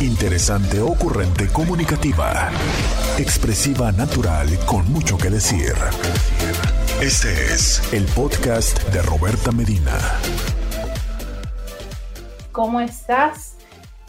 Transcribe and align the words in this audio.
Interesante, 0.00 0.78
ocurrente, 0.78 1.48
comunicativa. 1.50 2.50
Expresiva, 3.18 3.90
natural, 3.92 4.46
con 4.66 4.84
mucho 4.92 5.16
que 5.16 5.30
decir. 5.30 5.72
Este 7.00 7.32
es 7.32 7.80
el 7.94 8.04
podcast 8.14 8.78
de 8.92 9.00
Roberta 9.00 9.52
Medina. 9.52 9.96
¿Cómo 12.52 12.82
estás? 12.82 13.56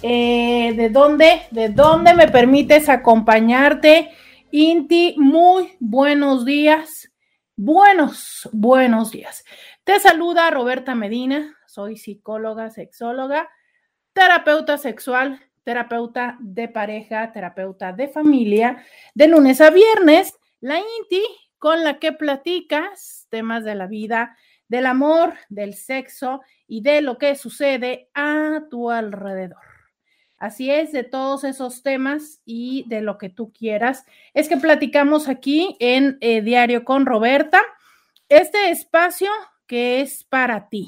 Eh, 0.02 0.74
¿De 0.76 0.90
dónde? 0.90 1.44
¿De 1.52 1.70
dónde 1.70 2.14
me 2.14 2.28
permites 2.28 2.90
acompañarte? 2.90 4.12
Inti, 4.52 5.16
muy 5.18 5.78
buenos 5.80 6.44
días. 6.44 7.14
Buenos, 7.56 8.50
buenos 8.52 9.12
días. 9.12 9.46
Te 9.86 10.02
saluda 10.02 10.52
Roberta 10.52 10.96
Medina. 10.96 11.56
Soy 11.66 11.96
psicóloga, 11.96 12.72
sexóloga, 12.72 13.48
terapeuta 14.12 14.78
sexual 14.78 15.47
terapeuta 15.68 16.38
de 16.40 16.70
pareja, 16.70 17.34
terapeuta 17.34 17.92
de 17.92 18.08
familia, 18.08 18.86
de 19.14 19.28
lunes 19.28 19.60
a 19.60 19.70
viernes, 19.70 20.34
la 20.62 20.80
INTI 20.80 21.22
con 21.58 21.84
la 21.84 22.00
que 22.00 22.14
platicas 22.14 23.28
temas 23.30 23.66
de 23.66 23.76
la 23.76 23.86
vida, 23.86 24.38
del 24.70 24.86
amor, 24.86 25.34
del 25.50 25.74
sexo 25.74 26.40
y 26.70 26.84
de 26.84 27.02
lo 27.02 27.18
que 27.18 27.36
sucede 27.36 28.10
a 28.14 28.62
tu 28.70 28.92
alrededor. 28.92 29.60
Así 30.38 30.72
es, 30.72 30.94
de 30.94 31.04
todos 31.04 31.44
esos 31.44 31.84
temas 31.84 32.40
y 32.46 32.86
de 32.88 33.02
lo 33.02 33.18
que 33.18 33.28
tú 33.28 33.52
quieras. 33.52 34.06
Es 34.34 34.48
que 34.48 34.56
platicamos 34.56 35.28
aquí 35.28 35.76
en 35.82 36.18
eh, 36.22 36.42
Diario 36.42 36.86
con 36.86 37.06
Roberta, 37.06 37.62
este 38.30 38.70
espacio 38.70 39.32
que 39.66 40.00
es 40.00 40.24
para 40.24 40.70
ti. 40.70 40.88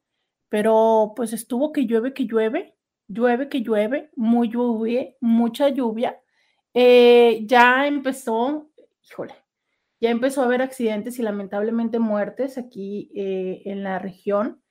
pero 0.49 1.13
pues 1.15 1.33
estuvo 1.33 1.73
que 1.73 1.85
llueve, 1.85 2.13
que 2.13 2.25
llueve, 2.25 2.75
llueve, 3.07 3.49
que 3.49 3.61
llueve, 3.61 4.11
muy 4.15 4.49
lluvia, 4.49 5.15
mucha 5.19 5.69
lluvia. 5.69 6.21
Eh, 6.73 7.43
ya 7.45 7.87
empezó, 7.87 8.69
híjole, 9.09 9.33
ya 10.03 10.09
empezó 10.09 10.41
a 10.41 10.45
haber 10.45 10.61
accidentes 10.61 11.17
y 11.17 11.21
lamentablemente 11.21 11.97
muertes 11.97 12.57
aquí 12.57 13.09
eh, 13.15 13.61
en 13.63 13.83
la 13.83 13.99
región 13.99 14.61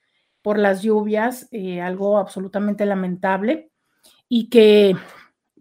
por 0.43 0.59
las 0.59 0.83
lluvias, 0.83 1.49
eh, 1.53 1.81
algo 1.81 2.19
absolutamente 2.19 2.85
lamentable 2.85 3.71
y 4.29 4.51
que, 4.51 4.95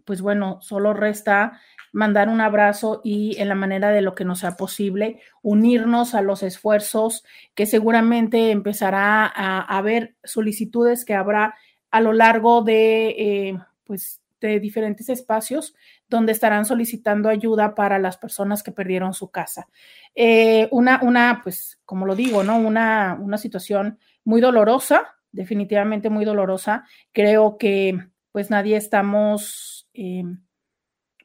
pues 0.04 0.20
bueno, 0.20 0.58
solo 0.60 0.92
resta 0.92 1.58
mandar 1.90 2.28
un 2.28 2.42
abrazo 2.42 3.00
y 3.02 3.40
en 3.40 3.48
la 3.48 3.54
manera 3.54 3.88
de 3.92 4.02
lo 4.02 4.14
que 4.14 4.26
nos 4.26 4.40
sea 4.40 4.58
posible, 4.58 5.22
unirnos 5.40 6.14
a 6.14 6.20
los 6.20 6.42
esfuerzos 6.42 7.24
que 7.54 7.64
seguramente 7.64 8.50
empezará 8.50 9.24
a 9.24 9.62
haber 9.62 10.16
solicitudes 10.22 11.06
que 11.06 11.14
habrá 11.14 11.54
a 11.90 12.02
lo 12.02 12.12
largo 12.12 12.60
de, 12.60 13.08
eh, 13.08 13.58
pues, 13.84 14.20
de 14.38 14.60
diferentes 14.60 15.08
espacios 15.08 15.74
donde 16.16 16.32
estarán 16.32 16.64
solicitando 16.64 17.28
ayuda 17.28 17.74
para 17.74 17.98
las 17.98 18.16
personas 18.16 18.62
que 18.62 18.70
perdieron 18.70 19.14
su 19.14 19.30
casa. 19.30 19.68
Eh, 20.14 20.68
una, 20.70 21.00
una, 21.02 21.40
pues, 21.42 21.80
como 21.84 22.06
lo 22.06 22.14
digo, 22.14 22.44
¿no? 22.44 22.58
Una, 22.58 23.18
una 23.20 23.38
situación 23.38 23.98
muy 24.24 24.40
dolorosa, 24.40 25.14
definitivamente 25.32 26.10
muy 26.10 26.24
dolorosa. 26.24 26.84
Creo 27.12 27.56
que, 27.58 27.98
pues, 28.30 28.50
nadie 28.50 28.76
estamos 28.76 29.88
eh, 29.94 30.24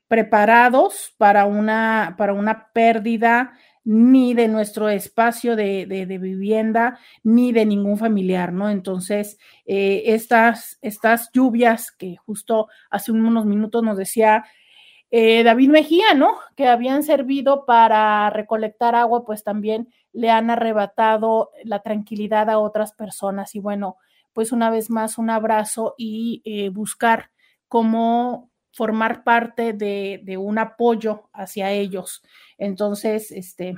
preparados 0.08 1.14
para 1.18 1.46
una, 1.46 2.16
para 2.18 2.34
una 2.34 2.72
pérdida 2.74 3.54
ni 3.90 4.34
de 4.34 4.50
nuestro 4.50 4.90
espacio 4.90 5.56
de, 5.56 5.86
vivienda, 6.20 7.00
ni 7.24 7.54
de 7.54 7.66
ningún 7.66 7.98
familiar, 7.98 8.52
¿no? 8.52 8.70
Entonces, 8.70 9.38
eh, 9.66 10.04
estas, 10.08 10.78
estas 10.82 11.30
lluvias 11.32 11.92
que 11.92 12.18
justo 12.18 12.68
hace 12.90 13.14
unos 13.14 13.46
minutos 13.46 13.84
nos 13.84 13.98
decía 13.98 14.44
eh, 15.10 15.44
David 15.44 15.70
Mejía, 15.70 16.14
¿no? 16.14 16.36
Que 16.56 16.68
habían 16.68 17.04
servido 17.04 17.66
para 17.66 18.30
recolectar 18.30 18.96
agua, 18.96 19.26
pues 19.26 19.44
también 19.44 19.94
le 20.12 20.30
han 20.30 20.50
arrebatado 20.50 21.52
la 21.64 21.82
tranquilidad 21.82 22.50
a 22.50 22.60
otras 22.60 22.94
personas. 22.94 23.56
Y 23.56 23.60
bueno, 23.60 23.98
pues 24.34 24.52
una 24.52 24.70
vez 24.70 24.90
más, 24.90 25.18
un 25.18 25.30
abrazo 25.30 25.96
y 25.98 26.42
eh, 26.46 26.70
buscar 26.70 27.32
cómo 27.68 28.52
formar 28.72 29.24
parte 29.24 29.74
de, 29.74 30.22
de, 30.24 30.38
un 30.38 30.60
apoyo 30.60 31.30
hacia 31.34 31.72
ellos. 31.72 32.22
Entonces, 32.58 33.32
este, 33.32 33.76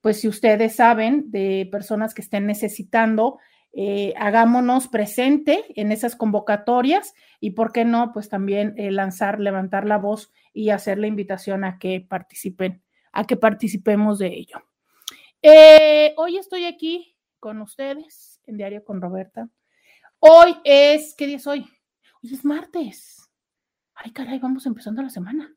pues 0.00 0.20
si 0.20 0.28
ustedes 0.28 0.76
saben 0.76 1.30
de 1.30 1.68
personas 1.72 2.14
que 2.14 2.22
estén 2.22 2.46
necesitando, 2.46 3.38
eh, 3.74 4.12
hagámonos 4.18 4.88
presente 4.88 5.64
en 5.80 5.92
esas 5.92 6.14
convocatorias 6.14 7.14
y, 7.40 7.52
¿por 7.52 7.72
qué 7.72 7.84
no? 7.84 8.12
Pues 8.12 8.28
también 8.28 8.74
eh, 8.76 8.90
lanzar, 8.90 9.40
levantar 9.40 9.86
la 9.86 9.96
voz 9.96 10.30
y 10.52 10.70
hacer 10.70 10.98
la 10.98 11.06
invitación 11.06 11.64
a 11.64 11.78
que 11.78 12.00
participen, 12.06 12.82
a 13.12 13.24
que 13.24 13.36
participemos 13.36 14.18
de 14.18 14.28
ello. 14.28 14.62
Eh, 15.40 16.14
hoy 16.18 16.36
estoy 16.36 16.66
aquí 16.66 17.16
con 17.40 17.60
ustedes 17.62 18.40
en 18.46 18.58
Diario 18.58 18.84
con 18.84 19.00
Roberta. 19.00 19.48
Hoy 20.18 20.56
es, 20.64 21.14
¿qué 21.16 21.26
día 21.26 21.36
es 21.36 21.46
hoy? 21.46 21.66
Hoy 22.22 22.32
es 22.32 22.44
martes. 22.44 23.30
Ay, 23.94 24.12
caray, 24.12 24.38
vamos 24.38 24.66
empezando 24.66 25.02
la 25.02 25.10
semana. 25.10 25.52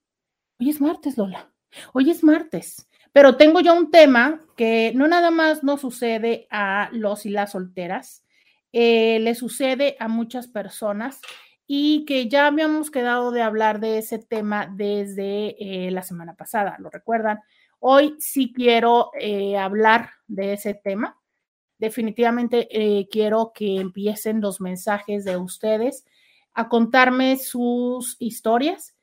Hoy 0.60 0.70
es 0.70 0.80
martes, 0.80 1.18
Lola. 1.18 1.52
Hoy 1.94 2.10
es 2.10 2.24
martes. 2.24 2.88
Pero 3.16 3.38
tengo 3.38 3.62
yo 3.62 3.74
un 3.74 3.92
tema 3.92 4.42
que 4.58 4.92
no 4.94 5.08
nada 5.08 5.32
más 5.32 5.64
nos 5.64 5.80
sucede 5.80 6.48
a 6.52 6.90
los 6.92 7.26
y 7.26 7.30
las 7.30 7.54
solteras, 7.54 8.26
eh, 8.74 9.20
le 9.22 9.36
sucede 9.36 9.96
a 10.02 10.10
muchas 10.10 10.50
personas 10.50 11.22
y 11.66 12.04
que 12.04 12.28
ya 12.28 12.48
habíamos 12.48 12.92
quedado 12.92 13.32
de 13.32 13.42
hablar 13.42 13.80
de 13.80 14.00
ese 14.00 14.20
tema 14.20 14.68
desde 14.70 15.56
eh, 15.88 15.92
la 15.92 16.02
semana 16.02 16.34
pasada, 16.34 16.76
¿lo 16.80 16.90
recuerdan? 16.90 17.40
Hoy 17.80 18.18
sí 18.20 18.52
quiero 18.54 19.12
eh, 19.18 19.58
hablar 19.58 20.10
de 20.28 20.52
ese 20.52 20.74
tema. 20.74 21.18
Definitivamente 21.78 22.68
quiero 23.10 23.54
que 23.56 23.78
empiecen 23.78 24.42
los 24.42 24.60
mensajes 24.60 25.24
de 25.24 25.38
ustedes 25.38 26.04
a 26.54 26.68
contarme 26.68 27.38
sus 27.38 28.18
historias. 28.20 28.94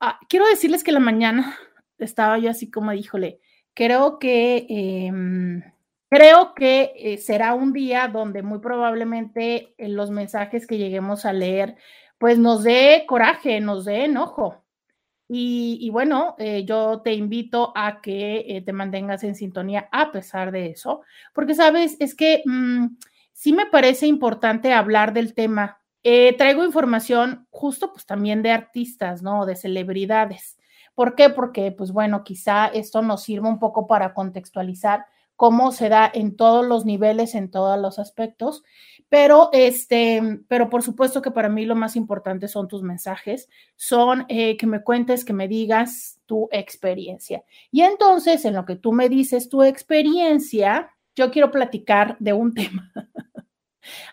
Ah, 0.00 0.18
quiero 0.28 0.48
decirles 0.48 0.82
que 0.82 0.90
la 0.90 0.98
mañana 0.98 1.56
estaba 2.04 2.38
yo 2.38 2.50
así 2.50 2.70
como, 2.70 2.92
híjole, 2.92 3.40
creo 3.74 4.18
que 4.18 4.66
em, 4.68 5.62
creo 6.14 6.54
que 6.54 6.92
eh, 6.96 7.18
será 7.18 7.54
un 7.54 7.72
día 7.72 8.06
donde 8.06 8.42
muy 8.42 8.60
probablemente 8.60 9.74
en 9.78 9.96
los 9.96 10.10
mensajes 10.10 10.64
que 10.64 10.78
lleguemos 10.78 11.24
a 11.24 11.32
leer, 11.32 11.76
pues 12.18 12.38
nos 12.38 12.62
dé 12.62 13.04
coraje, 13.08 13.60
nos 13.60 13.84
dé 13.84 14.04
enojo. 14.04 14.62
Y, 15.26 15.88
bueno, 15.90 16.36
eh, 16.38 16.64
yo 16.64 17.00
te 17.02 17.14
invito 17.14 17.72
a 17.74 18.00
que 18.00 18.44
eh, 18.46 18.60
te 18.60 18.72
mantengas 18.72 19.24
en 19.24 19.34
sintonía 19.34 19.88
a 19.90 20.12
pesar 20.12 20.52
de 20.52 20.66
eso, 20.66 21.00
porque 21.32 21.54
sabes, 21.54 21.96
es 21.98 22.14
que 22.14 22.42
mm, 22.44 22.98
sí 23.32 23.52
me 23.52 23.66
parece 23.66 24.06
importante 24.06 24.72
hablar 24.72 25.12
del 25.14 25.34
tema. 25.34 25.80
traigo 26.38 26.64
información 26.64 27.48
justo 27.50 27.90
pues 27.92 28.06
también 28.06 28.42
de 28.42 28.52
artistas, 28.52 29.22
¿no? 29.22 29.46
De 29.46 29.56
celebridades. 29.56 30.58
¿Por 30.94 31.14
qué? 31.14 31.30
Porque 31.30 31.72
pues 31.72 31.92
bueno, 31.92 32.24
quizá 32.24 32.66
esto 32.66 33.02
nos 33.02 33.22
sirva 33.22 33.48
un 33.48 33.58
poco 33.58 33.86
para 33.86 34.14
contextualizar 34.14 35.06
cómo 35.36 35.72
se 35.72 35.88
da 35.88 36.10
en 36.12 36.36
todos 36.36 36.64
los 36.64 36.84
niveles, 36.84 37.34
en 37.34 37.50
todos 37.50 37.78
los 37.80 37.98
aspectos, 37.98 38.62
pero 39.08 39.50
este, 39.52 40.40
pero 40.48 40.70
por 40.70 40.82
supuesto 40.82 41.22
que 41.22 41.30
para 41.30 41.48
mí 41.48 41.64
lo 41.66 41.74
más 41.74 41.96
importante 41.96 42.48
son 42.48 42.68
tus 42.68 42.82
mensajes, 42.82 43.48
son 43.76 44.26
eh, 44.28 44.56
que 44.56 44.66
me 44.66 44.82
cuentes, 44.82 45.24
que 45.24 45.32
me 45.32 45.48
digas 45.48 46.20
tu 46.26 46.48
experiencia. 46.52 47.44
Y 47.70 47.82
entonces, 47.82 48.44
en 48.44 48.54
lo 48.54 48.64
que 48.64 48.76
tú 48.76 48.92
me 48.92 49.08
dices 49.08 49.48
tu 49.48 49.62
experiencia, 49.62 50.90
yo 51.16 51.30
quiero 51.30 51.50
platicar 51.50 52.16
de 52.20 52.32
un 52.32 52.54
tema 52.54 52.92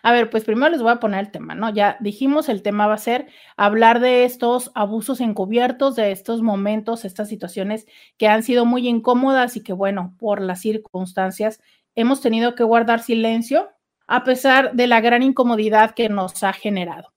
a 0.02 0.12
ver, 0.12 0.30
pues 0.30 0.44
primero 0.44 0.70
les 0.70 0.82
voy 0.82 0.92
a 0.92 1.00
poner 1.00 1.20
el 1.20 1.30
tema, 1.30 1.54
¿no? 1.54 1.72
Ya 1.72 1.96
dijimos, 2.00 2.48
el 2.48 2.62
tema 2.62 2.86
va 2.86 2.94
a 2.94 2.98
ser 2.98 3.28
hablar 3.56 4.00
de 4.00 4.24
estos 4.24 4.70
abusos 4.74 5.20
encubiertos, 5.20 5.96
de 5.96 6.12
estos 6.12 6.42
momentos, 6.42 7.04
estas 7.04 7.28
situaciones 7.28 7.86
que 8.16 8.28
han 8.28 8.42
sido 8.42 8.64
muy 8.64 8.88
incómodas 8.88 9.56
y 9.56 9.62
que, 9.62 9.72
bueno, 9.72 10.14
por 10.18 10.40
las 10.40 10.60
circunstancias 10.60 11.60
hemos 11.94 12.20
tenido 12.20 12.54
que 12.54 12.64
guardar 12.64 13.00
silencio 13.00 13.70
a 14.06 14.24
pesar 14.24 14.72
de 14.74 14.86
la 14.86 15.00
gran 15.00 15.22
incomodidad 15.22 15.94
que 15.94 16.08
nos 16.08 16.42
ha 16.42 16.52
generado. 16.52 17.12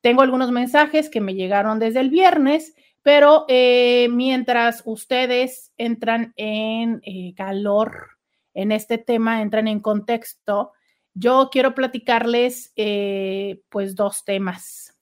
Tengo 0.00 0.22
algunos 0.22 0.50
mensajes 0.50 1.10
que 1.10 1.20
me 1.20 1.34
llegaron 1.34 1.78
desde 1.78 2.00
el 2.00 2.10
viernes, 2.10 2.74
pero 3.02 3.44
eh, 3.48 4.08
mientras 4.10 4.82
ustedes 4.84 5.72
entran 5.76 6.32
en 6.36 7.00
eh, 7.04 7.34
calor 7.34 8.18
en 8.54 8.72
este 8.72 8.98
tema, 8.98 9.42
entran 9.42 9.68
en 9.68 9.80
contexto, 9.80 10.72
yo 11.18 11.48
quiero 11.50 11.74
platicarles 11.74 12.72
eh, 12.76 13.62
pues 13.68 13.94
dos 13.94 14.24
temas. 14.24 14.96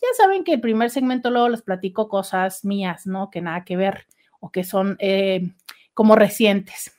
Ya 0.00 0.08
saben 0.16 0.44
que 0.44 0.54
el 0.54 0.60
primer 0.60 0.90
segmento 0.90 1.30
luego 1.30 1.48
les 1.48 1.62
platico 1.62 2.08
cosas 2.08 2.64
mías, 2.64 3.06
¿no? 3.06 3.30
Que 3.30 3.40
nada 3.40 3.64
que 3.64 3.76
ver 3.76 4.06
o 4.40 4.50
que 4.50 4.64
son 4.64 4.96
eh, 5.00 5.52
como 5.94 6.14
recientes. 6.14 6.92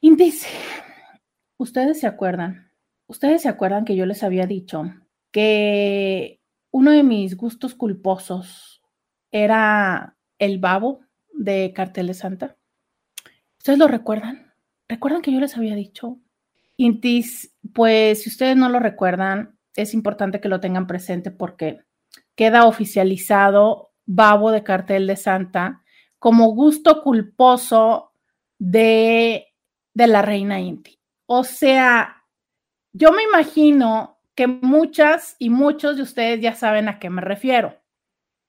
Índice, 0.00 0.48
ustedes 1.56 2.00
se 2.00 2.06
acuerdan, 2.06 2.70
ustedes 3.06 3.42
se 3.42 3.48
acuerdan 3.48 3.84
que 3.84 3.96
yo 3.96 4.06
les 4.06 4.22
había 4.22 4.46
dicho 4.46 4.84
que 5.32 6.40
uno 6.70 6.92
de 6.92 7.02
mis 7.02 7.36
gustos 7.36 7.74
culposos 7.74 8.82
era 9.32 10.16
el 10.38 10.58
babo 10.58 11.00
de 11.32 11.72
Cartel 11.74 12.06
de 12.06 12.14
Santa. 12.14 12.56
¿Ustedes 13.58 13.78
lo 13.78 13.88
recuerdan? 13.88 14.54
¿Recuerdan 14.88 15.22
que 15.22 15.32
yo 15.32 15.40
les 15.40 15.56
había 15.56 15.74
dicho 15.74 16.20
Intis, 16.76 17.54
pues 17.72 18.22
si 18.22 18.28
ustedes 18.28 18.56
no 18.56 18.68
lo 18.68 18.78
recuerdan, 18.78 19.58
es 19.74 19.94
importante 19.94 20.40
que 20.40 20.48
lo 20.48 20.60
tengan 20.60 20.86
presente 20.86 21.30
porque 21.30 21.80
queda 22.34 22.66
oficializado 22.66 23.92
Babo 24.04 24.50
de 24.50 24.62
Cartel 24.62 25.06
de 25.06 25.16
Santa 25.16 25.82
como 26.18 26.54
gusto 26.54 27.02
culposo 27.02 28.12
de, 28.58 29.48
de 29.94 30.06
la 30.06 30.22
reina 30.22 30.60
Inti. 30.60 30.98
O 31.26 31.44
sea, 31.44 32.24
yo 32.92 33.12
me 33.12 33.22
imagino 33.22 34.18
que 34.34 34.46
muchas 34.46 35.36
y 35.38 35.50
muchos 35.50 35.96
de 35.96 36.02
ustedes 36.02 36.40
ya 36.40 36.54
saben 36.54 36.88
a 36.88 36.98
qué 36.98 37.10
me 37.10 37.22
refiero. 37.22 37.74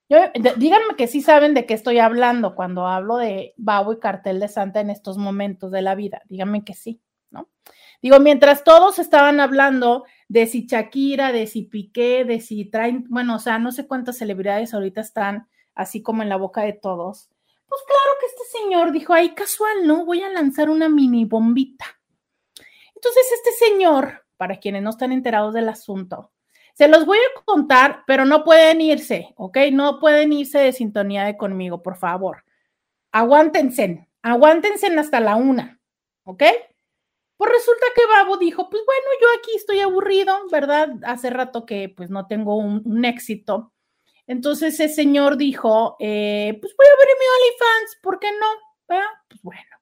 díganme 0.10 0.96
que 0.98 1.08
sí 1.08 1.22
saben 1.22 1.54
de 1.54 1.66
qué 1.66 1.74
estoy 1.74 2.00
hablando 2.00 2.56
cuando 2.56 2.88
hablo 2.88 3.18
de 3.18 3.54
Babo 3.58 3.94
y 3.94 4.00
Cartel 4.00 4.40
de 4.40 4.48
Santa 4.48 4.80
en 4.80 4.90
estos 4.90 5.18
momentos 5.18 5.72
de 5.72 5.82
la 5.82 5.96
vida. 5.96 6.22
Díganme 6.30 6.64
que 6.64 6.74
sí, 6.74 7.02
¿no? 7.32 7.50
Digo, 8.02 8.20
mientras 8.20 8.64
todos 8.64 9.00
estaban 9.00 9.40
hablando 9.40 10.06
de 10.28 10.46
si 10.46 10.66
Shakira, 10.66 11.32
de 11.32 11.48
si 11.48 11.64
Piqué, 11.64 12.26
de 12.26 12.40
si 12.40 12.66
traen, 12.66 13.06
bueno, 13.10 13.36
o 13.36 13.40
sea, 13.40 13.60
no 13.60 13.72
sé 13.72 13.88
cuántas 13.88 14.18
celebridades 14.18 14.74
ahorita 14.74 15.02
están 15.02 15.48
así 15.74 16.02
como 16.02 16.24
en 16.24 16.30
la 16.30 16.38
boca 16.38 16.62
de 16.62 16.74
todos. 16.74 17.30
Pues 17.68 17.82
claro 17.86 18.18
que 18.20 18.26
este 18.28 18.60
señor 18.60 18.92
dijo, 18.92 19.14
ay, 19.14 19.30
casual, 19.30 19.86
¿no? 19.86 20.06
Voy 20.06 20.22
a 20.22 20.30
lanzar 20.30 20.70
una 20.70 20.90
mini 20.90 21.26
bombita. 21.26 21.86
Entonces, 22.96 23.24
este 23.32 23.66
señor, 23.66 24.26
para 24.38 24.58
quienes 24.58 24.84
no 24.84 24.92
están 24.92 25.12
enterados 25.12 25.54
del 25.54 25.70
asunto, 25.70 26.32
se 26.74 26.88
los 26.88 27.06
voy 27.06 27.18
a 27.18 27.44
contar, 27.44 28.04
pero 28.06 28.26
no 28.26 28.44
pueden 28.44 28.82
irse, 28.82 29.34
¿ok? 29.36 29.58
No 29.72 30.00
pueden 30.00 30.32
irse 30.32 30.60
de 30.60 30.74
sintonía 30.74 31.36
conmigo, 31.36 31.82
por 31.82 31.98
favor. 31.98 32.44
Aguántense, 33.12 34.08
aguántense 34.22 34.88
hasta 34.88 35.20
la 35.20 35.36
una, 35.36 35.80
¿ok? 36.24 36.44
Pues 37.38 37.52
resulta 37.52 37.86
que 37.96 38.02
Babo 38.08 38.38
dijo, 38.38 38.70
pues 38.70 38.84
bueno, 38.86 39.08
yo 39.22 39.28
aquí 39.40 39.56
estoy 39.56 39.80
aburrido, 39.80 40.36
¿verdad? 40.52 40.90
Hace 41.04 41.30
rato 41.30 41.66
que 41.66 41.90
pues 41.96 42.10
no 42.10 42.26
tengo 42.28 42.58
un, 42.58 43.06
éxito. 43.06 43.74
Entonces 44.26 44.74
ese 44.74 44.94
señor 44.94 45.38
dijo, 45.38 45.96
eh, 46.00 46.58
pues 46.60 46.76
voy 46.76 46.86
a 46.88 46.94
abrir 46.94 47.16
mi 47.20 47.26
OnlyFans, 47.36 48.00
¿por 48.02 48.20
qué 48.20 48.32
no? 48.32 48.98
Pues 49.30 49.42
bueno, 49.42 49.78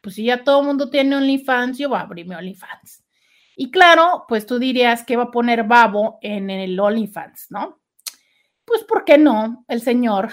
pues 0.00 0.14
si 0.14 0.24
ya 0.24 0.44
todo 0.44 0.60
el 0.60 0.66
mundo 0.66 0.90
tiene 0.90 1.16
OnlyFans, 1.16 1.78
yo 1.78 1.88
voy 1.88 1.98
a 1.98 2.02
abrir 2.02 2.26
mi 2.26 2.34
OnlyFans. 2.34 3.04
Y 3.56 3.70
claro, 3.70 4.24
pues 4.28 4.46
tú 4.46 4.58
dirías 4.58 5.02
que 5.02 5.16
va 5.16 5.24
a 5.24 5.30
poner 5.30 5.64
Babo 5.64 6.18
en 6.20 6.50
el 6.50 6.78
OnlyFans, 6.78 7.50
¿no? 7.50 7.80
Pues 8.64 8.84
¿por 8.84 9.04
qué 9.04 9.18
no? 9.18 9.64
El 9.66 9.80
señor 9.80 10.30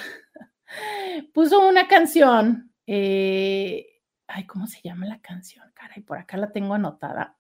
puso 1.34 1.66
una 1.68 1.88
canción 1.88 2.74
eh, 2.88 3.88
ay, 4.28 4.46
¿cómo 4.46 4.68
se 4.68 4.82
llama 4.84 5.06
la 5.06 5.20
canción? 5.20 5.72
Caray, 5.86 6.02
por 6.02 6.18
acá 6.18 6.38
la 6.38 6.52
tengo 6.52 6.74
anotada. 6.74 7.38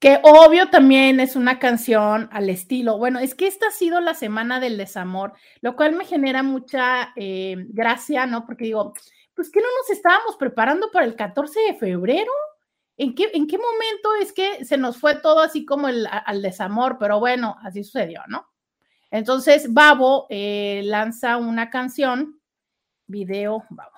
Que 0.00 0.18
obvio 0.24 0.68
también 0.68 1.20
es 1.20 1.36
una 1.36 1.60
canción 1.60 2.28
al 2.32 2.50
estilo. 2.50 2.98
Bueno, 2.98 3.20
es 3.20 3.36
que 3.36 3.46
esta 3.46 3.68
ha 3.68 3.70
sido 3.70 4.00
la 4.00 4.14
semana 4.14 4.58
del 4.58 4.76
desamor, 4.76 5.32
lo 5.60 5.76
cual 5.76 5.94
me 5.94 6.04
genera 6.04 6.42
mucha 6.42 7.12
eh, 7.14 7.54
gracia, 7.68 8.26
¿no? 8.26 8.44
Porque 8.44 8.64
digo, 8.64 8.94
pues 9.34 9.48
que 9.48 9.60
no 9.60 9.68
nos 9.78 9.90
estábamos 9.90 10.36
preparando 10.36 10.90
para 10.90 11.06
el 11.06 11.14
14 11.14 11.60
de 11.60 11.74
febrero. 11.74 12.32
¿En 12.96 13.14
qué, 13.14 13.30
¿En 13.32 13.46
qué 13.46 13.58
momento 13.58 14.10
es 14.20 14.32
que 14.32 14.64
se 14.64 14.76
nos 14.76 14.96
fue 14.96 15.20
todo 15.20 15.40
así 15.40 15.64
como 15.64 15.88
el, 15.88 16.08
al 16.10 16.42
desamor? 16.42 16.96
Pero 16.98 17.20
bueno, 17.20 17.56
así 17.62 17.84
sucedió, 17.84 18.22
¿no? 18.26 18.48
Entonces, 19.08 19.72
Babo 19.72 20.26
eh, 20.30 20.82
lanza 20.84 21.36
una 21.36 21.70
canción, 21.70 22.40
video, 23.06 23.64
Babo, 23.70 23.92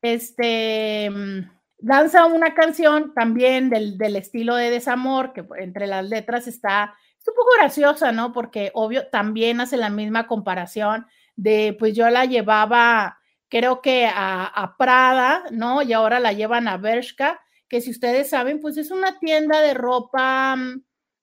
este, 0.00 1.10
mm, 1.10 1.54
lanza 1.84 2.24
una 2.26 2.54
canción 2.54 3.12
también 3.14 3.68
del, 3.68 4.16
estilo 4.16 4.56
de 4.56 4.70
desamor, 4.70 5.32
que 5.32 5.44
entre 5.58 5.86
las 5.86 6.08
letras 6.08 6.46
está, 6.46 6.94
un 7.26 7.34
poco 7.34 7.50
graciosa, 7.58 8.12
¿no? 8.12 8.32
Porque 8.32 8.70
obvio 8.74 9.08
también 9.08 9.60
hace 9.60 9.76
la 9.76 9.90
misma 9.90 10.26
comparación 10.26 11.06
de, 11.36 11.76
pues 11.78 11.94
yo 11.94 12.08
la 12.10 12.24
llevaba, 12.24 13.18
creo 13.48 13.80
que 13.82 14.08
a, 14.12 14.74
Prada, 14.78 15.44
¿no? 15.50 15.82
Y 15.82 15.92
ahora 15.92 16.20
la 16.20 16.32
llevan 16.32 16.68
a 16.68 16.76
Bershka, 16.76 17.40
que 17.68 17.80
si 17.80 17.90
ustedes 17.90 18.30
saben, 18.30 18.60
pues 18.60 18.76
es 18.76 18.90
una 18.90 19.18
tienda 19.18 19.60
de 19.60 19.74
ropa 19.74 20.56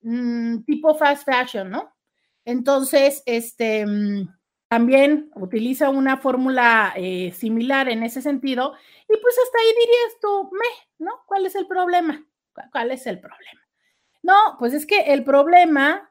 mm, 0.01 0.63
tipo 0.63 0.95
fast 0.95 1.23
fashion, 1.25 1.69
¿no? 1.69 1.93
Entonces, 2.45 3.23
este 3.25 3.85
mm, 3.85 4.27
también 4.71 5.29
utiliza 5.35 5.89
una 5.89 6.15
fórmula 6.15 6.93
eh, 6.95 7.33
similar 7.33 7.89
en 7.89 8.03
ese 8.03 8.21
sentido, 8.21 8.73
y 9.03 9.17
pues 9.17 9.35
hasta 9.43 9.59
ahí 9.59 9.67
dirías 9.67 10.19
tú, 10.21 10.49
me, 10.53 11.05
¿no? 11.05 11.11
¿Cuál 11.27 11.45
es 11.45 11.55
el 11.55 11.67
problema? 11.67 12.25
¿Cuál 12.71 12.91
es 12.91 13.05
el 13.05 13.19
problema? 13.19 13.59
No, 14.23 14.33
pues 14.59 14.73
es 14.73 14.85
que 14.85 15.11
el 15.11 15.25
problema 15.25 16.09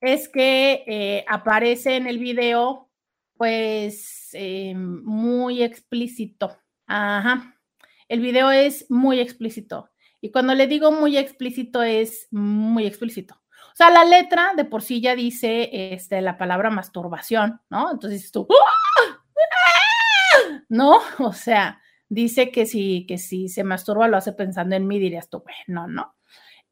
es 0.00 0.28
que 0.28 0.84
eh, 0.86 1.24
aparece 1.26 1.96
en 1.96 2.06
el 2.06 2.18
video, 2.18 2.88
pues, 3.36 4.28
eh, 4.34 4.72
muy 4.76 5.64
explícito. 5.64 6.56
Ajá. 6.86 7.58
El 8.06 8.20
video 8.20 8.52
es 8.52 8.88
muy 8.88 9.18
explícito. 9.18 9.90
Y 10.20 10.30
cuando 10.30 10.54
le 10.54 10.68
digo 10.68 10.92
muy 10.92 11.18
explícito, 11.18 11.82
es 11.82 12.28
muy 12.30 12.86
explícito. 12.86 13.42
O 13.76 13.78
sea, 13.78 13.90
la 13.90 14.06
letra 14.06 14.54
de 14.56 14.64
por 14.64 14.80
sí 14.80 15.02
ya 15.02 15.14
dice 15.14 15.68
este, 15.92 16.22
la 16.22 16.38
palabra 16.38 16.70
masturbación, 16.70 17.60
¿no? 17.68 17.92
Entonces 17.92 18.32
tú, 18.32 18.48
¡Ah! 18.50 19.20
¿no? 20.70 20.98
O 21.18 21.34
sea, 21.34 21.82
dice 22.08 22.50
que 22.50 22.64
si, 22.64 23.04
que 23.04 23.18
si 23.18 23.50
se 23.50 23.64
masturba 23.64 24.08
lo 24.08 24.16
hace 24.16 24.32
pensando 24.32 24.76
en 24.76 24.86
mí, 24.86 24.98
dirías 24.98 25.28
tú, 25.28 25.44
bueno, 25.44 25.88
¿no? 25.88 26.14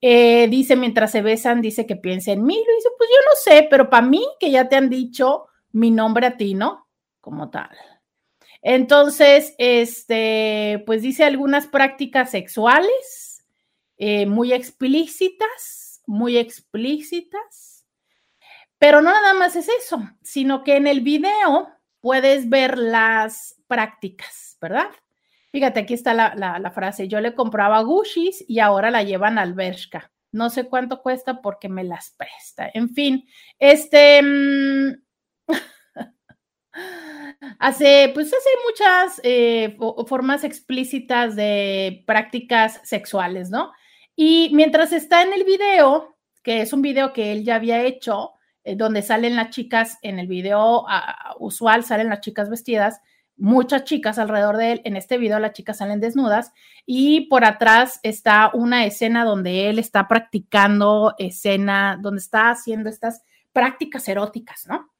Eh, 0.00 0.48
dice, 0.48 0.76
mientras 0.76 1.10
se 1.12 1.20
besan, 1.20 1.60
dice 1.60 1.84
que 1.84 1.96
piensa 1.96 2.32
en 2.32 2.42
mí. 2.42 2.54
Lo 2.54 2.74
dice, 2.74 2.88
pues 2.96 3.10
yo 3.10 3.16
no 3.26 3.32
sé, 3.42 3.68
pero 3.70 3.90
para 3.90 4.06
mí, 4.06 4.24
que 4.40 4.50
ya 4.50 4.70
te 4.70 4.76
han 4.76 4.88
dicho 4.88 5.48
mi 5.72 5.90
nombre 5.90 6.26
a 6.26 6.38
ti, 6.38 6.54
¿no? 6.54 6.88
Como 7.20 7.50
tal. 7.50 7.68
Entonces, 8.62 9.54
este, 9.58 10.82
pues 10.86 11.02
dice 11.02 11.24
algunas 11.24 11.66
prácticas 11.66 12.30
sexuales 12.30 13.44
eh, 13.98 14.24
muy 14.24 14.54
explícitas, 14.54 15.83
muy 16.06 16.36
explícitas. 16.36 17.84
Pero 18.78 19.00
no 19.00 19.10
nada 19.10 19.34
más 19.34 19.56
es 19.56 19.68
eso, 19.68 20.02
sino 20.22 20.62
que 20.62 20.76
en 20.76 20.86
el 20.86 21.00
video 21.00 21.68
puedes 22.00 22.48
ver 22.48 22.76
las 22.76 23.56
prácticas, 23.66 24.58
¿verdad? 24.60 24.90
Fíjate, 25.52 25.80
aquí 25.80 25.94
está 25.94 26.12
la, 26.12 26.72
frase, 26.74 27.08
yo 27.08 27.20
le 27.20 27.34
compraba 27.34 27.80
Gushis 27.82 28.44
y 28.48 28.58
ahora 28.58 28.90
la 28.90 29.04
llevan 29.04 29.38
al 29.38 29.54
Bershka. 29.54 30.12
No 30.32 30.50
sé 30.50 30.64
cuánto 30.64 31.00
cuesta 31.00 31.40
porque 31.40 31.68
me 31.68 31.84
las 31.84 32.10
presta. 32.10 32.70
En 32.74 32.90
fin, 32.90 33.26
este... 33.58 34.20
Mm, 34.20 35.04
hace, 37.60 38.10
pues 38.12 38.26
hace 38.26 38.48
muchas 38.68 39.20
eh, 39.22 39.76
formas 40.06 40.42
explícitas 40.42 41.36
de 41.36 42.02
prácticas 42.06 42.80
sexuales, 42.82 43.48
¿no? 43.48 43.72
Y 44.16 44.50
mientras 44.52 44.92
está 44.92 45.22
en 45.22 45.32
el 45.32 45.44
video, 45.44 46.16
que 46.42 46.60
es 46.60 46.72
un 46.72 46.82
video 46.82 47.12
que 47.12 47.32
él 47.32 47.44
ya 47.44 47.56
había 47.56 47.82
hecho, 47.82 48.32
eh, 48.62 48.76
donde 48.76 49.02
salen 49.02 49.36
las 49.36 49.50
chicas, 49.50 49.98
en 50.02 50.18
el 50.18 50.26
video 50.26 50.84
usual 51.38 51.84
salen 51.84 52.08
las 52.08 52.20
chicas 52.20 52.48
vestidas, 52.48 53.00
muchas 53.36 53.84
chicas 53.84 54.18
alrededor 54.18 54.56
de 54.56 54.72
él. 54.72 54.82
En 54.84 54.96
este 54.96 55.18
video 55.18 55.38
las 55.38 55.52
chicas 55.52 55.78
salen 55.78 56.00
desnudas 56.00 56.52
y 56.86 57.22
por 57.22 57.44
atrás 57.44 58.00
está 58.02 58.50
una 58.54 58.86
escena 58.86 59.24
donde 59.24 59.68
él 59.68 59.78
está 59.78 60.06
practicando 60.06 61.14
escena, 61.18 61.98
donde 62.00 62.20
está 62.20 62.50
haciendo 62.50 62.88
estas 62.88 63.22
prácticas 63.52 64.08
eróticas, 64.08 64.66
¿no? 64.66 64.90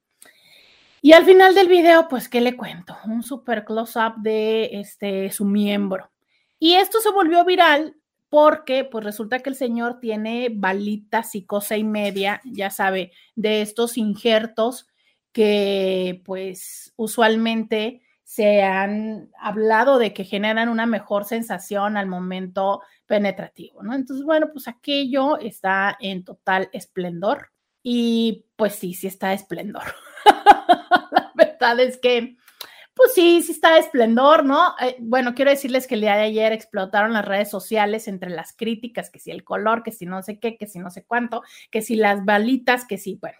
Y 1.01 1.13
al 1.13 1.23
final 1.23 1.53
del 1.53 1.67
video, 1.67 2.07
pues, 2.07 2.27
¿qué 2.27 2.41
le 2.41 2.57
cuento? 2.57 2.97
Un 3.05 3.21
super 3.21 3.63
close-up 3.63 4.15
de 4.17 4.71
este, 4.79 5.29
su 5.29 5.45
miembro. 5.45 6.09
Y 6.57 6.73
esto 6.73 6.99
se 6.99 7.11
volvió 7.11 7.45
viral 7.45 7.95
porque 8.29 8.83
pues 8.83 9.03
resulta 9.03 9.39
que 9.39 9.49
el 9.49 9.55
señor 9.55 9.99
tiene 9.99 10.49
balitas 10.53 11.35
y 11.35 11.45
cosa 11.45 11.77
y 11.77 11.83
media, 11.83 12.41
ya 12.43 12.69
sabe, 12.69 13.11
de 13.35 13.61
estos 13.61 13.97
injertos 13.97 14.87
que 15.31 16.21
pues 16.25 16.93
usualmente 16.95 18.01
se 18.23 18.63
han 18.63 19.29
hablado 19.39 19.99
de 19.99 20.13
que 20.13 20.23
generan 20.23 20.69
una 20.69 20.85
mejor 20.85 21.25
sensación 21.25 21.95
al 21.95 22.07
momento 22.07 22.81
penetrativo, 23.05 23.83
¿no? 23.83 23.93
Entonces, 23.93 24.25
bueno, 24.25 24.49
pues 24.51 24.67
aquello 24.67 25.37
está 25.37 25.95
en 25.99 26.23
total 26.23 26.69
esplendor 26.73 27.51
y 27.83 28.45
pues 28.55 28.75
sí, 28.75 28.95
sí 28.95 29.05
está 29.07 29.31
esplendor. 29.31 29.83
La 31.11 31.31
verdad 31.35 31.79
es 31.79 31.97
que, 31.97 32.35
pues 32.95 33.13
sí, 33.13 33.41
sí 33.41 33.51
está 33.51 33.77
esplendor, 33.77 34.45
¿no? 34.45 34.73
Eh, 34.81 34.95
bueno, 34.99 35.35
quiero 35.35 35.51
decirles 35.51 35.85
que 35.85 35.95
el 35.95 36.01
día 36.01 36.15
de 36.15 36.23
ayer 36.23 36.53
explotaron 36.53 37.13
las 37.13 37.25
redes 37.25 37.49
sociales 37.49 38.07
entre 38.07 38.29
las 38.29 38.53
críticas, 38.53 39.09
que 39.09 39.19
si 39.19 39.31
el 39.31 39.43
color, 39.43 39.83
que 39.83 39.91
si 39.91 40.05
no 40.05 40.23
sé 40.23 40.39
qué, 40.39 40.57
que 40.57 40.65
si 40.65 40.79
no 40.79 40.89
sé 40.89 41.03
cuánto, 41.03 41.43
que 41.69 41.81
si 41.81 41.97
las 41.97 42.23
balitas, 42.23 42.85
que 42.85 42.97
si, 42.97 43.15
bueno, 43.15 43.37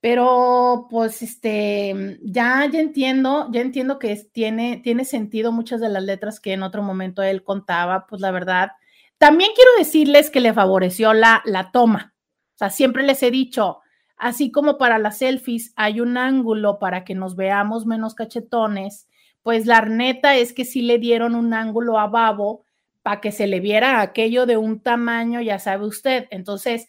pero 0.00 0.86
pues 0.90 1.22
este, 1.22 2.18
ya, 2.22 2.66
ya 2.70 2.80
entiendo, 2.80 3.48
ya 3.52 3.60
entiendo 3.60 3.98
que 3.98 4.16
tiene, 4.32 4.80
tiene 4.82 5.04
sentido 5.04 5.52
muchas 5.52 5.80
de 5.80 5.90
las 5.90 6.02
letras 6.02 6.40
que 6.40 6.54
en 6.54 6.62
otro 6.62 6.82
momento 6.82 7.22
él 7.22 7.44
contaba, 7.44 8.06
pues 8.06 8.22
la 8.22 8.30
verdad. 8.30 8.70
También 9.18 9.50
quiero 9.54 9.70
decirles 9.76 10.30
que 10.30 10.40
le 10.40 10.54
favoreció 10.54 11.12
la, 11.12 11.42
la 11.44 11.72
toma. 11.72 12.14
O 12.54 12.58
sea, 12.58 12.70
siempre 12.70 13.02
les 13.02 13.22
he 13.22 13.30
dicho, 13.30 13.80
así 14.18 14.50
como 14.50 14.78
para 14.78 14.98
las 14.98 15.18
selfies 15.18 15.72
hay 15.76 16.00
un 16.00 16.16
ángulo 16.16 16.78
para 16.78 17.04
que 17.04 17.14
nos 17.14 17.36
veamos 17.36 17.86
menos 17.86 18.14
cachetones, 18.14 19.08
pues 19.42 19.66
la 19.66 19.80
neta 19.82 20.36
es 20.36 20.52
que 20.52 20.64
sí 20.64 20.82
le 20.82 20.98
dieron 20.98 21.34
un 21.34 21.54
ángulo 21.54 21.98
a 21.98 22.06
Babo 22.08 22.64
para 23.02 23.20
que 23.20 23.32
se 23.32 23.46
le 23.46 23.60
viera 23.60 24.00
aquello 24.00 24.44
de 24.44 24.56
un 24.56 24.80
tamaño, 24.80 25.40
ya 25.40 25.58
sabe 25.58 25.86
usted. 25.86 26.26
Entonces, 26.30 26.88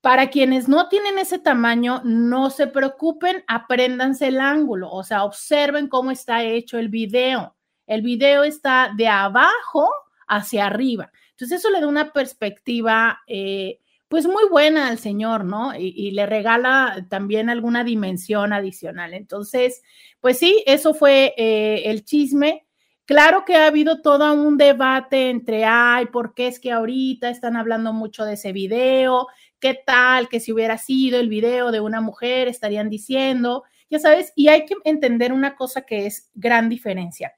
para 0.00 0.28
quienes 0.28 0.68
no 0.68 0.88
tienen 0.88 1.18
ese 1.18 1.38
tamaño, 1.38 2.02
no 2.04 2.50
se 2.50 2.66
preocupen, 2.66 3.42
apréndanse 3.46 4.28
el 4.28 4.40
ángulo, 4.40 4.90
o 4.90 5.02
sea, 5.02 5.24
observen 5.24 5.88
cómo 5.88 6.10
está 6.10 6.44
hecho 6.44 6.78
el 6.78 6.88
video. 6.88 7.56
El 7.86 8.02
video 8.02 8.44
está 8.44 8.92
de 8.96 9.08
abajo 9.08 9.88
hacia 10.28 10.66
arriba. 10.66 11.10
Entonces 11.30 11.60
eso 11.60 11.70
le 11.70 11.80
da 11.80 11.86
una 11.86 12.12
perspectiva, 12.12 13.20
eh, 13.26 13.80
pues 14.08 14.26
muy 14.26 14.48
buena 14.48 14.88
al 14.88 14.98
señor, 14.98 15.44
¿no? 15.44 15.74
Y, 15.74 16.12
le 16.12 16.26
regala 16.26 17.06
también 17.08 17.50
alguna 17.50 17.84
dimensión 17.84 18.52
adicional. 18.52 19.14
Entonces, 19.14 19.82
pues 20.20 20.38
sí, 20.38 20.62
eso 20.66 20.94
fue 20.94 21.34
eh, 21.36 21.82
el 21.86 22.04
chisme. 22.04 22.66
Claro 23.04 23.44
que 23.44 23.56
ha 23.56 23.66
habido 23.66 24.02
todo 24.02 24.32
un 24.32 24.56
debate 24.56 25.30
entre, 25.30 25.64
ay, 25.64 26.06
¿por 26.06 26.34
qué 26.34 26.48
es 26.48 26.60
que 26.60 26.72
ahorita 26.72 27.30
están 27.30 27.56
hablando 27.56 27.92
mucho 27.92 28.24
de 28.24 28.34
ese 28.34 28.52
video? 28.52 29.28
¿Qué 29.60 29.78
tal 29.86 30.28
que 30.28 30.40
si 30.40 30.52
hubiera 30.52 30.78
sido 30.78 31.18
el 31.18 31.28
video 31.28 31.70
de 31.70 31.80
una 31.80 32.00
mujer 32.00 32.48
estarían 32.48 32.90
diciendo? 32.90 33.64
Ya 33.90 33.98
sabes, 33.98 34.32
y 34.36 34.48
hay 34.48 34.66
que 34.66 34.74
entender 34.84 35.32
una 35.32 35.56
cosa 35.56 35.82
que 35.82 36.06
es 36.06 36.30
gran 36.34 36.68
diferencia. 36.68 37.34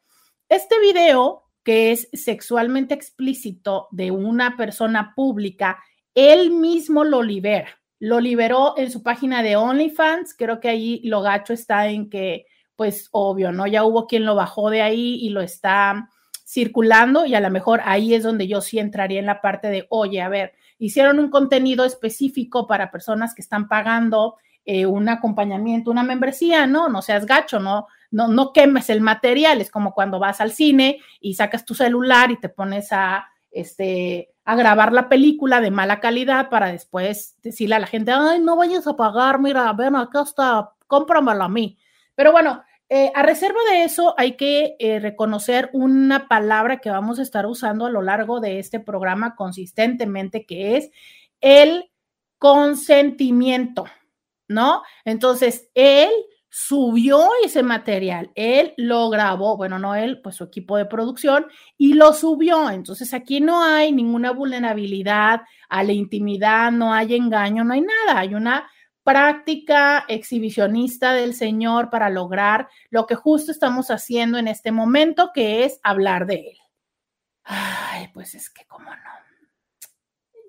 Este 0.48 0.78
video 0.80 1.44
que 1.62 1.92
es 1.92 2.08
sexualmente 2.14 2.94
explícito 2.94 3.88
de 3.90 4.10
una 4.10 4.56
persona 4.56 5.12
pública, 5.14 5.78
él 6.18 6.50
mismo 6.50 7.04
lo 7.04 7.22
libera. 7.22 7.68
Lo 8.00 8.20
liberó 8.20 8.74
en 8.76 8.90
su 8.90 9.02
página 9.02 9.42
de 9.42 9.56
OnlyFans. 9.56 10.34
Creo 10.34 10.60
que 10.60 10.68
ahí 10.68 11.00
lo 11.04 11.22
gacho 11.22 11.52
está 11.52 11.88
en 11.88 12.10
que 12.10 12.46
pues 12.74 13.08
obvio, 13.10 13.50
¿no? 13.50 13.66
Ya 13.66 13.84
hubo 13.84 14.06
quien 14.06 14.24
lo 14.24 14.36
bajó 14.36 14.70
de 14.70 14.82
ahí 14.82 15.18
y 15.20 15.30
lo 15.30 15.40
está 15.40 16.10
circulando 16.44 17.26
y 17.26 17.34
a 17.34 17.40
lo 17.40 17.50
mejor 17.50 17.80
ahí 17.84 18.14
es 18.14 18.22
donde 18.22 18.46
yo 18.46 18.60
sí 18.60 18.78
entraría 18.78 19.18
en 19.18 19.26
la 19.26 19.40
parte 19.40 19.68
de, 19.68 19.86
oye, 19.90 20.22
a 20.22 20.28
ver, 20.28 20.54
hicieron 20.78 21.18
un 21.18 21.28
contenido 21.28 21.84
específico 21.84 22.66
para 22.66 22.90
personas 22.90 23.34
que 23.34 23.42
están 23.42 23.68
pagando 23.68 24.36
eh, 24.64 24.86
un 24.86 25.08
acompañamiento, 25.08 25.90
una 25.90 26.04
membresía, 26.04 26.66
no, 26.66 26.88
no 26.88 27.02
seas 27.02 27.26
gacho, 27.26 27.58
no, 27.58 27.88
no, 28.10 28.28
no 28.28 28.52
quemes 28.52 28.90
el 28.90 29.00
material, 29.00 29.60
es 29.60 29.70
como 29.70 29.92
cuando 29.92 30.18
vas 30.18 30.40
al 30.40 30.52
cine 30.52 31.00
y 31.20 31.34
sacas 31.34 31.64
tu 31.64 31.74
celular 31.74 32.30
y 32.30 32.38
te 32.38 32.48
pones 32.48 32.92
a, 32.92 33.28
este, 33.50 34.34
a 34.48 34.56
grabar 34.56 34.94
la 34.94 35.10
película 35.10 35.60
de 35.60 35.70
mala 35.70 36.00
calidad 36.00 36.48
para 36.48 36.72
después 36.72 37.36
decirle 37.42 37.74
a 37.74 37.80
la 37.80 37.86
gente, 37.86 38.12
ay, 38.12 38.40
no 38.40 38.56
vayas 38.56 38.86
a 38.86 38.96
pagar, 38.96 39.38
mira, 39.38 39.70
ven 39.74 39.94
acá 39.94 40.22
está, 40.22 40.72
cómpramelo 40.86 41.44
a 41.44 41.50
mí. 41.50 41.76
Pero 42.14 42.32
bueno, 42.32 42.64
eh, 42.88 43.12
a 43.14 43.22
reserva 43.22 43.58
de 43.70 43.84
eso, 43.84 44.14
hay 44.16 44.38
que 44.38 44.74
eh, 44.78 45.00
reconocer 45.00 45.68
una 45.74 46.28
palabra 46.28 46.78
que 46.78 46.88
vamos 46.88 47.18
a 47.18 47.22
estar 47.24 47.44
usando 47.44 47.84
a 47.84 47.90
lo 47.90 48.00
largo 48.00 48.40
de 48.40 48.58
este 48.58 48.80
programa 48.80 49.36
consistentemente, 49.36 50.46
que 50.46 50.78
es 50.78 50.90
el 51.42 51.90
consentimiento, 52.38 53.84
¿no? 54.48 54.82
Entonces, 55.04 55.68
él 55.74 56.08
subió 56.50 57.28
ese 57.44 57.62
material, 57.62 58.30
él 58.34 58.74
lo 58.76 59.10
grabó, 59.10 59.56
bueno, 59.56 59.78
no 59.78 59.94
él, 59.94 60.20
pues 60.22 60.36
su 60.36 60.44
equipo 60.44 60.76
de 60.76 60.86
producción, 60.86 61.46
y 61.76 61.94
lo 61.94 62.12
subió. 62.12 62.70
Entonces, 62.70 63.12
aquí 63.14 63.40
no 63.40 63.62
hay 63.62 63.92
ninguna 63.92 64.32
vulnerabilidad 64.32 65.42
a 65.68 65.82
la 65.84 65.92
intimidad, 65.92 66.72
no 66.72 66.92
hay 66.92 67.14
engaño, 67.14 67.64
no 67.64 67.74
hay 67.74 67.82
nada, 67.82 68.20
hay 68.20 68.34
una 68.34 68.68
práctica 69.02 70.04
exhibicionista 70.08 71.14
del 71.14 71.34
Señor 71.34 71.88
para 71.90 72.10
lograr 72.10 72.68
lo 72.90 73.06
que 73.06 73.14
justo 73.14 73.52
estamos 73.52 73.90
haciendo 73.90 74.38
en 74.38 74.48
este 74.48 74.72
momento, 74.72 75.30
que 75.32 75.64
es 75.64 75.80
hablar 75.82 76.26
de 76.26 76.34
Él. 76.34 76.58
Ay, 77.44 78.08
pues 78.12 78.34
es 78.34 78.50
que 78.50 78.66
cómo 78.66 78.90
no. 78.90 79.18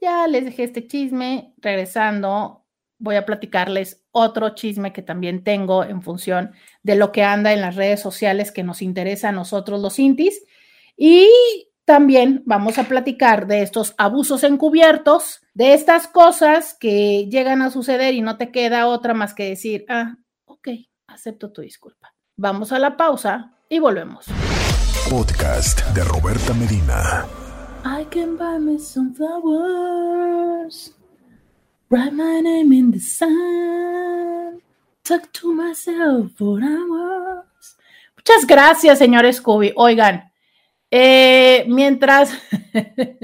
Ya 0.01 0.27
les 0.27 0.45
dejé 0.45 0.63
este 0.63 0.87
chisme, 0.87 1.53
regresando, 1.57 2.65
voy 2.99 3.15
a 3.15 3.25
platicarles 3.25 4.03
otro 4.11 4.49
chisme 4.49 4.93
que 4.93 5.01
también 5.01 5.43
tengo 5.43 5.83
en 5.83 6.01
función 6.01 6.51
de 6.83 6.95
lo 6.95 7.11
que 7.11 7.23
anda 7.23 7.53
en 7.53 7.61
las 7.61 7.75
redes 7.75 8.01
sociales 8.01 8.51
que 8.51 8.63
nos 8.63 8.81
interesa 8.81 9.29
a 9.29 9.33
nosotros 9.33 9.81
los 9.81 9.97
intis. 9.97 10.43
Y 10.95 11.27
también 11.85 12.43
vamos 12.45 12.77
a 12.77 12.83
platicar 12.83 13.47
de 13.47 13.63
estos 13.63 13.95
abusos 13.97 14.43
encubiertos, 14.43 15.41
de 15.53 15.73
estas 15.73 16.07
cosas 16.07 16.75
que 16.79 17.27
llegan 17.31 17.61
a 17.61 17.71
suceder 17.71 18.13
y 18.13 18.21
no 18.21 18.37
te 18.37 18.51
queda 18.51 18.87
otra 18.87 19.13
más 19.13 19.33
que 19.33 19.49
decir, 19.49 19.85
ah, 19.89 20.17
ok, 20.45 20.67
acepto 21.07 21.51
tu 21.51 21.61
disculpa. 21.61 22.13
Vamos 22.35 22.71
a 22.71 22.79
la 22.79 22.95
pausa 22.95 23.55
y 23.69 23.79
volvemos. 23.79 24.25
Podcast 25.09 25.83
de 25.95 26.03
Roberta 26.03 26.53
Medina. 26.53 27.25
I 27.83 28.05
can 28.11 28.37
buy 28.37 28.59
me 28.59 28.77
some 28.77 29.13
flowers. 29.15 30.98
Write 31.91 32.13
my 32.13 32.39
name 32.39 32.71
in 32.71 32.91
the 32.91 32.99
sun. 32.99 34.61
Talk 35.03 35.31
to 35.33 35.55
myself 35.55 36.31
for 36.37 36.61
hours. 36.61 37.77
Muchas 38.15 38.45
gracias, 38.45 38.99
señor 38.99 39.25
Scooby. 39.33 39.73
Oigan, 39.75 40.31
eh, 40.91 41.65
mientras, 41.67 42.31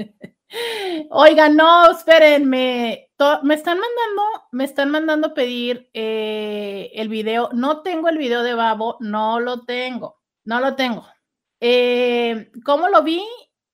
oigan, 1.10 1.54
no, 1.54 1.92
espérenme, 1.92 3.08
me 3.44 3.54
están 3.54 3.78
mandando, 3.78 4.22
me 4.50 4.64
están 4.64 4.90
mandando 4.90 5.32
pedir 5.32 5.88
eh, 5.94 6.90
el 6.94 7.08
video. 7.08 7.50
No 7.52 7.82
tengo 7.82 8.08
el 8.08 8.18
video 8.18 8.42
de 8.42 8.54
Babo, 8.54 8.96
no 8.98 9.38
lo 9.38 9.64
tengo, 9.64 10.20
no 10.42 10.58
lo 10.58 10.74
tengo. 10.74 11.06
Eh, 11.60 12.50
¿Cómo 12.64 12.88
lo 12.88 13.04
vi? 13.04 13.24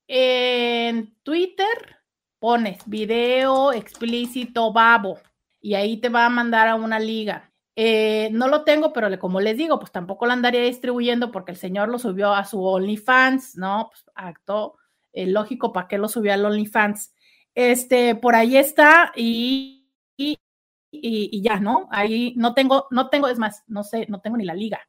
En 0.06 1.16
Twitter, 1.22 2.01
pones 2.42 2.78
video 2.86 3.72
explícito 3.72 4.72
babo 4.72 5.20
y 5.60 5.74
ahí 5.74 5.98
te 5.98 6.08
va 6.08 6.26
a 6.26 6.28
mandar 6.28 6.66
a 6.66 6.74
una 6.74 6.98
liga. 6.98 7.52
Eh, 7.76 8.30
no 8.32 8.48
lo 8.48 8.64
tengo, 8.64 8.92
pero 8.92 9.16
como 9.20 9.40
les 9.40 9.56
digo, 9.56 9.78
pues 9.78 9.92
tampoco 9.92 10.26
lo 10.26 10.32
andaría 10.32 10.60
distribuyendo 10.62 11.30
porque 11.30 11.52
el 11.52 11.56
señor 11.56 11.88
lo 11.88 12.00
subió 12.00 12.34
a 12.34 12.44
su 12.44 12.60
OnlyFans, 12.60 13.56
¿no? 13.56 13.90
Pues 13.90 14.04
acto 14.16 14.74
eh, 15.12 15.28
lógico, 15.28 15.72
¿para 15.72 15.86
qué 15.86 15.98
lo 15.98 16.08
subió 16.08 16.34
al 16.34 16.44
OnlyFans? 16.44 17.14
Este, 17.54 18.16
por 18.16 18.34
ahí 18.34 18.56
está 18.56 19.12
y, 19.14 19.88
y, 20.16 21.42
ya, 21.42 21.60
¿no? 21.60 21.88
Ahí 21.92 22.34
no 22.36 22.54
tengo, 22.54 22.88
no 22.90 23.08
tengo, 23.08 23.28
es 23.28 23.38
más, 23.38 23.62
no 23.68 23.84
sé, 23.84 24.06
no 24.08 24.20
tengo 24.20 24.36
ni 24.36 24.44
la 24.44 24.54
liga. 24.54 24.80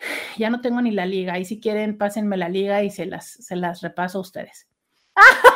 Ya 0.38 0.50
no 0.50 0.60
tengo 0.60 0.82
ni 0.82 0.90
la 0.90 1.06
liga. 1.06 1.34
Ahí 1.34 1.44
si 1.44 1.60
quieren, 1.60 1.96
pásenme 1.96 2.36
la 2.36 2.48
liga 2.48 2.82
y 2.82 2.90
se 2.90 3.06
las, 3.06 3.30
se 3.30 3.54
las 3.54 3.80
repaso 3.80 4.18
a 4.18 4.22
ustedes. 4.22 4.66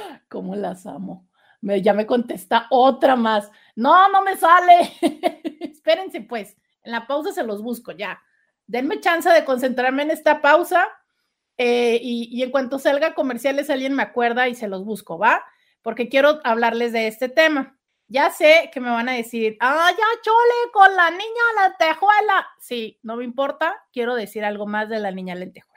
¿Cómo 0.28 0.56
las 0.56 0.86
amo? 0.86 1.28
Me, 1.60 1.82
ya 1.82 1.92
me 1.92 2.06
contesta 2.06 2.66
otra 2.70 3.16
más. 3.16 3.50
No, 3.76 4.08
no 4.08 4.22
me 4.22 4.36
sale. 4.36 4.92
Espérense, 5.60 6.22
pues. 6.22 6.56
En 6.82 6.92
la 6.92 7.06
pausa 7.06 7.32
se 7.32 7.44
los 7.44 7.62
busco 7.62 7.92
ya. 7.92 8.20
Denme 8.66 9.00
chance 9.00 9.28
de 9.28 9.44
concentrarme 9.44 10.02
en 10.02 10.10
esta 10.10 10.40
pausa 10.40 10.88
eh, 11.62 12.00
y, 12.02 12.42
en 12.42 12.50
cuanto 12.50 12.78
salga 12.78 13.14
comerciales 13.14 13.68
alguien 13.68 13.92
me 13.92 14.02
acuerda 14.02 14.48
y 14.48 14.54
se 14.54 14.66
los 14.66 14.82
busco, 14.84 15.18
¿va? 15.18 15.44
Porque 15.82 16.08
quiero 16.08 16.40
hablarles 16.44 16.92
de 16.92 17.06
este 17.06 17.28
tema. 17.28 17.76
Ya 18.08 18.30
sé 18.30 18.70
que 18.72 18.80
me 18.80 18.88
van 18.88 19.10
a 19.10 19.12
decir, 19.12 19.58
ah, 19.60 19.90
ya 19.90 20.04
chole 20.22 20.72
con 20.72 20.96
la 20.96 21.10
niña 21.10 21.68
lentejuela. 21.68 22.48
Sí, 22.58 22.98
no 23.02 23.16
me 23.16 23.24
importa, 23.24 23.76
quiero 23.92 24.14
decir 24.14 24.42
algo 24.42 24.66
más 24.66 24.88
de 24.88 25.00
la 25.00 25.10
niña 25.10 25.34
lentejuela. 25.34 25.69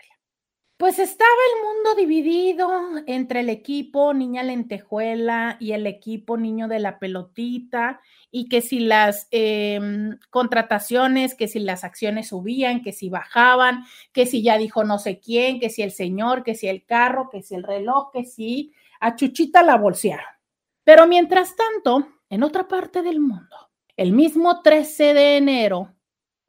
Pues 0.84 1.00
estaba 1.00 1.32
el 1.56 1.66
mundo 1.66 1.96
dividido 1.96 2.70
entre 3.08 3.40
el 3.40 3.48
equipo 3.48 4.14
Niña 4.14 4.44
Lentejuela 4.44 5.56
y 5.62 5.72
el 5.72 5.88
equipo 5.88 6.36
Niño 6.36 6.68
de 6.68 6.80
la 6.80 7.00
Pelotita, 7.00 8.02
y 8.32 8.50
que 8.50 8.60
si 8.60 8.82
las 8.82 9.30
em, 9.32 10.20
contrataciones, 10.30 11.36
que 11.36 11.48
si 11.48 11.60
las 11.60 11.86
acciones 11.86 12.28
subían, 12.28 12.82
que 12.82 12.92
si 12.92 13.08
bajaban, 13.08 13.86
que 14.12 14.26
si 14.26 14.44
ya 14.44 14.58
dijo 14.58 14.84
no 14.84 15.00
sé 15.00 15.22
quién, 15.22 15.62
que 15.62 15.70
si 15.70 15.84
el 15.84 15.92
señor, 15.92 16.44
que 16.44 16.54
si 16.54 16.68
el 16.68 16.84
carro, 16.84 17.30
que 17.30 17.44
si 17.44 17.56
el 17.56 17.64
reloj, 17.64 18.12
que 18.12 18.26
si 18.26 18.74
a 19.00 19.16
Chuchita 19.16 19.64
la 19.64 19.78
bolsearon. 19.78 20.36
Pero 20.84 21.08
mientras 21.08 21.56
tanto, 21.56 22.10
en 22.30 22.44
otra 22.44 22.68
parte 22.68 23.02
del 23.04 23.22
mundo, 23.22 23.72
el 23.96 24.12
mismo 24.12 24.62
13 24.62 25.14
de 25.14 25.38
enero, 25.38 25.96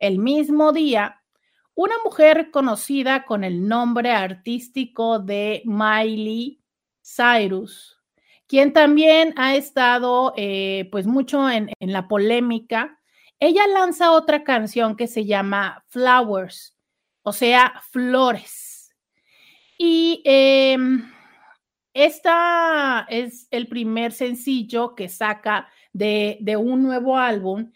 el 0.00 0.18
mismo 0.18 0.72
día, 0.72 1.23
una 1.74 1.94
mujer 2.04 2.50
conocida 2.50 3.24
con 3.24 3.44
el 3.44 3.66
nombre 3.66 4.10
artístico 4.10 5.18
de 5.18 5.62
Miley 5.64 6.60
Cyrus, 7.02 8.00
quien 8.46 8.72
también 8.72 9.34
ha 9.36 9.56
estado 9.56 10.32
eh, 10.36 10.88
pues 10.92 11.06
mucho 11.06 11.50
en, 11.50 11.70
la 11.80 12.06
polémica. 12.06 13.00
Ella 13.40 13.66
lanza 13.66 14.12
otra 14.12 14.44
canción 14.44 14.96
que 14.96 15.08
se 15.08 15.24
llama 15.24 15.84
Flowers, 15.88 16.76
o 17.22 17.32
sea, 17.32 17.82
flores. 17.90 18.94
Y 19.76 20.22
em, 20.24 21.10
esta 21.92 23.06
es 23.08 23.48
el 23.50 23.66
primer 23.66 24.12
sencillo 24.12 24.94
que 24.94 25.08
saca 25.08 25.68
de, 25.92 26.38
de 26.40 26.56
un 26.56 26.84
nuevo 26.84 27.18
álbum. 27.18 27.72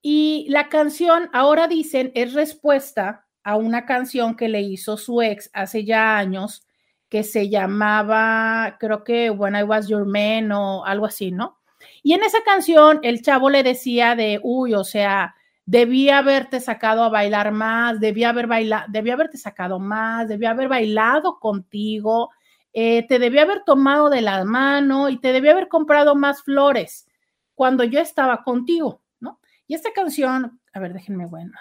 Y 0.00 0.46
la 0.48 0.68
canción, 0.70 1.28
ahora 1.32 1.68
dicen, 1.68 2.10
es 2.14 2.32
respuesta 2.32 3.21
a 3.44 3.56
una 3.56 3.86
canción 3.86 4.36
que 4.36 4.48
le 4.48 4.60
hizo 4.62 4.96
su 4.96 5.22
ex 5.22 5.50
hace 5.52 5.84
ya 5.84 6.16
años 6.18 6.66
que 7.08 7.24
se 7.24 7.50
llamaba, 7.50 8.76
creo 8.80 9.04
que 9.04 9.30
When 9.30 9.54
I 9.54 9.64
Was 9.64 9.86
Your 9.86 10.06
Man 10.06 10.50
o 10.50 10.84
algo 10.86 11.04
así, 11.04 11.30
¿no? 11.30 11.58
Y 12.02 12.14
en 12.14 12.22
esa 12.22 12.38
canción 12.42 13.00
el 13.02 13.20
chavo 13.20 13.50
le 13.50 13.62
decía 13.62 14.16
de, 14.16 14.40
uy, 14.42 14.72
o 14.74 14.82
sea, 14.82 15.34
debía 15.66 16.18
haberte 16.18 16.60
sacado 16.60 17.04
a 17.04 17.08
bailar 17.08 17.52
más, 17.52 18.00
debía 18.00 18.30
haber 18.30 18.46
bailado, 18.46 18.86
debía 18.88 19.12
haberte 19.12 19.36
sacado 19.36 19.78
más, 19.78 20.26
debía 20.26 20.50
haber 20.52 20.68
bailado 20.68 21.38
contigo, 21.38 22.30
eh, 22.72 23.06
te 23.06 23.18
debía 23.18 23.42
haber 23.42 23.62
tomado 23.64 24.08
de 24.08 24.22
la 24.22 24.44
mano 24.44 25.10
y 25.10 25.18
te 25.18 25.32
debía 25.32 25.52
haber 25.52 25.68
comprado 25.68 26.14
más 26.14 26.42
flores 26.42 27.06
cuando 27.54 27.84
yo 27.84 28.00
estaba 28.00 28.42
contigo, 28.42 29.02
¿no? 29.20 29.38
Y 29.66 29.74
esta 29.74 29.92
canción, 29.92 30.60
a 30.72 30.80
ver, 30.80 30.94
déjenme, 30.94 31.26
bueno, 31.26 31.52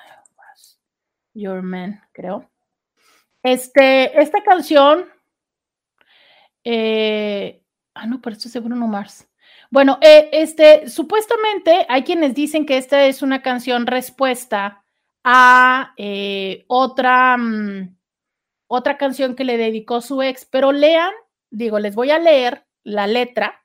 Your 1.33 1.61
Man, 1.61 2.01
creo. 2.11 2.49
Este, 3.43 4.19
esta 4.21 4.43
canción. 4.43 5.05
Eh, 6.63 7.63
ah, 7.95 8.05
no, 8.05 8.21
pero 8.21 8.35
esto 8.35 8.47
es 8.47 8.63
Bruno 8.63 8.87
Mars. 8.87 9.27
Bueno, 9.69 9.97
eh, 10.01 10.29
este, 10.33 10.89
supuestamente 10.89 11.85
hay 11.89 12.03
quienes 12.03 12.35
dicen 12.35 12.65
que 12.65 12.77
esta 12.77 13.05
es 13.05 13.21
una 13.21 13.41
canción 13.41 13.87
respuesta 13.87 14.83
a 15.23 15.93
eh, 15.97 16.65
otra, 16.67 17.37
mm, 17.37 17.95
otra 18.67 18.97
canción 18.97 19.35
que 19.35 19.45
le 19.45 19.57
dedicó 19.57 20.01
su 20.01 20.21
ex, 20.21 20.45
pero 20.45 20.71
lean, 20.71 21.11
digo, 21.49 21.79
les 21.79 21.95
voy 21.95 22.11
a 22.11 22.19
leer 22.19 22.65
la 22.83 23.07
letra. 23.07 23.57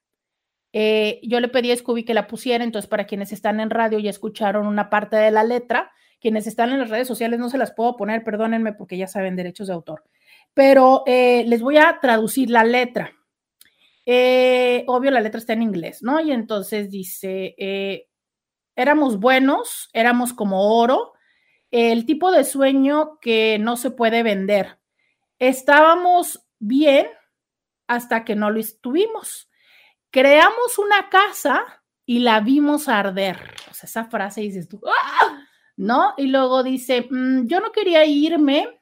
yo 1.22 1.40
le 1.40 1.48
pedí 1.48 1.70
a 1.72 1.76
Scooby 1.76 2.05
que 2.05 2.14
la 2.14 2.26
pusiera, 2.26 2.62
entonces 2.62 2.88
para 2.88 3.07
quienes 3.07 3.33
están 3.33 3.61
en 3.61 3.70
radio 3.70 3.98
y 3.98 4.09
escucharon 4.09 4.66
una 4.66 4.90
parte 4.90 5.16
de 5.16 5.31
la 5.31 5.42
letra, 5.42 5.90
quienes 6.20 6.46
están 6.46 6.70
en 6.70 6.81
las 6.81 6.90
redes 6.90 7.09
sociales 7.09 7.38
no 7.38 7.50
se 7.50 7.59
las 7.59 7.72
puedo 7.72 7.96
poner, 7.96 8.24
perdónenme 8.24 8.72
porque 8.72 8.96
ya 8.96 9.07
saben 9.07 9.37
derechos 9.37 9.68
de 9.68 9.74
autor, 9.74 10.05
pero 10.55 11.02
eh, 11.07 11.44
les 11.46 11.61
voy 11.61 11.76
a 11.76 11.98
traducir 12.00 12.50
la 12.50 12.64
letra. 12.64 13.12
Eh, 14.05 14.85
obvio, 14.87 15.11
la 15.11 15.20
letra 15.20 15.38
está 15.38 15.52
en 15.52 15.62
inglés, 15.62 16.02
¿no? 16.02 16.20
Y 16.20 16.31
entonces 16.31 16.90
dice, 16.90 17.55
eh, 17.59 18.09
éramos 18.76 19.18
buenos, 19.18 19.90
éramos 19.92 20.33
como 20.33 20.79
oro, 20.79 21.14
el 21.70 22.07
tipo 22.07 22.31
de 22.31 22.44
sueño 22.44 23.18
que 23.20 23.59
no 23.59 23.76
se 23.76 23.90
puede 23.90 24.22
vender. 24.22 24.79
Estábamos 25.38 26.46
bien 26.59 27.09
hasta 27.87 28.24
que 28.24 28.37
no 28.37 28.50
lo 28.50 28.61
estuvimos. 28.61 29.50
Creamos 30.11 30.79
una 30.79 31.09
casa 31.11 31.83
y 32.05 32.20
la 32.20 32.40
vimos 32.40 32.88
arder. 32.88 33.38
O 33.70 33.74
sea, 33.74 33.88
esa 33.88 34.05
frase 34.05 34.40
dices 34.40 34.68
tú, 34.68 34.81
¡ah! 34.87 35.46
¿No? 35.76 36.14
Y 36.16 36.26
luego 36.28 36.62
dice, 36.62 37.06
mm, 37.10 37.46
yo 37.46 37.60
no 37.60 37.72
quería 37.72 38.04
irme, 38.04 38.80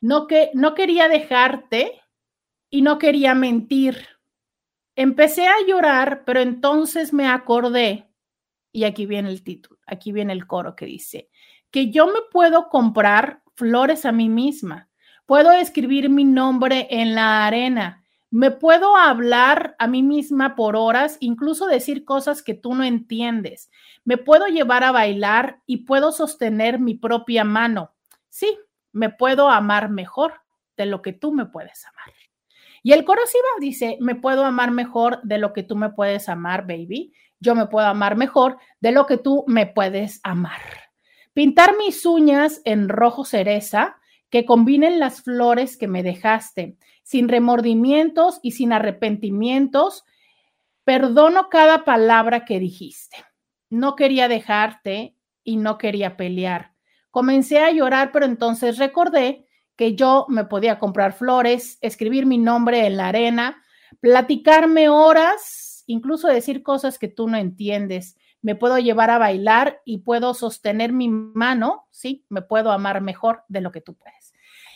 no, 0.00 0.26
que, 0.26 0.50
no 0.54 0.74
quería 0.74 1.08
dejarte 1.08 2.00
y 2.70 2.82
no 2.82 2.98
quería 2.98 3.34
mentir. 3.34 4.08
Empecé 4.96 5.46
a 5.46 5.54
llorar, 5.66 6.24
pero 6.24 6.40
entonces 6.40 7.12
me 7.12 7.28
acordé, 7.28 8.10
y 8.72 8.84
aquí 8.84 9.06
viene 9.06 9.30
el 9.30 9.44
título, 9.44 9.80
aquí 9.86 10.12
viene 10.12 10.32
el 10.32 10.46
coro 10.46 10.74
que 10.74 10.86
dice, 10.86 11.30
que 11.70 11.90
yo 11.90 12.06
me 12.06 12.20
puedo 12.30 12.68
comprar 12.68 13.42
flores 13.54 14.04
a 14.04 14.12
mí 14.12 14.28
misma, 14.28 14.90
puedo 15.26 15.52
escribir 15.52 16.08
mi 16.10 16.24
nombre 16.24 16.88
en 16.90 17.14
la 17.14 17.46
arena 17.46 18.02
me 18.32 18.50
puedo 18.50 18.96
hablar 18.96 19.76
a 19.78 19.86
mí 19.86 20.02
misma 20.02 20.56
por 20.56 20.74
horas, 20.74 21.18
incluso 21.20 21.66
decir 21.66 22.06
cosas 22.06 22.42
que 22.42 22.54
tú 22.54 22.74
no 22.74 22.82
entiendes. 22.82 23.70
Me 24.04 24.18
puedo 24.18 24.46
llevar 24.46 24.84
a 24.84 24.92
bailar 24.92 25.60
y 25.66 25.78
puedo 25.78 26.12
sostener 26.12 26.78
mi 26.78 26.94
propia 26.94 27.44
mano. 27.44 27.94
Sí, 28.28 28.58
me 28.92 29.10
puedo 29.10 29.48
amar 29.48 29.90
mejor 29.90 30.34
de 30.76 30.86
lo 30.86 31.02
que 31.02 31.12
tú 31.12 31.32
me 31.32 31.46
puedes 31.46 31.84
amar. 31.86 32.12
Y 32.82 32.92
el 32.92 33.04
coro 33.04 33.22
dice, 33.60 33.96
me 34.00 34.16
puedo 34.16 34.44
amar 34.44 34.72
mejor 34.72 35.20
de 35.22 35.38
lo 35.38 35.52
que 35.52 35.62
tú 35.62 35.76
me 35.76 35.90
puedes 35.90 36.28
amar, 36.28 36.62
baby. 36.62 37.12
Yo 37.38 37.54
me 37.54 37.66
puedo 37.66 37.86
amar 37.86 38.16
mejor 38.16 38.58
de 38.80 38.92
lo 38.92 39.06
que 39.06 39.18
tú 39.18 39.44
me 39.46 39.66
puedes 39.66 40.20
amar. 40.24 40.60
Pintar 41.32 41.76
mis 41.76 42.04
uñas 42.04 42.60
en 42.64 42.88
rojo 42.88 43.24
cereza, 43.24 43.96
que 44.30 44.44
combinen 44.44 44.98
las 44.98 45.22
flores 45.22 45.76
que 45.76 45.88
me 45.88 46.02
dejaste 46.02 46.76
sin 47.02 47.28
remordimientos 47.28 48.40
y 48.42 48.52
sin 48.52 48.72
arrepentimientos. 48.72 50.04
Perdono 50.84 51.48
cada 51.50 51.84
palabra 51.84 52.44
que 52.44 52.58
dijiste. 52.58 53.16
No 53.72 53.96
quería 53.96 54.28
dejarte 54.28 55.16
y 55.42 55.56
no 55.56 55.78
quería 55.78 56.16
pelear. 56.16 56.74
Comencé 57.10 57.58
a 57.58 57.72
llorar, 57.72 58.10
pero 58.12 58.26
entonces 58.26 58.78
recordé 58.78 59.48
que 59.76 59.94
yo 59.94 60.26
me 60.28 60.44
podía 60.44 60.78
comprar 60.78 61.12
flores, 61.12 61.78
escribir 61.80 62.26
mi 62.26 62.38
nombre 62.38 62.86
en 62.86 62.96
la 62.96 63.08
arena, 63.08 63.62
platicarme 64.00 64.88
horas, 64.88 65.82
incluso 65.86 66.28
decir 66.28 66.62
cosas 66.62 66.98
que 66.98 67.08
tú 67.08 67.28
no 67.28 67.36
entiendes. 67.36 68.16
Me 68.42 68.54
puedo 68.54 68.78
llevar 68.78 69.10
a 69.10 69.18
bailar 69.18 69.80
y 69.84 69.98
puedo 69.98 70.34
sostener 70.34 70.92
mi 70.92 71.08
mano, 71.08 71.88
sí, 71.90 72.24
me 72.28 72.42
puedo 72.42 72.70
amar 72.70 73.00
mejor 73.00 73.42
de 73.48 73.60
lo 73.60 73.72
que 73.72 73.80
tú 73.80 73.94
puedes. 73.94 74.32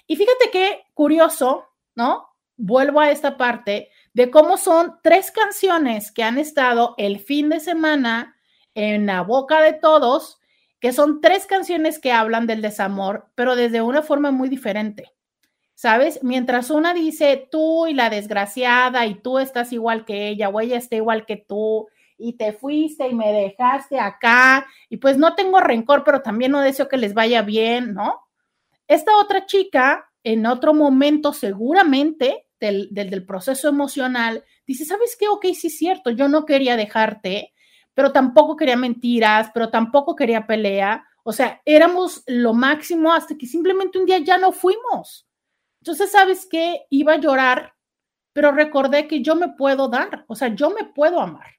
Y 0.06 0.16
fíjate 0.16 0.50
qué 0.50 0.85
curioso 0.94 1.66
¿no? 1.96 2.28
Vuelvo 2.56 3.00
a 3.00 3.11
esta 3.11 3.37
parte 3.37 3.90
de 4.14 4.30
cómo 4.30 4.56
son 4.56 4.98
tres 5.02 5.32
canciones 5.32 6.12
que 6.12 6.22
han 6.22 6.38
estado 6.38 6.94
el 6.96 7.18
fin 7.18 7.48
de 7.48 7.59
semana 7.59 8.36
en 8.77 9.07
la 9.07 9.23
boca 9.23 9.61
de 9.61 9.73
todos, 9.73 10.41
que 10.79 10.93
son 10.93 11.21
tres 11.21 11.47
canciones 11.47 11.99
que 11.99 12.12
hablan 12.12 12.47
del 12.47 12.62
desamor, 12.62 13.33
pero 13.35 13.57
desde 13.57 13.83
una 13.83 14.03
forma 14.03 14.31
muy 14.31 14.49
diferente. 14.49 15.17
¿sabes? 15.77 16.21
Mientras 16.23 16.71
una 16.71 16.95
dice 16.95 17.49
tú 17.51 17.87
y 17.87 17.95
la 17.95 18.11
desgraciada 18.11 19.07
y 19.07 19.15
tú 19.17 19.39
estás 19.39 19.73
igual 19.73 20.05
que 20.05 20.29
ella 20.29 20.49
o 20.49 20.61
ella 20.61 20.79
está 20.79 20.97
igual 20.97 21.27
que 21.27 21.37
tú 21.37 21.87
y 22.19 22.33
te 22.33 22.55
fuiste 22.55 23.07
y 23.07 23.15
me 23.15 23.31
dejaste 23.31 24.01
acá 24.01 24.67
y 24.89 24.97
pues 24.97 25.19
no 25.19 25.35
tengo 25.35 25.61
rencor, 25.61 26.03
pero 26.03 26.23
también 26.23 26.51
no 26.51 26.62
deseo 26.62 26.89
que 26.89 26.97
les 26.97 27.12
vaya 27.12 27.43
bien, 27.43 27.93
¿no? 27.93 28.23
Esta 28.89 29.19
otra 29.19 29.45
chica 29.45 30.11
en 30.25 30.47
otro 30.47 30.73
momento 30.73 31.35
seguramente 31.35 32.47
del, 32.59 32.89
del, 32.91 33.27
proceso 33.27 33.69
emocional 33.69 34.43
dice, 34.67 34.87
¿sabes 34.87 35.15
qué? 35.21 35.29
Ok, 35.29 35.45
sí 35.53 35.67
es 35.67 35.77
cierto, 35.77 36.11
yo 36.11 36.27
no 36.27 36.47
quería 36.47 36.77
dejarte, 36.77 37.53
pero 37.96 38.12
tampoco 38.12 38.56
quería 38.56 38.76
mentiras, 38.76 39.50
pero 39.54 39.70
tampoco 39.70 40.14
quería 40.14 40.46
pelea. 40.46 41.02
O 41.24 41.32
sea, 41.32 41.62
éramos 41.64 42.22
lo 42.26 42.52
máximo 42.52 43.11
hasta 43.11 43.38
que 43.38 43.46
simplemente 43.46 43.98
un 43.98 44.04
día 44.04 44.18
ya 44.18 44.37
no 44.37 44.52
fuimos. 44.52 45.26
Entonces, 45.80 46.12
¿sabes 46.12 46.46
qué? 46.48 46.82
Iba 46.90 47.14
a 47.14 47.20
llorar, 47.20 47.72
pero 48.35 48.52
recordé 48.52 49.09
que 49.09 49.22
yo 49.22 49.35
me 49.35 49.48
puedo 49.48 49.88
dar, 49.88 50.26
o 50.28 50.35
sea, 50.35 50.54
yo 50.54 50.68
me 50.68 50.85
puedo 50.85 51.20
amar 51.20 51.56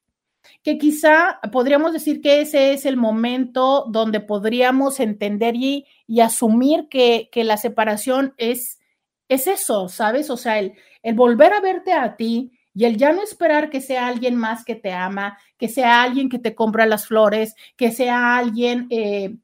que 0.64 0.78
quizá 0.78 1.40
podríamos 1.52 1.92
decir 1.92 2.22
que 2.22 2.40
ese 2.42 2.72
es 2.72 2.86
el 2.86 2.98
momento 2.98 3.86
donde 3.90 4.20
podríamos 4.20 5.00
entender 5.00 5.56
y, 5.56 5.86
y 6.06 6.22
asumir 6.22 6.88
que, 6.90 7.30
que, 7.32 7.44
la 7.44 7.58
separación 7.58 8.34
es, 8.38 8.80
es 9.28 9.48
eso, 9.48 9.90
¿sabes? 9.90 10.30
O 10.30 10.38
sea, 10.38 10.60
el, 10.60 10.74
el 11.04 11.16
volver 11.16 11.52
a 11.52 11.60
verte 11.60 11.92
a 11.92 12.16
ti 12.16 12.57
y 12.78 12.86
el 12.86 12.96
ya 12.96 13.12
no 13.12 13.24
esperar 13.24 13.72
que 13.72 13.82
sea 13.82 14.06
alguien 14.06 14.36
más 14.36 14.64
que 14.64 14.76
te 14.76 14.94
ama, 14.94 15.40
que 15.58 15.68
sea 15.68 16.04
alguien 16.04 16.30
que 16.30 16.38
te 16.38 16.54
compra 16.54 16.86
las 16.86 17.08
flores, 17.08 17.56
que 17.76 17.92
sea 17.92 18.38
alguien... 18.38 18.86
Eh, 18.92 19.36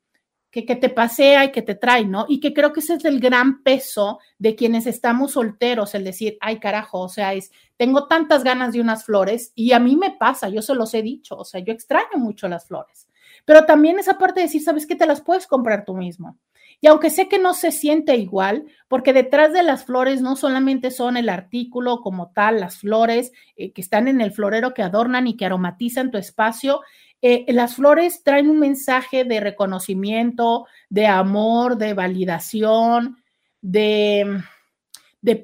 que, 0.51 0.67
que, 0.67 0.75
te 0.75 0.89
pasea 0.89 1.45
y 1.45 1.51
que 1.51 1.63
te 1.63 1.73
trae, 1.73 2.05
¿no? 2.05 2.27
Y 2.29 2.39
que 2.39 2.53
creo 2.53 2.71
que 2.73 2.81
ese 2.81 2.93
es 2.93 3.05
el 3.05 3.19
gran 3.19 3.63
peso 3.63 4.19
de 4.37 4.53
quienes 4.53 4.85
estamos 4.85 5.31
solteros, 5.31 5.95
el 5.95 6.03
decir, 6.03 6.37
ay 6.41 6.59
carajo, 6.59 6.99
o 6.99 7.09
sea, 7.09 7.33
es, 7.33 7.51
tengo 7.75 8.05
tantas 8.05 8.43
ganas 8.43 8.71
de 8.71 8.79
unas 8.79 9.03
flores 9.03 9.51
y 9.55 9.71
a 9.71 9.79
mí 9.79 9.95
me 9.95 10.11
pasa, 10.11 10.49
yo 10.49 10.61
se 10.61 10.75
los 10.75 10.93
he 10.93 11.01
dicho, 11.01 11.35
o 11.37 11.43
sea, 11.43 11.59
yo 11.59 11.73
extraño 11.73 12.17
mucho 12.17 12.47
las 12.47 12.67
flores, 12.67 13.07
pero 13.45 13.65
también 13.65 13.97
esa 13.97 14.19
parte 14.19 14.41
de 14.41 14.45
decir, 14.45 14.61
¿sabes 14.61 14.85
qué? 14.85 14.95
Te 14.95 15.07
las 15.07 15.21
puedes 15.21 15.47
comprar 15.47 15.85
tú 15.85 15.95
mismo. 15.95 16.37
Y 16.83 16.87
aunque 16.87 17.09
sé 17.09 17.29
que 17.29 17.39
no 17.39 17.53
se 17.53 17.71
siente 17.71 18.17
igual, 18.17 18.65
porque 18.89 19.13
detrás 19.13 19.53
de 19.53 19.63
las 19.63 19.85
flores 19.85 20.21
no 20.21 20.35
solamente 20.35 20.91
son 20.91 21.15
el 21.15 21.29
artículo 21.29 22.01
como 22.01 22.33
tal, 22.33 22.59
las 22.59 22.79
flores 22.79 23.31
eh, 23.55 23.71
que 23.71 23.79
están 23.79 24.09
en 24.09 24.19
el 24.19 24.33
florero 24.33 24.73
que 24.73 24.83
adornan 24.83 25.25
y 25.25 25.37
que 25.37 25.45
aromatizan 25.45 26.11
tu 26.11 26.17
espacio, 26.17 26.81
eh, 27.21 27.45
las 27.53 27.75
flores 27.75 28.21
traen 28.21 28.49
un 28.49 28.59
mensaje 28.59 29.23
de 29.23 29.39
reconocimiento, 29.39 30.67
de 30.89 31.07
amor, 31.07 31.77
de 31.77 31.93
validación, 31.93 33.23
de, 33.61 34.43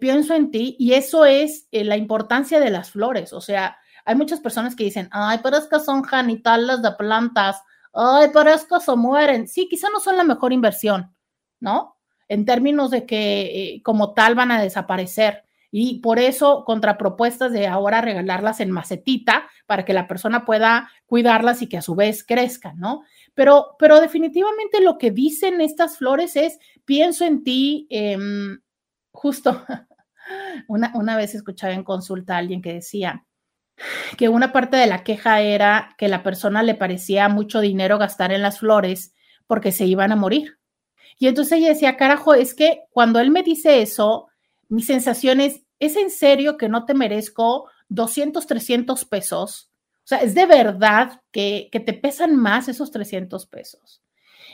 pienso 0.02 0.36
en 0.36 0.52
ti, 0.52 0.76
y 0.78 0.92
eso 0.92 1.24
es 1.24 1.70
eh, 1.72 1.86
la 1.86 1.96
importancia 1.96 2.60
de 2.60 2.70
las 2.70 2.92
flores. 2.92 3.32
O 3.32 3.40
sea, 3.40 3.78
hay 4.04 4.16
muchas 4.16 4.42
personas 4.42 4.76
que 4.76 4.84
dicen, 4.84 5.08
ay, 5.14 5.40
pero 5.42 5.56
es 5.56 5.68
que 5.68 5.80
son 5.80 6.04
genitales 6.04 6.82
de 6.82 6.92
plantas, 6.98 7.64
ay, 7.94 8.28
pero 8.34 8.50
es 8.50 8.66
que 8.66 8.82
se 8.82 8.96
mueren. 8.98 9.48
Sí, 9.48 9.70
quizá 9.70 9.88
no 9.90 10.02
son 10.02 10.18
la 10.18 10.26
mejor 10.26 10.52
inversión, 10.52 11.16
¿no? 11.60 11.96
En 12.28 12.46
términos 12.46 12.92
de 12.92 13.06
que 13.06 13.42
eh, 13.42 13.82
como 13.84 14.14
tal 14.14 14.36
van 14.36 14.52
a 14.52 14.62
desaparecer. 14.62 15.44
Y 15.72 16.00
por 16.00 16.18
eso, 16.18 16.64
contrapropuestas 16.66 17.52
de 17.52 17.68
ahora 17.68 18.02
regalarlas 18.02 18.60
en 18.60 18.72
macetita 18.72 19.48
para 19.68 19.86
que 19.86 19.94
la 19.94 20.08
persona 20.08 20.46
pueda 20.46 20.90
cuidarlas 21.06 21.62
y 21.62 21.68
que 21.68 21.78
a 21.78 21.84
su 21.84 21.94
vez 21.96 22.24
crezcan, 22.24 22.80
¿no? 22.80 23.04
Pero, 23.36 23.76
pero 23.78 24.02
definitivamente 24.02 24.82
lo 24.82 24.98
que 24.98 25.12
dicen 25.12 25.62
estas 25.62 25.98
flores 25.98 26.36
es, 26.36 26.58
pienso 26.86 27.26
en 27.26 27.44
ti, 27.44 27.88
eh, 27.92 28.18
justo 29.12 29.64
una, 30.68 30.92
una 30.96 31.16
vez 31.16 31.36
escuchaba 31.36 31.74
en 31.74 31.84
consulta 31.84 32.36
a 32.36 32.40
alguien 32.40 32.62
que 32.64 32.74
decía, 32.74 33.26
que 34.18 34.30
una 34.30 34.52
parte 34.52 34.78
de 34.78 34.88
la 34.88 35.04
queja 35.04 35.42
era 35.42 35.96
que 35.98 36.08
la 36.08 36.24
persona 36.24 36.64
le 36.64 36.76
parecía 36.76 37.30
mucho 37.30 37.60
dinero 37.60 37.98
gastar 37.98 38.32
en 38.32 38.42
las 38.42 38.60
flores 38.60 39.14
porque 39.48 39.72
se 39.72 39.86
iban 39.86 40.12
a 40.12 40.16
morir. 40.16 40.59
Y 41.20 41.28
entonces 41.28 41.60
ella 41.60 41.68
decía, 41.68 41.98
carajo, 41.98 42.34
es 42.34 42.56
que 42.56 42.86
cuando 42.92 43.20
él 43.20 43.30
me 43.30 43.44
dice 43.44 43.82
eso, 43.82 44.30
mi 44.70 44.82
sensación 44.82 45.42
es, 45.42 45.62
¿es 45.78 45.98
en 45.98 46.10
serio 46.10 46.58
que 46.58 46.70
no 46.70 46.86
te 46.86 46.94
merezco 46.94 47.70
200, 47.90 48.48
300 48.48 49.04
pesos? 49.04 49.70
O 49.98 50.08
sea, 50.10 50.20
¿es 50.20 50.34
de 50.34 50.46
verdad 50.46 51.22
que, 51.32 51.68
que 51.74 51.82
te 51.82 51.94
pesan 51.94 52.38
más 52.38 52.70
esos 52.70 52.90
300 52.92 53.46
pesos? 53.48 54.02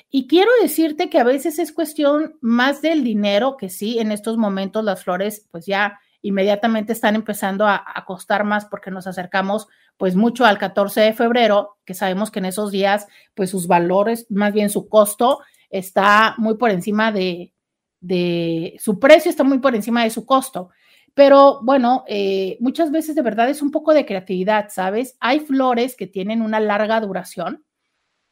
Y 0.10 0.28
quiero 0.28 0.50
decirte 0.60 1.08
que 1.08 1.20
a 1.20 1.24
veces 1.24 1.60
es 1.60 1.72
cuestión 1.72 2.38
más 2.42 2.82
del 2.82 3.04
dinero, 3.04 3.58
que 3.58 3.70
sí, 3.70 4.00
en 4.00 4.12
estos 4.12 4.36
momentos 4.36 4.84
las 4.84 5.04
flores 5.04 5.48
pues 5.52 5.68
ya 5.68 6.00
inmediatamente 6.24 6.94
están 6.94 7.14
empezando 7.14 7.68
a, 7.68 7.84
a, 7.94 8.06
costar 8.06 8.44
más 8.44 8.66
porque 8.66 8.90
nos 8.90 9.06
acercamos 9.06 9.68
pues 9.98 10.16
mucho 10.16 10.46
al 10.46 10.58
14 10.58 11.00
de 11.00 11.14
febrero, 11.14 11.78
que 11.86 11.94
sabemos 11.94 12.32
que 12.32 12.40
en 12.40 12.46
esos 12.46 12.72
días 12.72 13.08
pues 13.36 13.52
sus 13.52 13.68
valores, 13.68 14.26
más 14.30 14.52
bien 14.52 14.72
su 14.72 14.90
costo 14.90 15.42
está 15.70 16.36
muy 16.38 16.56
por 16.56 16.72
encima 16.72 17.12
de, 17.12 17.54
de 18.00 18.78
su 18.80 19.00
precio 19.00 19.30
está 19.30 19.44
muy 19.44 19.60
por 19.60 19.76
encima 19.76 20.04
de 20.04 20.10
su 20.10 20.26
costo. 20.26 20.70
Pero 21.16 21.62
bueno, 21.64 22.04
eh, 22.08 22.58
muchas 22.60 22.92
veces 22.92 23.16
de 23.16 23.22
verdad 23.22 23.50
es 23.50 23.62
un 23.62 23.72
poco 23.72 23.94
de 23.94 24.06
creatividad, 24.06 24.68
¿sabes? 24.70 25.16
Hay 25.20 25.40
flores 25.40 25.96
que 25.96 26.08
tienen 26.08 26.42
una 26.42 26.60
larga 26.60 27.00
duración, 27.00 27.64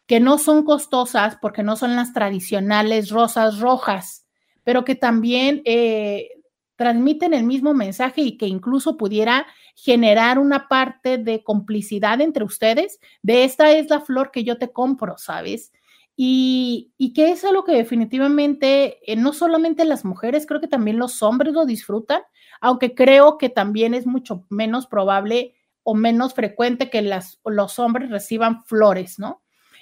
que 0.05 0.19
no 0.19 0.37
son 0.37 0.63
costosas 0.63 1.37
porque 1.41 1.63
no 1.63 1.77
son 1.77 1.95
las 1.95 2.13
tradicionales 2.13 3.09
rosas 3.09 3.59
rojas, 3.59 4.27
pero 4.63 4.83
que 4.83 4.95
también 4.95 5.61
eh, 5.63 6.29
transmiten 6.75 7.33
el 7.33 7.45
mismo 7.45 7.73
mensaje 7.73 8.21
y 8.21 8.37
que 8.37 8.47
incluso 8.47 8.97
pudiera 8.97 9.47
generar 9.75 10.37
una 10.37 10.67
parte 10.67 11.17
de 11.17 11.41
complicidad 11.41 12.19
entre 12.19 12.43
ustedes, 12.43 12.99
de 13.21 13.45
esta 13.45 13.71
es 13.71 13.89
la 13.89 14.01
flor 14.01 14.29
que 14.29 14.43
yo 14.43 14.57
te 14.57 14.73
compro, 14.73 15.17
¿sabes? 15.17 15.71
Y, 16.15 16.93
y, 16.97 17.13
que 17.13 17.31
es 17.31 17.43
algo 17.43 17.63
que 17.63 17.71
definitivamente 17.71 18.99
eh, 19.11 19.15
no 19.15 19.33
solamente 19.33 19.83
las 19.83 20.05
mujeres, 20.05 20.45
creo 20.45 20.61
que 20.61 20.67
también 20.67 20.99
los 20.99 21.23
hombres 21.23 21.53
lo 21.53 21.65
disfrutan, 21.65 22.21
aunque 22.61 22.93
creo 22.93 23.39
que 23.39 23.49
también 23.49 23.95
es 23.95 24.05
mucho 24.05 24.45
menos 24.49 24.85
probable 24.85 25.55
o 25.81 25.95
menos 25.95 26.33
frecuente 26.33 26.89
que 26.89 27.01
las, 27.01 27.39
los 27.43 27.79
hombres 27.79 28.09
reciban 28.09 28.63
flores, 28.63 29.17
¿no? 29.17 29.41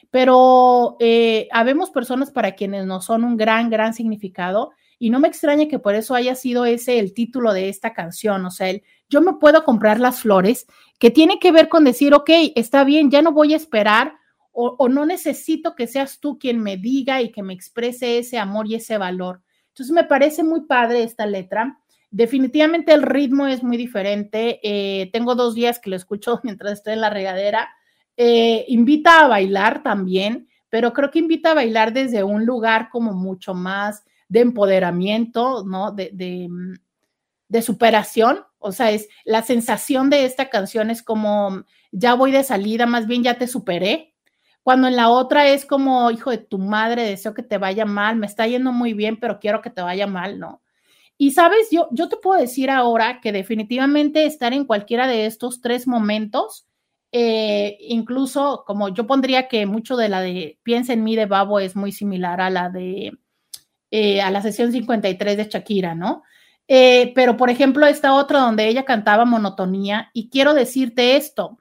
Pero 0.10 0.98
eh, 1.00 1.48
habemos 1.52 1.90
personas 1.90 2.32
para 2.32 2.56
quienes 2.56 2.86
no 2.86 3.02
son 3.02 3.24
un 3.24 3.38
gran, 3.38 3.70
gran 3.70 3.94
significado 3.94 4.72
y 5.00 5.10
no 5.10 5.20
me 5.20 5.28
extraña 5.28 5.68
que 5.68 5.80
por 5.80 5.96
eso 5.96 6.16
haya 6.16 6.36
sido 6.36 6.66
ese 6.66 7.00
el 7.00 7.14
título 7.14 7.54
de 7.54 7.70
esta 7.70 7.94
canción, 7.94 8.46
o 8.46 8.52
sea, 8.52 8.70
el, 8.70 8.84
yo 9.10 9.22
me 9.22 9.34
puedo 9.34 9.64
comprar 9.64 10.00
las 10.00 10.22
flores, 10.22 10.68
que 11.00 11.12
tiene 11.12 11.40
que 11.40 11.52
ver 11.52 11.70
con 11.70 11.84
decir, 11.84 12.14
ok, 12.14 12.30
está 12.56 12.84
bien, 12.84 13.10
ya 13.10 13.22
no 13.22 13.32
voy 13.32 13.54
a 13.54 13.58
esperar 13.58 14.14
o, 14.54 14.90
no 14.90 15.06
necesito 15.06 15.76
que 15.76 15.88
seas 15.88 16.20
tú 16.20 16.38
quien 16.38 16.62
me 16.62 16.78
diga 16.78 17.22
y 17.22 17.32
que 17.32 17.44
me 17.44 17.54
exprese 17.54 18.18
ese 18.18 18.38
amor 18.38 18.68
y 18.68 18.76
ese 18.76 18.98
valor. 18.98 19.42
Entonces 19.70 19.94
me 19.94 20.04
parece 20.04 20.44
muy 20.44 20.62
padre 20.62 21.04
esta 21.04 21.26
letra. 21.26 21.80
Definitivamente 22.10 22.92
el 22.92 23.04
ritmo 23.04 23.48
es 23.48 23.64
muy 23.64 23.78
diferente. 23.78 24.60
Eh, 24.64 25.10
tengo 25.14 25.36
dos 25.36 25.56
días 25.56 25.80
que 25.80 25.90
lo 25.90 25.96
escucho 25.96 26.40
mientras 26.44 26.74
estoy 26.74 26.94
en 26.94 27.02
la 27.02 27.10
regadera. 27.10 27.70
Eh, 28.18 28.66
invita 28.68 29.22
a 29.22 29.28
bailar 29.28 29.84
también, 29.84 30.50
pero 30.70 30.92
creo 30.92 31.12
que 31.12 31.20
invita 31.20 31.52
a 31.52 31.56
bailar 31.56 31.94
desde 31.94 32.24
un 32.24 32.46
lugar 32.46 32.90
como 32.90 33.14
mucho 33.14 33.54
más 33.54 34.04
de 34.28 34.42
empoderamiento, 34.42 35.64
¿no? 35.66 35.92
De, 35.92 36.10
de, 36.14 36.50
de 37.48 37.62
superación. 37.62 38.44
O 38.60 38.72
sea, 38.72 38.92
es 38.92 39.08
la 39.24 39.42
sensación 39.44 40.10
de 40.10 40.26
esta 40.26 40.50
canción 40.50 40.90
es 40.90 41.02
como 41.02 41.64
ya 41.92 42.14
voy 42.14 42.32
de 42.32 42.44
salida, 42.44 42.86
más 42.86 43.08
bien 43.08 43.24
ya 43.24 43.38
te 43.38 43.48
superé, 43.48 44.11
cuando 44.64 44.88
en 44.88 44.96
la 44.96 45.10
otra 45.10 45.48
es 45.48 45.66
como, 45.66 46.12
hijo 46.12 46.30
de 46.32 46.38
tu 46.38 46.58
madre, 46.60 47.04
deseo 47.04 47.34
que 47.34 47.44
te 47.44 47.58
vaya 47.58 47.86
mal, 47.86 48.16
me 48.16 48.28
está 48.28 48.48
yendo 48.48 48.72
muy 48.72 48.94
bien, 48.94 49.20
pero 49.20 49.40
quiero 49.40 49.62
que 49.62 49.70
te 49.70 49.82
vaya 49.82 50.08
mal, 50.08 50.40
¿no? 50.40 50.62
Y 51.18 51.32
sabes, 51.32 51.70
yo, 51.72 51.88
yo 51.92 52.10
te 52.10 52.18
puedo 52.18 52.40
decir 52.40 52.70
ahora 52.70 53.22
que 53.22 53.32
definitivamente 53.32 54.26
estar 54.26 54.54
en 54.54 54.66
cualquiera 54.66 55.08
de 55.08 55.26
estos 55.28 55.62
tres 55.62 55.88
momentos, 55.88 56.66
eh, 57.12 57.78
incluso 57.82 58.64
como 58.66 58.90
yo 58.90 59.06
pondría 59.06 59.48
que 59.48 59.66
mucho 59.66 59.98
de 59.98 60.10
la 60.10 60.22
de 60.22 60.60
Piensa 60.64 60.94
en 60.94 61.04
mí 61.04 61.16
de 61.16 61.26
Babo 61.26 61.60
es 61.60 61.76
muy 61.76 61.92
similar 61.92 62.40
a 62.42 62.50
la 62.50 62.70
de, 62.70 63.12
eh, 63.92 64.22
a 64.22 64.32
la 64.32 64.42
sesión 64.42 64.72
53 64.72 65.38
de 65.38 65.44
Shakira, 65.46 65.94
¿no? 65.94 66.24
Eh, 66.68 67.12
pero 67.16 67.36
por 67.38 67.50
ejemplo, 67.50 67.86
esta 67.86 68.14
otra 68.14 68.40
donde 68.40 68.68
ella 68.68 68.86
cantaba 68.86 69.26
monotonía, 69.26 70.10
y 70.14 70.30
quiero 70.30 70.54
decirte 70.54 71.18
esto, 71.18 71.60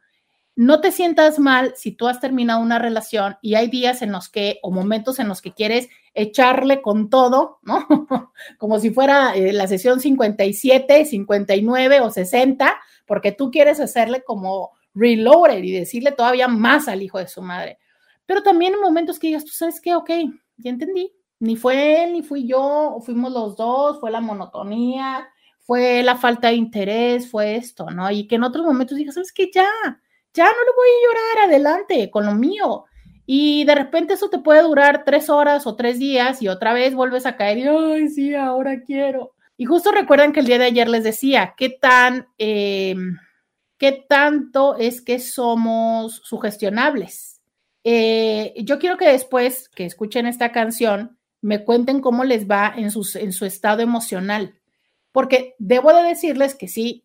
no 0.60 0.82
te 0.82 0.92
sientas 0.92 1.38
mal 1.38 1.72
si 1.74 1.90
tú 1.90 2.06
has 2.06 2.20
terminado 2.20 2.60
una 2.60 2.78
relación 2.78 3.38
y 3.40 3.54
hay 3.54 3.68
días 3.68 4.02
en 4.02 4.12
los 4.12 4.28
que, 4.28 4.58
o 4.62 4.70
momentos 4.70 5.18
en 5.18 5.26
los 5.26 5.40
que 5.40 5.54
quieres 5.54 5.88
echarle 6.12 6.82
con 6.82 7.08
todo, 7.08 7.60
¿no? 7.62 7.86
Como 8.58 8.78
si 8.78 8.90
fuera 8.90 9.34
eh, 9.34 9.54
la 9.54 9.66
sesión 9.66 10.00
57, 10.00 11.06
59 11.06 12.00
o 12.00 12.10
60, 12.10 12.78
porque 13.06 13.32
tú 13.32 13.50
quieres 13.50 13.80
hacerle 13.80 14.22
como 14.22 14.72
reloaded 14.92 15.62
y 15.62 15.72
decirle 15.72 16.12
todavía 16.12 16.46
más 16.46 16.88
al 16.88 17.02
hijo 17.02 17.16
de 17.16 17.28
su 17.28 17.40
madre. 17.40 17.78
Pero 18.26 18.42
también 18.42 18.74
en 18.74 18.82
momentos 18.82 19.18
que 19.18 19.28
digas, 19.28 19.46
tú 19.46 19.52
sabes 19.52 19.80
qué, 19.80 19.94
ok, 19.94 20.10
ya 20.58 20.70
entendí, 20.70 21.10
Ni 21.38 21.56
fue 21.56 22.04
él, 22.04 22.12
ni 22.12 22.22
fui 22.22 22.46
yo, 22.46 22.98
fuimos 23.00 23.32
los 23.32 23.56
dos, 23.56 23.98
fue 23.98 24.10
la 24.10 24.20
monotonía, 24.20 25.26
fue 25.60 26.02
la 26.02 26.18
falta 26.18 26.48
de 26.48 26.56
interés, 26.56 27.30
fue 27.30 27.56
esto, 27.56 27.90
¿no? 27.90 28.10
Y 28.10 28.26
que 28.26 28.34
en 28.34 28.44
otros 28.44 28.66
momentos 28.66 28.98
dije, 28.98 29.10
¿sabes 29.10 29.32
qué? 29.32 29.50
Ya, 29.50 29.66
ya 30.34 30.44
no 30.44 30.50
le 30.50 30.72
voy 30.76 30.88
a 30.88 31.06
llorar, 31.06 31.48
adelante 31.48 32.10
con 32.10 32.26
lo 32.26 32.34
mío. 32.34 32.84
Y 33.26 33.64
de 33.64 33.74
repente 33.74 34.14
eso 34.14 34.28
te 34.28 34.38
puede 34.38 34.62
durar 34.62 35.04
tres 35.04 35.30
horas 35.30 35.66
o 35.66 35.76
tres 35.76 35.98
días 35.98 36.42
y 36.42 36.48
otra 36.48 36.72
vez 36.72 36.94
vuelves 36.94 37.26
a 37.26 37.36
caer 37.36 37.58
y, 37.58 37.62
ay, 37.68 38.08
sí, 38.08 38.34
ahora 38.34 38.80
quiero. 38.82 39.34
Y 39.56 39.66
justo 39.66 39.92
recuerden 39.92 40.32
que 40.32 40.40
el 40.40 40.46
día 40.46 40.58
de 40.58 40.64
ayer 40.64 40.88
les 40.88 41.04
decía, 41.04 41.54
¿qué 41.56 41.68
tan, 41.68 42.26
eh, 42.38 42.96
qué 43.78 44.04
tanto 44.08 44.76
es 44.76 45.00
que 45.00 45.18
somos 45.18 46.22
sugestionables? 46.24 47.40
Eh, 47.84 48.54
yo 48.64 48.78
quiero 48.78 48.96
que 48.96 49.08
después 49.08 49.68
que 49.68 49.84
escuchen 49.84 50.26
esta 50.26 50.50
canción, 50.50 51.18
me 51.42 51.64
cuenten 51.64 52.00
cómo 52.00 52.24
les 52.24 52.48
va 52.48 52.72
en, 52.76 52.90
sus, 52.90 53.16
en 53.16 53.32
su 53.32 53.44
estado 53.44 53.82
emocional. 53.82 54.58
Porque 55.12 55.54
debo 55.58 55.92
de 55.92 56.02
decirles 56.02 56.54
que 56.54 56.68
sí, 56.68 57.04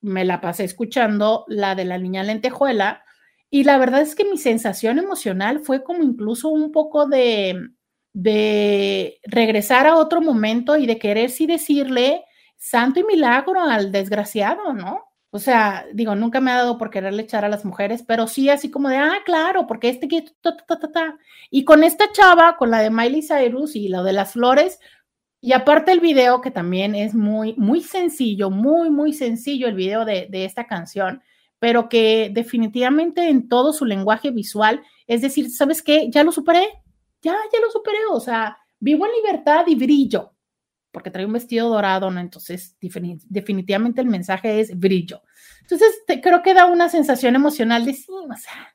me 0.00 0.24
la 0.24 0.40
pasé 0.40 0.64
escuchando 0.64 1.44
la 1.48 1.74
de 1.74 1.84
la 1.84 1.98
niña 1.98 2.22
lentejuela 2.22 3.02
y 3.50 3.64
la 3.64 3.78
verdad 3.78 4.02
es 4.02 4.14
que 4.14 4.24
mi 4.24 4.38
sensación 4.38 4.98
emocional 4.98 5.60
fue 5.60 5.82
como 5.82 6.02
incluso 6.02 6.48
un 6.48 6.70
poco 6.70 7.06
de, 7.06 7.70
de 8.12 9.20
regresar 9.24 9.86
a 9.86 9.96
otro 9.96 10.20
momento 10.20 10.76
y 10.76 10.86
de 10.86 10.98
querer 10.98 11.30
sí 11.30 11.46
decirle 11.46 12.24
santo 12.56 13.00
y 13.00 13.04
milagro 13.04 13.60
al 13.60 13.92
desgraciado, 13.92 14.72
¿no? 14.74 15.04
O 15.30 15.38
sea, 15.38 15.86
digo, 15.92 16.14
nunca 16.14 16.40
me 16.40 16.50
ha 16.50 16.56
dado 16.56 16.78
por 16.78 16.90
quererle 16.90 17.22
echar 17.22 17.44
a 17.44 17.50
las 17.50 17.64
mujeres, 17.64 18.02
pero 18.06 18.26
sí 18.26 18.48
así 18.48 18.70
como 18.70 18.88
de, 18.88 18.96
ah, 18.96 19.18
claro, 19.24 19.66
porque 19.66 19.90
este 19.90 20.08
que... 20.08 20.24
Y 21.50 21.64
con 21.64 21.84
esta 21.84 22.10
chava, 22.12 22.56
con 22.56 22.70
la 22.70 22.80
de 22.80 22.90
Miley 22.90 23.22
Cyrus 23.22 23.76
y 23.76 23.88
lo 23.88 24.04
de 24.04 24.14
las 24.14 24.32
flores, 24.32 24.80
y 25.40 25.52
aparte 25.52 25.92
el 25.92 26.00
video, 26.00 26.40
que 26.40 26.50
también 26.50 26.94
es 26.94 27.14
muy, 27.14 27.54
muy 27.56 27.80
sencillo, 27.82 28.50
muy, 28.50 28.90
muy 28.90 29.12
sencillo 29.12 29.68
el 29.68 29.74
video 29.74 30.04
de, 30.04 30.26
de 30.30 30.44
esta 30.44 30.66
canción, 30.66 31.22
pero 31.58 31.88
que 31.88 32.30
definitivamente 32.32 33.28
en 33.28 33.48
todo 33.48 33.72
su 33.72 33.84
lenguaje 33.84 34.30
visual, 34.30 34.82
es 35.06 35.22
decir, 35.22 35.50
¿sabes 35.50 35.82
qué? 35.82 36.08
Ya 36.10 36.24
lo 36.24 36.32
superé, 36.32 36.66
ya, 37.22 37.36
ya 37.52 37.60
lo 37.60 37.70
superé, 37.70 37.98
o 38.10 38.20
sea, 38.20 38.58
vivo 38.80 39.06
en 39.06 39.12
libertad 39.12 39.64
y 39.66 39.74
brillo, 39.74 40.32
porque 40.90 41.10
trae 41.10 41.26
un 41.26 41.32
vestido 41.32 41.68
dorado, 41.68 42.10
¿no? 42.10 42.20
Entonces, 42.20 42.76
definitivamente 42.80 44.00
el 44.00 44.06
mensaje 44.08 44.60
es 44.60 44.78
brillo. 44.78 45.22
Entonces, 45.62 46.02
creo 46.22 46.42
que 46.42 46.54
da 46.54 46.66
una 46.66 46.88
sensación 46.88 47.34
emocional 47.36 47.84
de 47.84 47.94
sí, 47.94 48.06
o 48.08 48.36
sea, 48.36 48.74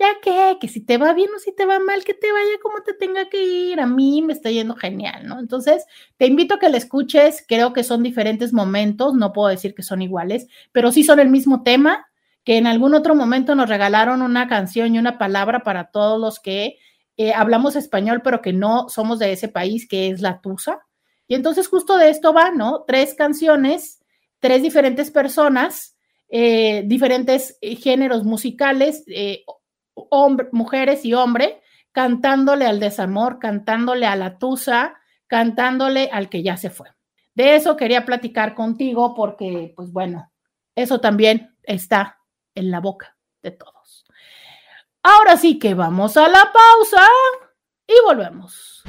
ya 0.00 0.18
que, 0.22 0.56
que 0.58 0.66
si 0.66 0.80
te 0.80 0.96
va 0.96 1.12
bien 1.12 1.28
o 1.36 1.38
si 1.38 1.54
te 1.54 1.66
va 1.66 1.78
mal, 1.78 2.04
que 2.04 2.14
te 2.14 2.32
vaya 2.32 2.58
como 2.62 2.82
te 2.82 2.94
tenga 2.94 3.28
que 3.28 3.44
ir. 3.44 3.80
A 3.80 3.86
mí 3.86 4.22
me 4.22 4.32
está 4.32 4.50
yendo 4.50 4.74
genial, 4.74 5.26
¿no? 5.26 5.38
Entonces, 5.38 5.84
te 6.16 6.24
invito 6.24 6.54
a 6.54 6.58
que 6.58 6.70
la 6.70 6.78
escuches. 6.78 7.44
Creo 7.46 7.74
que 7.74 7.84
son 7.84 8.02
diferentes 8.02 8.54
momentos, 8.54 9.12
no 9.12 9.34
puedo 9.34 9.48
decir 9.48 9.74
que 9.74 9.82
son 9.82 10.00
iguales, 10.00 10.46
pero 10.72 10.90
sí 10.90 11.04
son 11.04 11.20
el 11.20 11.28
mismo 11.28 11.62
tema, 11.62 12.08
que 12.44 12.56
en 12.56 12.66
algún 12.66 12.94
otro 12.94 13.14
momento 13.14 13.54
nos 13.54 13.68
regalaron 13.68 14.22
una 14.22 14.48
canción 14.48 14.94
y 14.94 14.98
una 14.98 15.18
palabra 15.18 15.60
para 15.60 15.90
todos 15.90 16.18
los 16.18 16.40
que 16.40 16.78
eh, 17.18 17.34
hablamos 17.34 17.76
español, 17.76 18.22
pero 18.24 18.40
que 18.40 18.54
no 18.54 18.88
somos 18.88 19.18
de 19.18 19.32
ese 19.32 19.48
país, 19.48 19.86
que 19.86 20.08
es 20.08 20.22
la 20.22 20.40
Tusa. 20.40 20.80
Y 21.28 21.34
entonces 21.34 21.68
justo 21.68 21.98
de 21.98 22.08
esto 22.08 22.32
va, 22.32 22.50
¿no? 22.50 22.84
Tres 22.86 23.12
canciones, 23.12 24.00
tres 24.38 24.62
diferentes 24.62 25.10
personas, 25.10 25.94
eh, 26.30 26.84
diferentes 26.86 27.58
eh, 27.60 27.76
géneros 27.76 28.24
musicales, 28.24 29.04
mujeres 30.52 31.04
y 31.04 31.14
hombre, 31.14 31.60
cantándole 31.92 32.66
al 32.66 32.80
desamor, 32.80 33.38
cantándole 33.38 34.06
a 34.06 34.16
la 34.16 34.38
tusa, 34.38 34.94
cantándole 35.26 36.10
al 36.12 36.28
que 36.28 36.42
ya 36.42 36.56
se 36.56 36.70
fue. 36.70 36.88
De 37.34 37.56
eso 37.56 37.76
quería 37.76 38.04
platicar 38.04 38.54
contigo 38.54 39.14
porque, 39.14 39.72
pues 39.76 39.92
bueno, 39.92 40.32
eso 40.74 41.00
también 41.00 41.56
está 41.62 42.18
en 42.54 42.70
la 42.70 42.80
boca 42.80 43.16
de 43.42 43.52
todos. 43.52 44.04
Ahora 45.02 45.36
sí 45.36 45.58
que 45.58 45.74
vamos 45.74 46.16
a 46.16 46.28
la 46.28 46.52
pausa 46.52 47.06
y 47.86 47.94
volvemos. 48.04 48.82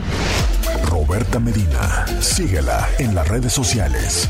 Roberta 0.89 1.39
Medina, 1.39 2.05
síguela 2.19 2.87
en 2.99 3.15
las 3.15 3.27
redes 3.27 3.53
sociales. 3.53 4.29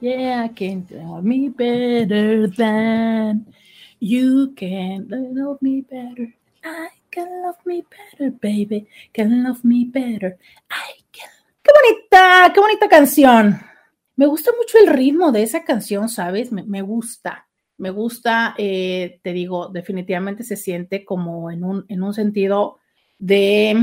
Yeah, 0.00 0.44
I 0.44 0.48
can't 0.48 0.90
love 0.90 1.24
me 1.24 1.50
better 1.50 2.46
than 2.46 3.44
you 4.00 4.54
can 4.56 5.06
love 5.10 5.58
me 5.60 5.82
better. 5.82 6.32
I 6.64 6.88
can 7.10 7.42
love 7.42 7.56
me 7.66 7.84
better, 7.84 8.30
baby. 8.30 8.86
Can 9.12 9.44
love 9.44 9.62
me 9.62 9.84
better. 9.84 10.38
I 10.70 11.04
can. 11.12 11.28
¡Qué 11.62 11.70
bonita! 11.76 12.50
¡Qué 12.54 12.60
bonita 12.60 12.88
canción! 12.88 13.60
Me 14.16 14.24
gusta 14.24 14.52
mucho 14.56 14.78
el 14.78 14.86
ritmo 14.86 15.32
de 15.32 15.42
esa 15.42 15.64
canción, 15.64 16.08
¿sabes? 16.08 16.50
Me, 16.50 16.80
gusta. 16.80 17.46
Me 17.76 17.90
gusta, 17.90 18.54
eh, 18.56 19.20
te 19.22 19.34
digo, 19.34 19.68
definitivamente 19.68 20.44
se 20.44 20.56
siente 20.56 21.04
como 21.04 21.50
en 21.50 21.62
un, 21.62 21.84
en 21.88 22.02
un 22.02 22.14
sentido 22.14 22.78
de, 23.18 23.76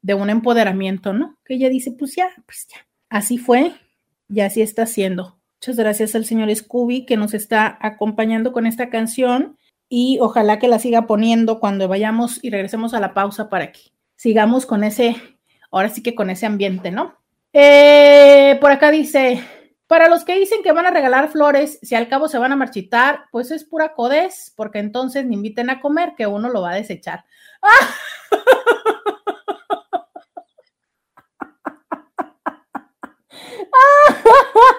de 0.00 0.14
un 0.14 0.30
empoderamiento, 0.30 1.12
¿no? 1.12 1.38
Que 1.44 1.54
ella 1.54 1.68
dice, 1.68 1.90
pues 1.90 2.14
ya, 2.14 2.30
pues 2.46 2.68
ya. 2.72 2.86
Así 3.08 3.36
fue 3.36 3.72
y 4.28 4.40
así 4.40 4.62
está 4.62 4.86
siendo. 4.86 5.36
Muchas 5.60 5.76
gracias 5.76 6.14
al 6.14 6.24
señor 6.26 6.54
Scooby 6.54 7.06
que 7.06 7.16
nos 7.16 7.32
está 7.34 7.78
acompañando 7.80 8.52
con 8.52 8.66
esta 8.66 8.90
canción 8.90 9.56
y 9.88 10.18
ojalá 10.20 10.58
que 10.58 10.68
la 10.68 10.78
siga 10.78 11.06
poniendo 11.06 11.60
cuando 11.60 11.88
vayamos 11.88 12.42
y 12.42 12.50
regresemos 12.50 12.92
a 12.92 13.00
la 13.00 13.14
pausa 13.14 13.48
para 13.48 13.72
que 13.72 13.80
sigamos 14.16 14.66
con 14.66 14.84
ese, 14.84 15.16
ahora 15.70 15.88
sí 15.88 16.02
que 16.02 16.14
con 16.14 16.28
ese 16.28 16.44
ambiente, 16.46 16.90
¿no? 16.90 17.16
Eh, 17.52 18.58
por 18.60 18.70
acá 18.70 18.90
dice, 18.90 19.42
para 19.86 20.08
los 20.08 20.24
que 20.24 20.38
dicen 20.38 20.62
que 20.62 20.72
van 20.72 20.86
a 20.86 20.90
regalar 20.90 21.30
flores, 21.30 21.78
si 21.82 21.94
al 21.94 22.08
cabo 22.08 22.28
se 22.28 22.38
van 22.38 22.52
a 22.52 22.56
marchitar, 22.56 23.24
pues 23.30 23.50
es 23.50 23.64
pura 23.64 23.94
codez, 23.94 24.52
porque 24.56 24.78
entonces 24.78 25.24
ni 25.24 25.36
inviten 25.36 25.70
a 25.70 25.80
comer, 25.80 26.12
que 26.16 26.26
uno 26.26 26.50
lo 26.50 26.60
va 26.62 26.72
a 26.72 26.76
desechar. 26.76 27.24
¡Ah! 27.62 27.94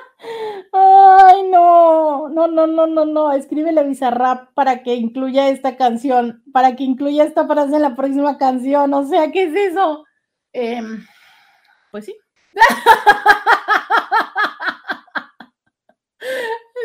Ay, 0.71 1.43
no, 1.49 2.29
no, 2.29 2.47
no, 2.47 2.67
no, 2.67 2.87
no, 2.87 3.05
no. 3.05 3.31
Escríbele 3.31 3.81
a 3.81 3.83
Bizarrap 3.83 4.53
para 4.53 4.83
que 4.83 4.95
incluya 4.95 5.49
esta 5.49 5.77
canción, 5.77 6.43
para 6.51 6.75
que 6.75 6.83
incluya 6.83 7.23
esta 7.23 7.47
frase 7.47 7.75
en 7.75 7.81
la 7.81 7.95
próxima 7.95 8.37
canción. 8.37 8.93
O 8.93 9.03
sea, 9.05 9.31
¿qué 9.31 9.43
es 9.43 9.55
eso? 9.55 10.05
Em, 10.53 11.05
pues 11.91 12.05
sí. 12.05 12.15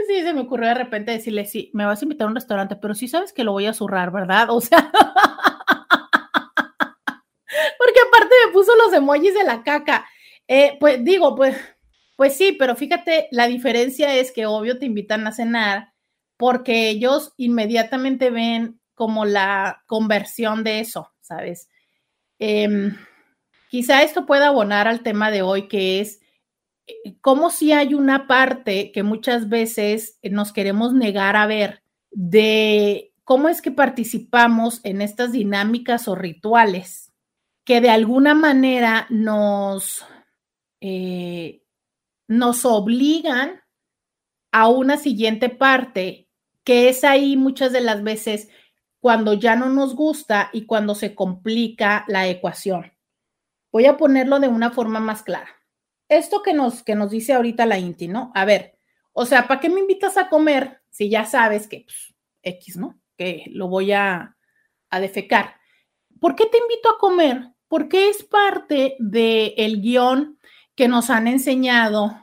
Sí, 0.07 0.22
se 0.22 0.33
me 0.35 0.40
ocurrió 0.40 0.68
de 0.68 0.74
repente 0.74 1.12
decirle, 1.12 1.46
sí, 1.46 1.70
me 1.72 1.87
vas 1.87 2.02
a 2.02 2.05
invitar 2.05 2.26
a 2.26 2.28
un 2.28 2.35
restaurante, 2.35 2.76
pero 2.76 2.94
sí 2.94 3.09
sabes 3.09 3.33
que 3.33 3.44
lo 3.44 3.52
voy 3.52 3.66
a 3.66 3.72
zurrar, 3.72 4.11
¿verdad? 4.11 4.50
O 4.50 4.61
sea, 4.61 4.78
porque 7.78 8.00
aparte 8.07 8.35
me 8.46 8.52
puso 8.52 8.72
los 8.76 8.92
emojis 8.92 9.35
de 9.35 9.44
la 9.44 9.62
caca. 9.62 10.05
Eh, 10.48 10.76
pues 10.81 11.02
digo, 11.05 11.35
pues 11.35 11.57
pues 12.23 12.37
sí, 12.37 12.55
pero 12.57 12.77
fíjate, 12.77 13.27
la 13.33 13.49
diferencia 13.49 14.15
es 14.15 14.31
que 14.31 14.47
obvio 14.47 14.79
te 14.79 14.87
invitan 14.87 15.27
a 15.27 15.33
cenar 15.33 15.93
porque 16.37 16.89
ellos 16.89 17.33
inmediatamente 17.37 18.31
ven 18.31 18.81
como 18.95 19.25
la 19.25 19.83
conversión 19.89 20.63
de 20.63 20.79
eso, 20.79 21.11
¿sabes? 21.21 21.69
Em, 22.39 22.97
quizá 23.71 24.05
esto 24.05 24.25
pueda 24.25 24.47
abonar 24.47 24.87
al 24.87 25.03
tema 25.03 25.33
de 25.33 25.43
hoy, 25.43 25.67
que 25.67 25.99
es 25.99 26.21
eh, 26.87 27.17
cómo 27.21 27.51
si 27.51 27.73
hay 27.73 27.93
una 27.93 28.29
parte 28.29 28.93
que 28.93 29.03
muchas 29.03 29.49
veces 29.49 30.21
nos 30.23 30.53
queremos 30.53 30.95
negar 30.95 31.35
a 31.35 31.49
ver 31.49 31.83
de 32.13 33.13
cómo 33.25 33.49
es 33.49 33.61
que 33.61 33.73
participamos 33.73 34.81
en 34.85 35.03
estas 35.03 35.33
dinámicas 35.33 36.07
o 36.07 36.15
rituales 36.15 37.13
que 37.65 37.81
de 37.81 37.91
alguna 37.91 38.37
manera 38.37 39.09
nos, 39.11 40.07
eh, 40.81 41.63
nos 42.33 42.64
obligan 42.64 43.61
a 44.53 44.68
una 44.68 44.97
siguiente 44.97 45.51
parte, 45.51 46.31
que 46.64 46.88
es 46.88 47.05
ahí 47.05 47.37
muchas 47.37 47.73
de 47.73 47.83
las 47.83 48.03
veces 48.03 48.49
cuando 49.01 49.35
ya 49.35 49.55
no 49.55 49.68
nos 49.68 49.95
gusta 49.95 50.49
y 50.55 50.64
cuando 50.64 50.95
se 50.95 51.14
complica 51.14 52.07
la 52.09 52.29
ecuación. 52.29 52.95
Voy 53.71 53.85
a 53.85 53.99
ponerlo 53.99 54.40
de 54.40 54.49
una 54.49 54.71
forma 54.71 54.99
más 54.99 55.23
clara. 55.23 55.51
Esto 56.09 56.42
que 56.42 56.55
nos, 56.55 56.83
que 56.83 56.95
nos 56.95 57.11
dice 57.11 57.35
ahorita 57.35 57.66
la 57.66 57.79
Inti, 57.79 58.09
¿no? 58.09 58.33
A 58.35 58.47
ver, 58.47 58.79
o 59.12 59.27
sea, 59.27 59.47
¿para 59.47 59.61
qué 59.61 59.68
me 59.68 59.81
invitas 59.81 60.16
a 60.16 60.31
comer 60.31 60.81
si 60.88 61.11
ya 61.11 61.27
sabes 61.27 61.66
que 61.66 61.81
pues, 61.81 62.14
X, 62.42 62.79
¿no? 62.79 62.99
Que 63.18 63.45
lo 63.49 63.68
voy 63.68 63.92
a, 63.92 64.38
a 64.88 65.01
defecar. 65.01 65.57
¿Por 66.18 66.35
qué 66.35 66.47
te 66.47 66.57
invito 66.57 66.88
a 66.88 66.99
comer? 66.99 67.51
Porque 67.68 68.09
es 68.09 68.25
parte 68.25 68.97
del 68.99 69.53
el 69.59 69.83
guion 69.83 70.38
que 70.75 70.88
nos 70.88 71.11
han 71.11 71.27
enseñado 71.27 72.22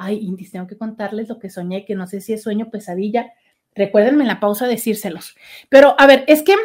ay, 0.00 0.18
Indis, 0.22 0.50
tengo 0.50 0.66
que 0.66 0.78
contarles 0.78 1.28
lo 1.28 1.38
que 1.38 1.50
soñé, 1.50 1.84
que 1.84 1.94
no 1.94 2.06
sé 2.06 2.22
si 2.22 2.32
es 2.32 2.42
sueño, 2.42 2.70
pesadilla. 2.70 3.32
Recuérdenme 3.74 4.22
en 4.24 4.28
la 4.28 4.40
pausa 4.40 4.66
decírselos. 4.66 5.36
Pero 5.68 5.94
a 5.98 6.06
ver, 6.06 6.24
es 6.26 6.42
que 6.42 6.56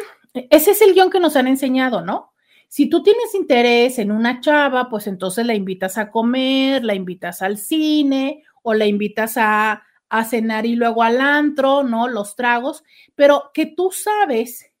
ese 0.50 0.70
es 0.70 0.80
el 0.80 0.94
guion 0.94 1.10
que 1.10 1.20
nos 1.20 1.36
han 1.36 1.46
enseñado, 1.46 2.00
¿no? 2.00 2.32
Si 2.68 2.88
tú 2.88 3.02
tienes 3.02 3.34
interés 3.34 3.98
en 3.98 4.10
una 4.10 4.40
chava, 4.40 4.88
pues 4.88 5.06
entonces 5.06 5.46
la 5.46 5.54
invitas 5.54 5.98
a 5.98 6.10
comer, 6.10 6.82
la 6.82 6.94
invitas 6.94 7.42
al 7.42 7.58
cine 7.58 8.42
o 8.62 8.72
la 8.72 8.86
invitas 8.86 9.36
a, 9.36 9.84
a 10.08 10.24
cenar 10.24 10.64
y 10.64 10.74
luego 10.74 11.02
al 11.02 11.20
antro, 11.20 11.82
¿no? 11.82 12.08
Los 12.08 12.36
tragos, 12.36 12.84
pero 13.14 13.50
que 13.52 13.66
tú 13.66 13.90
sabes 13.92 14.72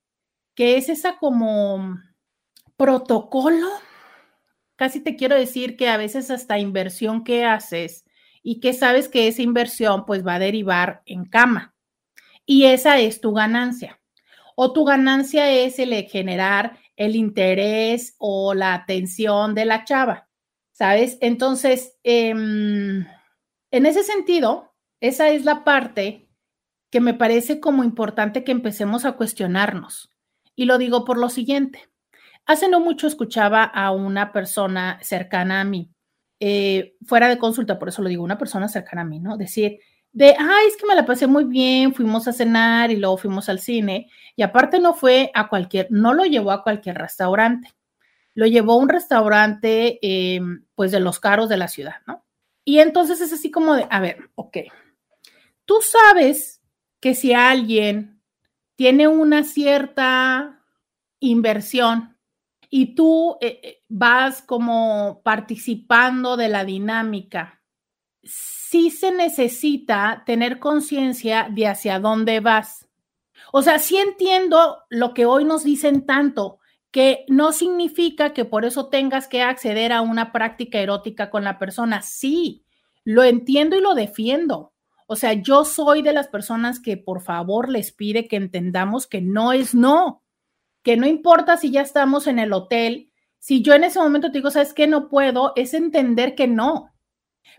que 0.54 0.78
es 0.78 0.88
esa 0.88 1.18
como 1.18 1.98
protocolo, 2.78 3.68
casi 4.76 5.00
te 5.00 5.14
quiero 5.14 5.36
decir 5.36 5.76
que 5.76 5.90
a 5.90 5.98
veces 5.98 6.30
hasta 6.30 6.58
inversión 6.58 7.22
que 7.22 7.44
haces 7.44 8.05
y 8.48 8.60
que 8.60 8.74
sabes 8.74 9.08
que 9.08 9.26
esa 9.26 9.42
inversión 9.42 10.06
pues 10.06 10.24
va 10.24 10.36
a 10.36 10.38
derivar 10.38 11.02
en 11.04 11.24
cama. 11.24 11.74
Y 12.46 12.66
esa 12.66 13.00
es 13.00 13.20
tu 13.20 13.32
ganancia. 13.32 14.00
O 14.54 14.72
tu 14.72 14.84
ganancia 14.84 15.50
es 15.50 15.80
el 15.80 15.92
generar 16.04 16.78
el 16.94 17.16
interés 17.16 18.14
o 18.18 18.54
la 18.54 18.72
atención 18.72 19.56
de 19.56 19.64
la 19.64 19.82
chava, 19.82 20.28
¿sabes? 20.70 21.18
Entonces, 21.20 21.98
em, 22.04 23.04
en 23.72 23.84
ese 23.84 24.04
sentido, 24.04 24.76
esa 25.00 25.28
es 25.30 25.44
la 25.44 25.64
parte 25.64 26.28
que 26.92 27.00
me 27.00 27.14
parece 27.14 27.58
como 27.58 27.82
importante 27.82 28.44
que 28.44 28.52
empecemos 28.52 29.04
a 29.04 29.16
cuestionarnos. 29.16 30.08
Y 30.54 30.66
lo 30.66 30.78
digo 30.78 31.04
por 31.04 31.18
lo 31.18 31.30
siguiente. 31.30 31.90
Hace 32.46 32.68
no 32.68 32.78
mucho 32.78 33.08
escuchaba 33.08 33.64
a 33.64 33.90
una 33.90 34.32
persona 34.32 35.00
cercana 35.02 35.62
a 35.62 35.64
mí, 35.64 35.90
eh, 36.40 36.96
fuera 37.06 37.28
de 37.28 37.38
consulta, 37.38 37.78
por 37.78 37.88
eso 37.88 38.02
lo 38.02 38.08
digo, 38.08 38.22
una 38.22 38.38
persona 38.38 38.68
cercana 38.68 39.02
a 39.02 39.04
mí, 39.04 39.20
¿no? 39.20 39.36
Decir, 39.36 39.78
de, 40.12 40.34
ay, 40.38 40.66
es 40.68 40.76
que 40.76 40.86
me 40.86 40.94
la 40.94 41.04
pasé 41.04 41.26
muy 41.26 41.44
bien, 41.44 41.94
fuimos 41.94 42.26
a 42.26 42.32
cenar 42.32 42.90
y 42.90 42.96
luego 42.96 43.18
fuimos 43.18 43.48
al 43.48 43.60
cine. 43.60 44.10
Y 44.34 44.42
aparte 44.42 44.80
no 44.80 44.94
fue 44.94 45.30
a 45.34 45.48
cualquier, 45.48 45.88
no 45.90 46.14
lo 46.14 46.24
llevó 46.24 46.52
a 46.52 46.62
cualquier 46.62 46.96
restaurante, 46.96 47.74
lo 48.34 48.46
llevó 48.46 48.72
a 48.72 48.76
un 48.76 48.88
restaurante, 48.88 49.98
eh, 50.02 50.40
pues 50.74 50.90
de 50.90 51.00
los 51.00 51.20
caros 51.20 51.48
de 51.48 51.58
la 51.58 51.68
ciudad, 51.68 51.96
¿no? 52.06 52.24
Y 52.64 52.80
entonces 52.80 53.20
es 53.20 53.32
así 53.32 53.50
como 53.50 53.74
de, 53.74 53.86
a 53.90 54.00
ver, 54.00 54.30
ok, 54.34 54.58
tú 55.66 55.76
sabes 55.82 56.62
que 57.00 57.14
si 57.14 57.32
alguien 57.32 58.22
tiene 58.74 59.08
una 59.08 59.44
cierta 59.44 60.62
inversión 61.20 62.15
y 62.78 62.94
tú 62.94 63.38
eh, 63.40 63.60
eh, 63.62 63.82
vas 63.88 64.42
como 64.42 65.22
participando 65.24 66.36
de 66.36 66.50
la 66.50 66.62
dinámica 66.62 67.62
sí 68.22 68.90
se 68.90 69.12
necesita 69.12 70.24
tener 70.26 70.58
conciencia 70.58 71.48
de 71.50 71.68
hacia 71.68 72.00
dónde 72.00 72.40
vas. 72.40 72.86
O 73.50 73.62
sea, 73.62 73.78
sí 73.78 73.96
entiendo 73.96 74.82
lo 74.90 75.14
que 75.14 75.24
hoy 75.24 75.46
nos 75.46 75.64
dicen 75.64 76.04
tanto, 76.04 76.58
que 76.90 77.24
no 77.28 77.52
significa 77.52 78.34
que 78.34 78.44
por 78.44 78.66
eso 78.66 78.88
tengas 78.88 79.26
que 79.26 79.40
acceder 79.42 79.92
a 79.92 80.02
una 80.02 80.32
práctica 80.32 80.78
erótica 80.78 81.30
con 81.30 81.44
la 81.44 81.58
persona. 81.58 82.02
Sí, 82.02 82.66
lo 83.04 83.22
entiendo 83.22 83.76
y 83.76 83.80
lo 83.80 83.94
defiendo. 83.94 84.74
O 85.06 85.16
sea, 85.16 85.32
yo 85.32 85.64
soy 85.64 86.02
de 86.02 86.12
las 86.12 86.28
personas 86.28 86.80
que 86.80 86.98
por 86.98 87.22
favor 87.22 87.70
les 87.70 87.92
pide 87.92 88.28
que 88.28 88.36
entendamos 88.36 89.06
que 89.06 89.22
no 89.22 89.52
es 89.52 89.74
no, 89.74 90.25
que 90.86 90.96
no 90.96 91.08
importa 91.08 91.56
si 91.56 91.72
ya 91.72 91.80
estamos 91.80 92.28
en 92.28 92.38
el 92.38 92.52
hotel, 92.52 93.10
si 93.40 93.60
yo 93.60 93.74
en 93.74 93.82
ese 93.82 93.98
momento 93.98 94.30
te 94.30 94.38
digo, 94.38 94.52
sabes 94.52 94.72
que 94.72 94.86
no 94.86 95.08
puedo, 95.08 95.52
es 95.56 95.74
entender 95.74 96.36
que 96.36 96.46
no. 96.46 96.94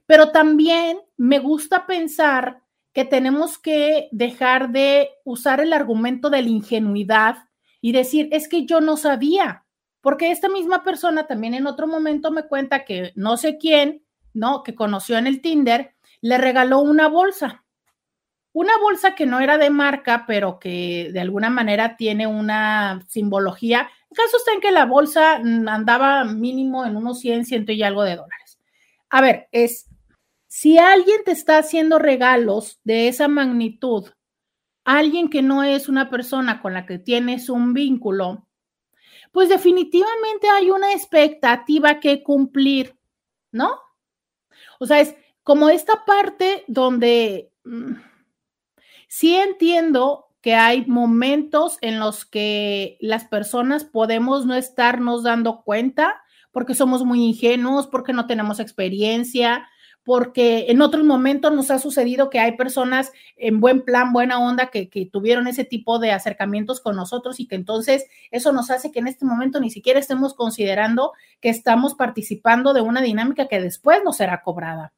Pero 0.06 0.32
también 0.32 1.02
me 1.18 1.40
gusta 1.40 1.86
pensar 1.86 2.64
que 2.94 3.04
tenemos 3.04 3.58
que 3.58 4.08
dejar 4.14 4.72
de 4.72 5.10
usar 5.26 5.60
el 5.60 5.74
argumento 5.74 6.30
de 6.30 6.42
la 6.42 6.48
ingenuidad 6.48 7.36
y 7.82 7.92
decir, 7.92 8.30
es 8.32 8.48
que 8.48 8.66
yo 8.66 8.80
no 8.80 8.96
sabía, 8.96 9.66
porque 10.00 10.32
esta 10.32 10.48
misma 10.48 10.86
persona 10.86 11.28
también 11.28 11.54
en 11.54 11.68
otro 11.68 11.86
momento 11.86 12.32
me 12.32 12.48
cuenta 12.48 12.86
que 12.86 13.12
no 13.16 13.36
sé 13.36 13.58
quién, 13.58 14.06
¿no? 14.34 14.64
Que 14.64 14.74
conoció 14.74 15.18
en 15.18 15.28
el 15.28 15.42
Tinder, 15.42 15.98
le 16.22 16.38
regaló 16.38 16.80
una 16.80 17.10
bolsa. 17.10 17.66
Una 18.58 18.76
bolsa 18.80 19.14
que 19.14 19.28
no 19.28 19.40
era 19.40 19.60
de 19.60 19.70
marca, 19.70 20.26
pero 20.26 20.58
que 20.58 21.12
de 21.14 21.20
alguna 21.20 21.52
manera 21.52 21.96
tiene 21.96 22.26
una 22.26 23.06
simbología. 23.08 23.88
El 24.10 24.18
caso 24.18 24.38
está 24.38 24.52
en 24.52 24.62
que 24.62 24.72
la 24.72 24.88
bolsa 24.88 25.36
andaba 25.36 26.24
mínimo 26.24 26.84
en 26.84 26.98
unos 26.98 27.20
100, 27.20 27.46
ciento 27.46 27.72
y 27.72 27.84
algo 27.84 28.02
de 28.02 28.16
dólares. 28.16 28.58
A 29.12 29.22
ver, 29.22 29.48
es 29.52 29.88
si 30.48 30.80
alguien 30.80 31.24
te 31.24 31.34
está 31.34 31.60
haciendo 31.60 32.00
regalos 32.00 32.80
de 32.84 33.10
esa 33.10 33.28
magnitud, 33.28 34.08
alguien 34.86 35.30
que 35.30 35.44
no 35.44 35.64
es 35.64 35.88
una 35.88 36.10
persona 36.10 36.60
con 36.60 36.74
la 36.74 36.88
que 36.88 36.98
tienes 36.98 37.50
un 37.50 37.76
vínculo, 37.76 38.48
pues 39.32 39.50
definitivamente 39.50 40.50
hay 40.50 40.72
una 40.72 40.94
expectativa 40.94 42.00
que 42.00 42.24
cumplir, 42.24 42.98
¿no? 43.52 43.78
O 44.80 44.88
sea, 44.88 45.00
es 45.00 45.16
como 45.44 45.70
esta 45.70 46.06
parte 46.06 46.64
donde 46.68 47.52
mm, 47.64 48.08
sí 49.08 49.36
entiendo 49.36 50.28
que 50.42 50.56
hay 50.56 50.86
momentos 50.86 51.78
en 51.82 52.00
los 52.00 52.26
que 52.26 52.98
las 53.02 53.26
personas 53.26 53.84
podemos 53.84 54.46
no 54.46 54.56
estarnos 54.56 55.24
dando 55.24 55.64
cuenta 55.64 56.22
porque 56.52 56.74
somos 56.74 57.04
muy 57.04 57.24
ingenuos, 57.24 57.88
porque 57.88 58.14
no 58.14 58.26
tenemos 58.26 58.60
experiencia, 58.60 59.68
porque 60.04 60.68
en 60.70 60.82
otros 60.82 61.04
momentos 61.04 61.52
nos 61.52 61.70
ha 61.70 61.80
sucedido 61.80 62.30
que 62.30 62.40
hay 62.40 62.56
personas 62.56 63.12
en 63.36 63.60
buen 63.60 63.84
plan, 63.84 64.14
buena 64.14 64.40
onda, 64.40 64.68
que, 64.68 64.90
tuvieron 65.12 65.48
ese 65.48 65.66
tipo 65.66 66.00
de 66.00 66.14
acercamientos 66.14 66.80
con 66.80 66.96
nosotros 66.96 67.42
y 67.42 67.48
que 67.48 67.56
entonces 67.56 68.06
eso 68.32 68.54
nos 68.54 68.72
hace 68.72 68.92
que 68.92 69.00
en 69.00 69.08
este 69.08 69.26
momento 69.26 69.60
ni 69.60 69.70
siquiera 69.70 70.00
estemos 70.00 70.34
considerando 70.34 71.12
que 71.42 71.50
estamos 71.50 71.94
participando 71.94 72.74
de 72.74 72.80
una 72.80 73.02
dinámica 73.02 73.50
que 73.50 73.60
después 73.60 74.02
nos 74.06 74.16
será 74.16 74.42
cobrada. 74.44 74.94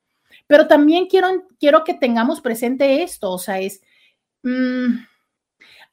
Pero 0.45 0.67
también 0.67 1.07
quiero, 1.07 1.27
quiero 1.59 1.83
que 1.83 1.95
tengamos 1.95 2.39
presente 2.39 3.01
esto, 3.01 3.31
o 3.31 3.39
sea, 3.39 3.59
es... 3.59 3.81
Mm, 4.43 5.05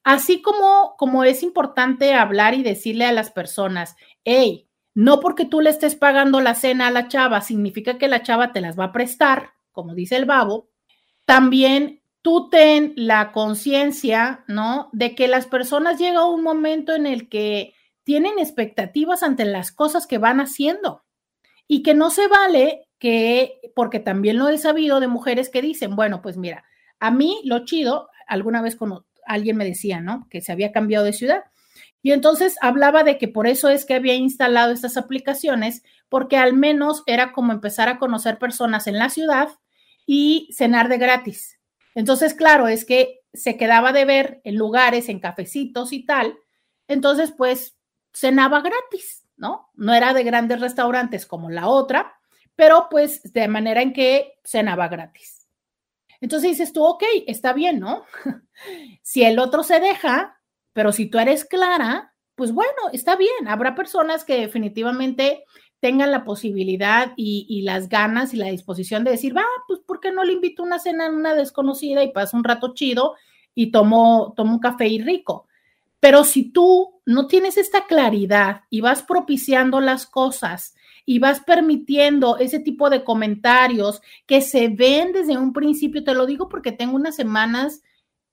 así 0.04 0.42
como, 0.42 0.94
como 0.98 1.24
es 1.24 1.42
importante 1.42 2.14
hablar 2.14 2.54
y 2.54 2.62
decirle 2.62 3.04
a 3.06 3.12
las 3.12 3.30
personas, 3.30 3.96
hey, 4.24 4.68
no 4.94 5.20
porque 5.20 5.44
tú 5.44 5.60
le 5.60 5.70
estés 5.70 5.94
pagando 5.94 6.40
la 6.40 6.54
cena 6.54 6.86
a 6.86 6.90
la 6.90 7.08
chava, 7.08 7.40
significa 7.40 7.98
que 7.98 8.08
la 8.08 8.22
chava 8.22 8.52
te 8.52 8.60
las 8.60 8.78
va 8.78 8.84
a 8.84 8.92
prestar, 8.92 9.50
como 9.72 9.94
dice 9.94 10.16
el 10.16 10.24
babo. 10.24 10.70
También 11.26 12.02
tú 12.22 12.48
ten 12.48 12.94
la 12.96 13.30
conciencia, 13.32 14.44
¿no? 14.48 14.88
De 14.92 15.14
que 15.14 15.28
las 15.28 15.46
personas 15.46 15.98
llega 15.98 16.24
un 16.24 16.42
momento 16.42 16.94
en 16.94 17.06
el 17.06 17.28
que 17.28 17.74
tienen 18.04 18.38
expectativas 18.38 19.22
ante 19.22 19.44
las 19.44 19.70
cosas 19.70 20.06
que 20.06 20.18
van 20.18 20.40
haciendo 20.40 21.04
y 21.68 21.82
que 21.82 21.94
no 21.94 22.10
se 22.10 22.28
vale 22.28 22.88
que, 22.98 23.60
porque 23.74 24.00
también 24.00 24.38
lo 24.38 24.48
he 24.48 24.58
sabido 24.58 25.00
de 25.00 25.08
mujeres 25.08 25.50
que 25.50 25.60
dicen, 25.60 25.94
bueno, 25.94 26.22
pues 26.22 26.36
mira, 26.36 26.64
a 27.00 27.10
mí 27.10 27.40
lo 27.44 27.64
chido, 27.64 28.08
alguna 28.26 28.62
vez 28.62 28.76
con 28.76 29.04
alguien 29.26 29.56
me 29.56 29.64
decía, 29.64 30.00
¿no? 30.00 30.26
Que 30.30 30.40
se 30.40 30.52
había 30.52 30.72
cambiado 30.72 31.04
de 31.04 31.12
ciudad 31.12 31.44
y 32.06 32.12
entonces 32.12 32.56
hablaba 32.60 33.02
de 33.02 33.18
que 33.18 33.26
por 33.26 33.48
eso 33.48 33.68
es 33.68 33.84
que 33.84 33.94
había 33.94 34.14
instalado 34.14 34.72
estas 34.72 34.96
aplicaciones, 34.96 35.82
porque 36.08 36.36
al 36.36 36.52
menos 36.52 37.02
era 37.06 37.32
como 37.32 37.50
empezar 37.52 37.88
a 37.88 37.98
conocer 37.98 38.38
personas 38.38 38.86
en 38.86 38.96
la 38.96 39.10
ciudad 39.10 39.48
y 40.06 40.48
cenar 40.52 40.88
de 40.88 40.98
gratis. 40.98 41.58
Entonces, 41.96 42.34
claro, 42.34 42.68
es 42.68 42.84
que 42.84 43.22
se 43.34 43.56
quedaba 43.56 43.92
de 43.92 44.04
ver 44.04 44.40
en 44.44 44.54
lugares, 44.54 45.08
en 45.08 45.18
cafecitos 45.18 45.92
y 45.92 46.06
tal. 46.06 46.38
Entonces, 46.86 47.32
pues 47.36 47.76
cenaba 48.14 48.60
gratis, 48.60 49.26
¿no? 49.36 49.70
No 49.74 49.92
era 49.92 50.14
de 50.14 50.22
grandes 50.22 50.60
restaurantes 50.60 51.26
como 51.26 51.50
la 51.50 51.66
otra, 51.66 52.20
pero 52.54 52.86
pues 52.88 53.32
de 53.32 53.48
manera 53.48 53.82
en 53.82 53.92
que 53.92 54.38
cenaba 54.44 54.86
gratis. 54.86 55.35
Entonces 56.26 56.50
dices 56.50 56.72
tú, 56.72 56.84
ok, 56.84 57.04
está 57.28 57.52
bien, 57.52 57.78
¿no? 57.78 58.02
si 59.00 59.22
el 59.22 59.38
otro 59.38 59.62
se 59.62 59.78
deja, 59.78 60.40
pero 60.72 60.90
si 60.90 61.06
tú 61.06 61.20
eres 61.20 61.44
clara, 61.44 62.14
pues 62.34 62.50
bueno, 62.50 62.72
está 62.92 63.14
bien. 63.14 63.46
Habrá 63.46 63.76
personas 63.76 64.24
que 64.24 64.40
definitivamente 64.40 65.44
tengan 65.78 66.10
la 66.10 66.24
posibilidad 66.24 67.12
y, 67.16 67.62
las 67.62 67.88
ganas 67.88 68.34
y 68.34 68.38
la 68.38 68.48
disposición 68.48 69.04
de 69.04 69.12
decir, 69.12 69.36
va, 69.36 69.44
pues 69.68 69.78
¿por 69.86 70.00
qué 70.00 70.10
no 70.10 70.24
le 70.24 70.32
invito 70.32 70.64
una 70.64 70.80
cena 70.80 71.06
a 71.06 71.10
una 71.10 71.36
desconocida 71.36 72.02
y 72.02 72.10
pasa 72.10 72.36
un 72.36 72.42
rato 72.42 72.74
chido 72.74 73.14
y 73.54 73.70
tomo, 73.70 74.34
tomo 74.36 74.54
un 74.54 74.58
café 74.58 74.88
y 74.88 75.00
rico? 75.00 75.46
Pero 76.00 76.24
si 76.24 76.50
tú 76.50 77.02
no 77.06 77.28
tienes 77.28 77.56
esta 77.56 77.86
claridad 77.86 78.62
y 78.68 78.80
vas 78.80 79.04
propiciando 79.04 79.80
las 79.80 80.06
cosas 80.06 80.74
y 81.06 81.20
vas 81.20 81.40
permitiendo 81.40 82.36
ese 82.36 82.58
tipo 82.58 82.90
de 82.90 83.04
comentarios 83.04 84.02
que 84.26 84.40
se 84.40 84.68
ven 84.68 85.12
desde 85.12 85.38
un 85.38 85.52
principio, 85.52 86.04
te 86.04 86.14
lo 86.14 86.26
digo 86.26 86.48
porque 86.48 86.72
tengo 86.72 86.96
unas 86.96 87.14
semanas 87.14 87.82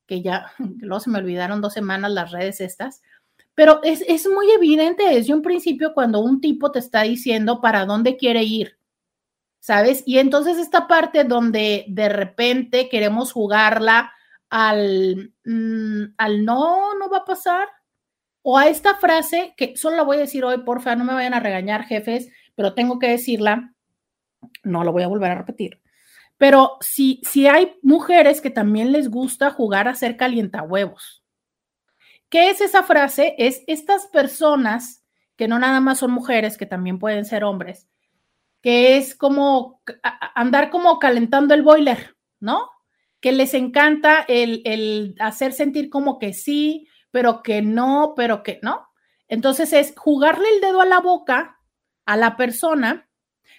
que 0.08 0.22
ya, 0.22 0.52
luego 0.80 1.00
se 1.00 1.12
me 1.12 1.20
olvidaron 1.20 1.62
dos 1.62 1.74
semanas 1.74 2.12
las 2.12 2.32
redes 2.32 2.60
estas, 2.60 3.02
pero 3.56 3.82
es, 3.84 4.04
es 4.08 4.28
muy 4.28 4.50
evidente 4.52 5.04
desde 5.04 5.34
un 5.34 5.44
principio 5.44 5.94
cuando 5.94 6.20
un 6.20 6.42
tipo 6.42 6.72
te 6.72 6.80
está 6.80 7.04
diciendo 7.04 7.62
para 7.62 7.86
dónde 7.86 8.18
quiere 8.18 8.44
ir, 8.44 8.80
¿sabes? 9.60 10.04
Y 10.08 10.18
entonces 10.18 10.58
esta 10.58 10.88
parte 10.88 11.24
donde 11.24 11.86
de 11.88 12.10
repente 12.10 12.90
queremos 12.90 13.32
jugarla 13.32 14.12
al, 14.50 15.34
mm, 15.46 16.16
al 16.18 16.44
no, 16.44 16.96
no 16.96 17.10
va 17.10 17.20
a 17.20 17.26
pasar, 17.26 17.68
o 18.44 18.58
a 18.58 18.68
esta 18.68 18.96
frase 18.96 19.54
que 19.56 19.76
solo 19.78 19.96
la 19.96 20.04
voy 20.04 20.18
a 20.18 20.22
decir 20.22 20.44
hoy, 20.44 20.58
porfa, 20.64 20.96
no 20.96 21.06
me 21.06 21.14
vayan 21.14 21.34
a 21.34 21.40
regañar, 21.40 21.86
jefes, 21.86 22.30
pero 22.56 22.74
tengo 22.74 23.00
que 23.00 23.10
decirla, 23.10 23.74
no 24.64 24.84
lo 24.84 24.92
voy 24.92 25.04
a 25.04 25.08
volver 25.08 25.32
a 25.32 25.36
repetir. 25.36 25.82
Pero 26.38 26.78
si, 26.82 27.22
si 27.24 27.48
hay 27.48 27.78
mujeres 27.82 28.42
que 28.42 28.50
también 28.50 28.92
les 28.92 29.10
gusta 29.10 29.52
jugar 29.52 29.88
a 29.88 29.96
ser 29.96 30.18
calientahuevos. 30.18 31.24
¿Qué 32.30 32.50
es 32.50 32.62
esa 32.62 32.84
frase? 32.84 33.36
Es 33.38 33.64
estas 33.68 34.08
personas 34.08 35.06
que 35.36 35.48
no 35.48 35.60
nada 35.60 35.80
más 35.80 36.00
son 36.00 36.12
mujeres, 36.12 36.58
que 36.58 36.66
también 36.66 37.00
pueden 37.00 37.26
ser 37.26 37.44
hombres, 37.44 37.88
que 38.62 38.98
es 38.98 39.16
como 39.16 39.82
andar 40.36 40.70
como 40.70 41.00
calentando 41.00 41.54
el 41.54 41.64
boiler, 41.64 42.16
¿no? 42.40 42.70
Que 43.20 43.32
les 43.32 43.54
encanta 43.54 44.26
el, 44.28 44.62
el 44.66 45.16
hacer 45.20 45.54
sentir 45.54 45.90
como 45.90 46.20
que 46.20 46.34
sí, 46.34 46.88
pero 47.12 47.44
que 47.44 47.62
no, 47.62 48.14
pero 48.16 48.42
que 48.44 48.60
no. 48.64 48.88
Entonces 49.28 49.74
es 49.74 49.94
jugarle 49.96 50.48
el 50.56 50.62
dedo 50.62 50.82
a 50.82 50.86
la 50.86 51.00
boca 51.00 51.60
a 52.06 52.18
la 52.18 52.38
persona 52.38 53.10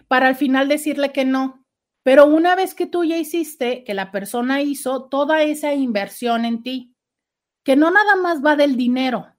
para 0.09 0.29
al 0.29 0.37
final 0.37 0.69
decirle 0.69 1.13
que 1.13 1.25
no. 1.25 1.65
Pero 2.03 2.27
una 2.27 2.55
vez 2.55 2.75
que 2.75 2.87
tú 2.87 3.05
ya 3.05 3.17
hiciste, 3.17 3.83
que 3.85 3.95
la 3.95 4.11
persona 4.11 4.61
hizo 4.61 5.09
toda 5.09 5.43
esa 5.43 5.73
inversión 5.73 6.45
en 6.45 6.63
ti, 6.63 6.95
que 7.63 7.77
no 7.77 7.91
nada 7.91 8.17
más 8.17 8.45
va 8.45 8.57
del 8.57 8.77
dinero, 8.77 9.35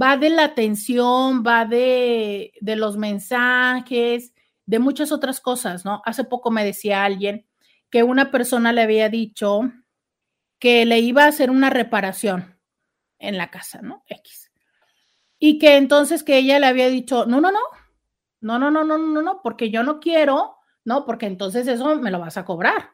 va 0.00 0.16
de 0.16 0.30
la 0.30 0.44
atención, 0.44 1.42
va 1.46 1.64
de, 1.64 2.52
de 2.60 2.76
los 2.76 2.98
mensajes, 2.98 4.34
de 4.66 4.78
muchas 4.78 5.10
otras 5.10 5.40
cosas, 5.40 5.84
¿no? 5.84 6.02
Hace 6.04 6.24
poco 6.24 6.50
me 6.50 6.64
decía 6.64 7.04
alguien 7.04 7.46
que 7.90 8.02
una 8.02 8.30
persona 8.30 8.72
le 8.72 8.82
había 8.82 9.08
dicho 9.08 9.62
que 10.58 10.84
le 10.84 11.00
iba 11.00 11.24
a 11.24 11.28
hacer 11.28 11.50
una 11.50 11.70
reparación 11.70 12.60
en 13.18 13.36
la 13.36 13.50
casa, 13.50 13.80
¿no? 13.82 14.04
X. 14.06 14.52
Y 15.38 15.58
que 15.58 15.76
entonces 15.76 16.22
que 16.22 16.36
ella 16.36 16.58
le 16.58 16.66
había 16.66 16.88
dicho, 16.88 17.24
no, 17.24 17.40
no, 17.40 17.50
no, 17.50 17.60
no, 18.40 18.58
no, 18.58 18.70
no, 18.70 18.84
no, 18.84 18.98
no, 18.98 19.22
no, 19.22 19.40
porque 19.42 19.70
yo 19.70 19.82
no 19.82 20.00
quiero, 20.00 20.56
no, 20.84 21.04
porque 21.04 21.26
entonces 21.26 21.66
eso 21.68 21.96
me 21.96 22.10
lo 22.10 22.18
vas 22.20 22.36
a 22.36 22.44
cobrar. 22.44 22.90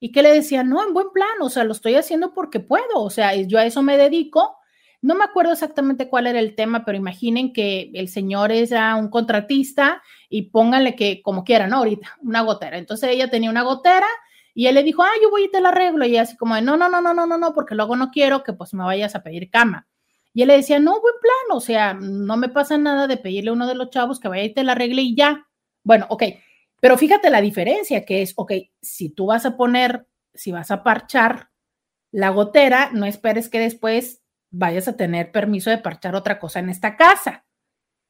Y 0.00 0.12
que 0.12 0.22
le 0.22 0.32
decía, 0.32 0.62
no, 0.62 0.86
en 0.86 0.94
buen 0.94 1.10
plan, 1.12 1.28
o 1.40 1.50
sea, 1.50 1.64
lo 1.64 1.72
estoy 1.72 1.96
haciendo 1.96 2.32
porque 2.32 2.60
puedo, 2.60 3.02
o 3.02 3.10
sea, 3.10 3.34
yo 3.34 3.58
a 3.58 3.66
eso 3.66 3.82
me 3.82 3.96
dedico. 3.96 4.56
No 5.00 5.14
me 5.14 5.24
acuerdo 5.24 5.52
exactamente 5.52 6.08
cuál 6.08 6.26
era 6.26 6.40
el 6.40 6.54
tema, 6.54 6.84
pero 6.84 6.98
imaginen 6.98 7.52
que 7.52 7.90
el 7.94 8.08
señor 8.08 8.52
era 8.52 8.94
un 8.96 9.08
contratista 9.10 10.02
y 10.28 10.50
pónganle 10.50 10.96
que 10.96 11.22
como 11.22 11.44
quieran, 11.44 11.70
¿no? 11.70 11.78
Ahorita, 11.78 12.16
una 12.22 12.42
gotera. 12.42 12.78
Entonces 12.78 13.10
ella 13.10 13.30
tenía 13.30 13.50
una 13.50 13.62
gotera 13.62 14.06
y 14.54 14.66
él 14.66 14.74
le 14.74 14.82
dijo, 14.84 15.02
ah, 15.02 15.10
yo 15.22 15.30
voy 15.30 15.44
y 15.44 15.50
te 15.50 15.60
la 15.60 15.70
arreglo. 15.70 16.04
Y 16.04 16.16
así 16.16 16.36
como, 16.36 16.60
no, 16.60 16.76
no, 16.76 16.88
no, 16.88 17.00
no, 17.00 17.14
no, 17.14 17.26
no, 17.26 17.38
no, 17.38 17.52
porque 17.52 17.74
luego 17.76 17.96
no 17.96 18.10
quiero 18.10 18.42
que 18.44 18.52
pues 18.52 18.74
me 18.74 18.84
vayas 18.84 19.14
a 19.14 19.22
pedir 19.22 19.50
cama. 19.50 19.87
Y 20.38 20.42
él 20.42 20.48
le 20.48 20.58
decía, 20.58 20.78
no, 20.78 20.92
buen 21.00 21.14
plan, 21.20 21.56
o 21.56 21.60
sea, 21.60 21.94
no 21.94 22.36
me 22.36 22.48
pasa 22.48 22.78
nada 22.78 23.08
de 23.08 23.16
pedirle 23.16 23.50
a 23.50 23.54
uno 23.54 23.66
de 23.66 23.74
los 23.74 23.90
chavos 23.90 24.20
que 24.20 24.28
vaya 24.28 24.44
y 24.44 24.54
te 24.54 24.62
la 24.62 24.70
arregle 24.70 25.02
y 25.02 25.16
ya. 25.16 25.48
Bueno, 25.82 26.06
ok, 26.10 26.22
pero 26.80 26.96
fíjate 26.96 27.28
la 27.28 27.40
diferencia 27.40 28.04
que 28.04 28.22
es, 28.22 28.34
ok, 28.36 28.52
si 28.80 29.08
tú 29.08 29.26
vas 29.26 29.46
a 29.46 29.56
poner, 29.56 30.06
si 30.34 30.52
vas 30.52 30.70
a 30.70 30.84
parchar 30.84 31.50
la 32.12 32.28
gotera, 32.28 32.90
no 32.92 33.04
esperes 33.04 33.48
que 33.48 33.58
después 33.58 34.22
vayas 34.50 34.86
a 34.86 34.96
tener 34.96 35.32
permiso 35.32 35.70
de 35.70 35.78
parchar 35.78 36.14
otra 36.14 36.38
cosa 36.38 36.60
en 36.60 36.68
esta 36.68 36.96
casa. 36.96 37.44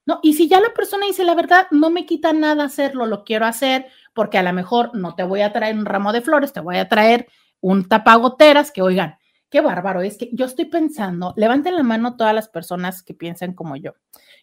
No, 0.04 0.20
y 0.22 0.34
si 0.34 0.48
ya 0.48 0.60
la 0.60 0.74
persona 0.74 1.06
dice 1.06 1.24
la 1.24 1.34
verdad, 1.34 1.66
no 1.70 1.88
me 1.88 2.04
quita 2.04 2.34
nada 2.34 2.64
hacerlo, 2.64 3.06
lo 3.06 3.24
quiero 3.24 3.46
hacer, 3.46 3.86
porque 4.12 4.36
a 4.36 4.42
lo 4.42 4.52
mejor 4.52 4.94
no 4.94 5.14
te 5.14 5.22
voy 5.22 5.40
a 5.40 5.54
traer 5.54 5.76
un 5.76 5.86
ramo 5.86 6.12
de 6.12 6.20
flores, 6.20 6.52
te 6.52 6.60
voy 6.60 6.76
a 6.76 6.90
traer 6.90 7.26
un 7.62 7.88
tapagoteras, 7.88 8.70
que 8.70 8.82
oigan, 8.82 9.16
qué 9.50 9.60
bárbaro, 9.60 10.02
es 10.02 10.16
que 10.18 10.30
yo 10.32 10.46
estoy 10.46 10.66
pensando, 10.66 11.32
levanten 11.36 11.74
la 11.74 11.82
mano 11.82 12.16
todas 12.16 12.34
las 12.34 12.48
personas 12.48 13.02
que 13.02 13.14
piensan 13.14 13.54
como 13.54 13.76
yo. 13.76 13.94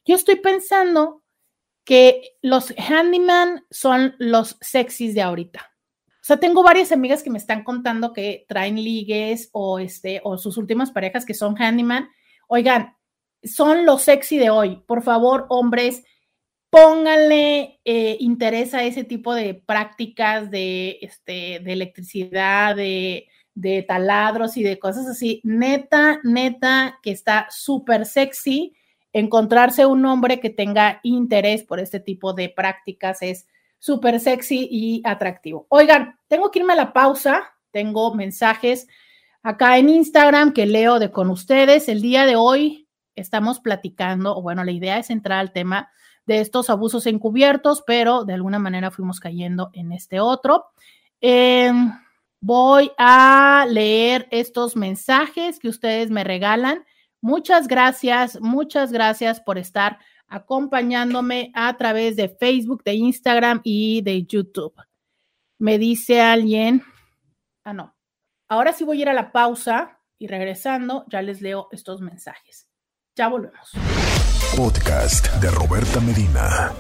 Yo 0.06 0.16
estoy 0.16 0.38
pensando 0.38 1.24
que 1.84 2.38
los 2.42 2.74
handyman 2.78 3.66
son 3.70 4.16
los 4.18 4.58
sexys 4.62 5.14
de 5.14 5.22
ahorita. 5.22 5.72
O 6.10 6.28
sea, 6.28 6.38
tengo 6.38 6.64
varias 6.64 6.92
amigas 6.92 7.22
que 7.22 7.30
me 7.30 7.38
están 7.38 7.64
contando 7.64 8.12
que 8.12 8.46
traen 8.50 8.76
ligues 8.76 9.50
o 9.52 9.78
este 9.78 10.22
o 10.24 10.40
sus 10.40 10.58
últimas 10.58 10.90
parejas 10.90 11.24
que 11.24 11.36
son 11.36 11.56
handyman. 11.56 12.10
Oigan, 12.48 12.96
son 13.44 13.86
los 13.86 14.02
sexy 14.02 14.40
de 14.40 14.50
hoy. 14.50 14.82
Por 14.88 15.04
favor, 15.04 15.46
hombres, 15.50 16.04
pónganle 16.72 17.80
eh, 17.86 18.18
interés 18.20 18.74
a 18.74 18.84
ese 18.84 19.04
tipo 19.04 19.36
de 19.36 19.54
prácticas 19.54 20.50
de, 20.50 20.98
este, 21.02 21.60
de 21.60 21.74
electricidad, 21.74 22.76
de, 22.76 23.28
de 23.56 23.82
taladros 23.84 24.58
y 24.58 24.64
de 24.64 24.78
cosas 24.78 25.08
así. 25.08 25.42
Neta, 25.44 26.20
neta, 26.24 27.00
que 27.02 27.12
está 27.12 27.48
súper 27.50 28.06
sexy. 28.06 28.76
Encontrarse 29.14 29.86
un 29.86 30.06
hombre 30.06 30.40
que 30.40 30.50
tenga 30.50 31.00
interés 31.04 31.64
por 31.64 31.80
este 31.80 32.00
tipo 32.00 32.34
de 32.34 32.50
prácticas 32.50 33.22
es 33.22 33.48
súper 33.80 34.20
sexy 34.20 34.68
y 34.70 35.02
atractivo. 35.06 35.66
Oigan, 35.70 36.20
tengo 36.28 36.52
que 36.52 36.60
irme 36.60 36.74
a 36.74 36.78
la 36.78 36.94
pausa. 36.94 37.56
Tengo 37.72 38.14
mensajes 38.14 38.88
acá 39.42 39.78
en 39.78 39.90
Instagram 39.90 40.54
que 40.54 40.66
leo 40.66 41.00
de 41.00 41.12
con 41.12 41.30
ustedes. 41.30 41.88
El 41.88 42.02
día 42.02 42.26
de 42.26 42.36
hoy 42.36 42.88
estamos 43.16 43.60
platicando, 43.60 44.36
o 44.36 44.42
bueno, 44.42 44.64
la 44.64 44.72
idea 44.72 44.98
es 44.98 45.10
entrar 45.10 45.40
al 45.40 45.54
tema 45.54 45.90
de 46.26 46.42
estos 46.42 46.70
abusos 46.70 47.06
encubiertos, 47.06 47.84
pero 47.86 48.26
de 48.26 48.34
alguna 48.34 48.60
manera 48.60 48.92
fuimos 48.92 49.20
cayendo 49.20 49.70
en 49.74 49.92
este 49.92 50.20
otro. 50.20 50.66
Em, 51.22 51.92
voy 52.46 52.92
a 53.00 53.66
leer 53.68 54.28
estos 54.30 54.76
mensajes 54.76 55.58
que 55.58 55.68
ustedes 55.68 56.12
me 56.12 56.24
regalan. 56.24 56.86
Muchas 57.20 57.68
gracias, 57.68 58.40
muchas 58.40 58.92
gracias 58.92 59.42
por 59.42 59.58
estar 59.58 59.98
acompañándome 60.28 61.52
a 61.56 61.76
través 61.76 62.16
de 62.16 62.30
Facebook, 62.30 62.84
de 62.84 62.94
Instagram 62.94 63.62
y 63.64 64.04
de 64.04 64.26
YouTube. 64.26 64.76
Me 65.58 65.80
dice 65.80 66.22
alguien, 66.22 66.84
ah, 67.64 67.74
no, 67.74 67.96
ahora 68.48 68.74
sí 68.74 68.84
voy 68.84 69.00
a 69.00 69.02
ir 69.02 69.10
a 69.10 69.14
la 69.14 69.32
pausa 69.32 70.00
y 70.20 70.28
regresando 70.28 71.06
ya 71.10 71.24
les 71.24 71.42
leo 71.42 71.68
estos 71.72 72.00
mensajes. 72.00 72.70
Ya 73.16 73.28
volvemos. 73.28 73.72
Podcast 74.56 75.34
de 75.42 75.50
Roberta 75.50 76.00
Medina. 76.00 76.72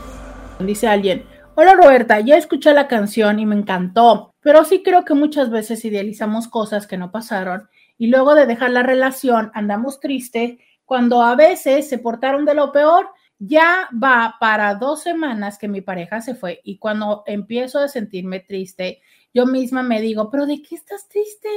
Dice 0.59 0.87
alguien, 0.87 1.25
hola 1.57 1.73
Roberta, 1.73 2.19
ya 2.19 2.35
escuché 2.35 2.73
la 2.73 2.87
canción 2.87 3.39
y 3.39 3.45
me 3.45 3.55
encantó, 3.55 4.35
pero 4.41 4.65
sí 4.65 4.83
creo 4.83 5.05
que 5.05 5.13
muchas 5.13 5.49
veces 5.49 5.85
idealizamos 5.85 6.49
cosas 6.49 6.85
que 6.85 6.97
no 6.97 7.11
pasaron 7.11 7.69
y 7.97 8.07
luego 8.07 8.35
de 8.35 8.45
dejar 8.45 8.71
la 8.71 8.83
relación 8.83 9.51
andamos 9.53 10.01
triste 10.01 10.59
cuando 10.83 11.21
a 11.21 11.35
veces 11.35 11.87
se 11.87 11.97
portaron 11.97 12.45
de 12.45 12.53
lo 12.53 12.71
peor. 12.71 13.07
Ya 13.39 13.89
va 13.91 14.35
para 14.39 14.75
dos 14.75 15.01
semanas 15.01 15.57
que 15.57 15.67
mi 15.67 15.81
pareja 15.81 16.21
se 16.21 16.35
fue 16.35 16.61
y 16.63 16.77
cuando 16.77 17.23
empiezo 17.25 17.79
a 17.79 17.87
sentirme 17.87 18.39
triste, 18.41 19.01
yo 19.33 19.45
misma 19.45 19.83
me 19.83 20.01
digo, 20.01 20.29
pero 20.29 20.45
¿de 20.45 20.61
qué 20.61 20.75
estás 20.75 21.07
triste? 21.09 21.49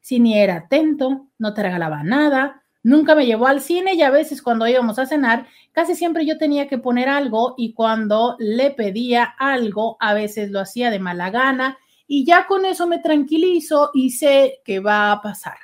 Si 0.00 0.20
ni 0.20 0.38
era 0.38 0.56
atento, 0.56 1.28
no 1.38 1.52
te 1.52 1.62
regalaba 1.62 2.02
nada, 2.02 2.62
Nunca 2.86 3.16
me 3.16 3.26
llevó 3.26 3.48
al 3.48 3.62
cine 3.62 3.94
y 3.94 4.02
a 4.02 4.10
veces 4.10 4.40
cuando 4.40 4.64
íbamos 4.64 5.00
a 5.00 5.06
cenar, 5.06 5.48
casi 5.72 5.96
siempre 5.96 6.24
yo 6.24 6.38
tenía 6.38 6.68
que 6.68 6.78
poner 6.78 7.08
algo 7.08 7.54
y 7.58 7.72
cuando 7.72 8.36
le 8.38 8.70
pedía 8.70 9.24
algo, 9.24 9.96
a 9.98 10.14
veces 10.14 10.52
lo 10.52 10.60
hacía 10.60 10.92
de 10.92 11.00
mala 11.00 11.30
gana 11.30 11.78
y 12.06 12.24
ya 12.24 12.46
con 12.46 12.64
eso 12.64 12.86
me 12.86 13.00
tranquilizo 13.00 13.90
y 13.92 14.10
sé 14.10 14.60
que 14.64 14.78
va 14.78 15.10
a 15.10 15.20
pasar. 15.20 15.56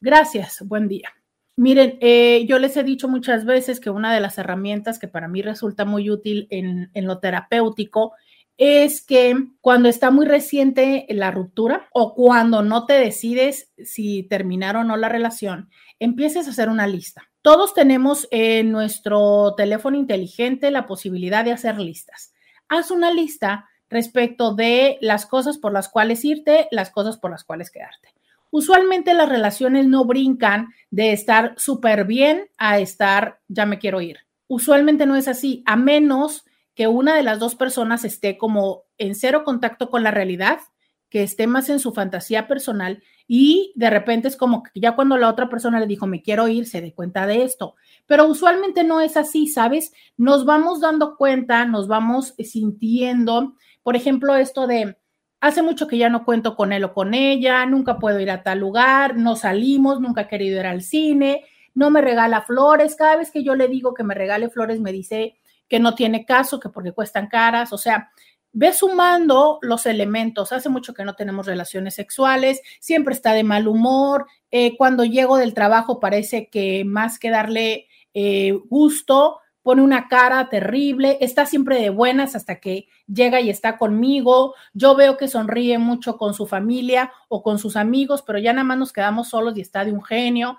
Gracias, 0.00 0.62
buen 0.64 0.86
día. 0.86 1.08
Miren, 1.56 1.98
eh, 2.00 2.46
yo 2.46 2.60
les 2.60 2.76
he 2.76 2.84
dicho 2.84 3.08
muchas 3.08 3.44
veces 3.44 3.80
que 3.80 3.90
una 3.90 4.14
de 4.14 4.20
las 4.20 4.38
herramientas 4.38 5.00
que 5.00 5.08
para 5.08 5.26
mí 5.26 5.42
resulta 5.42 5.84
muy 5.84 6.08
útil 6.10 6.46
en, 6.48 6.92
en 6.94 7.06
lo 7.08 7.18
terapéutico 7.18 8.12
es 8.58 9.00
que 9.00 9.36
cuando 9.60 9.88
está 9.88 10.10
muy 10.10 10.26
reciente 10.26 11.06
la 11.08 11.30
ruptura 11.30 11.88
o 11.92 12.14
cuando 12.14 12.62
no 12.62 12.86
te 12.86 12.94
decides 12.94 13.70
si 13.82 14.24
terminar 14.24 14.76
o 14.76 14.84
no 14.84 14.96
la 14.96 15.08
relación, 15.08 15.70
empieces 16.00 16.46
a 16.46 16.50
hacer 16.50 16.68
una 16.68 16.88
lista. 16.88 17.30
Todos 17.40 17.72
tenemos 17.72 18.26
en 18.32 18.72
nuestro 18.72 19.54
teléfono 19.56 19.96
inteligente 19.96 20.72
la 20.72 20.86
posibilidad 20.86 21.44
de 21.44 21.52
hacer 21.52 21.78
listas. 21.78 22.34
Haz 22.68 22.90
una 22.90 23.12
lista 23.12 23.68
respecto 23.88 24.54
de 24.54 24.98
las 25.00 25.24
cosas 25.24 25.56
por 25.56 25.72
las 25.72 25.88
cuales 25.88 26.24
irte, 26.24 26.66
las 26.72 26.90
cosas 26.90 27.16
por 27.16 27.30
las 27.30 27.44
cuales 27.44 27.70
quedarte. 27.70 28.08
Usualmente 28.50 29.14
las 29.14 29.28
relaciones 29.28 29.86
no 29.86 30.04
brincan 30.04 30.68
de 30.90 31.12
estar 31.12 31.54
súper 31.58 32.06
bien 32.06 32.48
a 32.58 32.80
estar 32.80 33.38
ya 33.46 33.66
me 33.66 33.78
quiero 33.78 34.00
ir. 34.00 34.18
Usualmente 34.48 35.06
no 35.06 35.14
es 35.14 35.28
así, 35.28 35.62
a 35.64 35.76
menos 35.76 36.44
que 36.78 36.86
una 36.86 37.16
de 37.16 37.24
las 37.24 37.40
dos 37.40 37.56
personas 37.56 38.04
esté 38.04 38.38
como 38.38 38.84
en 38.98 39.16
cero 39.16 39.42
contacto 39.44 39.90
con 39.90 40.04
la 40.04 40.12
realidad, 40.12 40.60
que 41.08 41.24
esté 41.24 41.48
más 41.48 41.68
en 41.70 41.80
su 41.80 41.92
fantasía 41.92 42.46
personal 42.46 43.02
y 43.26 43.72
de 43.74 43.90
repente 43.90 44.28
es 44.28 44.36
como 44.36 44.62
que 44.62 44.78
ya 44.78 44.94
cuando 44.94 45.16
la 45.16 45.28
otra 45.28 45.48
persona 45.48 45.80
le 45.80 45.88
dijo, 45.88 46.06
me 46.06 46.22
quiero 46.22 46.46
ir, 46.46 46.66
se 46.66 46.80
dé 46.80 46.94
cuenta 46.94 47.26
de 47.26 47.42
esto. 47.42 47.74
Pero 48.06 48.28
usualmente 48.28 48.84
no 48.84 49.00
es 49.00 49.16
así, 49.16 49.48
¿sabes? 49.48 49.92
Nos 50.16 50.44
vamos 50.44 50.80
dando 50.80 51.16
cuenta, 51.16 51.64
nos 51.64 51.88
vamos 51.88 52.36
sintiendo, 52.38 53.56
por 53.82 53.96
ejemplo, 53.96 54.36
esto 54.36 54.68
de, 54.68 54.98
hace 55.40 55.62
mucho 55.62 55.88
que 55.88 55.98
ya 55.98 56.10
no 56.10 56.24
cuento 56.24 56.54
con 56.54 56.72
él 56.72 56.84
o 56.84 56.94
con 56.94 57.12
ella, 57.12 57.66
nunca 57.66 57.98
puedo 57.98 58.20
ir 58.20 58.30
a 58.30 58.44
tal 58.44 58.60
lugar, 58.60 59.16
no 59.16 59.34
salimos, 59.34 60.00
nunca 60.00 60.20
he 60.20 60.28
querido 60.28 60.60
ir 60.60 60.66
al 60.66 60.82
cine, 60.82 61.44
no 61.74 61.90
me 61.90 62.02
regala 62.02 62.42
flores, 62.42 62.94
cada 62.94 63.16
vez 63.16 63.32
que 63.32 63.42
yo 63.42 63.56
le 63.56 63.66
digo 63.66 63.94
que 63.94 64.04
me 64.04 64.14
regale 64.14 64.48
flores 64.48 64.78
me 64.78 64.92
dice 64.92 65.34
que 65.68 65.78
no 65.78 65.94
tiene 65.94 66.24
caso, 66.24 66.60
que 66.60 66.68
porque 66.68 66.92
cuestan 66.92 67.28
caras, 67.28 67.72
o 67.72 67.78
sea, 67.78 68.10
ve 68.52 68.72
sumando 68.72 69.58
los 69.62 69.86
elementos. 69.86 70.52
Hace 70.52 70.68
mucho 70.68 70.94
que 70.94 71.04
no 71.04 71.14
tenemos 71.14 71.46
relaciones 71.46 71.94
sexuales, 71.94 72.60
siempre 72.80 73.14
está 73.14 73.32
de 73.32 73.44
mal 73.44 73.68
humor. 73.68 74.26
Eh, 74.50 74.76
cuando 74.76 75.04
llego 75.04 75.36
del 75.36 75.54
trabajo 75.54 76.00
parece 76.00 76.48
que 76.48 76.84
más 76.84 77.18
que 77.18 77.30
darle 77.30 77.88
eh, 78.14 78.58
gusto, 78.68 79.40
pone 79.62 79.82
una 79.82 80.08
cara 80.08 80.48
terrible, 80.48 81.18
está 81.20 81.44
siempre 81.44 81.80
de 81.80 81.90
buenas 81.90 82.34
hasta 82.34 82.58
que 82.58 82.88
llega 83.06 83.40
y 83.40 83.50
está 83.50 83.76
conmigo. 83.76 84.54
Yo 84.72 84.96
veo 84.96 85.16
que 85.16 85.28
sonríe 85.28 85.78
mucho 85.78 86.16
con 86.16 86.32
su 86.32 86.46
familia 86.46 87.12
o 87.28 87.42
con 87.42 87.58
sus 87.58 87.76
amigos, 87.76 88.22
pero 88.22 88.38
ya 88.38 88.52
nada 88.52 88.64
más 88.64 88.78
nos 88.78 88.92
quedamos 88.92 89.28
solos 89.28 89.56
y 89.56 89.60
está 89.60 89.84
de 89.84 89.92
un 89.92 90.02
genio. 90.02 90.56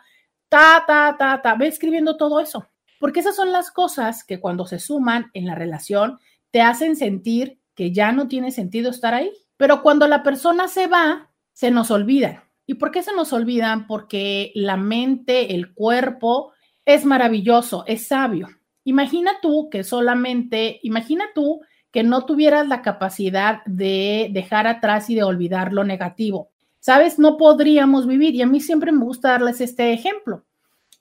Ta, 0.47 0.83
ta, 0.85 1.15
ta, 1.17 1.41
ta. 1.41 1.55
Ve 1.55 1.67
escribiendo 1.67 2.17
todo 2.17 2.39
eso. 2.39 2.67
Porque 2.99 3.21
esas 3.21 3.35
son 3.35 3.51
las 3.51 3.71
cosas 3.71 4.23
que 4.23 4.39
cuando 4.39 4.65
se 4.65 4.79
suman 4.79 5.31
en 5.33 5.45
la 5.45 5.55
relación 5.55 6.19
te 6.51 6.61
hacen 6.61 6.95
sentir 6.95 7.59
que 7.73 7.91
ya 7.91 8.11
no 8.11 8.27
tiene 8.27 8.51
sentido 8.51 8.91
estar 8.91 9.13
ahí. 9.13 9.31
Pero 9.57 9.81
cuando 9.81 10.07
la 10.07 10.21
persona 10.21 10.67
se 10.67 10.87
va, 10.87 11.31
se 11.53 11.71
nos 11.71 11.91
olvida. 11.91 12.43
¿Y 12.65 12.75
por 12.75 12.91
qué 12.91 13.01
se 13.01 13.13
nos 13.13 13.33
olvidan? 13.33 13.87
Porque 13.87 14.51
la 14.53 14.77
mente, 14.77 15.55
el 15.55 15.73
cuerpo 15.73 16.53
es 16.85 17.05
maravilloso, 17.05 17.83
es 17.87 18.07
sabio. 18.07 18.47
Imagina 18.83 19.33
tú 19.41 19.69
que 19.69 19.83
solamente, 19.83 20.79
imagina 20.83 21.25
tú 21.33 21.61
que 21.91 22.03
no 22.03 22.25
tuvieras 22.25 22.67
la 22.67 22.81
capacidad 22.81 23.63
de 23.65 24.29
dejar 24.31 24.67
atrás 24.67 25.09
y 25.09 25.15
de 25.15 25.23
olvidar 25.23 25.73
lo 25.73 25.83
negativo. 25.83 26.51
¿Sabes? 26.79 27.19
No 27.19 27.37
podríamos 27.37 28.07
vivir 28.07 28.35
y 28.35 28.41
a 28.41 28.47
mí 28.47 28.61
siempre 28.61 28.91
me 28.91 29.03
gusta 29.03 29.31
darles 29.31 29.61
este 29.61 29.91
ejemplo. 29.91 30.45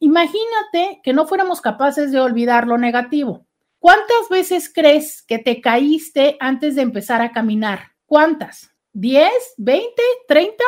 Imagínate 0.01 1.01
que 1.03 1.13
no 1.13 1.27
fuéramos 1.27 1.61
capaces 1.61 2.13
de 2.13 2.21
olvidar 2.21 2.67
lo 2.67 2.79
negativo. 2.79 3.47
¿Cuántas 3.79 4.29
veces 4.31 4.73
crees 4.73 5.23
que 5.23 5.39
te 5.39 5.61
caíste 5.61 6.37
antes 6.41 6.75
de 6.75 6.83
empezar 6.83 7.23
a 7.23 7.33
caminar? 7.33 7.93
¿Cuántas? 8.07 8.75
¿10, 8.95 9.29
20, 9.57 10.03
30? 10.27 10.65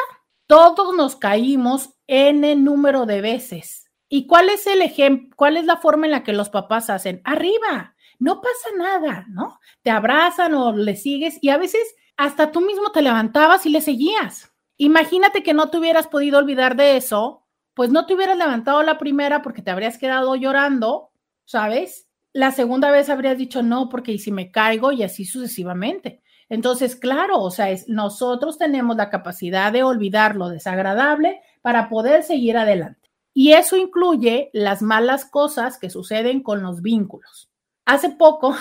Todos 0.46 0.94
nos 0.94 1.16
caímos 1.16 1.90
n 2.06 2.56
número 2.56 3.06
de 3.06 3.20
veces. 3.20 3.90
¿Y 4.08 4.26
cuál 4.26 4.48
es 4.48 4.66
el 4.66 4.82
ejemplo? 4.82 5.30
¿Cuál 5.36 5.56
es 5.56 5.64
la 5.64 5.76
forma 5.76 6.06
en 6.06 6.12
la 6.12 6.24
que 6.24 6.32
los 6.32 6.50
papás 6.50 6.90
hacen? 6.90 7.20
Arriba, 7.24 7.94
no 8.18 8.40
pasa 8.40 8.68
nada, 8.76 9.26
¿no? 9.28 9.60
Te 9.82 9.90
abrazan 9.90 10.54
o 10.54 10.72
le 10.72 10.96
sigues 10.96 11.38
y 11.40 11.48
a 11.50 11.56
veces 11.56 11.94
hasta 12.16 12.50
tú 12.52 12.60
mismo 12.60 12.92
te 12.92 13.02
levantabas 13.02 13.64
y 13.66 13.70
le 13.70 13.80
seguías. 13.80 14.52
Imagínate 14.76 15.42
que 15.42 15.54
no 15.54 15.70
te 15.70 15.78
hubieras 15.78 16.06
podido 16.06 16.38
olvidar 16.38 16.76
de 16.76 16.96
eso, 16.96 17.46
pues 17.74 17.90
no 17.90 18.06
te 18.06 18.14
hubieras 18.14 18.36
levantado 18.36 18.82
la 18.82 18.98
primera 18.98 19.42
porque 19.42 19.62
te 19.62 19.70
habrías 19.70 19.98
quedado 19.98 20.36
llorando, 20.36 21.10
¿sabes? 21.44 22.10
la 22.32 22.52
segunda 22.52 22.90
vez 22.90 23.08
habrías 23.08 23.38
dicho 23.38 23.62
no, 23.62 23.88
porque 23.88 24.12
y 24.12 24.18
si 24.18 24.32
me 24.32 24.50
caigo 24.50 24.92
y 24.92 25.02
así 25.02 25.24
sucesivamente. 25.24 26.22
Entonces, 26.48 26.96
claro, 26.96 27.40
o 27.40 27.50
sea, 27.50 27.70
es, 27.70 27.88
nosotros 27.88 28.58
tenemos 28.58 28.96
la 28.96 29.10
capacidad 29.10 29.72
de 29.72 29.82
olvidar 29.82 30.36
lo 30.36 30.48
desagradable 30.48 31.40
para 31.62 31.88
poder 31.88 32.22
seguir 32.22 32.56
adelante. 32.56 33.10
Y 33.32 33.52
eso 33.52 33.76
incluye 33.76 34.50
las 34.52 34.82
malas 34.82 35.24
cosas 35.24 35.78
que 35.78 35.90
suceden 35.90 36.42
con 36.42 36.62
los 36.62 36.82
vínculos. 36.82 37.50
Hace 37.84 38.10
poco, 38.10 38.56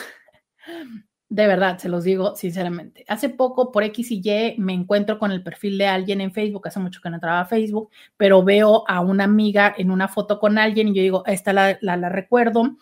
de 1.29 1.45
verdad, 1.45 1.77
se 1.77 1.89
los 1.89 2.03
digo 2.03 2.35
sinceramente, 2.35 3.05
hace 3.07 3.29
poco 3.29 3.71
por 3.71 3.83
X 3.83 4.09
y 4.11 4.21
Y 4.23 4.55
me 4.57 4.73
encuentro 4.73 5.19
con 5.19 5.31
el 5.31 5.43
perfil 5.43 5.77
de 5.77 5.85
alguien 5.85 6.21
en 6.21 6.33
Facebook, 6.33 6.67
hace 6.67 6.79
mucho 6.79 7.01
que 7.01 7.09
no 7.09 7.15
entraba 7.15 7.41
a 7.41 7.45
Facebook, 7.45 7.91
pero 8.17 8.43
veo 8.43 8.83
a 8.87 8.99
una 9.01 9.25
amiga 9.25 9.73
en 9.77 9.91
una 9.91 10.07
foto 10.07 10.39
con 10.39 10.57
alguien 10.57 10.87
y 10.87 10.95
yo 10.95 11.03
digo, 11.03 11.23
esta 11.27 11.53
la, 11.53 12.09
recuerdo 12.09 12.77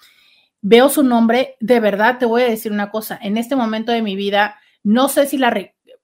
veo 0.61 0.89
su 0.89 1.03
nombre, 1.03 1.55
de 1.59 1.79
verdad 1.79 2.17
te 2.17 2.25
voy 2.25 2.41
a 2.41 2.49
decir 2.49 2.71
una 2.71 2.89
cosa, 2.89 3.19
en 3.21 3.37
este 3.37 3.55
momento 3.55 3.91
de 3.91 4.01
mi 4.01 4.15
vida, 4.15 4.55
no 4.81 5.09
sé 5.09 5.25
si 5.25 5.37
la... 5.37 5.53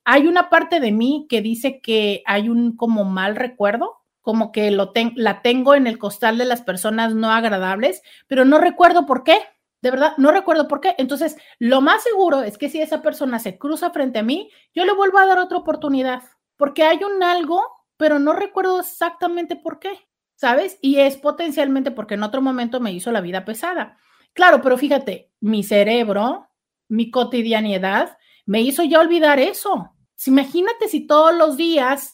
hay 0.03 0.27
una 0.27 0.49
parte 0.49 0.79
de 0.79 0.91
mí 0.91 1.25
que 1.29 1.41
dice 1.41 1.79
que 1.81 2.23
hay 2.25 2.49
un 2.49 2.75
como 2.75 3.05
mal 3.05 3.35
recuerdo, 3.35 4.01
como 4.21 4.51
que 4.51 4.69
lo 4.71 4.91
la 5.15 5.41
tengo 5.41 5.75
en 5.75 5.87
el 5.87 5.97
costal 5.97 6.37
de 6.37 6.45
las 6.45 6.61
personas 6.61 7.15
no 7.15 7.31
agradables, 7.31 8.03
pero 8.27 8.45
no 8.45 8.57
recuerdo 8.57 9.05
por 9.05 9.23
qué. 9.23 9.37
De 9.83 9.91
verdad, 9.91 10.13
no 10.15 10.31
recuerdo 10.31 10.69
por 10.69 10.79
qué. 10.79 10.95
Entonces, 10.97 11.35
lo 11.59 11.81
más 11.81 12.03
seguro 12.03 12.41
es 12.41 12.57
que 12.57 12.69
si 12.69 12.79
esa 12.79 13.01
persona 13.01 13.37
se 13.37 13.57
cruza 13.57 13.91
frente 13.91 14.19
a 14.19 14.23
mí, 14.23 14.49
yo 14.73 14.85
le 14.85 14.93
vuelvo 14.93 15.17
a 15.17 15.25
dar 15.25 15.39
otra 15.39 15.57
oportunidad, 15.57 16.23
porque 16.55 16.83
hay 16.83 17.03
un 17.03 17.21
algo, 17.21 17.61
pero 17.97 18.17
no 18.17 18.31
recuerdo 18.31 18.79
exactamente 18.79 19.57
por 19.57 19.79
qué, 19.79 19.91
¿sabes? 20.35 20.79
Y 20.81 20.99
es 20.99 21.17
potencialmente 21.17 21.91
porque 21.91 22.13
en 22.13 22.23
otro 22.23 22.41
momento 22.41 22.79
me 22.79 22.93
hizo 22.93 23.11
la 23.11 23.19
vida 23.19 23.43
pesada. 23.43 23.97
Claro, 24.31 24.61
pero 24.61 24.77
fíjate, 24.77 25.33
mi 25.41 25.63
cerebro, 25.63 26.47
mi 26.87 27.11
cotidianidad, 27.11 28.17
me 28.45 28.61
hizo 28.61 28.83
ya 28.83 29.01
olvidar 29.01 29.37
eso. 29.37 29.91
imagínate 30.25 30.87
si 30.87 31.05
todos 31.05 31.35
los 31.35 31.57
días 31.57 32.12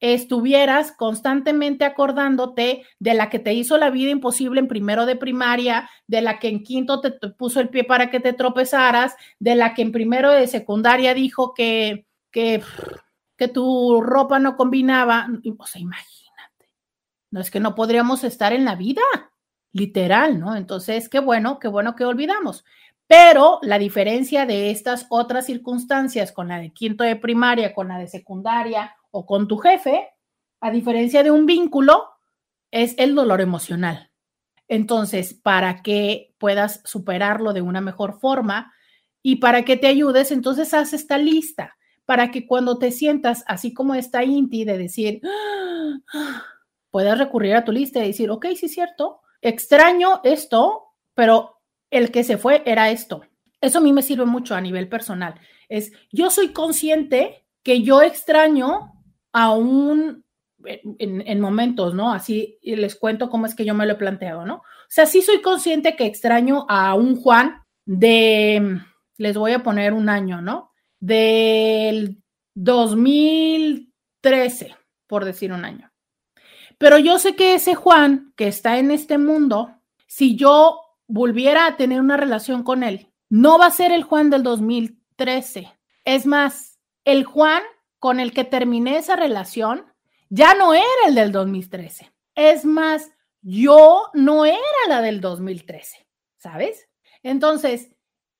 estuvieras 0.00 0.92
constantemente 0.92 1.84
acordándote 1.84 2.84
de 2.98 3.14
la 3.14 3.30
que 3.30 3.38
te 3.38 3.52
hizo 3.52 3.76
la 3.78 3.90
vida 3.90 4.10
imposible 4.10 4.60
en 4.60 4.68
primero 4.68 5.06
de 5.06 5.16
primaria, 5.16 5.90
de 6.06 6.22
la 6.22 6.38
que 6.38 6.48
en 6.48 6.62
quinto 6.62 7.00
te, 7.00 7.10
puso 7.30 7.60
el 7.60 7.68
pie 7.68 7.84
para 7.84 8.10
que 8.10 8.20
te 8.20 8.32
tropezaras, 8.32 9.16
de 9.38 9.54
la 9.54 9.74
que 9.74 9.82
en 9.82 9.92
primero 9.92 10.30
de 10.30 10.46
secundaria 10.46 11.14
dijo 11.14 11.52
que, 11.54 12.06
que, 12.30 12.62
que 13.36 13.48
tu 13.48 14.00
ropa 14.00 14.38
no 14.38 14.56
combinaba. 14.56 15.28
O 15.58 15.66
sea, 15.66 15.80
imagínate. 15.80 16.70
No 17.30 17.40
es 17.40 17.50
que 17.50 17.60
no 17.60 17.74
podríamos 17.74 18.24
estar 18.24 18.52
en 18.52 18.64
la 18.64 18.76
vida 18.76 19.02
literal, 19.72 20.38
¿no? 20.38 20.56
Entonces, 20.56 21.08
qué 21.08 21.20
bueno, 21.20 21.58
qué 21.58 21.68
bueno 21.68 21.94
que 21.94 22.04
olvidamos. 22.04 22.64
Pero 23.06 23.58
la 23.62 23.78
diferencia 23.78 24.44
de 24.44 24.70
estas 24.70 25.06
otras 25.08 25.46
circunstancias 25.46 26.30
con 26.30 26.48
la 26.48 26.58
de 26.58 26.70
quinto 26.70 27.04
de 27.04 27.16
primaria, 27.16 27.74
con 27.74 27.88
la 27.88 27.98
de 27.98 28.06
secundaria 28.06 28.94
o 29.18 29.26
con 29.26 29.48
tu 29.48 29.56
jefe, 29.58 30.08
a 30.60 30.70
diferencia 30.70 31.24
de 31.24 31.32
un 31.32 31.44
vínculo, 31.44 32.08
es 32.70 32.94
el 32.98 33.16
dolor 33.16 33.40
emocional. 33.40 34.12
Entonces, 34.68 35.34
para 35.34 35.82
que 35.82 36.36
puedas 36.38 36.82
superarlo 36.84 37.52
de 37.52 37.60
una 37.60 37.80
mejor 37.80 38.20
forma 38.20 38.72
y 39.20 39.36
para 39.36 39.64
que 39.64 39.76
te 39.76 39.88
ayudes, 39.88 40.30
entonces 40.30 40.72
haz 40.72 40.92
esta 40.92 41.18
lista 41.18 41.76
para 42.04 42.30
que 42.30 42.46
cuando 42.46 42.78
te 42.78 42.92
sientas 42.92 43.42
así 43.48 43.74
como 43.74 43.96
está 43.96 44.22
Inti 44.22 44.64
de 44.64 44.78
decir, 44.78 45.20
puedas 46.90 47.18
recurrir 47.18 47.56
a 47.56 47.64
tu 47.64 47.72
lista 47.72 47.98
y 47.98 48.08
decir, 48.08 48.30
ok, 48.30 48.46
sí 48.54 48.66
es 48.66 48.72
cierto, 48.72 49.20
extraño 49.42 50.20
esto, 50.22 50.94
pero 51.14 51.60
el 51.90 52.12
que 52.12 52.22
se 52.22 52.38
fue 52.38 52.62
era 52.66 52.90
esto. 52.90 53.22
Eso 53.60 53.78
a 53.78 53.82
mí 53.82 53.92
me 53.92 54.02
sirve 54.02 54.26
mucho 54.26 54.54
a 54.54 54.60
nivel 54.60 54.88
personal. 54.88 55.34
Es, 55.68 55.90
yo 56.12 56.30
soy 56.30 56.52
consciente 56.52 57.44
que 57.64 57.82
yo 57.82 58.00
extraño 58.00 58.97
a 59.38 59.52
un, 59.52 60.24
en, 60.64 61.40
momentos, 61.40 61.94
¿no? 61.94 62.12
Así 62.12 62.58
les 62.60 62.96
cuento 62.96 63.30
cómo 63.30 63.46
es 63.46 63.54
que 63.54 63.64
yo 63.64 63.72
me 63.72 63.86
lo 63.86 63.92
he 63.92 63.96
planteado, 63.96 64.44
¿no? 64.44 64.56
O 64.56 64.88
sea, 64.88 65.06
sí 65.06 65.22
soy 65.22 65.40
consciente 65.42 65.94
que 65.94 66.06
extraño 66.06 66.66
a 66.68 66.94
un 66.94 67.14
Juan 67.14 67.62
de, 67.86 68.80
les 69.16 69.36
voy 69.36 69.52
a 69.52 69.62
poner 69.62 69.92
un 69.92 70.08
año, 70.08 70.42
¿no? 70.42 70.72
Del 70.98 72.20
2013, 72.54 74.74
por 75.06 75.24
decir 75.24 75.52
un 75.52 75.64
año. 75.64 75.92
Pero 76.76 76.98
yo 76.98 77.20
sé 77.20 77.36
que 77.36 77.54
ese 77.54 77.76
Juan 77.76 78.32
que 78.34 78.48
está 78.48 78.78
en 78.78 78.90
este 78.90 79.18
mundo, 79.18 79.72
si 80.08 80.34
yo 80.34 80.80
volviera 81.06 81.66
a 81.66 81.76
tener 81.76 82.00
una 82.00 82.16
relación 82.16 82.64
con 82.64 82.82
él, 82.82 83.06
no 83.30 83.56
va 83.56 83.66
a 83.66 83.70
ser 83.70 83.92
el 83.92 84.02
Juan 84.02 84.30
del 84.30 84.42
2013. 84.42 85.72
Es 86.04 86.26
más, 86.26 86.80
el 87.04 87.22
Juan 87.22 87.62
con 87.98 88.20
el 88.20 88.32
que 88.32 88.44
terminé 88.44 88.98
esa 88.98 89.16
relación 89.16 89.92
ya 90.30 90.54
no 90.54 90.74
era 90.74 90.84
el 91.06 91.14
del 91.14 91.32
2013. 91.32 92.12
Es 92.34 92.64
más, 92.64 93.10
yo 93.40 94.10
no 94.14 94.44
era 94.44 94.58
la 94.88 95.00
del 95.00 95.20
2013, 95.20 96.06
¿sabes? 96.36 96.88
Entonces, 97.22 97.90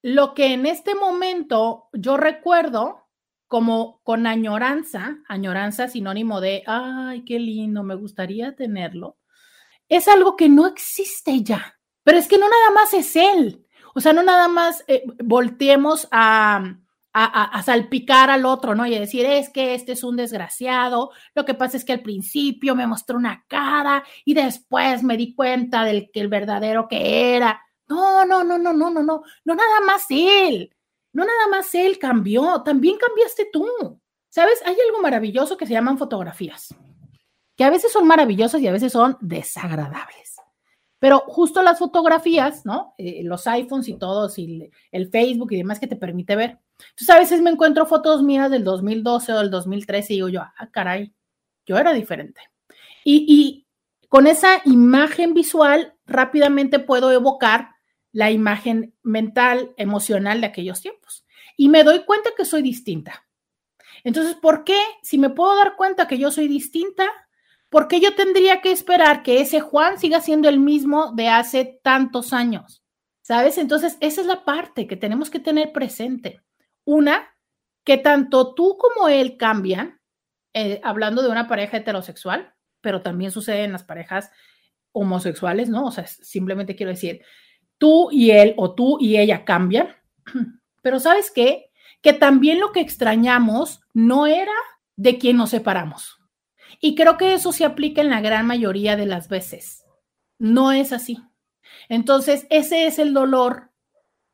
lo 0.02 0.34
que 0.34 0.52
en 0.52 0.66
este 0.66 0.94
momento 0.94 1.88
yo 1.92 2.16
recuerdo 2.16 3.08
como 3.46 4.00
con 4.02 4.26
añoranza, 4.26 5.18
añoranza 5.26 5.88
sinónimo 5.88 6.40
de, 6.40 6.62
ay, 6.66 7.24
qué 7.24 7.38
lindo, 7.38 7.82
me 7.82 7.94
gustaría 7.94 8.54
tenerlo, 8.54 9.16
es 9.88 10.06
algo 10.06 10.36
que 10.36 10.48
no 10.48 10.66
existe 10.66 11.42
ya. 11.42 11.78
Pero 12.04 12.18
es 12.18 12.28
que 12.28 12.38
no 12.38 12.48
nada 12.48 12.70
más 12.74 12.92
es 12.92 13.16
él. 13.16 13.66
O 13.94 14.00
sea, 14.00 14.12
no 14.12 14.22
nada 14.22 14.48
más 14.48 14.84
eh, 14.86 15.04
volteemos 15.24 16.08
a, 16.10 16.78
a, 17.24 17.62
salpicar 17.62 18.30
al 18.30 18.44
otro, 18.44 18.74
¿no? 18.74 18.86
Y 18.86 18.98
decir, 18.98 19.26
es 19.26 19.50
que 19.50 19.74
este 19.74 19.92
es 19.92 20.04
un 20.04 20.16
desgraciado. 20.16 21.10
Lo 21.34 21.44
que 21.44 21.54
pasa 21.54 21.76
es 21.76 21.84
que 21.84 21.92
al 21.92 22.02
principio 22.02 22.74
me 22.74 22.86
mostró 22.86 23.16
una 23.16 23.44
cara 23.48 24.04
y 24.24 24.34
después 24.34 25.02
me 25.02 25.16
di 25.16 25.34
cuenta 25.34 25.84
del 25.84 26.10
que 26.12 26.20
el 26.20 26.28
verdadero 26.28 26.88
que 26.88 27.36
era. 27.36 27.60
No, 27.88 28.24
no, 28.24 28.44
no, 28.44 28.58
no, 28.58 28.72
no, 28.72 28.90
no, 28.90 29.02
no, 29.02 29.22
no 29.44 29.54
nada 29.54 29.80
más 29.84 30.06
él. 30.10 30.74
No 31.12 31.24
nada 31.24 31.48
más 31.50 31.74
él 31.74 31.98
cambió, 31.98 32.62
también 32.62 32.96
cambiaste 32.98 33.48
tú. 33.52 33.66
¿Sabes? 34.28 34.62
Hay 34.64 34.76
algo 34.86 35.00
maravilloso 35.00 35.56
que 35.56 35.66
se 35.66 35.72
llaman 35.72 35.98
fotografías, 35.98 36.74
que 37.56 37.64
a 37.64 37.70
veces 37.70 37.90
son 37.90 38.06
maravillosas 38.06 38.60
y 38.60 38.68
a 38.68 38.72
veces 38.72 38.92
son 38.92 39.16
desagradables. 39.20 40.36
Pero 40.98 41.20
justo 41.20 41.62
las 41.62 41.78
fotografías, 41.78 42.66
¿no? 42.66 42.94
Eh, 42.98 43.22
los 43.24 43.46
iPhones 43.46 43.88
y 43.88 43.94
todos, 43.94 44.38
y 44.38 44.70
el 44.92 45.10
Facebook 45.10 45.52
y 45.52 45.56
demás 45.56 45.80
que 45.80 45.86
te 45.86 45.96
permite 45.96 46.36
ver. 46.36 46.58
Entonces 46.78 47.10
a 47.10 47.18
veces 47.18 47.40
me 47.40 47.50
encuentro 47.50 47.86
fotos 47.86 48.22
mías 48.22 48.50
del 48.50 48.64
2012 48.64 49.32
o 49.32 49.38
del 49.38 49.50
2013 49.50 50.12
y 50.12 50.16
digo 50.16 50.28
yo, 50.28 50.42
ah, 50.42 50.68
caray, 50.70 51.12
yo 51.66 51.76
era 51.76 51.92
diferente. 51.92 52.40
Y, 53.04 53.24
y 53.28 53.66
con 54.08 54.26
esa 54.26 54.62
imagen 54.64 55.34
visual 55.34 55.94
rápidamente 56.06 56.78
puedo 56.78 57.12
evocar 57.12 57.70
la 58.12 58.30
imagen 58.30 58.94
mental, 59.02 59.74
emocional 59.76 60.40
de 60.40 60.46
aquellos 60.46 60.80
tiempos. 60.80 61.24
Y 61.56 61.68
me 61.68 61.84
doy 61.84 62.04
cuenta 62.04 62.30
que 62.36 62.44
soy 62.44 62.62
distinta. 62.62 63.28
Entonces, 64.04 64.34
¿por 64.34 64.64
qué? 64.64 64.78
Si 65.02 65.18
me 65.18 65.30
puedo 65.30 65.56
dar 65.56 65.76
cuenta 65.76 66.06
que 66.06 66.18
yo 66.18 66.30
soy 66.30 66.48
distinta, 66.48 67.06
¿por 67.68 67.88
qué 67.88 68.00
yo 68.00 68.14
tendría 68.14 68.60
que 68.60 68.72
esperar 68.72 69.22
que 69.22 69.40
ese 69.40 69.60
Juan 69.60 69.98
siga 69.98 70.20
siendo 70.20 70.48
el 70.48 70.58
mismo 70.58 71.12
de 71.12 71.28
hace 71.28 71.80
tantos 71.82 72.32
años? 72.32 72.82
¿Sabes? 73.22 73.58
Entonces, 73.58 73.98
esa 74.00 74.20
es 74.20 74.26
la 74.26 74.44
parte 74.44 74.86
que 74.86 74.96
tenemos 74.96 75.28
que 75.28 75.40
tener 75.40 75.72
presente. 75.72 76.40
Una, 76.90 77.36
que 77.84 77.98
tanto 77.98 78.54
tú 78.54 78.78
como 78.78 79.10
él 79.10 79.36
cambian, 79.36 80.00
eh, 80.54 80.80
hablando 80.82 81.20
de 81.20 81.28
una 81.28 81.46
pareja 81.46 81.76
heterosexual, 81.76 82.54
pero 82.80 83.02
también 83.02 83.30
sucede 83.30 83.64
en 83.64 83.72
las 83.72 83.84
parejas 83.84 84.30
homosexuales, 84.92 85.68
¿no? 85.68 85.84
O 85.84 85.90
sea, 85.90 86.06
simplemente 86.06 86.76
quiero 86.76 86.88
decir, 86.88 87.20
tú 87.76 88.08
y 88.10 88.30
él 88.30 88.54
o 88.56 88.74
tú 88.74 88.96
y 88.98 89.18
ella 89.18 89.44
cambian, 89.44 89.96
pero 90.82 90.98
¿sabes 90.98 91.30
qué? 91.30 91.70
Que 92.00 92.14
también 92.14 92.58
lo 92.58 92.72
que 92.72 92.80
extrañamos 92.80 93.82
no 93.92 94.26
era 94.26 94.54
de 94.96 95.18
quien 95.18 95.36
nos 95.36 95.50
separamos. 95.50 96.18
Y 96.80 96.94
creo 96.94 97.18
que 97.18 97.34
eso 97.34 97.52
se 97.52 97.66
aplica 97.66 98.00
en 98.00 98.08
la 98.08 98.22
gran 98.22 98.46
mayoría 98.46 98.96
de 98.96 99.04
las 99.04 99.28
veces. 99.28 99.84
No 100.38 100.72
es 100.72 100.94
así. 100.94 101.18
Entonces, 101.90 102.46
ese 102.48 102.86
es 102.86 102.98
el 102.98 103.12
dolor 103.12 103.72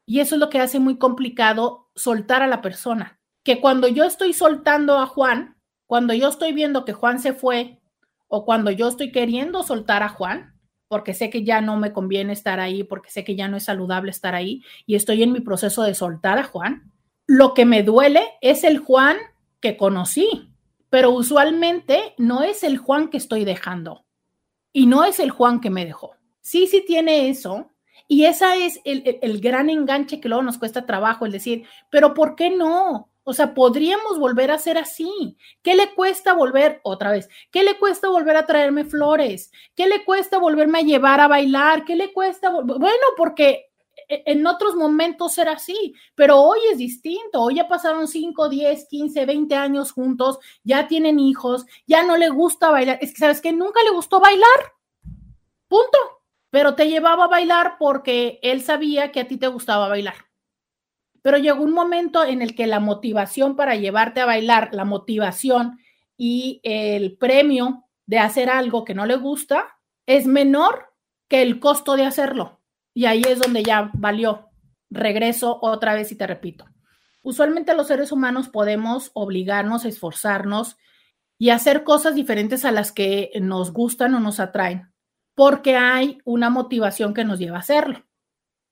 y 0.07 0.21
eso 0.21 0.37
es 0.37 0.41
lo 0.41 0.51
que 0.51 0.61
hace 0.61 0.79
muy 0.79 0.99
complicado 0.99 1.84
soltar 1.95 2.43
a 2.43 2.47
la 2.47 2.63
persona. 2.63 3.19
Que 3.43 3.61
cuando 3.61 3.89
yo 3.89 4.05
estoy 4.05 4.33
soltando 4.33 4.99
a 4.99 5.07
Juan, 5.07 5.57
cuando 5.87 6.15
yo 6.15 6.29
estoy 6.29 6.53
viendo 6.53 6.85
que 6.85 6.93
Juan 6.93 7.21
se 7.21 7.33
fue 7.33 7.81
o 8.29 8.45
cuando 8.45 8.71
yo 8.71 8.89
estoy 8.89 9.13
queriendo 9.13 9.63
soltar 9.63 10.03
a 10.03 10.09
Juan, 10.09 10.55
porque 10.89 11.15
sé 11.15 11.31
que 11.31 11.45
ya 11.45 11.61
no 11.61 11.77
me 11.77 11.93
conviene 11.93 12.33
estar 12.33 12.61
ahí, 12.61 12.85
porque 12.85 13.11
sé 13.11 13.25
que 13.25 13.37
ya 13.37 13.49
no 13.49 13.57
es 13.57 13.65
saludable 13.65 14.11
estar 14.11 14.35
ahí 14.35 14.63
y 14.87 14.95
estoy 14.95 15.23
en 15.23 15.33
mi 15.33 15.41
proceso 15.41 15.83
de 15.83 15.95
soltar 15.95 16.39
a 16.39 16.45
Juan, 16.45 16.93
lo 17.27 17.55
que 17.55 17.65
me 17.65 17.83
duele 17.83 18.23
es 18.41 18.65
el 18.65 18.79
Juan 18.79 19.17
que 19.61 19.77
conocí, 19.77 20.55
pero 20.91 21.11
usualmente 21.11 22.15
no 22.19 22.43
es 22.43 22.63
el 22.63 22.79
Juan 22.79 23.09
que 23.09 23.17
estoy 23.17 23.45
dejando 23.45 24.05
y 24.73 24.87
no 24.87 25.05
es 25.05 25.21
el 25.21 25.31
Juan 25.31 25.61
que 25.61 25.71
me 25.71 25.85
dejó. 25.85 26.13
Sí, 26.41 26.67
sí 26.67 26.85
tiene 26.87 27.31
eso. 27.31 27.71
Y 28.07 28.25
ese 28.27 28.67
es 28.67 28.81
el, 28.85 29.19
el 29.23 29.41
gran 29.41 29.71
enganche 29.71 30.21
que 30.21 30.29
luego 30.29 30.43
nos 30.43 30.59
cuesta 30.59 30.87
trabajo, 30.87 31.27
el 31.27 31.33
decir, 31.33 31.67
pero 31.91 32.15
¿por 32.15 32.37
qué 32.37 32.51
no? 32.51 33.11
O 33.27 33.33
sea, 33.33 33.55
podríamos 33.55 34.19
volver 34.19 34.51
a 34.51 34.59
ser 34.59 34.77
así. 34.77 35.39
¿Qué 35.63 35.75
le 35.75 35.95
cuesta 35.95 36.35
volver 36.35 36.81
otra 36.83 37.11
vez? 37.11 37.31
¿Qué 37.51 37.65
le 37.65 37.79
cuesta 37.79 38.09
volver 38.09 38.37
a 38.37 38.45
traerme 38.45 38.85
flores? 38.85 39.51
¿Qué 39.75 39.87
le 39.87 40.05
cuesta 40.05 40.39
volverme 40.39 40.81
a 40.81 40.83
llevar 40.83 41.21
a 41.21 41.29
bailar? 41.29 41.87
¿Qué 41.87 41.97
le 41.97 42.13
cuesta? 42.13 42.51
Bueno, 42.51 43.07
porque 43.17 43.71
e-, 44.09 44.23
en 44.27 44.47
otros 44.47 44.75
momentos 44.75 45.39
era 45.39 45.53
así, 45.53 45.95
pero 46.15 46.39
hoy 46.41 46.59
es 46.71 46.79
distinto. 46.79 47.41
Hoy 47.41 47.57
ya 47.57 47.67
pasaron 47.67 48.09
5, 48.09 48.51
10, 48.51 48.89
15, 48.89 49.25
20 49.25 49.55
años 49.55 49.93
juntos, 49.93 50.39
ya 50.63 50.87
tienen 50.87 51.19
hijos, 51.19 51.65
ya 51.87 52.03
no 52.05 52.19
le 52.19 52.29
gusta 52.29 52.71
bailar. 52.71 52.99
Es 53.01 53.13
que, 53.13 53.19
¿sabes 53.19 53.41
que 53.41 53.53
Nunca 53.53 53.83
le 53.83 53.91
gustó 53.91 54.21
bailar. 54.21 54.73
Punto. 55.69 55.99
Pero 56.55 56.77
te 56.77 56.89
llevaba 56.89 57.25
a 57.25 57.29
bailar 57.29 57.75
porque 57.81 58.39
él 58.43 58.63
sabía 58.63 59.11
que 59.11 59.19
a 59.19 59.27
ti 59.27 59.37
te 59.37 59.49
gustaba 59.49 59.89
bailar 59.89 60.15
pero 61.25 61.39
llegó 61.39 61.65
un 61.65 61.73
momento 61.73 62.23
en 62.23 62.43
el 62.43 62.55
que 62.55 62.67
la 62.67 62.81
motivación 62.81 63.57
para 63.57 63.77
llevarte 63.77 64.21
a 64.21 64.27
bailar, 64.27 64.75
la 64.75 64.85
motivación 64.85 65.79
y 66.19 66.61
el 66.65 67.17
premio 67.17 67.87
de 68.05 68.19
hacer 68.19 68.51
algo 68.51 68.85
que 68.85 68.93
no 68.93 69.07
le 69.07 69.17
gusta 69.17 69.79
es 70.05 70.27
menor 70.27 70.93
que 71.27 71.41
el 71.41 71.61
costo 71.61 71.97
de 71.97 72.05
hacerlo. 72.05 72.61
Y 72.93 73.07
ahí 73.07 73.23
es 73.27 73.39
donde 73.39 73.63
ya 73.63 73.91
valió. 73.95 74.51
Regreso 74.91 75.59
otra 75.63 75.95
vez 75.95 76.13
y 76.13 76.19
te 76.19 76.27
repito. 76.27 76.67
Usualmente 77.23 77.73
los 77.73 77.87
seres 77.87 78.13
humanos 78.13 78.51
podemos 78.51 79.11
obligarnos, 79.15 79.87
esforzarnos 79.87 80.77
y 81.39 81.49
hacer 81.49 81.85
cosas 81.85 82.15
diferentes 82.15 82.67
a 82.67 82.71
las 82.71 82.93
que 82.93 83.31
nos 83.41 83.73
gustan 83.73 84.15
o 84.15 84.21
nos 84.21 84.41
atraen, 84.41 84.93
porque 85.35 85.77
hay 85.77 86.19
una 86.25 86.51
motivación 86.51 87.15
que 87.15 87.25
nos 87.25 87.39
lleva 87.39 87.57
a 87.57 87.61
hacerlo. 87.61 88.05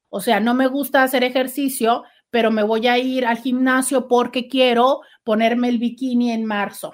O 0.08 0.20
sea, 0.20 0.40
no 0.40 0.54
me 0.54 0.66
gusta 0.66 1.02
hacer 1.02 1.24
ejercicio, 1.24 2.04
pero 2.30 2.50
me 2.50 2.62
voy 2.62 2.86
a 2.86 2.98
ir 2.98 3.26
al 3.26 3.38
gimnasio 3.38 4.08
porque 4.08 4.48
quiero 4.48 5.00
ponerme 5.24 5.68
el 5.68 5.78
bikini 5.78 6.32
en 6.32 6.44
marzo, 6.44 6.92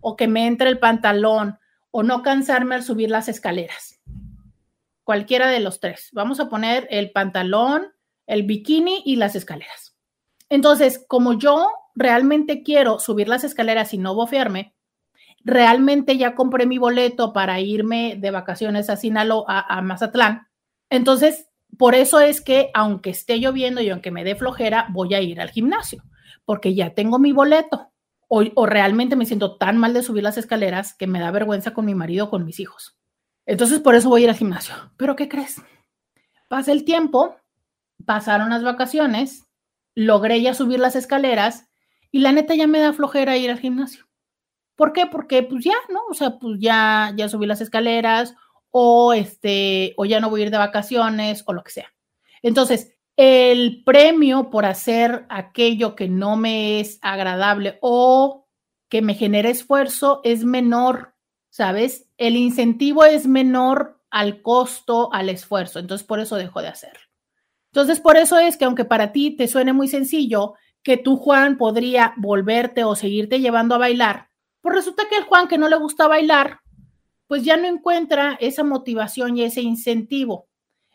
o 0.00 0.16
que 0.16 0.28
me 0.28 0.46
entre 0.46 0.68
el 0.68 0.78
pantalón, 0.78 1.58
o 1.90 2.02
no 2.02 2.22
cansarme 2.22 2.74
al 2.74 2.82
subir 2.82 3.10
las 3.10 3.28
escaleras. 3.28 4.00
Cualquiera 5.04 5.48
de 5.48 5.60
los 5.60 5.80
tres. 5.80 6.10
Vamos 6.12 6.38
a 6.38 6.48
poner 6.48 6.86
el 6.90 7.12
pantalón, 7.12 7.92
el 8.26 8.42
bikini 8.42 9.02
y 9.06 9.16
las 9.16 9.36
escaleras. 9.36 9.96
Entonces, 10.50 11.04
como 11.08 11.38
yo 11.38 11.70
realmente 11.94 12.62
quiero 12.62 12.98
subir 13.00 13.28
las 13.28 13.44
escaleras 13.44 13.94
y 13.94 13.98
no 13.98 14.14
bofearme, 14.14 14.74
realmente 15.48 16.18
ya 16.18 16.34
compré 16.34 16.66
mi 16.66 16.78
boleto 16.78 17.32
para 17.32 17.58
irme 17.60 18.16
de 18.20 18.30
vacaciones 18.30 18.90
a 18.90 18.96
Sinaloa, 18.96 19.66
a, 19.68 19.82
Mazatlán. 19.82 20.46
Entonces, 20.90 21.48
por 21.76 21.94
eso 21.94 22.20
es 22.20 22.40
que 22.40 22.70
aunque 22.74 23.10
esté 23.10 23.40
lloviendo 23.40 23.80
y 23.80 23.88
aunque 23.88 24.10
me 24.10 24.24
dé 24.24 24.36
flojera, 24.36 24.86
voy 24.90 25.14
a 25.14 25.20
ir 25.20 25.40
al 25.40 25.50
gimnasio, 25.50 26.02
porque 26.44 26.74
ya 26.74 26.94
tengo 26.94 27.18
mi 27.18 27.32
boleto. 27.32 27.90
O, 28.30 28.44
o, 28.56 28.66
realmente 28.66 29.16
me 29.16 29.24
siento 29.24 29.56
tan 29.56 29.78
mal 29.78 29.94
de 29.94 30.02
subir 30.02 30.22
las 30.22 30.36
escaleras 30.36 30.92
que 30.92 31.06
me 31.06 31.18
da 31.18 31.30
vergüenza 31.30 31.72
con 31.72 31.86
mi 31.86 31.94
marido 31.94 32.26
o 32.26 32.30
con 32.30 32.44
mis 32.44 32.60
hijos. 32.60 32.98
Entonces, 33.46 33.80
por 33.80 33.94
eso 33.94 34.10
voy 34.10 34.20
a 34.20 34.24
ir 34.24 34.30
al 34.30 34.36
gimnasio. 34.36 34.74
Pero, 34.98 35.16
¿qué 35.16 35.30
crees? 35.30 35.62
Pasa 36.46 36.72
el 36.72 36.84
tiempo, 36.84 37.36
pasaron 38.04 38.50
las 38.50 38.62
vacaciones, 38.62 39.48
logré 39.94 40.42
ya 40.42 40.52
subir 40.52 40.78
las 40.78 40.94
escaleras 40.94 41.70
y 42.10 42.18
la 42.18 42.32
neta 42.32 42.54
ya 42.54 42.66
me 42.66 42.80
da 42.80 42.92
flojera 42.92 43.38
ir 43.38 43.50
al 43.50 43.60
gimnasio. 43.60 44.07
¿Por 44.78 44.92
qué? 44.92 45.06
Porque 45.06 45.42
pues 45.42 45.64
ya, 45.64 45.74
¿no? 45.88 46.02
O 46.08 46.14
sea, 46.14 46.38
pues 46.38 46.60
ya, 46.60 47.12
ya 47.16 47.28
subí 47.28 47.46
las 47.46 47.60
escaleras 47.60 48.36
o 48.70 49.12
este, 49.12 49.92
o 49.96 50.04
ya 50.04 50.20
no 50.20 50.30
voy 50.30 50.40
a 50.40 50.44
ir 50.44 50.50
de 50.52 50.58
vacaciones 50.58 51.42
o 51.46 51.52
lo 51.52 51.64
que 51.64 51.72
sea. 51.72 51.92
Entonces, 52.42 52.96
el 53.16 53.82
premio 53.82 54.50
por 54.50 54.66
hacer 54.66 55.26
aquello 55.30 55.96
que 55.96 56.06
no 56.06 56.36
me 56.36 56.78
es 56.78 57.00
agradable 57.02 57.78
o 57.80 58.46
que 58.88 59.02
me 59.02 59.14
genera 59.14 59.48
esfuerzo 59.48 60.20
es 60.22 60.44
menor, 60.44 61.12
¿sabes? 61.50 62.08
El 62.16 62.36
incentivo 62.36 63.04
es 63.04 63.26
menor 63.26 64.00
al 64.10 64.42
costo, 64.42 65.12
al 65.12 65.28
esfuerzo. 65.28 65.80
Entonces, 65.80 66.06
por 66.06 66.20
eso 66.20 66.36
dejo 66.36 66.62
de 66.62 66.68
hacerlo. 66.68 67.00
Entonces, 67.72 67.98
por 67.98 68.16
eso 68.16 68.38
es 68.38 68.56
que 68.56 68.64
aunque 68.64 68.84
para 68.84 69.10
ti 69.10 69.32
te 69.32 69.48
suene 69.48 69.72
muy 69.72 69.88
sencillo, 69.88 70.54
que 70.84 70.96
tú, 70.96 71.16
Juan, 71.16 71.58
podría 71.58 72.14
volverte 72.16 72.84
o 72.84 72.94
seguirte 72.94 73.40
llevando 73.40 73.74
a 73.74 73.78
bailar, 73.78 74.27
pues 74.68 74.84
resulta 74.84 75.08
que 75.08 75.16
el 75.16 75.24
Juan 75.24 75.48
que 75.48 75.56
no 75.56 75.66
le 75.66 75.76
gusta 75.76 76.08
bailar, 76.08 76.60
pues 77.26 77.42
ya 77.42 77.56
no 77.56 77.66
encuentra 77.66 78.36
esa 78.38 78.64
motivación 78.64 79.34
y 79.36 79.42
ese 79.42 79.62
incentivo. 79.62 80.46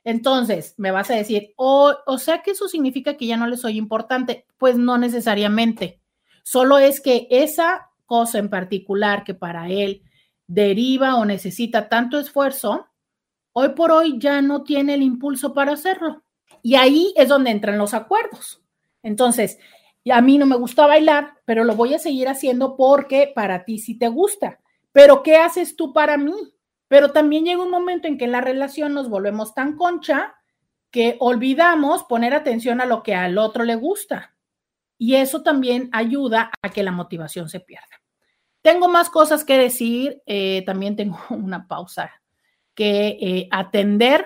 Entonces, 0.03 0.75
me 0.77 0.91
vas 0.91 1.09
a 1.09 1.15
decir, 1.15 1.53
o, 1.55 1.95
o 2.05 2.17
sea 2.19 2.43
que 2.43 2.51
eso 2.51 2.67
significa 2.67 3.17
que 3.17 3.25
ya 3.25 3.35
no 3.35 3.47
le 3.47 3.57
soy 3.57 3.77
importante. 3.77 4.45
Pues 4.59 4.77
no 4.77 4.99
necesariamente. 4.99 6.01
Solo 6.43 6.77
es 6.77 7.01
que 7.01 7.27
esa 7.31 7.89
cosa 8.05 8.37
en 8.37 8.51
particular 8.51 9.23
que 9.23 9.33
para 9.33 9.69
él 9.69 10.03
deriva 10.45 11.15
o 11.15 11.25
necesita 11.25 11.89
tanto 11.89 12.19
esfuerzo, 12.19 12.87
hoy 13.53 13.69
por 13.69 13.91
hoy 13.91 14.19
ya 14.19 14.43
no 14.43 14.61
tiene 14.61 14.93
el 14.93 15.01
impulso 15.01 15.55
para 15.55 15.73
hacerlo. 15.73 16.23
Y 16.61 16.75
ahí 16.75 17.11
es 17.17 17.27
donde 17.27 17.49
entran 17.49 17.79
los 17.79 17.95
acuerdos. 17.95 18.61
Entonces, 19.01 19.57
a 20.11 20.21
mí 20.21 20.37
no 20.37 20.45
me 20.45 20.55
gusta 20.55 20.87
bailar, 20.87 21.33
pero 21.45 21.63
lo 21.63 21.75
voy 21.75 21.93
a 21.93 21.99
seguir 21.99 22.27
haciendo 22.27 22.75
porque 22.75 23.31
para 23.33 23.63
ti 23.63 23.79
sí 23.79 23.97
te 23.97 24.07
gusta 24.07 24.59
pero 24.93 25.23
¿qué 25.23 25.35
haces 25.35 25.75
tú 25.75 25.91
para 25.91 26.17
mí? 26.17 26.33
Pero 26.87 27.11
también 27.11 27.43
llega 27.43 27.61
un 27.61 27.71
momento 27.71 28.07
en 28.07 28.17
que 28.17 28.25
en 28.25 28.31
la 28.31 28.41
relación 28.41 28.93
nos 28.93 29.09
volvemos 29.09 29.53
tan 29.53 29.75
concha 29.75 30.35
que 30.91 31.17
olvidamos 31.19 32.03
poner 32.03 32.33
atención 32.35 32.79
a 32.79 32.85
lo 32.85 33.01
que 33.01 33.15
al 33.15 33.39
otro 33.39 33.63
le 33.65 33.75
gusta. 33.75 34.35
Y 34.99 35.15
eso 35.15 35.41
también 35.41 35.89
ayuda 35.91 36.51
a 36.61 36.69
que 36.69 36.83
la 36.83 36.91
motivación 36.91 37.49
se 37.49 37.59
pierda. 37.59 38.01
Tengo 38.61 38.87
más 38.87 39.09
cosas 39.09 39.43
que 39.43 39.57
decir, 39.57 40.21
eh, 40.27 40.63
también 40.65 40.95
tengo 40.95 41.17
una 41.31 41.67
pausa 41.67 42.11
que 42.75 43.17
eh, 43.19 43.47
atender, 43.51 44.25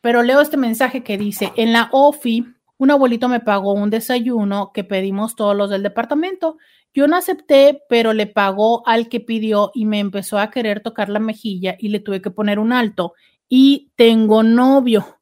pero 0.00 0.22
leo 0.22 0.40
este 0.40 0.56
mensaje 0.56 1.04
que 1.04 1.18
dice, 1.18 1.52
en 1.56 1.74
la 1.74 1.90
OFI, 1.92 2.46
un 2.78 2.90
abuelito 2.92 3.28
me 3.28 3.40
pagó 3.40 3.72
un 3.72 3.90
desayuno 3.90 4.70
que 4.72 4.84
pedimos 4.84 5.34
todos 5.34 5.54
los 5.56 5.68
del 5.68 5.82
departamento. 5.82 6.56
Yo 6.94 7.08
no 7.08 7.16
acepté, 7.16 7.82
pero 7.88 8.12
le 8.12 8.26
pagó 8.26 8.86
al 8.86 9.08
que 9.08 9.20
pidió 9.20 9.72
y 9.74 9.84
me 9.84 9.98
empezó 9.98 10.38
a 10.38 10.50
querer 10.50 10.80
tocar 10.80 11.08
la 11.08 11.18
mejilla 11.18 11.76
y 11.78 11.88
le 11.88 12.00
tuve 12.00 12.22
que 12.22 12.30
poner 12.30 12.58
un 12.58 12.72
alto 12.72 13.14
y 13.48 13.92
tengo 13.96 14.42
novio. 14.44 15.18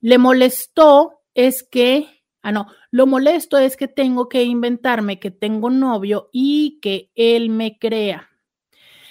Le 0.00 0.18
molestó 0.18 1.20
es 1.34 1.62
que, 1.62 2.08
ah, 2.42 2.52
no, 2.52 2.68
lo 2.90 3.06
molesto 3.06 3.58
es 3.58 3.76
que 3.76 3.88
tengo 3.88 4.28
que 4.28 4.44
inventarme 4.44 5.18
que 5.18 5.30
tengo 5.30 5.68
novio 5.68 6.30
y 6.32 6.78
que 6.80 7.10
él 7.14 7.50
me 7.50 7.78
crea. 7.78 8.30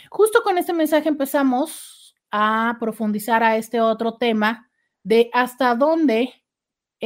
Justo 0.10 0.42
con 0.44 0.58
este 0.58 0.74
mensaje 0.74 1.10
empezamos 1.10 2.16
a 2.32 2.78
profundizar 2.80 3.44
a 3.44 3.58
este 3.58 3.82
otro 3.82 4.16
tema 4.18 4.70
de 5.04 5.30
hasta 5.34 5.76
dónde 5.76 6.43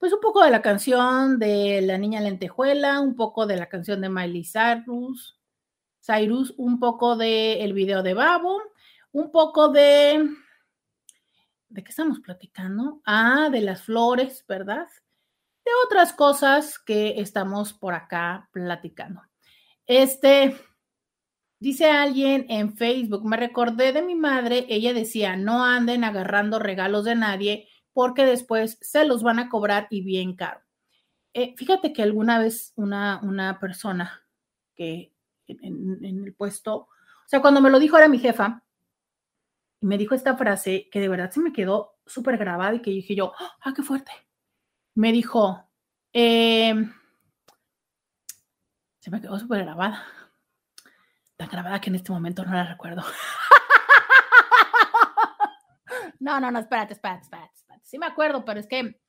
pues 0.01 0.14
un 0.14 0.20
poco 0.20 0.42
de 0.42 0.51
la 0.51 0.62
canción 0.62 1.38
de 1.38 1.82
La 1.82 1.98
Niña 1.98 2.22
Lentejuela, 2.22 3.01
un 3.01 3.14
poco 3.14 3.46
de 3.46 3.59
la 3.59 3.68
canción 3.68 4.01
de 4.01 4.09
Miley 4.09 4.44
Cyrus, 4.44 5.38
Cyrus, 6.01 6.55
un 6.57 6.80
poco 6.80 7.16
del 7.16 7.61
el 7.61 7.74
video 7.74 8.03
de 8.03 8.14
Babo, 8.14 8.62
un 9.12 9.30
poco 9.30 9.68
de... 9.68 10.26
¿De 11.68 11.84
qué 11.84 11.90
estamos 11.90 12.18
platicando? 12.20 13.03
Ah, 13.05 13.51
de 13.53 13.61
las 13.61 13.82
flores, 13.82 14.42
¿verdad? 14.48 14.88
De 15.64 15.70
otras 15.84 16.14
cosas 16.14 16.78
que 16.78 17.20
estamos 17.20 17.74
por 17.74 17.92
acá 17.92 18.48
platicando. 18.53 19.20
Este, 19.84 20.57
Dice 21.59 21.90
alguien 21.90 22.46
en 22.48 22.74
Facebook, 22.74 23.22
me 23.26 23.36
recordé 23.36 23.92
de 23.92 24.01
mi 24.01 24.14
madre, 24.14 24.64
ella 24.70 24.94
decía, 24.94 25.36
no 25.36 25.62
anden 25.62 26.05
agarrando 26.05 26.59
regalos 26.59 27.05
de 27.05 27.14
nadie 27.14 27.68
porque 27.93 28.24
después 28.24 28.78
se 28.80 29.05
los 29.05 29.22
van 29.22 29.38
a 29.38 29.49
cobrar 29.49 29.86
y 29.91 30.03
bien 30.03 30.34
caro. 30.34 30.61
Eh, 31.32 31.55
fíjate 31.57 31.93
que 31.93 32.03
alguna 32.03 32.38
vez 32.38 32.72
una, 32.76 33.20
una 33.22 33.61
persona 33.61 34.22
que 34.74 35.12
en, 35.47 36.05
el 36.05 36.34
puesto, 36.34 36.76
o 36.76 36.88
sea, 37.26 37.41
cuando 37.41 37.61
me 37.61 37.70
lo 37.70 37.78
dijo 37.78 37.97
era 37.97 38.09
mi 38.09 38.18
jefa, 38.18 38.64
y 39.80 39.86
me 39.86 39.99
dijo 39.99 40.14
esta 40.14 40.36
frase 40.36 40.88
que 40.91 41.01
de 41.01 41.09
verdad 41.09 41.30
se 41.30 41.41
me 41.41 41.53
quedó 41.53 41.99
súper 42.07 42.36
grabada 42.36 42.74
y 42.74 42.82
que 42.82 42.91
dije 42.91 43.14
yo, 43.14 43.32
ah, 43.38 43.72
qué 43.74 43.82
fuerte. 43.82 44.12
Me 44.95 45.12
dijo, 45.12 45.64
em, 46.12 46.93
se 48.99 49.11
me 49.11 49.20
quedó 49.20 49.38
súper 49.38 49.64
grabada 49.64 50.05
tan 51.41 51.49
grabada 51.49 51.80
que 51.80 51.88
en 51.88 51.97
este 51.97 52.12
momento 52.12 52.45
no 52.45 52.53
la 52.53 52.64
recuerdo. 52.64 53.03
no, 56.20 56.38
no, 56.38 56.51
no, 56.51 56.59
espérate, 56.59 56.93
espérate, 56.93 57.22
espérate. 57.22 57.59
Sí 57.83 57.99
me 57.99 58.07
acuerdo, 58.07 58.45
pero 58.45 58.61
es 58.61 58.66
que 58.66 59.01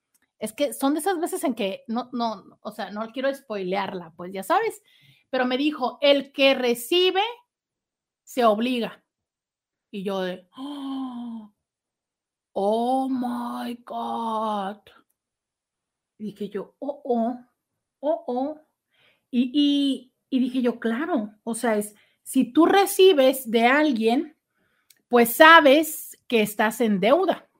es 0.41 0.53
que 0.53 0.73
son 0.73 0.95
de 0.95 1.01
esas 1.01 1.19
veces 1.19 1.43
en 1.43 1.53
que 1.53 1.83
no, 1.87 2.09
no, 2.13 2.57
o 2.61 2.71
sea, 2.71 2.89
no 2.89 3.07
quiero 3.11 3.33
spoilearla, 3.33 4.11
pues 4.17 4.33
ya 4.33 4.41
sabes, 4.41 4.81
pero 5.29 5.45
me 5.45 5.55
dijo, 5.55 5.99
el 6.01 6.31
que 6.33 6.55
recibe 6.55 7.21
se 8.23 8.43
obliga. 8.43 9.03
Y 9.91 10.03
yo 10.03 10.21
de, 10.21 10.47
oh, 12.53 13.07
my 13.07 13.75
God. 13.85 14.79
Y 16.17 16.25
dije 16.25 16.49
yo, 16.49 16.75
oh, 16.79 17.01
oh, 17.05 17.37
oh, 17.99 18.23
oh. 18.27 18.61
Y, 19.29 20.11
y 20.29 20.39
dije 20.39 20.61
yo, 20.63 20.79
claro, 20.79 21.35
o 21.43 21.53
sea, 21.53 21.77
es, 21.77 21.93
si 22.23 22.51
tú 22.51 22.65
recibes 22.65 23.49
de 23.49 23.67
alguien, 23.67 24.35
pues 25.07 25.33
sabes 25.33 26.17
que 26.27 26.41
estás 26.41 26.81
en 26.81 26.99
deuda. 26.99 27.50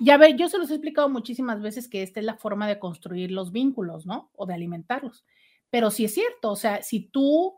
Ya 0.00 0.16
ver, 0.16 0.36
yo 0.36 0.48
se 0.48 0.58
los 0.58 0.70
he 0.70 0.74
explicado 0.74 1.08
muchísimas 1.08 1.60
veces 1.60 1.88
que 1.88 2.02
esta 2.02 2.20
es 2.20 2.26
la 2.26 2.36
forma 2.36 2.66
de 2.66 2.78
construir 2.78 3.30
los 3.30 3.52
vínculos, 3.52 4.06
¿no? 4.06 4.30
O 4.34 4.46
de 4.46 4.54
alimentarlos. 4.54 5.24
Pero 5.70 5.90
sí 5.90 6.04
es 6.04 6.14
cierto, 6.14 6.52
o 6.52 6.56
sea, 6.56 6.82
si 6.82 7.00
tú 7.08 7.56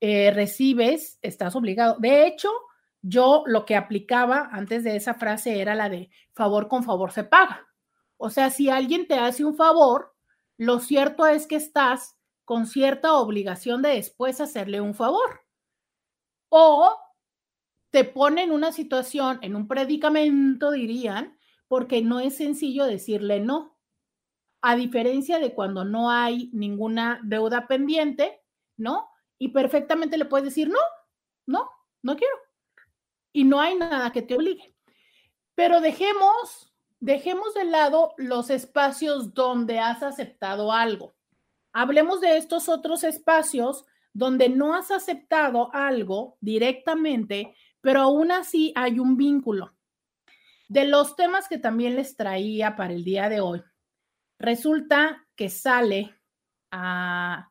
eh, 0.00 0.30
recibes, 0.32 1.18
estás 1.22 1.56
obligado. 1.56 1.96
De 1.98 2.26
hecho, 2.26 2.50
yo 3.02 3.42
lo 3.46 3.64
que 3.64 3.76
aplicaba 3.76 4.48
antes 4.52 4.84
de 4.84 4.96
esa 4.96 5.14
frase 5.14 5.60
era 5.60 5.74
la 5.74 5.88
de 5.88 6.10
favor 6.34 6.68
con 6.68 6.84
favor 6.84 7.12
se 7.12 7.24
paga. 7.24 7.66
O 8.16 8.30
sea, 8.30 8.50
si 8.50 8.68
alguien 8.68 9.06
te 9.06 9.14
hace 9.14 9.44
un 9.44 9.56
favor, 9.56 10.14
lo 10.56 10.80
cierto 10.80 11.26
es 11.26 11.46
que 11.46 11.56
estás 11.56 12.16
con 12.44 12.66
cierta 12.66 13.14
obligación 13.14 13.82
de 13.82 13.90
después 13.90 14.40
hacerle 14.40 14.80
un 14.80 14.94
favor 14.94 15.42
o 16.48 16.96
te 17.90 18.04
pone 18.04 18.42
en 18.42 18.52
una 18.52 18.72
situación, 18.72 19.38
en 19.42 19.56
un 19.56 19.68
predicamento, 19.68 20.70
dirían, 20.70 21.37
porque 21.68 22.02
no 22.02 22.20
es 22.20 22.36
sencillo 22.36 22.84
decirle 22.84 23.40
no. 23.40 23.78
A 24.60 24.74
diferencia 24.74 25.38
de 25.38 25.54
cuando 25.54 25.84
no 25.84 26.10
hay 26.10 26.50
ninguna 26.52 27.20
deuda 27.22 27.68
pendiente, 27.68 28.42
¿no? 28.76 29.08
Y 29.38 29.48
perfectamente 29.48 30.18
le 30.18 30.24
puedes 30.24 30.46
decir 30.46 30.68
no, 30.68 30.80
no, 31.46 31.70
no 32.02 32.16
quiero. 32.16 32.34
Y 33.32 33.44
no 33.44 33.60
hay 33.60 33.76
nada 33.76 34.10
que 34.10 34.22
te 34.22 34.34
obligue. 34.34 34.74
Pero 35.54 35.80
dejemos, 35.80 36.72
dejemos 36.98 37.54
de 37.54 37.64
lado 37.64 38.14
los 38.16 38.50
espacios 38.50 39.34
donde 39.34 39.78
has 39.78 40.02
aceptado 40.02 40.72
algo. 40.72 41.14
Hablemos 41.72 42.20
de 42.20 42.36
estos 42.36 42.68
otros 42.68 43.04
espacios 43.04 43.84
donde 44.12 44.48
no 44.48 44.74
has 44.74 44.90
aceptado 44.90 45.72
algo 45.72 46.36
directamente, 46.40 47.54
pero 47.80 48.00
aún 48.00 48.32
así 48.32 48.72
hay 48.74 48.98
un 48.98 49.16
vínculo. 49.16 49.77
De 50.68 50.84
los 50.84 51.16
temas 51.16 51.48
que 51.48 51.58
también 51.58 51.96
les 51.96 52.14
traía 52.14 52.76
para 52.76 52.92
el 52.92 53.02
día 53.02 53.28
de 53.28 53.40
hoy, 53.40 53.62
resulta 54.38 55.26
que 55.34 55.48
sale 55.48 56.14
ah, 56.70 57.50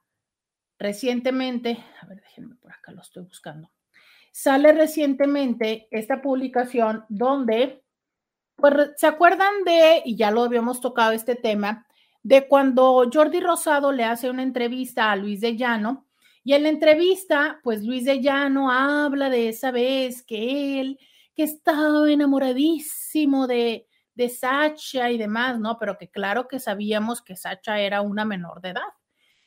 recientemente, 0.78 1.84
a 2.01 2.05
ver, 2.05 2.22
déjenme 2.22 2.55
por 2.55 2.72
acá, 2.72 2.91
lo 2.91 3.01
estoy 3.01 3.24
buscando. 3.24 3.72
Sale 4.32 4.72
recientemente 4.72 5.88
esta 5.89 6.22
publicación 6.22 7.05
donde, 7.09 7.84
pues, 8.55 8.91
¿se 8.97 9.07
acuerdan 9.07 9.63
de, 9.65 10.03
y 10.05 10.15
ya 10.15 10.30
lo 10.30 10.43
habíamos 10.43 10.80
tocado 10.80 11.11
este 11.11 11.36
tema, 11.36 11.88
de 12.22 12.47
cuando 12.47 13.09
Jordi 13.11 13.39
Rosado 13.39 13.91
le 13.91 14.03
hace 14.03 14.30
una 14.30 14.43
entrevista 14.43 15.11
a 15.11 15.15
Luis 15.15 15.41
de 15.41 15.55
Llano 15.55 16.07
y 16.43 16.53
en 16.53 16.63
la 16.63 16.70
entrevista, 16.70 17.59
pues 17.63 17.84
Luis 17.84 18.05
de 18.05 18.22
Llano 18.22 18.72
habla 18.72 19.30
de 19.30 19.49
esa 19.49 19.72
vez 19.72 20.24
que 20.24 20.80
él, 20.80 20.99
que 21.38 21.44
estaba 21.44 22.12
enamoradísimo 22.12 23.46
de, 23.46 23.88
de 24.16 24.30
Sacha 24.30 25.12
y 25.12 25.20
demás, 25.20 25.60
¿no? 25.60 25.78
Pero 25.78 25.96
que 26.00 26.10
claro 26.10 26.48
que 26.48 26.60
sabíamos 26.60 27.22
que 27.22 27.36
Sacha 27.36 27.80
era 27.80 28.02
una 28.02 28.26
menor 28.26 28.60
de 28.62 28.70
edad. 28.70 28.90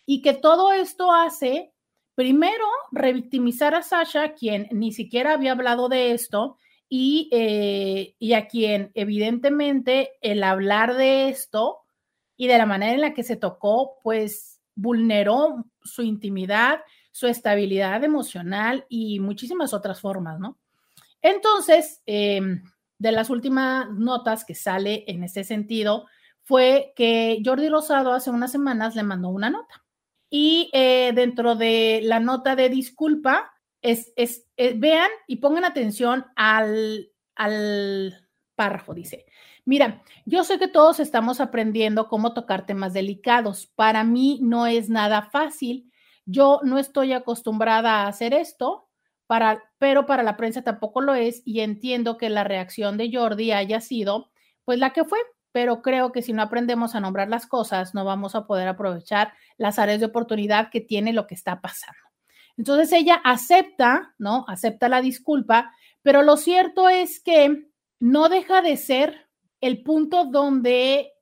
Y 0.06 0.22
que 0.22 0.34
todo 0.34 0.72
esto 0.72 1.12
hace, 1.12 1.72
primero, 2.14 2.64
revictimizar 2.92 3.74
a 3.74 3.82
Sacha, 3.82 4.34
quien 4.34 4.68
ni 4.70 4.92
siquiera 4.92 5.32
había 5.32 5.50
hablado 5.50 5.88
de 5.88 6.12
esto, 6.12 6.58
y, 6.88 7.28
eh, 7.32 8.14
y 8.20 8.34
a 8.34 8.46
quien 8.46 8.92
evidentemente 8.94 10.12
el 10.20 10.44
hablar 10.44 10.94
de 10.94 11.28
esto 11.28 11.78
y 12.36 12.46
de 12.46 12.56
la 12.56 12.66
manera 12.66 12.94
en 12.94 13.00
la 13.00 13.14
que 13.14 13.24
se 13.24 13.36
tocó, 13.36 13.98
pues 14.04 14.60
vulneró 14.76 15.64
su 15.82 16.02
intimidad, 16.02 16.82
su 17.10 17.26
estabilidad 17.26 18.04
emocional 18.04 18.86
y 18.88 19.18
muchísimas 19.18 19.74
otras 19.74 20.00
formas, 20.00 20.38
¿no? 20.38 20.59
Entonces, 21.22 22.02
em, 22.06 22.62
de 22.98 23.12
las 23.12 23.30
últimas 23.30 23.90
notas 23.90 24.44
que 24.44 24.54
sale 24.54 25.04
en 25.06 25.24
ese 25.24 25.44
sentido 25.44 26.06
fue 26.42 26.92
que 26.96 27.40
Jordi 27.44 27.68
Rosado 27.68 28.12
hace 28.12 28.30
unas 28.30 28.52
semanas 28.52 28.96
le 28.96 29.02
mandó 29.02 29.28
una 29.28 29.50
nota. 29.50 29.84
Y 30.28 30.70
eh, 30.72 31.12
dentro 31.14 31.56
de 31.56 32.00
la 32.04 32.20
nota 32.20 32.56
de 32.56 32.68
disculpa, 32.68 33.52
es, 33.82 34.12
es, 34.16 34.46
eh, 34.56 34.74
vean 34.76 35.10
y 35.26 35.36
pongan 35.36 35.64
atención 35.64 36.26
al, 36.36 37.10
al 37.34 38.28
párrafo, 38.54 38.94
dice, 38.94 39.26
Mira, 39.70 40.02
yo 40.26 40.42
sé 40.42 40.58
que 40.58 40.66
todos 40.66 40.98
estamos 40.98 41.40
aprendiendo 41.40 42.08
cómo 42.08 42.34
tocar 42.34 42.66
temas 42.66 42.92
delicados. 42.92 43.66
Para 43.66 44.02
mí 44.02 44.40
no 44.42 44.66
es 44.66 44.88
nada 44.88 45.30
fácil. 45.30 45.92
Yo 46.26 46.58
no 46.64 46.78
estoy 46.78 47.12
acostumbrada 47.12 48.02
a 48.02 48.08
hacer 48.08 48.34
esto, 48.34 48.89
para, 49.30 49.62
pero 49.78 50.06
para 50.06 50.24
la 50.24 50.36
prensa 50.36 50.62
tampoco 50.62 51.00
lo 51.00 51.14
es 51.14 51.42
y 51.44 51.60
entiendo 51.60 52.16
que 52.18 52.30
la 52.30 52.42
reacción 52.42 52.96
de 52.96 53.10
Jordi 53.12 53.52
haya 53.52 53.80
sido 53.80 54.32
pues 54.64 54.80
la 54.80 54.92
que 54.92 55.04
fue, 55.04 55.20
pero 55.52 55.82
creo 55.82 56.10
que 56.10 56.20
si 56.22 56.32
no 56.32 56.42
aprendemos 56.42 56.96
a 56.96 57.00
nombrar 57.00 57.28
las 57.28 57.46
cosas, 57.46 57.94
no 57.94 58.04
vamos 58.04 58.34
a 58.34 58.48
poder 58.48 58.66
aprovechar 58.66 59.32
las 59.56 59.78
áreas 59.78 60.00
de 60.00 60.06
oportunidad 60.06 60.70
que 60.70 60.80
tiene 60.80 61.12
lo 61.12 61.28
que 61.28 61.36
está 61.36 61.60
pasando. 61.60 62.00
Entonces 62.56 62.90
ella 62.92 63.20
acepta, 63.22 64.14
¿no? 64.18 64.44
Acepta 64.48 64.88
la 64.88 65.00
disculpa, 65.00 65.72
pero 66.02 66.22
lo 66.22 66.36
cierto 66.36 66.88
es 66.88 67.22
que 67.22 67.68
no 68.00 68.28
deja 68.28 68.62
de 68.62 68.76
ser 68.76 69.28
el 69.60 69.84
punto 69.84 70.24
donde, 70.24 71.12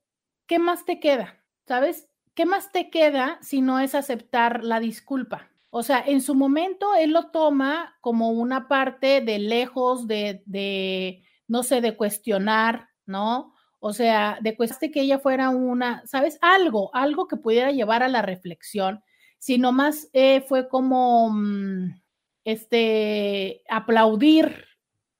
¿qué 0.46 0.58
más 0.58 0.86
te 0.86 0.98
queda? 0.98 1.38
¿sabes? 1.68 2.08
¿Qué 2.34 2.46
más 2.46 2.72
te 2.72 2.88
queda 2.88 3.38
si 3.42 3.60
no 3.60 3.78
es 3.78 3.94
aceptar 3.94 4.64
la 4.64 4.80
disculpa? 4.80 5.50
O 5.70 5.82
sea, 5.82 6.02
en 6.06 6.20
su 6.22 6.34
momento 6.34 6.94
él 6.94 7.12
lo 7.12 7.30
toma 7.30 7.96
como 8.00 8.30
una 8.30 8.68
parte 8.68 9.20
de 9.20 9.38
lejos 9.38 10.06
de, 10.06 10.42
de 10.46 11.22
no 11.46 11.62
sé, 11.62 11.80
de 11.80 11.96
cuestionar, 11.96 12.88
¿no? 13.06 13.54
O 13.80 13.92
sea, 13.92 14.38
de 14.40 14.56
cueste 14.56 14.90
que 14.90 15.02
ella 15.02 15.18
fuera 15.18 15.50
una, 15.50 16.02
¿sabes? 16.06 16.38
Algo, 16.42 16.90
algo 16.94 17.28
que 17.28 17.36
pudiera 17.36 17.70
llevar 17.70 18.02
a 18.02 18.08
la 18.08 18.22
reflexión, 18.22 19.02
sino 19.38 19.72
más 19.72 20.08
eh, 20.12 20.42
fue 20.48 20.68
como, 20.68 21.30
mm, 21.30 22.00
este, 22.44 23.62
aplaudir 23.68 24.64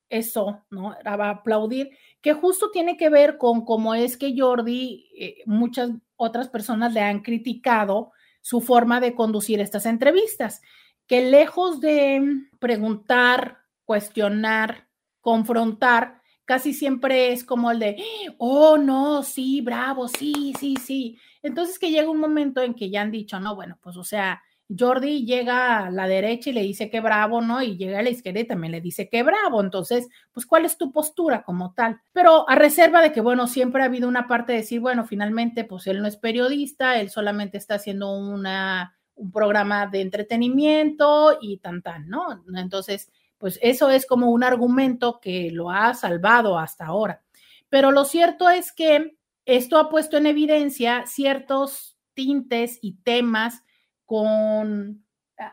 eso, 0.08 0.64
¿no? 0.70 0.96
Aplaudir, 1.04 1.90
que 2.22 2.32
justo 2.32 2.70
tiene 2.70 2.96
que 2.96 3.10
ver 3.10 3.38
con 3.38 3.64
cómo 3.64 3.94
es 3.94 4.16
que 4.16 4.34
Jordi, 4.36 5.10
eh, 5.18 5.36
muchas 5.46 5.90
otras 6.16 6.48
personas 6.48 6.92
le 6.94 7.00
han 7.00 7.20
criticado 7.20 8.12
su 8.40 8.60
forma 8.60 9.00
de 9.00 9.14
conducir 9.14 9.60
estas 9.60 9.86
entrevistas, 9.86 10.62
que 11.06 11.22
lejos 11.22 11.80
de 11.80 12.22
preguntar, 12.58 13.58
cuestionar, 13.84 14.88
confrontar, 15.20 16.22
casi 16.44 16.72
siempre 16.72 17.32
es 17.32 17.44
como 17.44 17.70
el 17.70 17.78
de, 17.78 17.96
oh, 18.38 18.78
no, 18.78 19.22
sí, 19.22 19.60
bravo, 19.60 20.08
sí, 20.08 20.54
sí, 20.58 20.76
sí. 20.76 21.18
Entonces 21.42 21.78
que 21.78 21.90
llega 21.90 22.10
un 22.10 22.20
momento 22.20 22.62
en 22.62 22.74
que 22.74 22.90
ya 22.90 23.02
han 23.02 23.10
dicho, 23.10 23.38
no, 23.38 23.54
bueno, 23.54 23.78
pues 23.82 23.96
o 23.96 24.04
sea, 24.04 24.42
Jordi 24.76 25.24
llega 25.24 25.86
a 25.86 25.90
la 25.90 26.06
derecha 26.06 26.50
y 26.50 26.52
le 26.52 26.62
dice 26.62 26.90
que 26.90 27.00
bravo, 27.00 27.40
¿no? 27.40 27.62
Y 27.62 27.76
llega 27.76 28.00
a 28.00 28.02
la 28.02 28.10
izquierda 28.10 28.40
y 28.40 28.46
también 28.46 28.72
le 28.72 28.80
dice 28.80 29.08
que 29.08 29.22
bravo. 29.22 29.62
Entonces, 29.62 30.08
pues, 30.32 30.44
¿cuál 30.44 30.66
es 30.66 30.76
tu 30.76 30.92
postura 30.92 31.42
como 31.42 31.72
tal? 31.72 32.00
Pero 32.12 32.48
a 32.48 32.54
reserva 32.54 33.00
de 33.00 33.12
que, 33.12 33.22
bueno, 33.22 33.46
siempre 33.46 33.82
ha 33.82 33.86
habido 33.86 34.08
una 34.08 34.28
parte 34.28 34.52
de 34.52 34.58
decir, 34.58 34.80
bueno, 34.80 35.06
finalmente, 35.06 35.64
pues 35.64 35.86
él 35.86 36.02
no 36.02 36.08
es 36.08 36.16
periodista, 36.16 37.00
él 37.00 37.08
solamente 37.08 37.56
está 37.56 37.76
haciendo 37.76 38.12
una, 38.12 38.94
un 39.14 39.32
programa 39.32 39.86
de 39.86 40.02
entretenimiento 40.02 41.38
y 41.40 41.58
tan, 41.58 41.82
tan, 41.82 42.08
¿no? 42.08 42.44
Entonces, 42.54 43.10
pues 43.38 43.58
eso 43.62 43.88
es 43.90 44.04
como 44.04 44.30
un 44.30 44.44
argumento 44.44 45.18
que 45.20 45.50
lo 45.50 45.70
ha 45.70 45.94
salvado 45.94 46.58
hasta 46.58 46.86
ahora. 46.86 47.22
Pero 47.70 47.90
lo 47.90 48.04
cierto 48.04 48.50
es 48.50 48.72
que 48.72 49.16
esto 49.46 49.78
ha 49.78 49.88
puesto 49.88 50.18
en 50.18 50.26
evidencia 50.26 51.06
ciertos 51.06 51.96
tintes 52.14 52.78
y 52.82 52.96
temas 53.02 53.62
con 54.08 55.04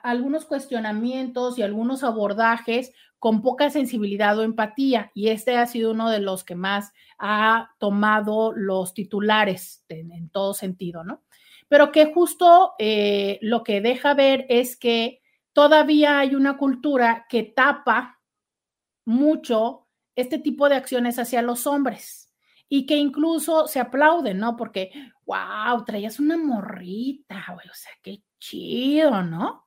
algunos 0.02 0.46
cuestionamientos 0.46 1.60
y 1.60 1.62
algunos 1.62 2.06
abordajes 2.06 2.94
con 3.20 3.42
poca 3.42 3.70
sensibilidad 3.70 4.40
o 4.40 4.44
empatía. 4.44 5.12
Y 5.14 5.28
este 5.28 5.58
ha 5.58 5.66
sido 5.68 5.92
uno 5.92 6.10
de 6.10 6.22
los 6.22 6.46
que 6.46 6.56
más 6.56 6.94
ha 7.20 7.72
tomado 7.80 8.54
los 8.54 8.94
titulares 8.94 9.84
en, 9.90 10.30
todo 10.30 10.54
sentido, 10.54 11.04
¿no? 11.04 11.26
Pero 11.68 11.92
que 11.92 12.14
justo 12.14 12.76
eh, 12.80 13.38
lo 13.42 13.62
que 13.62 13.82
deja 13.82 14.14
ver 14.14 14.46
es 14.48 14.78
que 14.78 15.22
todavía 15.52 16.20
hay 16.20 16.34
una 16.34 16.56
cultura 16.56 17.26
que 17.28 17.44
tapa 17.44 18.22
mucho 19.04 19.90
este 20.16 20.40
tipo 20.40 20.70
de 20.70 20.76
acciones 20.76 21.20
hacia 21.20 21.42
los 21.42 21.68
hombres 21.68 22.34
y 22.70 22.86
que 22.86 22.96
incluso 22.96 23.68
se 23.68 23.82
aplauden, 23.82 24.38
¿no? 24.40 24.56
Porque, 24.56 24.92
wow, 25.26 25.84
traías 25.86 26.22
una 26.22 26.38
morrita, 26.38 27.44
güey, 27.54 27.68
o 27.68 27.74
sea, 27.74 27.92
qué 28.02 28.24
chido, 28.46 29.24
¿no? 29.24 29.66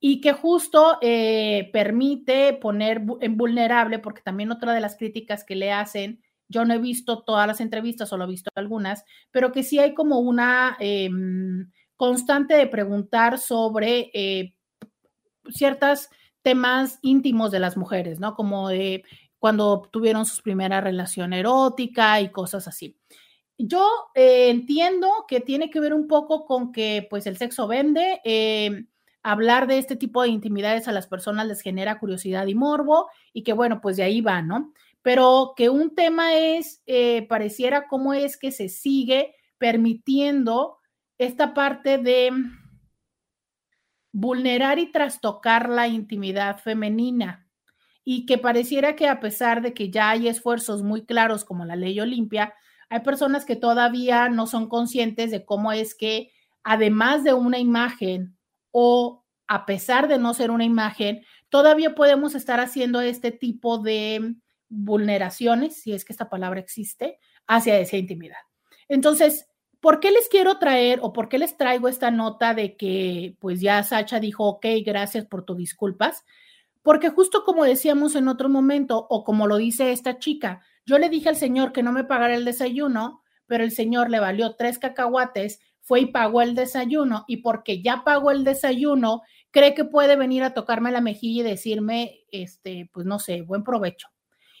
Y 0.00 0.20
que 0.20 0.32
justo 0.32 0.98
eh, 1.02 1.70
permite 1.72 2.54
poner 2.54 3.02
en 3.20 3.36
vulnerable, 3.36 3.98
porque 3.98 4.22
también 4.22 4.50
otra 4.50 4.72
de 4.72 4.80
las 4.80 4.96
críticas 4.96 5.44
que 5.44 5.56
le 5.56 5.72
hacen, 5.72 6.22
yo 6.48 6.64
no 6.64 6.74
he 6.74 6.78
visto 6.78 7.22
todas 7.22 7.46
las 7.46 7.60
entrevistas, 7.60 8.08
solo 8.08 8.24
he 8.24 8.28
visto 8.28 8.50
algunas, 8.54 9.04
pero 9.30 9.52
que 9.52 9.62
sí 9.62 9.78
hay 9.78 9.94
como 9.94 10.18
una 10.18 10.76
em, 10.80 11.70
constante 11.96 12.54
de 12.54 12.66
preguntar 12.66 13.38
sobre 13.38 14.10
eh, 14.14 14.56
ciertos 15.50 16.08
temas 16.42 16.98
íntimos 17.02 17.50
de 17.50 17.60
las 17.60 17.76
mujeres, 17.76 18.18
¿no? 18.18 18.34
Como 18.34 18.68
de 18.68 19.04
cuando 19.38 19.82
tuvieron 19.90 20.26
su 20.26 20.42
primera 20.42 20.80
relación 20.80 21.32
erótica 21.32 22.20
y 22.20 22.30
cosas 22.30 22.66
así. 22.66 22.96
Yo 23.62 23.86
eh, 24.14 24.48
entiendo 24.48 25.26
que 25.28 25.40
tiene 25.40 25.68
que 25.68 25.80
ver 25.80 25.92
un 25.92 26.08
poco 26.08 26.46
con 26.46 26.72
que 26.72 27.06
pues 27.10 27.26
el 27.26 27.36
sexo 27.36 27.68
vende, 27.68 28.20
eh, 28.24 28.86
hablar 29.22 29.66
de 29.66 29.76
este 29.76 29.96
tipo 29.96 30.22
de 30.22 30.28
intimidades 30.30 30.88
a 30.88 30.92
las 30.92 31.06
personas 31.06 31.46
les 31.46 31.60
genera 31.60 31.98
curiosidad 31.98 32.46
y 32.46 32.54
morbo 32.54 33.10
y 33.34 33.42
que 33.42 33.52
bueno, 33.52 33.82
pues 33.82 33.98
de 33.98 34.02
ahí 34.04 34.22
va, 34.22 34.40
¿no? 34.40 34.72
Pero 35.02 35.52
que 35.56 35.68
un 35.68 35.94
tema 35.94 36.34
es, 36.34 36.82
eh, 36.86 37.26
pareciera 37.28 37.86
cómo 37.86 38.14
es 38.14 38.38
que 38.38 38.50
se 38.50 38.70
sigue 38.70 39.34
permitiendo 39.58 40.78
esta 41.18 41.52
parte 41.52 41.98
de 41.98 42.30
vulnerar 44.12 44.78
y 44.78 44.90
trastocar 44.90 45.68
la 45.68 45.86
intimidad 45.86 46.58
femenina 46.58 47.46
y 48.04 48.24
que 48.24 48.38
pareciera 48.38 48.96
que 48.96 49.06
a 49.06 49.20
pesar 49.20 49.60
de 49.60 49.74
que 49.74 49.90
ya 49.90 50.10
hay 50.10 50.28
esfuerzos 50.28 50.82
muy 50.82 51.04
claros 51.04 51.44
como 51.44 51.66
la 51.66 51.76
ley 51.76 52.00
Olimpia, 52.00 52.54
hay 52.90 53.00
personas 53.00 53.44
que 53.44 53.56
todavía 53.56 54.28
no 54.28 54.46
son 54.46 54.68
conscientes 54.68 55.30
de 55.30 55.44
cómo 55.44 55.72
es 55.72 55.94
que 55.94 56.32
además 56.64 57.22
de 57.22 57.32
una 57.32 57.58
imagen 57.58 58.36
o 58.72 59.24
a 59.46 59.64
pesar 59.64 60.08
de 60.08 60.18
no 60.18 60.34
ser 60.34 60.50
una 60.50 60.64
imagen, 60.64 61.24
todavía 61.48 61.94
podemos 61.94 62.34
estar 62.34 62.60
haciendo 62.60 63.00
este 63.00 63.30
tipo 63.30 63.78
de 63.78 64.34
vulneraciones, 64.68 65.80
si 65.80 65.92
es 65.92 66.04
que 66.04 66.12
esta 66.12 66.28
palabra 66.28 66.60
existe, 66.60 67.18
hacia 67.46 67.78
esa 67.78 67.96
intimidad. 67.96 68.38
Entonces, 68.88 69.48
¿por 69.80 70.00
qué 70.00 70.10
les 70.10 70.28
quiero 70.28 70.58
traer 70.58 70.98
o 71.02 71.12
por 71.12 71.28
qué 71.28 71.38
les 71.38 71.56
traigo 71.56 71.88
esta 71.88 72.10
nota 72.10 72.54
de 72.54 72.76
que 72.76 73.36
pues 73.38 73.60
ya 73.60 73.82
Sacha 73.82 74.20
dijo, 74.20 74.46
ok, 74.46 74.66
gracias 74.84 75.26
por 75.26 75.44
tus 75.44 75.56
disculpas? 75.56 76.24
Porque 76.82 77.10
justo 77.10 77.44
como 77.44 77.64
decíamos 77.64 78.16
en 78.16 78.28
otro 78.28 78.48
momento 78.48 79.06
o 79.10 79.22
como 79.24 79.46
lo 79.46 79.56
dice 79.56 79.92
esta 79.92 80.18
chica, 80.18 80.62
yo 80.86 80.98
le 80.98 81.08
dije 81.08 81.28
al 81.28 81.36
señor 81.36 81.72
que 81.72 81.82
no 81.82 81.92
me 81.92 82.04
pagara 82.04 82.34
el 82.34 82.44
desayuno, 82.44 83.22
pero 83.46 83.64
el 83.64 83.72
señor 83.72 84.10
le 84.10 84.20
valió 84.20 84.54
tres 84.56 84.78
cacahuates, 84.78 85.60
fue 85.80 86.00
y 86.00 86.06
pagó 86.06 86.42
el 86.42 86.54
desayuno 86.54 87.24
y 87.26 87.38
porque 87.38 87.82
ya 87.82 88.04
pagó 88.04 88.30
el 88.30 88.44
desayuno, 88.44 89.22
cree 89.50 89.74
que 89.74 89.84
puede 89.84 90.16
venir 90.16 90.42
a 90.42 90.54
tocarme 90.54 90.92
la 90.92 91.00
mejilla 91.00 91.40
y 91.40 91.50
decirme, 91.50 92.20
este, 92.30 92.88
pues 92.92 93.06
no 93.06 93.18
sé, 93.18 93.42
buen 93.42 93.64
provecho. 93.64 94.08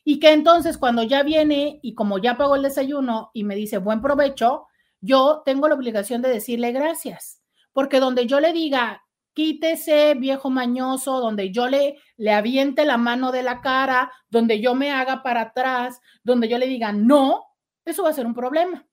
Y 0.02 0.18
que 0.18 0.32
entonces 0.32 0.78
cuando 0.78 1.02
ya 1.02 1.22
viene 1.22 1.78
y 1.82 1.94
como 1.94 2.18
ya 2.18 2.36
pagó 2.36 2.56
el 2.56 2.62
desayuno 2.62 3.30
y 3.34 3.44
me 3.44 3.54
dice 3.54 3.78
buen 3.78 4.00
provecho, 4.00 4.66
yo 5.00 5.42
tengo 5.44 5.68
la 5.68 5.74
obligación 5.74 6.22
de 6.22 6.30
decirle 6.30 6.72
gracias, 6.72 7.42
porque 7.72 8.00
donde 8.00 8.26
yo 8.26 8.40
le 8.40 8.52
diga 8.52 9.02
quítese, 9.34 10.14
viejo 10.14 10.50
mañoso, 10.50 11.20
donde 11.20 11.50
yo 11.50 11.68
le, 11.68 11.98
le 12.16 12.32
aviente 12.32 12.84
la 12.84 12.96
mano 12.96 13.32
de 13.32 13.42
la 13.42 13.60
cara, 13.60 14.12
donde 14.28 14.60
yo 14.60 14.74
me 14.74 14.90
haga 14.90 15.22
para 15.22 15.42
atrás, 15.42 16.00
donde 16.22 16.48
yo 16.48 16.58
le 16.58 16.66
diga 16.66 16.92
no, 16.92 17.44
eso 17.84 18.02
va 18.02 18.10
a 18.10 18.14
ser 18.14 18.26
un 18.26 18.34
problema. 18.34 18.86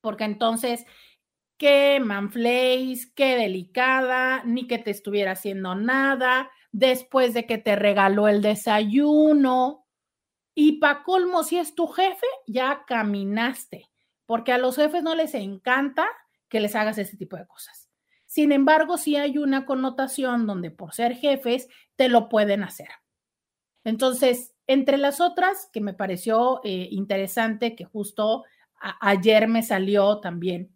Porque 0.00 0.24
entonces, 0.24 0.84
qué 1.58 2.00
manflays, 2.00 3.12
qué 3.14 3.36
delicada, 3.36 4.42
ni 4.44 4.66
que 4.66 4.78
te 4.78 4.90
estuviera 4.90 5.32
haciendo 5.32 5.74
nada, 5.74 6.50
después 6.72 7.34
de 7.34 7.46
que 7.46 7.58
te 7.58 7.76
regaló 7.76 8.28
el 8.28 8.42
desayuno. 8.42 9.86
Y 10.54 10.80
pa' 10.80 11.02
colmo, 11.04 11.42
si 11.44 11.58
es 11.58 11.74
tu 11.74 11.86
jefe, 11.86 12.26
ya 12.46 12.84
caminaste, 12.86 13.88
porque 14.26 14.52
a 14.52 14.58
los 14.58 14.76
jefes 14.76 15.02
no 15.02 15.14
les 15.14 15.34
encanta 15.34 16.06
que 16.48 16.60
les 16.60 16.74
hagas 16.74 16.98
ese 16.98 17.16
tipo 17.16 17.36
de 17.36 17.46
cosas. 17.46 17.79
Sin 18.30 18.52
embargo, 18.52 18.96
sí 18.96 19.16
hay 19.16 19.38
una 19.38 19.66
connotación 19.66 20.46
donde 20.46 20.70
por 20.70 20.94
ser 20.94 21.16
jefes 21.16 21.66
te 21.96 22.08
lo 22.08 22.28
pueden 22.28 22.62
hacer. 22.62 22.86
Entonces, 23.82 24.54
entre 24.68 24.98
las 24.98 25.20
otras 25.20 25.68
que 25.72 25.80
me 25.80 25.94
pareció 25.94 26.60
eh, 26.62 26.86
interesante, 26.92 27.74
que 27.74 27.84
justo 27.84 28.44
ayer 29.00 29.48
me 29.48 29.64
salió 29.64 30.20
también, 30.20 30.70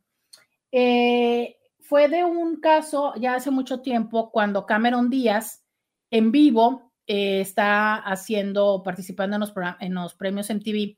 eh, 0.72 1.58
fue 1.78 2.08
de 2.08 2.24
un 2.24 2.58
caso 2.58 3.14
ya 3.14 3.36
hace 3.36 3.52
mucho 3.52 3.82
tiempo 3.82 4.32
cuando 4.32 4.66
Cameron 4.66 5.08
Díaz 5.08 5.64
en 6.10 6.32
vivo 6.32 6.90
eh, 7.06 7.40
está 7.40 7.94
haciendo, 7.94 8.82
participando 8.82 9.36
en 9.36 9.40
los, 9.40 9.52
en 9.78 9.94
los 9.94 10.14
premios 10.14 10.50
MTV 10.50 10.96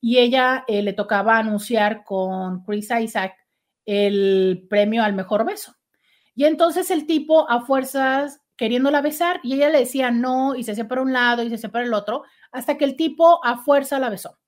y 0.00 0.16
ella 0.16 0.64
le 0.68 0.94
tocaba 0.94 1.36
anunciar 1.36 2.02
con 2.02 2.64
Chris 2.64 2.88
Isaac 2.98 3.34
el 3.84 4.66
premio 4.70 5.02
al 5.02 5.12
mejor 5.12 5.44
beso. 5.44 5.77
Y 6.38 6.44
entonces 6.44 6.92
el 6.92 7.04
tipo 7.04 7.50
a 7.50 7.62
fuerzas 7.62 8.40
queriéndola 8.56 9.00
besar 9.00 9.40
y 9.42 9.54
ella 9.54 9.70
le 9.70 9.80
decía 9.80 10.12
no 10.12 10.54
y 10.54 10.62
se 10.62 10.70
hacía 10.70 10.86
para 10.86 11.02
un 11.02 11.12
lado 11.12 11.42
y 11.42 11.48
se 11.48 11.56
hacía 11.56 11.72
para 11.72 11.84
el 11.84 11.92
otro, 11.92 12.22
hasta 12.52 12.78
que 12.78 12.84
el 12.84 12.94
tipo 12.94 13.44
a 13.44 13.58
fuerza 13.58 13.98
la 13.98 14.08
besó. 14.08 14.38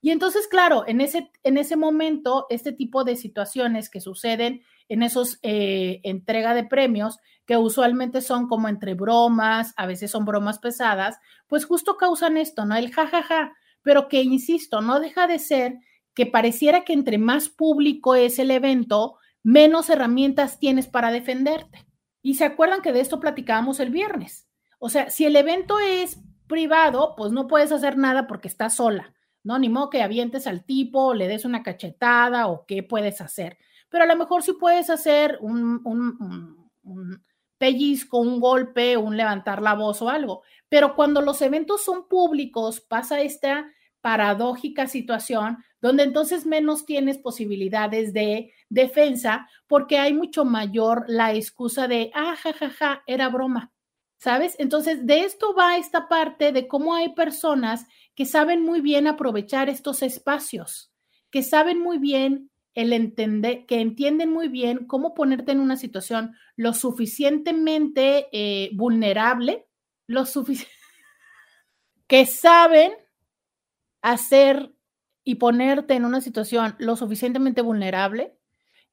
Y 0.00 0.10
entonces, 0.10 0.48
claro, 0.48 0.82
en 0.88 1.00
ese, 1.00 1.30
en 1.44 1.56
ese 1.56 1.76
momento, 1.76 2.46
este 2.50 2.72
tipo 2.72 3.04
de 3.04 3.14
situaciones 3.14 3.90
que 3.90 4.00
suceden 4.00 4.62
en 4.88 5.04
esos 5.04 5.38
eh, 5.42 6.00
entrega 6.02 6.52
de 6.52 6.64
premios, 6.64 7.18
que 7.46 7.56
usualmente 7.56 8.22
son 8.22 8.48
como 8.48 8.68
entre 8.68 8.94
bromas, 8.94 9.72
a 9.76 9.86
veces 9.86 10.10
son 10.10 10.24
bromas 10.24 10.58
pesadas, 10.58 11.16
pues 11.46 11.64
justo 11.64 11.96
causan 11.96 12.38
esto, 12.38 12.64
¿no? 12.64 12.74
El 12.74 12.92
jajaja, 12.92 13.52
pero 13.82 14.08
que, 14.08 14.20
insisto, 14.22 14.80
no 14.80 14.98
deja 14.98 15.28
de 15.28 15.38
ser 15.38 15.74
que 16.12 16.26
pareciera 16.26 16.84
que 16.84 16.92
entre 16.92 17.18
más 17.18 17.48
público 17.48 18.16
es 18.16 18.40
el 18.40 18.50
evento, 18.50 19.14
menos 19.42 19.90
herramientas 19.90 20.58
tienes 20.58 20.86
para 20.86 21.10
defenderte. 21.10 21.86
Y 22.22 22.34
se 22.34 22.44
acuerdan 22.44 22.82
que 22.82 22.92
de 22.92 23.00
esto 23.00 23.20
platicábamos 23.20 23.80
el 23.80 23.90
viernes. 23.90 24.46
O 24.78 24.88
sea, 24.88 25.10
si 25.10 25.24
el 25.24 25.36
evento 25.36 25.78
es 25.78 26.18
privado, 26.46 27.14
pues 27.16 27.32
no 27.32 27.46
puedes 27.46 27.72
hacer 27.72 27.96
nada 27.96 28.26
porque 28.26 28.48
estás 28.48 28.76
sola, 28.76 29.14
¿no? 29.42 29.58
Ni 29.58 29.68
modo 29.68 29.90
que 29.90 30.02
avientes 30.02 30.46
al 30.46 30.64
tipo, 30.64 31.14
le 31.14 31.28
des 31.28 31.44
una 31.44 31.62
cachetada 31.62 32.48
o 32.48 32.66
qué 32.66 32.82
puedes 32.82 33.20
hacer. 33.20 33.58
Pero 33.88 34.04
a 34.04 34.06
lo 34.06 34.16
mejor 34.16 34.42
sí 34.42 34.52
puedes 34.52 34.90
hacer 34.90 35.38
un, 35.40 35.80
un, 35.84 36.70
un 36.82 37.24
pellizco, 37.58 38.18
un 38.18 38.40
golpe, 38.40 38.96
un 38.96 39.16
levantar 39.16 39.60
la 39.60 39.74
voz 39.74 40.00
o 40.02 40.08
algo. 40.08 40.42
Pero 40.68 40.94
cuando 40.94 41.20
los 41.20 41.42
eventos 41.42 41.84
son 41.84 42.08
públicos, 42.08 42.80
pasa 42.80 43.20
esta 43.20 43.70
paradójica 44.00 44.86
situación 44.86 45.58
donde 45.80 46.02
entonces 46.02 46.46
menos 46.46 46.86
tienes 46.86 47.18
posibilidades 47.18 48.12
de 48.12 48.52
defensa 48.68 49.48
porque 49.66 49.98
hay 49.98 50.12
mucho 50.12 50.44
mayor 50.44 51.04
la 51.08 51.34
excusa 51.34 51.88
de, 51.88 52.10
ah, 52.14 52.36
jajaja, 52.36 52.70
ja, 52.70 52.94
ja, 52.96 53.02
era 53.06 53.28
broma. 53.28 53.72
¿Sabes? 54.18 54.54
Entonces, 54.58 55.06
de 55.06 55.20
esto 55.20 55.54
va 55.54 55.78
esta 55.78 56.06
parte 56.06 56.52
de 56.52 56.68
cómo 56.68 56.94
hay 56.94 57.14
personas 57.14 57.86
que 58.14 58.26
saben 58.26 58.62
muy 58.62 58.82
bien 58.82 59.06
aprovechar 59.06 59.70
estos 59.70 60.02
espacios, 60.02 60.92
que 61.30 61.42
saben 61.42 61.80
muy 61.80 61.96
bien 61.96 62.50
el 62.74 62.92
entender, 62.92 63.64
que 63.64 63.80
entienden 63.80 64.30
muy 64.30 64.48
bien 64.48 64.86
cómo 64.86 65.14
ponerte 65.14 65.52
en 65.52 65.60
una 65.60 65.76
situación 65.76 66.34
lo 66.56 66.74
suficientemente 66.74 68.28
eh, 68.32 68.70
vulnerable, 68.74 69.66
lo 70.06 70.26
suficiente, 70.26 70.70
que 72.06 72.26
saben 72.26 72.92
hacer 74.02 74.74
y 75.30 75.36
ponerte 75.36 75.94
en 75.94 76.04
una 76.04 76.20
situación 76.20 76.74
lo 76.78 76.96
suficientemente 76.96 77.62
vulnerable, 77.62 78.36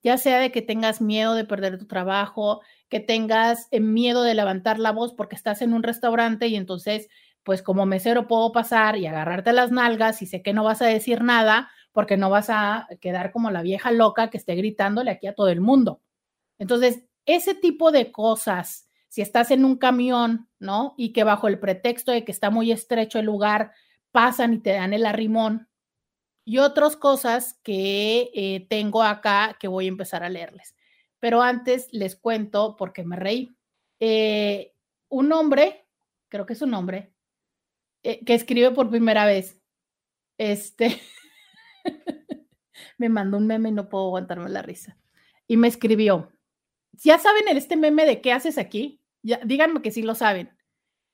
ya 0.03 0.19
sea 0.19 0.37
de 0.37 0.51
que 0.51 0.61
tengas 0.61 1.01
miedo 1.01 1.33
de 1.33 1.45
perder 1.45 1.79
tu 1.79 1.87
trabajo, 1.87 2.61
que 2.89 2.99
tengas 2.99 3.67
eh, 3.71 3.79
miedo 3.79 4.21
de 4.21 4.35
levantar 4.35 4.77
la 4.77 4.91
voz 4.91 5.15
porque 5.15 5.35
estás 5.35 5.63
en 5.63 5.73
un 5.73 5.81
restaurante 5.81 6.45
y 6.45 6.55
entonces, 6.55 7.09
pues 7.41 7.63
como 7.63 7.87
mesero 7.87 8.27
puedo 8.27 8.51
pasar 8.51 8.97
y 8.97 9.07
agarrarte 9.07 9.51
las 9.51 9.71
nalgas 9.71 10.21
y 10.21 10.27
sé 10.27 10.43
que 10.43 10.53
no 10.53 10.63
vas 10.63 10.83
a 10.83 10.85
decir 10.85 11.23
nada 11.23 11.71
porque 11.91 12.17
no 12.17 12.29
vas 12.29 12.51
a 12.51 12.87
quedar 13.01 13.31
como 13.31 13.49
la 13.49 13.63
vieja 13.63 13.89
loca 13.89 14.29
que 14.29 14.37
esté 14.37 14.53
gritándole 14.53 15.09
aquí 15.09 15.25
a 15.25 15.33
todo 15.33 15.47
el 15.47 15.59
mundo. 15.59 16.01
Entonces, 16.59 17.03
ese 17.25 17.55
tipo 17.55 17.89
de 17.89 18.11
cosas, 18.11 18.87
si 19.07 19.23
estás 19.23 19.49
en 19.49 19.65
un 19.65 19.75
camión, 19.75 20.47
¿no? 20.59 20.93
Y 20.97 21.13
que 21.13 21.23
bajo 21.23 21.47
el 21.47 21.57
pretexto 21.57 22.11
de 22.11 22.23
que 22.23 22.31
está 22.31 22.51
muy 22.51 22.71
estrecho 22.71 23.17
el 23.17 23.25
lugar, 23.25 23.71
pasan 24.11 24.53
y 24.53 24.59
te 24.59 24.73
dan 24.73 24.93
el 24.93 25.07
arrimón, 25.07 25.67
y 26.47 26.59
otras 26.59 26.95
cosas 26.95 27.59
que 27.61 28.31
eh, 28.33 28.67
tengo 28.69 29.03
acá 29.03 29.57
que 29.59 29.67
voy 29.67 29.83
a 29.83 29.89
empezar 29.89 30.23
a 30.23 30.29
leerles. 30.29 30.77
Pero 31.19 31.41
antes 31.41 31.89
les 31.91 32.15
cuento 32.15 32.77
porque 32.77 33.03
me 33.03 33.17
reí. 33.17 33.53
Eh, 33.99 34.73
un 35.09 35.33
hombre, 35.33 35.85
creo 36.29 36.45
que 36.45 36.53
es 36.53 36.61
un 36.61 36.73
hombre, 36.73 37.11
eh, 38.01 38.23
que 38.23 38.33
escribe 38.33 38.71
por 38.71 38.89
primera 38.89 39.25
vez. 39.25 39.59
Este 40.37 41.01
me 42.97 43.09
mandó 43.09 43.35
un 43.39 43.47
meme 43.47 43.67
y 43.67 43.73
no 43.73 43.89
puedo 43.89 44.05
aguantarme 44.05 44.49
la 44.49 44.61
risa. 44.61 44.97
Y 45.47 45.57
me 45.57 45.67
escribió. 45.67 46.31
¿Ya 46.93 47.19
saben 47.19 47.49
este 47.49 47.75
meme 47.75 48.05
de 48.05 48.21
qué 48.21 48.31
haces 48.31 48.57
aquí? 48.57 49.01
Ya, 49.21 49.41
díganme 49.43 49.81
que 49.81 49.91
sí 49.91 50.01
lo 50.01 50.15
saben. 50.15 50.56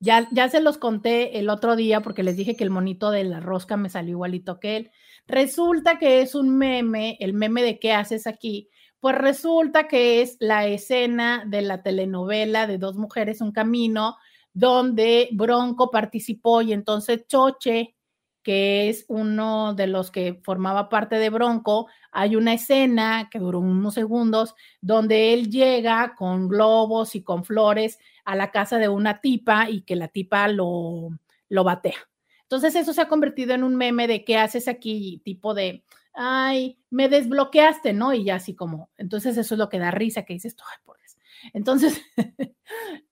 Ya, 0.03 0.27
ya 0.31 0.49
se 0.49 0.59
los 0.59 0.77
conté 0.77 1.39
el 1.39 1.49
otro 1.49 1.77
día 1.77 2.01
porque 2.01 2.23
les 2.23 2.35
dije 2.35 2.57
que 2.57 2.65
el 2.65 2.69
monito 2.69 3.09
de 3.09 3.23
la 3.23 3.39
rosca 3.39 3.77
me 3.77 3.87
salió 3.87 4.11
igualito 4.11 4.59
que 4.59 4.75
él. 4.75 4.91
Resulta 5.27 5.97
que 5.97 6.19
es 6.19 6.35
un 6.35 6.57
meme, 6.57 7.15
el 7.21 7.33
meme 7.33 7.63
de 7.63 7.79
qué 7.79 7.93
haces 7.93 8.27
aquí, 8.27 8.69
pues 8.99 9.17
resulta 9.17 9.87
que 9.87 10.21
es 10.21 10.35
la 10.41 10.67
escena 10.67 11.45
de 11.47 11.61
la 11.61 11.83
telenovela 11.83 12.67
de 12.67 12.79
Dos 12.79 12.97
Mujeres, 12.97 13.39
un 13.39 13.53
Camino, 13.53 14.17
donde 14.51 15.29
Bronco 15.31 15.89
participó 15.89 16.61
y 16.61 16.73
entonces 16.73 17.25
Choche, 17.25 17.95
que 18.43 18.89
es 18.89 19.05
uno 19.07 19.73
de 19.73 19.87
los 19.87 20.11
que 20.11 20.41
formaba 20.43 20.89
parte 20.89 21.15
de 21.15 21.29
Bronco, 21.29 21.87
hay 22.11 22.35
una 22.35 22.55
escena 22.55 23.29
que 23.31 23.39
duró 23.39 23.59
unos 23.59 23.93
segundos 23.93 24.53
donde 24.81 25.33
él 25.33 25.49
llega 25.49 26.13
con 26.17 26.49
globos 26.49 27.15
y 27.15 27.23
con 27.23 27.45
flores 27.45 27.99
a 28.25 28.35
la 28.35 28.51
casa 28.51 28.77
de 28.77 28.89
una 28.89 29.21
tipa 29.21 29.69
y 29.69 29.81
que 29.81 29.95
la 29.95 30.07
tipa 30.07 30.47
lo, 30.47 31.09
lo 31.49 31.63
batea. 31.63 32.09
Entonces 32.43 32.75
eso 32.75 32.93
se 32.93 33.01
ha 33.01 33.07
convertido 33.07 33.53
en 33.53 33.63
un 33.63 33.75
meme 33.75 34.07
de 34.07 34.23
qué 34.23 34.37
haces 34.37 34.67
aquí, 34.67 35.21
tipo 35.23 35.53
de, 35.53 35.83
ay, 36.13 36.77
me 36.89 37.09
desbloqueaste, 37.09 37.93
¿no? 37.93 38.13
Y 38.13 38.25
ya 38.25 38.35
así 38.35 38.55
como, 38.55 38.89
entonces 38.97 39.37
eso 39.37 39.55
es 39.55 39.59
lo 39.59 39.69
que 39.69 39.79
da 39.79 39.91
risa, 39.91 40.23
que 40.23 40.33
dices, 40.33 40.55
ay, 40.59 40.77
por 40.83 40.97
eso. 41.03 41.17
Entonces, 41.53 42.01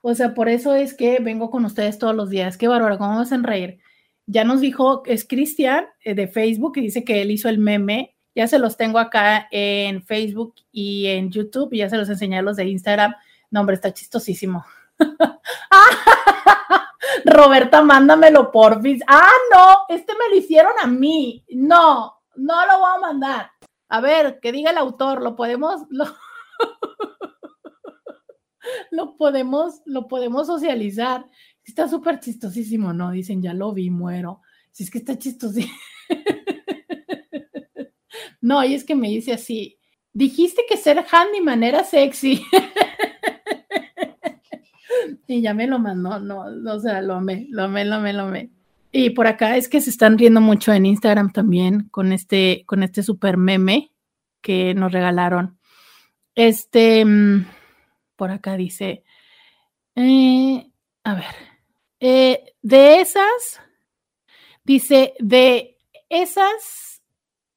o 0.02 0.14
sea, 0.14 0.34
por 0.34 0.48
eso 0.48 0.76
es 0.76 0.94
que 0.94 1.20
vengo 1.20 1.50
con 1.50 1.66
ustedes 1.66 1.98
todos 1.98 2.16
los 2.16 2.30
días. 2.30 2.58
Qué 2.58 2.68
bárbaro, 2.68 2.98
cómo 2.98 3.16
me 3.16 3.22
hacen 3.22 3.44
reír. 3.44 3.80
Ya 4.28 4.44
nos 4.44 4.62
dijo, 4.62 5.04
es 5.06 5.28
Cristian 5.28 5.86
eh, 6.04 6.16
de 6.16 6.28
Facebook, 6.28 6.74
que 6.74 6.82
dice 6.82 7.04
que 7.04 7.22
él 7.22 7.32
hizo 7.32 7.50
el 7.50 7.58
meme. 7.58 8.16
Ya 8.36 8.48
se 8.48 8.60
los 8.60 8.78
tengo 8.78 9.00
acá 9.00 9.48
en 9.52 10.04
Facebook 10.04 10.56
y 10.72 11.08
en 11.08 11.32
YouTube, 11.32 11.74
y 11.74 11.80
ya 11.80 11.90
se 11.90 11.98
los 11.98 12.10
enseñé 12.10 12.40
a 12.40 12.42
los 12.42 12.58
de 12.58 12.66
Instagram. 12.66 13.16
No, 13.50 13.62
hombre, 13.62 13.76
está 13.76 13.94
chistosísimo. 13.94 14.66
Roberta, 17.26 17.82
mándamelo 17.82 18.52
por 18.52 18.82
Ah, 19.08 19.30
no, 19.52 19.78
este 19.90 20.14
me 20.14 20.30
lo 20.30 20.36
hicieron 20.36 20.74
a 20.82 20.88
mí. 20.88 21.44
No, 21.50 22.16
no 22.36 22.66
lo 22.66 22.80
voy 22.80 22.92
a 22.96 23.00
mandar. 23.00 23.52
A 23.90 24.02
ver, 24.02 24.40
que 24.42 24.52
diga 24.52 24.72
el 24.72 24.78
autor, 24.78 25.22
lo 25.22 25.36
podemos, 25.36 25.82
lo, 25.90 26.06
lo 28.92 29.18
podemos, 29.18 29.82
lo 29.86 30.08
podemos 30.08 30.48
socializar. 30.48 31.26
Está 31.64 31.88
súper 31.88 32.20
chistosísimo, 32.20 32.94
¿no? 32.94 33.12
Dicen, 33.12 33.42
ya 33.42 33.54
lo 33.54 33.74
vi, 33.74 33.90
muero. 33.90 34.42
Si 34.72 34.84
es 34.84 34.92
que 34.92 35.00
está 35.00 35.18
chistosísimo. 35.18 35.74
no, 38.42 38.64
y 38.64 38.74
es 38.74 38.84
que 38.84 38.96
me 38.96 39.10
dice 39.10 39.34
así, 39.34 39.80
dijiste 40.14 40.64
que 40.68 40.78
ser 40.78 41.06
handyman 41.12 41.64
era 41.64 41.84
sexy. 41.84 42.44
y 45.28 45.42
ya 45.42 45.54
me 45.54 45.68
lo 45.68 45.80
mandó, 45.80 46.20
no, 46.20 46.74
o 46.74 46.80
sea, 46.80 47.02
lo 47.02 47.16
amé, 47.16 47.48
lo 47.50 47.64
amé, 47.64 47.86
lo 47.86 47.96
amé, 47.96 48.14
lo 48.14 48.24
amé. 48.24 48.52
Y 48.98 49.10
por 49.10 49.28
acá 49.28 49.58
es 49.58 49.68
que 49.68 49.82
se 49.82 49.90
están 49.90 50.18
riendo 50.18 50.40
mucho 50.40 50.72
en 50.72 50.86
Instagram 50.86 51.34
también 51.34 51.90
con 51.90 52.14
este, 52.14 52.64
con 52.66 52.82
este 52.82 53.04
super 53.04 53.36
meme 53.36 53.92
que 54.40 54.74
nos 54.74 54.94
regalaron. 54.94 55.60
Este, 56.34 57.04
mm, 57.04 57.46
por 58.16 58.32
acá 58.32 58.56
dice, 58.56 59.04
eh, 59.96 60.72
a 61.04 61.14
ver, 61.16 61.36
Eh, 62.00 62.54
de 62.62 63.02
esas, 63.02 63.62
dice, 64.64 65.14
de 65.20 65.78
esas, 66.10 67.02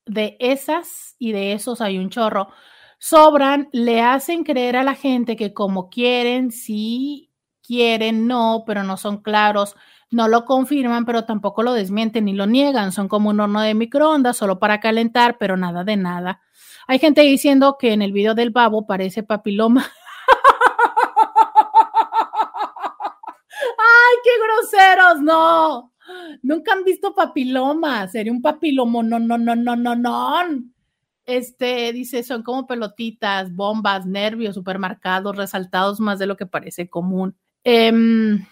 de 0.07 0.37
esas 0.41 1.15
y 1.21 1.31
de 1.33 1.53
esos 1.53 1.81
hay 1.81 1.99
un 1.99 2.11
chorro. 2.11 2.49
Sobran, 2.99 3.69
le 3.73 4.01
hacen 4.01 4.43
creer 4.43 4.77
a 4.77 4.83
la 4.83 4.95
gente 4.97 5.37
que 5.37 5.55
como 5.55 5.89
quieren, 5.89 6.51
sí 6.51 7.31
quieren, 7.63 8.27
no, 8.27 8.65
pero 8.67 8.83
no 8.83 8.97
son 8.97 9.23
claros, 9.23 9.77
no 10.11 10.29
lo 10.29 10.45
confirman, 10.45 11.05
pero 11.05 11.25
tampoco 11.25 11.63
lo 11.63 11.73
desmienten 11.73 12.25
ni 12.25 12.33
lo 12.33 12.47
niegan. 12.47 12.93
Son 12.93 13.09
como 13.09 13.31
un 13.31 13.41
horno 13.41 13.61
de 13.61 13.75
microondas 13.75 14.37
solo 14.37 14.59
para 14.59 14.81
calentar, 14.81 15.37
pero 15.39 15.57
nada 15.57 15.85
de 15.85 15.97
nada. 15.97 16.41
Hay 16.87 16.99
gente 16.99 17.21
diciendo 17.21 17.77
que 17.79 17.93
en 17.93 18.01
el 18.01 18.13
video 18.13 18.35
del 18.35 18.51
babo 18.51 18.87
parece 18.87 19.23
papiloma. 19.23 19.83
¡Ay, 23.79 24.17
qué 24.25 24.31
groseros! 24.43 25.21
No, 25.21 25.93
nunca 26.43 26.73
han 26.73 26.85
visto 26.85 27.15
papiloma. 27.15 28.09
Sería 28.09 28.33
un 28.33 28.41
papilomo, 28.41 29.03
no, 29.03 29.19
no, 29.19 29.37
no, 29.37 29.55
no, 29.55 29.77
no, 29.77 29.95
no. 29.95 30.35
Este 31.27 31.93
dice: 31.93 32.23
son 32.23 32.43
como 32.43 32.67
pelotitas, 32.67 33.55
bombas, 33.55 34.07
nervios, 34.07 34.55
supermercados, 34.55 35.37
resaltados 35.37 36.01
más 36.01 36.19
de 36.19 36.27
lo 36.27 36.39
que 36.39 36.47
parece 36.47 36.89
común. 36.89 37.37
Em, 37.65 38.47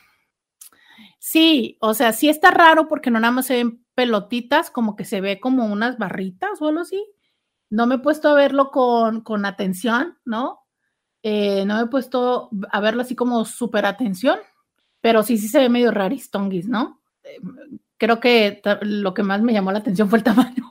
sí, 1.26 1.76
o 1.80 1.92
sea, 1.92 2.12
sí 2.12 2.28
está 2.28 2.52
raro 2.52 2.86
porque 2.86 3.10
no 3.10 3.18
nada 3.18 3.32
más 3.32 3.46
se 3.46 3.56
ven 3.56 3.84
pelotitas, 3.96 4.70
como 4.70 4.94
que 4.94 5.04
se 5.04 5.20
ve 5.20 5.40
como 5.40 5.66
unas 5.66 5.98
barritas 5.98 6.62
o 6.62 6.68
algo 6.68 6.82
así. 6.82 7.04
No 7.68 7.88
me 7.88 7.96
he 7.96 7.98
puesto 7.98 8.28
a 8.28 8.34
verlo 8.34 8.70
con, 8.70 9.22
con 9.22 9.44
atención, 9.44 10.16
¿no? 10.24 10.60
Eh, 11.24 11.64
no 11.66 11.74
me 11.74 11.82
he 11.82 11.86
puesto 11.86 12.48
a 12.70 12.78
verlo 12.78 13.02
así 13.02 13.16
como 13.16 13.44
súper 13.44 13.86
atención, 13.86 14.38
pero 15.00 15.24
sí, 15.24 15.36
sí 15.36 15.48
se 15.48 15.58
ve 15.58 15.68
medio 15.68 15.90
raristonguis, 15.90 16.68
¿no? 16.68 17.02
Eh, 17.24 17.40
creo 17.96 18.20
que 18.20 18.62
lo 18.82 19.12
que 19.12 19.24
más 19.24 19.42
me 19.42 19.52
llamó 19.52 19.72
la 19.72 19.80
atención 19.80 20.08
fue 20.08 20.18
el 20.18 20.24
tamaño. 20.24 20.62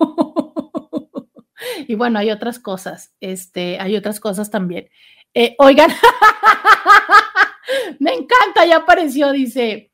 y 1.86 1.95
bueno, 1.95 2.18
hay 2.18 2.32
otras 2.32 2.60
cosas, 2.60 3.14
este, 3.20 3.78
hay 3.82 3.97
otras 3.97 4.22
cosas 4.22 4.49
también. 4.49 4.88
Eh, 5.34 5.53
oigan, 5.60 5.91
me 7.99 8.14
encanta, 8.14 8.66
ya 8.66 8.78
apareció, 8.78 9.34
dice, 9.34 9.91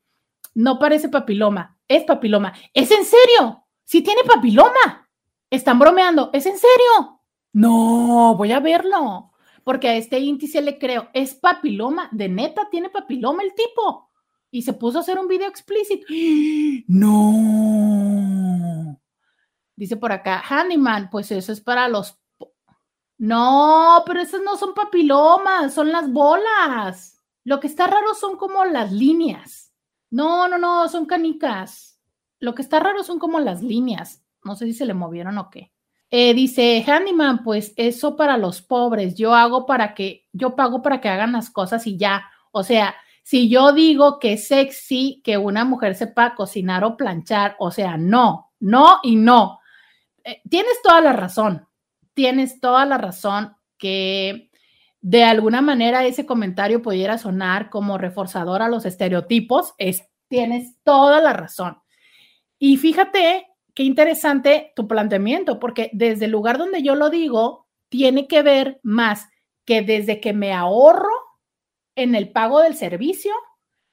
no 0.53 0.79
parece 0.79 1.09
papiloma, 1.09 1.77
es 1.87 2.03
papiloma. 2.03 2.53
¿Es 2.73 2.91
en 2.91 3.05
serio? 3.05 3.65
Sí 3.83 4.01
tiene 4.01 4.23
papiloma. 4.23 5.09
Están 5.49 5.79
bromeando, 5.79 6.29
¿es 6.33 6.45
en 6.45 6.57
serio? 6.57 7.21
No, 7.53 8.35
voy 8.37 8.51
a 8.53 8.59
verlo, 8.59 9.31
porque 9.63 9.89
a 9.89 9.95
este 9.95 10.19
índice 10.19 10.61
le 10.61 10.77
creo, 10.77 11.09
es 11.13 11.35
papiloma, 11.35 12.07
de 12.11 12.29
neta 12.29 12.69
tiene 12.69 12.89
papiloma 12.89 13.43
el 13.43 13.53
tipo. 13.53 14.09
Y 14.49 14.61
se 14.61 14.73
puso 14.73 14.97
a 14.97 15.01
hacer 15.01 15.19
un 15.19 15.27
video 15.27 15.47
explícito. 15.47 16.05
No. 16.87 18.21
Dice 19.75 19.97
por 19.97 20.11
acá, 20.11 20.43
Handyman, 20.47 21.09
pues 21.09 21.31
eso 21.31 21.51
es 21.51 21.61
para 21.61 21.87
los... 21.87 22.19
No, 23.17 24.03
pero 24.05 24.21
esas 24.21 24.41
no 24.41 24.57
son 24.57 24.73
papilomas, 24.73 25.73
son 25.73 25.91
las 25.91 26.11
bolas. 26.11 27.19
Lo 27.43 27.59
que 27.59 27.67
está 27.67 27.87
raro 27.87 28.13
son 28.13 28.37
como 28.37 28.63
las 28.65 28.91
líneas. 28.91 29.70
No, 30.12 30.47
no, 30.47 30.57
no, 30.57 30.88
son 30.89 31.05
canicas. 31.05 31.99
Lo 32.39 32.53
que 32.53 32.62
está 32.62 32.80
raro 32.80 33.03
son 33.03 33.18
como 33.18 33.39
las 33.39 33.64
líneas. 33.64 34.24
No 34.43 34.55
sé 34.55 34.66
si 34.66 34.74
se 34.74 34.86
le 34.86 34.93
movieron 34.93 35.38
o 35.38 35.49
qué. 35.49 35.72
Eh, 36.09 36.34
dice 36.34 36.84
Handyman, 36.86 37.43
pues 37.43 37.74
eso 37.78 38.18
para 38.18 38.38
los 38.38 38.62
pobres. 38.62 39.16
Yo 39.16 39.34
hago 39.34 39.66
para 39.66 39.93
que, 39.93 40.28
yo 40.34 40.55
pago 40.55 40.82
para 40.82 40.99
que 40.99 41.09
hagan 41.09 41.32
las 41.32 41.49
cosas 41.49 41.88
y 41.88 41.97
ya. 41.97 42.26
O 42.51 42.64
sea, 42.64 42.95
si 43.24 43.49
yo 43.49 43.72
digo 43.72 44.20
que 44.20 44.34
es 44.34 44.47
sexy 44.47 45.22
que 45.24 45.38
una 45.38 45.64
mujer 45.64 45.95
sepa 45.95 46.36
cocinar 46.36 46.84
o 46.84 46.97
planchar, 46.97 47.55
o 47.59 47.72
sea, 47.72 47.95
no, 47.95 48.51
no 48.59 48.99
y 49.03 49.16
no. 49.16 49.59
Eh, 50.24 50.41
tienes 50.49 50.82
toda 50.84 50.99
la 50.99 51.14
razón, 51.14 51.66
tienes 52.14 52.59
toda 52.59 52.86
la 52.86 52.97
razón 52.97 53.55
que 53.78 54.50
de 55.01 55.23
alguna 55.23 55.61
manera 55.61 56.05
ese 56.05 56.25
comentario 56.25 56.81
pudiera 56.81 57.17
sonar 57.17 57.69
como 57.69 57.97
reforzador 57.97 58.61
a 58.61 58.69
los 58.69 58.85
estereotipos, 58.85 59.73
es, 59.77 60.07
tienes 60.27 60.75
toda 60.83 61.19
la 61.21 61.33
razón. 61.33 61.77
Y 62.59 62.77
fíjate 62.77 63.47
qué 63.73 63.83
interesante 63.83 64.71
tu 64.75 64.87
planteamiento, 64.87 65.59
porque 65.59 65.89
desde 65.93 66.25
el 66.25 66.31
lugar 66.31 66.57
donde 66.57 66.83
yo 66.83 66.95
lo 66.95 67.09
digo, 67.09 67.67
tiene 67.89 68.27
que 68.27 68.43
ver 68.43 68.79
más 68.83 69.27
que 69.65 69.81
desde 69.81 70.19
que 70.19 70.33
me 70.33 70.53
ahorro 70.53 71.09
en 71.95 72.15
el 72.15 72.31
pago 72.31 72.61
del 72.61 72.75
servicio 72.75 73.33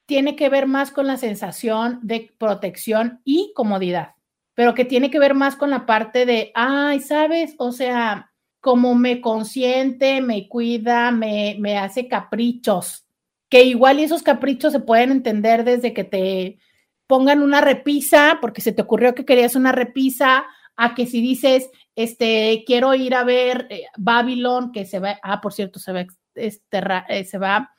tiene 0.06 0.36
que 0.36 0.48
ver 0.48 0.66
más 0.66 0.90
con 0.90 1.06
la 1.06 1.18
sensación 1.18 2.00
de 2.02 2.34
protección 2.38 3.20
y 3.24 3.52
comodidad, 3.54 4.14
pero 4.54 4.74
que 4.74 4.86
tiene 4.86 5.10
que 5.10 5.18
ver 5.18 5.34
más 5.34 5.54
con 5.54 5.68
la 5.68 5.84
parte 5.84 6.24
de, 6.24 6.50
ay, 6.54 7.00
sabes, 7.00 7.54
o 7.58 7.72
sea, 7.72 8.27
como 8.60 8.94
me 8.94 9.20
consiente, 9.20 10.20
me 10.20 10.48
cuida, 10.48 11.10
me, 11.10 11.56
me 11.58 11.78
hace 11.78 12.08
caprichos, 12.08 13.06
que 13.48 13.64
igual 13.64 13.98
esos 13.98 14.22
caprichos 14.22 14.72
se 14.72 14.80
pueden 14.80 15.10
entender 15.10 15.64
desde 15.64 15.92
que 15.92 16.04
te 16.04 16.58
pongan 17.06 17.42
una 17.42 17.60
repisa, 17.60 18.38
porque 18.40 18.60
se 18.60 18.72
te 18.72 18.82
ocurrió 18.82 19.14
que 19.14 19.24
querías 19.24 19.56
una 19.56 19.72
repisa, 19.72 20.44
a 20.76 20.94
que 20.94 21.06
si 21.06 21.20
dices, 21.20 21.70
este, 21.96 22.62
quiero 22.64 22.94
ir 22.94 23.14
a 23.14 23.24
ver 23.24 23.66
eh, 23.70 23.86
Babylon, 23.96 24.70
que 24.70 24.84
se 24.84 25.00
va, 25.00 25.18
ah, 25.22 25.40
por 25.40 25.52
cierto, 25.52 25.80
se 25.80 25.92
va, 25.92 26.06
eh, 26.36 27.24
se 27.24 27.38
va 27.38 27.74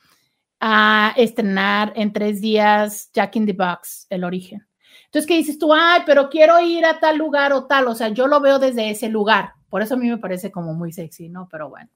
a 0.59 1.13
estrenar 1.15 1.93
en 1.95 2.11
tres 2.11 2.41
días 2.41 3.09
Jack 3.13 3.37
in 3.37 3.45
the 3.45 3.53
Box, 3.53 4.07
el 4.09 4.25
origen. 4.25 4.67
Entonces, 5.05 5.27
¿qué 5.27 5.37
dices 5.37 5.57
tú? 5.57 5.73
Ay, 5.73 6.01
pero 6.05 6.29
quiero 6.29 6.59
ir 6.59 6.85
a 6.85 6.99
tal 6.99 7.17
lugar 7.17 7.53
o 7.53 7.65
tal. 7.65 7.87
O 7.87 7.95
sea, 7.95 8.09
yo 8.09 8.27
lo 8.27 8.41
veo 8.41 8.59
desde 8.59 8.89
ese 8.89 9.09
lugar. 9.09 9.53
Por 9.69 9.81
eso 9.81 9.93
a 9.93 9.97
mí 9.97 10.09
me 10.09 10.17
parece 10.17 10.51
como 10.51 10.73
muy 10.73 10.91
sexy, 10.91 11.29
¿no? 11.29 11.47
Pero 11.49 11.69
bueno, 11.69 11.89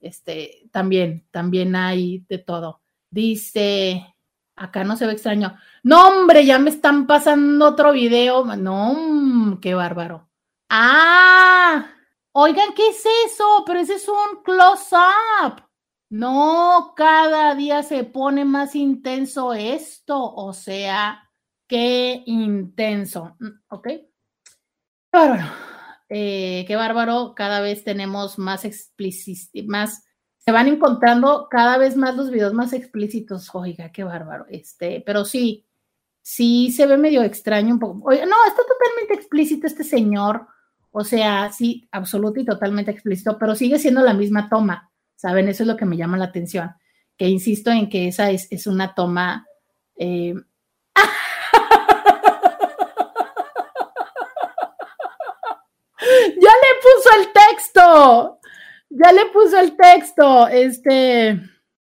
este, 0.00 0.68
también, 0.70 1.26
también 1.30 1.76
hay 1.76 2.24
de 2.28 2.38
todo. 2.38 2.80
Dice, 3.10 4.14
acá 4.56 4.84
no 4.84 4.96
se 4.96 5.06
ve 5.06 5.12
extraño. 5.12 5.56
No, 5.82 6.08
hombre, 6.08 6.46
ya 6.46 6.58
me 6.58 6.70
están 6.70 7.06
pasando 7.06 7.68
otro 7.68 7.92
video. 7.92 8.44
No, 8.56 9.58
qué 9.60 9.74
bárbaro. 9.74 10.28
Ah, 10.68 11.90
oigan, 12.32 12.74
¿qué 12.74 12.88
es 12.88 13.04
eso? 13.26 13.64
Pero 13.66 13.80
ese 13.80 13.94
es 13.94 14.08
un 14.08 14.42
close-up. 14.44 15.62
No, 16.10 16.92
cada 16.96 17.54
día 17.54 17.82
se 17.84 18.02
pone 18.02 18.44
más 18.44 18.74
intenso 18.74 19.54
esto, 19.54 20.34
o 20.34 20.52
sea, 20.52 21.30
qué 21.68 22.24
intenso, 22.26 23.36
mm, 23.38 23.48
¿ok? 23.68 23.88
Bárbaro, 25.12 25.44
eh, 26.10 26.64
qué 26.66 26.76
bárbaro, 26.76 27.34
cada 27.34 27.60
vez 27.60 27.84
tenemos 27.84 28.38
más 28.38 28.66
explícitos, 28.66 29.66
más, 29.66 30.04
se 30.38 30.52
van 30.52 30.68
encontrando 30.68 31.48
cada 31.50 31.78
vez 31.78 31.96
más 31.96 32.14
los 32.14 32.30
videos 32.30 32.52
más 32.52 32.74
explícitos, 32.74 33.48
oiga, 33.54 33.90
qué 33.92 34.04
bárbaro, 34.04 34.44
este, 34.50 35.02
pero 35.06 35.24
sí, 35.24 35.66
sí 36.20 36.70
se 36.72 36.86
ve 36.86 36.98
medio 36.98 37.22
extraño 37.22 37.72
un 37.72 37.78
poco, 37.78 38.08
oiga, 38.08 38.26
no, 38.26 38.36
está 38.46 38.62
totalmente 38.62 39.14
explícito 39.14 39.66
este 39.66 39.84
señor, 39.84 40.46
o 40.90 41.04
sea, 41.04 41.50
sí, 41.50 41.88
absoluto 41.92 42.40
y 42.40 42.44
totalmente 42.44 42.90
explícito, 42.90 43.38
pero 43.38 43.54
sigue 43.54 43.78
siendo 43.78 44.02
la 44.02 44.12
misma 44.12 44.50
toma 44.50 44.90
¿saben? 45.20 45.48
Eso 45.48 45.64
es 45.64 45.66
lo 45.66 45.76
que 45.76 45.84
me 45.84 45.98
llama 45.98 46.16
la 46.16 46.24
atención, 46.24 46.70
que 47.18 47.28
insisto 47.28 47.70
en 47.70 47.90
que 47.90 48.08
esa 48.08 48.30
es, 48.30 48.48
es 48.50 48.66
una 48.66 48.94
toma... 48.94 49.46
Eh, 49.96 50.34
ya 56.36 56.50
le 56.50 56.70
puso 56.82 57.10
el 57.18 57.32
texto, 57.32 58.40
ya 58.88 59.12
le 59.12 59.26
puso 59.26 59.58
el 59.58 59.76
texto, 59.76 60.48
este, 60.48 61.40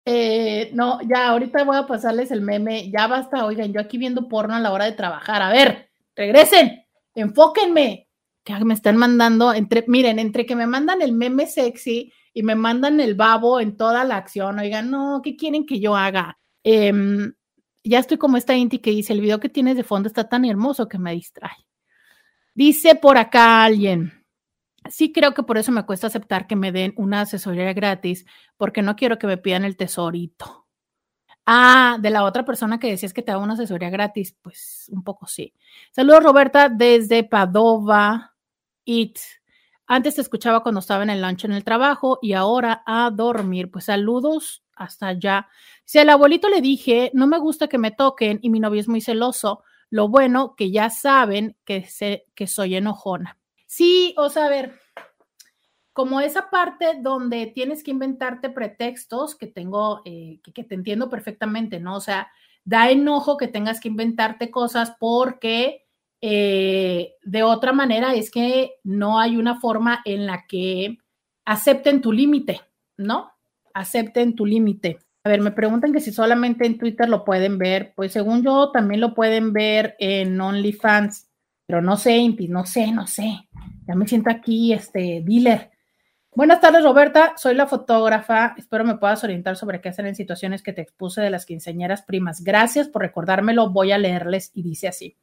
eh, 0.06 0.70
no, 0.74 1.00
ya 1.02 1.30
ahorita 1.30 1.64
voy 1.64 1.78
a 1.78 1.88
pasarles 1.88 2.32
el 2.32 2.42
meme, 2.42 2.92
ya 2.92 3.08
basta, 3.08 3.46
oigan, 3.46 3.72
yo 3.74 3.82
aquí 3.82 3.98
viendo 3.98 4.28
porno 4.28 4.56
a 4.56 4.60
la 4.60 4.72
hora 4.72 4.86
de 4.86 4.92
trabajar, 4.92 5.42
a 5.42 5.50
ver, 5.50 5.90
regresen, 6.16 6.86
enfóquenme, 7.16 8.08
que 8.44 8.66
me 8.66 8.74
están 8.74 8.98
mandando, 8.98 9.54
entre, 9.54 9.86
miren, 9.88 10.20
entre 10.20 10.46
que 10.46 10.56
me 10.56 10.68
mandan 10.68 11.02
el 11.02 11.14
meme 11.14 11.48
sexy 11.48 12.12
y 12.34 12.44
me 12.44 12.56
mandan 12.56 13.00
el 13.00 13.16
babo 13.16 13.60
en 13.60 13.78
toda 13.78 14.04
la 14.04 14.18
acción, 14.18 14.60
oigan, 14.60 14.92
no, 14.92 15.22
¿qué 15.24 15.36
quieren 15.36 15.66
que 15.66 15.80
yo 15.80 15.96
haga? 15.96 16.38
Em, 16.64 17.34
ya 17.84 18.00
estoy 18.00 18.18
como 18.18 18.38
esta 18.38 18.56
Inti 18.56 18.80
que 18.80 18.92
dice, 18.92 19.14
el 19.14 19.22
video 19.22 19.40
que 19.40 19.50
tienes 19.50 19.76
de 19.76 19.84
fondo 19.84 20.08
está 20.08 20.28
tan 20.28 20.46
hermoso 20.46 20.88
que 20.88 20.98
me 20.98 21.14
distrae. 21.14 21.56
Dice 22.56 22.96
por 22.96 23.18
acá 23.18 23.64
alguien, 23.64 24.26
sí 24.90 25.12
creo 25.12 25.34
que 25.34 25.44
por 25.44 25.58
eso 25.58 25.72
me 25.72 25.86
cuesta 25.86 26.08
aceptar 26.08 26.48
que 26.48 26.56
me 26.56 26.72
den 26.72 26.94
una 26.98 27.22
asesoría 27.22 27.74
gratis, 27.74 28.26
porque 28.58 28.82
no 28.82 28.96
quiero 28.96 29.18
que 29.18 29.28
me 29.28 29.38
pidan 29.38 29.66
el 29.66 29.78
tesorito. 29.78 30.68
Ah, 31.46 31.98
de 32.00 32.10
la 32.10 32.24
otra 32.24 32.46
persona 32.46 32.80
que 32.80 32.90
decías 32.90 33.12
que 33.12 33.22
te 33.22 33.32
da 33.32 33.38
una 33.38 33.54
asesoría 33.54 33.90
gratis, 33.90 34.38
pues 34.42 34.90
un 34.92 35.04
poco 35.04 35.28
sí. 35.28 35.54
Saludos 35.92 36.24
Roberta 36.24 36.70
desde 36.70 37.24
Padova. 37.24 38.36
It. 38.86 39.18
Antes 39.86 40.16
te 40.16 40.22
escuchaba 40.22 40.62
cuando 40.64 40.80
estaba 40.80 41.04
en 41.04 41.10
el 41.10 41.22
lunch 41.22 41.46
en 41.46 41.52
el 41.54 41.64
trabajo 41.64 42.20
y 42.22 42.34
ahora 42.34 42.84
a 42.86 43.10
dormir. 43.12 43.72
Pues 43.72 43.86
saludos 43.86 44.64
hasta 44.76 45.08
allá. 45.08 45.48
Si 45.84 46.00
al 46.00 46.10
abuelito 46.10 46.50
le 46.50 46.62
dije, 46.62 47.12
no 47.14 47.28
me 47.28 47.40
gusta 47.40 47.68
que 47.68 47.78
me 47.78 47.92
toquen 47.92 48.40
y 48.42 48.50
mi 48.50 48.60
novio 48.60 48.80
es 48.80 48.88
muy 48.88 49.02
celoso, 49.02 49.64
lo 49.94 50.08
bueno 50.08 50.56
que 50.56 50.72
ya 50.72 50.90
saben 50.90 51.56
que, 51.66 51.86
sé, 51.86 52.26
que 52.34 52.48
soy 52.48 52.76
enojona. 52.76 53.38
Sí, 53.68 54.16
o 54.18 54.28
sea, 54.28 54.48
a 54.48 54.50
ver, 54.50 54.74
como 55.94 56.20
esa 56.20 56.50
parte 56.50 56.98
donde 57.00 57.46
tienes 57.46 57.84
que 57.84 57.92
inventarte 57.92 58.50
pretextos 58.50 59.36
que 59.36 59.46
tengo, 59.46 60.02
eh, 60.04 60.40
que, 60.52 60.64
te 60.64 60.74
entiendo 60.74 61.12
perfectamente, 61.12 61.80
¿no? 61.80 61.96
O 61.96 62.02
sea, 62.02 62.32
da 62.66 62.90
enojo 62.90 63.38
que 63.38 63.48
tengas 63.48 63.80
que 63.80 63.90
inventarte 63.90 64.50
cosas 64.50 64.96
porque 65.00 65.86
eh, 66.22 67.14
de 67.22 67.44
otra 67.44 67.72
manera 67.72 68.16
es 68.16 68.32
que 68.32 68.78
no 68.84 69.20
hay 69.20 69.38
una 69.38 69.60
forma 69.60 70.02
en 70.06 70.26
la 70.26 70.48
que 70.48 70.98
acepten 71.46 72.02
tu 72.02 72.12
límite, 72.12 72.62
¿no? 72.98 73.32
Acepten 73.76 74.34
tu 74.34 74.48
límite. 74.48 74.98
A 75.26 75.30
ver, 75.30 75.40
me 75.40 75.52
preguntan 75.52 75.94
que 75.94 76.02
si 76.02 76.12
solamente 76.12 76.66
en 76.66 76.78
Twitter 76.78 77.08
lo 77.08 77.24
pueden 77.24 77.58
ver. 77.58 77.94
Pues 77.96 78.12
según 78.12 78.44
yo, 78.44 78.72
también 78.72 79.00
lo 79.00 79.14
pueden 79.14 79.54
ver 79.54 79.96
en 80.00 80.40
OnlyFans. 80.40 81.30
Pero 81.66 81.82
no 81.82 81.96
sé, 81.96 82.18
Impi, 82.18 82.50
no 82.50 82.66
sé, 82.66 82.92
no 82.92 83.08
sé. 83.08 83.48
Ya 83.88 83.96
me 83.96 84.06
siento 84.06 84.30
aquí, 84.30 84.74
este, 84.74 85.24
dealer. 85.26 85.72
Buenas 86.36 86.60
tardes, 86.60 86.84
Roberta. 86.84 87.36
Soy 87.38 87.56
la 87.56 87.68
fotógrafa. 87.68 88.54
Espero 88.58 88.84
me 88.84 88.98
puedas 88.98 89.24
orientar 89.24 89.56
sobre 89.56 89.80
qué 89.80 89.90
hacer 89.90 90.06
en 90.08 90.16
situaciones 90.16 90.62
que 90.62 90.74
te 90.74 90.82
expuse 90.82 91.22
de 91.22 91.30
las 91.30 91.46
quinceañeras 91.46 92.02
primas. 92.02 92.44
Gracias 92.44 92.90
por 92.90 93.04
recordármelo. 93.04 93.70
Voy 93.70 93.94
a 93.94 93.98
leerles 93.98 94.52
y 94.54 94.62
dice 94.64 94.90
así. 94.90 95.16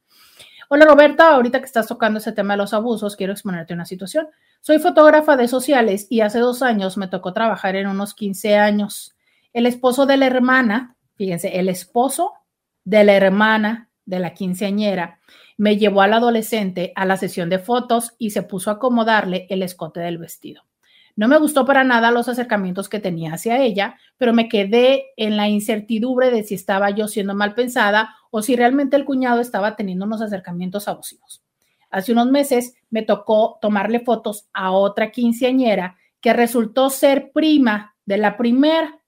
Hola, 0.70 0.86
Roberta. 0.86 1.34
Ahorita 1.34 1.58
que 1.58 1.66
estás 1.66 1.88
tocando 1.88 2.20
ese 2.20 2.32
tema 2.32 2.54
de 2.54 2.58
los 2.58 2.72
abusos, 2.72 3.16
quiero 3.16 3.34
exponerte 3.34 3.74
una 3.74 3.84
situación. 3.84 4.28
Soy 4.62 4.78
fotógrafa 4.78 5.36
de 5.36 5.46
sociales 5.46 6.06
y 6.08 6.22
hace 6.22 6.38
dos 6.38 6.62
años 6.62 6.96
me 6.96 7.08
tocó 7.08 7.34
trabajar 7.34 7.76
en 7.76 7.86
unos 7.86 8.14
15 8.14 8.56
años. 8.56 9.14
El 9.52 9.66
esposo 9.66 10.06
de 10.06 10.16
la 10.16 10.26
hermana, 10.26 10.96
fíjense, 11.16 11.58
el 11.58 11.68
esposo 11.68 12.34
de 12.84 13.04
la 13.04 13.14
hermana 13.14 13.90
de 14.06 14.20
la 14.20 14.34
quinceañera 14.34 15.20
me 15.56 15.76
llevó 15.76 16.02
al 16.02 16.14
adolescente 16.14 16.92
a 16.96 17.04
la 17.04 17.16
sesión 17.16 17.48
de 17.50 17.58
fotos 17.58 18.14
y 18.18 18.30
se 18.30 18.42
puso 18.42 18.70
a 18.70 18.74
acomodarle 18.74 19.46
el 19.50 19.62
escote 19.62 20.00
del 20.00 20.18
vestido. 20.18 20.62
No 21.16 21.28
me 21.28 21.38
gustó 21.38 21.66
para 21.66 21.84
nada 21.84 22.12
los 22.12 22.28
acercamientos 22.28 22.88
que 22.88 23.00
tenía 23.00 23.34
hacia 23.34 23.60
ella, 23.60 23.96
pero 24.16 24.32
me 24.32 24.48
quedé 24.48 25.06
en 25.16 25.36
la 25.36 25.48
incertidumbre 25.48 26.30
de 26.30 26.44
si 26.44 26.54
estaba 26.54 26.90
yo 26.90 27.08
siendo 27.08 27.34
mal 27.34 27.54
pensada 27.54 28.14
o 28.30 28.42
si 28.42 28.56
realmente 28.56 28.96
el 28.96 29.04
cuñado 29.04 29.40
estaba 29.40 29.76
teniendo 29.76 30.06
unos 30.06 30.22
acercamientos 30.22 30.88
abusivos. 30.88 31.42
Hace 31.90 32.12
unos 32.12 32.30
meses 32.30 32.74
me 32.88 33.02
tocó 33.02 33.58
tomarle 33.60 34.00
fotos 34.00 34.48
a 34.52 34.70
otra 34.70 35.10
quinceañera 35.10 35.96
que 36.20 36.32
resultó 36.32 36.88
ser 36.88 37.32
prima 37.32 37.96
de 38.06 38.16
la 38.16 38.36
primera 38.36 38.99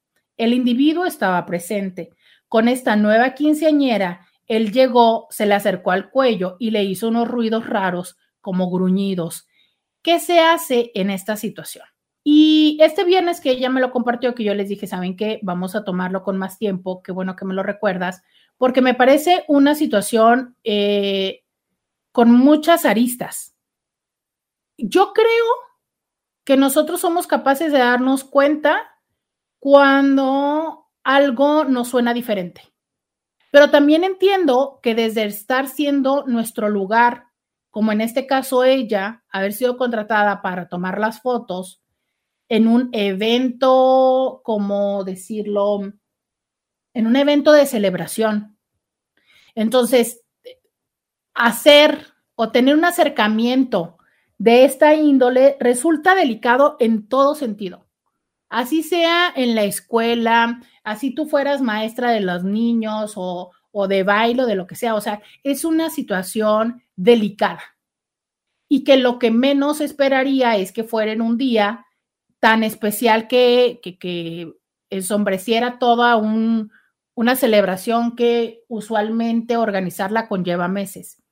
el 0.43 0.55
individuo 0.55 1.07
estaba 1.07 1.45
presente. 1.47 2.11
Con 2.49 2.69
esta 2.69 2.97
nueva 2.97 3.35
quinceañera, 3.35 4.27
él 4.47 4.73
llegó, 4.73 5.27
se 5.31 5.47
le 5.47 5.55
acercó 5.55 5.91
al 5.91 6.11
cuello 6.11 6.57
y 6.59 6.71
le 6.71 6.85
hizo 6.85 7.09
unos 7.09 7.29
ruidos 7.29 7.67
raros 7.67 8.17
como 8.41 8.71
gruñidos. 8.71 9.47
¿Qué 10.03 10.19
se 10.19 10.41
hace 10.41 10.91
en 10.95 11.11
esta 11.11 11.37
situación? 11.37 11.85
Y 12.25 12.79
este 12.81 13.05
viernes 13.05 13.41
que 13.41 13.51
ella 13.51 13.71
me 13.71 13.81
lo 13.81 13.91
compartió, 13.91 14.35
que 14.35 14.45
yo 14.45 14.55
les 14.55 14.69
dije, 14.69 14.87
¿saben 14.87 15.17
qué? 15.17 15.41
Vamos 15.43 15.75
a 15.75 15.85
tomarlo 15.85 16.23
con 16.23 16.39
más 16.39 16.59
tiempo, 16.59 17.03
qué 17.03 17.13
bueno 17.13 17.35
que 17.35 17.45
me 17.45 17.55
lo 17.55 17.63
recuerdas, 17.63 18.23
porque 18.59 18.81
me 18.81 18.95
parece 18.95 19.45
una 19.49 19.75
situación 19.75 20.57
eh, 20.63 21.43
con 22.13 22.31
muchas 22.31 22.85
aristas. 22.85 23.57
Yo 24.77 25.13
creo 25.13 25.27
que 26.45 26.57
nosotros 26.57 27.01
somos 27.01 27.27
capaces 27.27 27.73
de 27.73 27.79
darnos 27.79 28.25
cuenta 28.25 28.92
cuando 29.63 30.89
algo 31.05 31.65
nos 31.67 31.87
suena 31.87 32.13
diferente. 32.13 32.63
Pero 33.53 33.71
también 33.71 34.03
entiendo 34.03 34.81
que 34.83 34.97
desde 34.97 35.25
estar 35.25 35.69
siendo 35.69 36.25
nuestro 36.27 36.69
lugar, 36.69 37.27
como 37.71 37.93
en 37.93 38.01
este 38.01 38.27
caso 38.27 38.65
ella, 38.65 39.23
haber 39.31 39.53
sido 39.53 39.77
contratada 39.77 40.43
para 40.43 40.69
tomar 40.69 40.99
las 40.99 41.23
fotos 41.23 41.81
en 42.49 42.67
un 42.67 42.89
evento, 42.91 44.41
como 44.43 45.05
decirlo, 45.05 45.93
en 46.93 47.07
un 47.07 47.15
evento 47.15 47.53
de 47.53 47.67
celebración. 47.67 48.59
Entonces, 49.55 50.25
hacer 51.35 52.09
o 52.35 52.51
tener 52.51 52.75
un 52.75 52.85
acercamiento 52.85 53.97
de 54.39 54.65
esta 54.65 54.97
índole 54.97 55.57
resulta 55.61 56.17
delicado 56.17 56.77
en 56.81 57.07
todo 57.07 57.37
sentido 57.37 57.87
así 58.53 58.83
sea 58.83 59.33
en 59.35 59.55
la 59.55 59.65
escuela, 59.65 60.61
así 60.85 61.15
tú 61.15 61.27
fueras 61.27 61.63
maestra 61.63 62.11
de 62.11 62.21
los 62.21 62.45
niños 62.45 63.15
o, 63.17 63.51
de 63.89 64.03
baile 64.03 64.43
o 64.43 64.47
de 64.47 64.55
lo 64.55 64.67
que 64.67 64.77
sea, 64.77 64.95
o 64.95 65.01
sea, 65.01 65.23
es 65.43 65.65
una 65.65 65.89
situación 65.89 66.83
delicada 66.95 67.63
y 68.69 68.85
que 68.85 68.99
lo 68.99 69.19
que 69.19 69.31
menos 69.31 69.81
esperaría 69.81 70.57
es 70.59 70.71
que 70.71 70.85
fuera 70.85 71.13
en 71.13 71.23
un 71.23 71.39
día 71.39 71.87
tan 72.41 72.63
especial 72.63 73.27
que, 73.27 73.81
que, 73.83 73.99
que 73.99 74.53
ensombreciera 74.91 75.79
toda 75.79 76.17
una 76.17 77.37
celebración 77.37 78.15
que 78.15 78.65
usualmente 78.69 79.57
organizarla 79.57 80.29
conlleva 80.29 80.69
meses. 80.69 81.23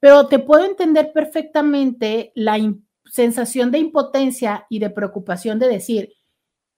Pero 0.00 0.28
te 0.28 0.38
puedo 0.38 0.64
entender 0.64 1.12
perfectamente 1.12 2.32
la 2.34 2.56
sensación 3.04 3.70
de 3.70 3.78
impotencia 3.80 4.66
y 4.70 4.78
de 4.78 4.88
preocupación 4.88 5.58
de 5.58 5.68
decir, 5.68 6.14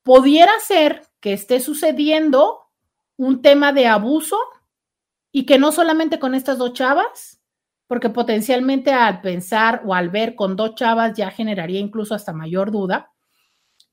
pudiera 0.07 0.53
ser 0.61 1.03
que 1.19 1.33
esté 1.33 1.59
sucediendo 1.59 2.61
un 3.17 3.43
tema 3.43 3.73
de 3.73 3.89
abuso 3.89 4.39
y 5.33 5.47
que 5.47 5.59
no 5.59 5.73
solamente 5.73 6.21
con 6.21 6.37
estas 6.37 6.59
dos 6.59 6.75
chavas, 6.75 7.43
porque 7.89 8.09
potencialmente 8.09 8.93
al 8.93 9.21
pensar 9.21 9.83
o 9.85 9.95
al 9.95 10.11
ver 10.11 10.37
con 10.37 10.55
dos 10.55 10.77
chavas 10.77 11.17
ya 11.17 11.33
generaría 11.33 11.81
incluso 11.81 12.15
hasta 12.15 12.33
mayor 12.33 12.71
duda, 12.71 13.11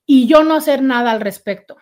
y 0.05 0.27
yo 0.27 0.43
no 0.43 0.53
hacer 0.53 0.83
nada 0.83 1.09
al 1.09 1.19
respecto. 1.19 1.77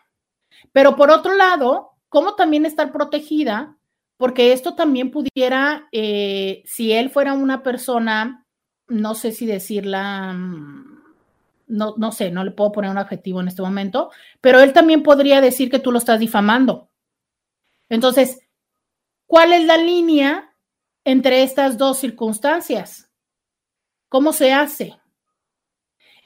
Pero 0.71 0.95
por 0.95 1.11
otro 1.11 1.35
lado, 1.35 1.89
¿cómo 2.07 2.35
también 2.35 2.65
estar 2.65 2.93
protegida? 2.93 3.75
Porque 4.15 4.53
esto 4.53 4.75
también 4.75 5.11
pudiera, 5.11 5.89
eh, 5.91 6.63
si 6.65 6.93
él 6.93 7.09
fuera 7.09 7.33
una 7.33 7.63
persona, 7.63 8.45
no 8.87 9.13
sé 9.13 9.33
si 9.33 9.45
decirla, 9.45 10.31
mm, 10.31 10.90
no, 11.71 11.95
no 11.97 12.11
sé, 12.11 12.29
no 12.31 12.43
le 12.43 12.51
puedo 12.51 12.71
poner 12.71 12.91
un 12.91 12.97
adjetivo 12.97 13.41
en 13.41 13.47
este 13.47 13.61
momento, 13.61 14.11
pero 14.41 14.59
él 14.59 14.73
también 14.73 15.03
podría 15.03 15.41
decir 15.41 15.71
que 15.71 15.79
tú 15.79 15.91
lo 15.91 15.97
estás 15.97 16.19
difamando. 16.19 16.89
Entonces, 17.89 18.47
¿cuál 19.25 19.53
es 19.53 19.65
la 19.65 19.77
línea 19.77 20.53
entre 21.03 21.43
estas 21.43 21.77
dos 21.77 21.97
circunstancias? 21.97 23.09
¿Cómo 24.09 24.33
se 24.33 24.53
hace? 24.53 24.97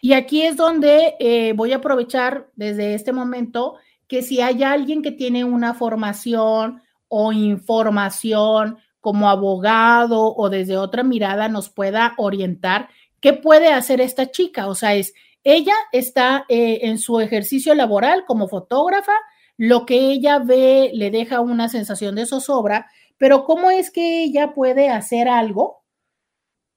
Y 0.01 0.13
aquí 0.13 0.43
es 0.43 0.57
donde 0.57 1.15
eh, 1.19 1.53
voy 1.53 1.73
a 1.73 1.77
aprovechar 1.77 2.49
desde 2.55 2.93
este 2.93 3.11
momento 3.11 3.77
que 4.07 4.21
si 4.21 4.41
hay 4.41 4.63
alguien 4.63 5.01
que 5.01 5.11
tiene 5.11 5.43
una 5.43 5.73
formación 5.73 6.81
o 7.07 7.31
información 7.31 8.77
como 8.99 9.29
abogado 9.29 10.35
o 10.35 10.49
desde 10.49 10.77
otra 10.77 11.03
mirada 11.03 11.47
nos 11.47 11.69
pueda 11.69 12.13
orientar, 12.17 12.89
¿qué 13.19 13.33
puede 13.33 13.71
hacer 13.71 14.01
esta 14.01 14.29
chica? 14.29 14.67
O 14.67 14.75
sea, 14.75 14.93
es 14.93 15.13
ella 15.45 15.75
está 15.91 16.45
eh, 16.49 16.79
en 16.81 16.97
su 16.97 17.21
ejercicio 17.21 17.75
laboral 17.75 18.25
como 18.25 18.47
fotógrafa, 18.49 19.13
lo 19.57 19.85
que 19.85 20.11
ella 20.11 20.39
ve 20.39 20.89
le 20.93 21.11
deja 21.11 21.39
una 21.39 21.69
sensación 21.69 22.15
de 22.15 22.25
zozobra, 22.25 22.91
pero 23.17 23.45
¿cómo 23.45 23.69
es 23.69 23.91
que 23.91 24.23
ella 24.23 24.53
puede 24.53 24.89
hacer 24.89 25.29
algo 25.29 25.85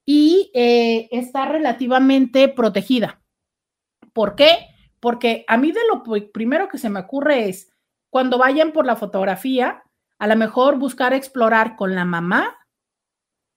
y 0.05 0.51
eh, 0.53 1.09
está 1.11 1.45
relativamente 1.45 2.47
protegida? 2.47 3.21
¿Por 4.13 4.35
qué? 4.35 4.67
Porque 4.99 5.45
a 5.47 5.57
mí 5.57 5.71
de 5.71 5.81
lo 5.91 6.03
primero 6.31 6.69
que 6.69 6.77
se 6.77 6.89
me 6.89 6.99
ocurre 6.99 7.49
es, 7.49 7.73
cuando 8.11 8.37
vayan 8.37 8.71
por 8.71 8.85
la 8.85 8.95
fotografía, 8.95 9.83
a 10.19 10.27
lo 10.27 10.35
mejor 10.35 10.77
buscar 10.77 11.13
explorar 11.13 11.75
con 11.75 11.95
la 11.95 12.05
mamá 12.05 12.55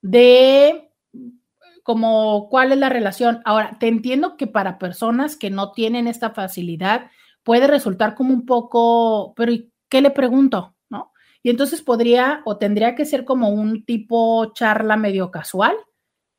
de 0.00 0.91
como 1.82 2.48
cuál 2.48 2.72
es 2.72 2.78
la 2.78 2.88
relación. 2.88 3.40
Ahora, 3.44 3.76
te 3.78 3.88
entiendo 3.88 4.36
que 4.36 4.46
para 4.46 4.78
personas 4.78 5.36
que 5.36 5.50
no 5.50 5.72
tienen 5.72 6.06
esta 6.06 6.30
facilidad 6.30 7.10
puede 7.42 7.66
resultar 7.66 8.14
como 8.14 8.32
un 8.32 8.46
poco, 8.46 9.34
pero 9.36 9.52
¿y 9.52 9.72
qué 9.88 10.00
le 10.00 10.10
pregunto? 10.10 10.74
¿No? 10.88 11.12
Y 11.42 11.50
entonces 11.50 11.82
podría 11.82 12.42
o 12.44 12.56
tendría 12.58 12.94
que 12.94 13.04
ser 13.04 13.24
como 13.24 13.48
un 13.50 13.84
tipo 13.84 14.52
charla 14.54 14.96
medio 14.96 15.30
casual, 15.30 15.74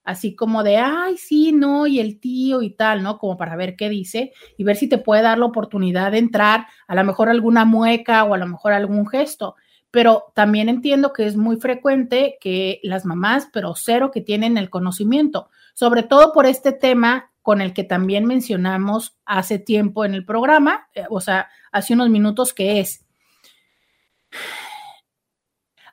así 0.03 0.35
como 0.35 0.63
de, 0.63 0.77
ay, 0.77 1.17
sí, 1.17 1.51
no, 1.51 1.87
y 1.87 1.99
el 1.99 2.19
tío 2.19 2.61
y 2.61 2.75
tal, 2.75 3.03
¿no? 3.03 3.17
Como 3.17 3.37
para 3.37 3.55
ver 3.55 3.75
qué 3.75 3.89
dice 3.89 4.31
y 4.57 4.63
ver 4.63 4.75
si 4.77 4.87
te 4.87 4.97
puede 4.97 5.21
dar 5.21 5.37
la 5.37 5.45
oportunidad 5.45 6.11
de 6.11 6.19
entrar, 6.19 6.67
a 6.87 6.95
lo 6.95 7.03
mejor 7.03 7.29
alguna 7.29 7.65
mueca 7.65 8.23
o 8.23 8.33
a 8.33 8.37
lo 8.37 8.47
mejor 8.47 8.73
algún 8.73 9.07
gesto 9.07 9.55
pero 9.93 10.31
también 10.33 10.69
entiendo 10.69 11.13
que 11.13 11.27
es 11.27 11.37
muy 11.37 11.57
frecuente 11.57 12.39
que 12.41 12.79
las 12.81 13.05
mamás, 13.05 13.47
pero 13.53 13.75
cero 13.75 14.09
que 14.09 14.21
tienen 14.21 14.57
el 14.57 14.71
conocimiento, 14.71 15.51
sobre 15.75 16.01
todo 16.01 16.33
por 16.33 16.47
este 16.47 16.71
tema 16.71 17.31
con 17.43 17.61
el 17.61 17.75
que 17.75 17.83
también 17.83 18.25
mencionamos 18.25 19.19
hace 19.23 19.59
tiempo 19.59 20.03
en 20.03 20.15
el 20.15 20.25
programa, 20.25 20.89
eh, 20.95 21.03
o 21.11 21.21
sea, 21.21 21.47
hace 21.71 21.93
unos 21.93 22.09
minutos, 22.09 22.55
que 22.55 22.79
es, 22.79 23.05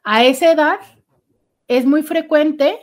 A 0.02 0.24
esa 0.24 0.50
edad 0.50 0.80
es 1.68 1.84
muy 1.84 2.02
frecuente, 2.02 2.78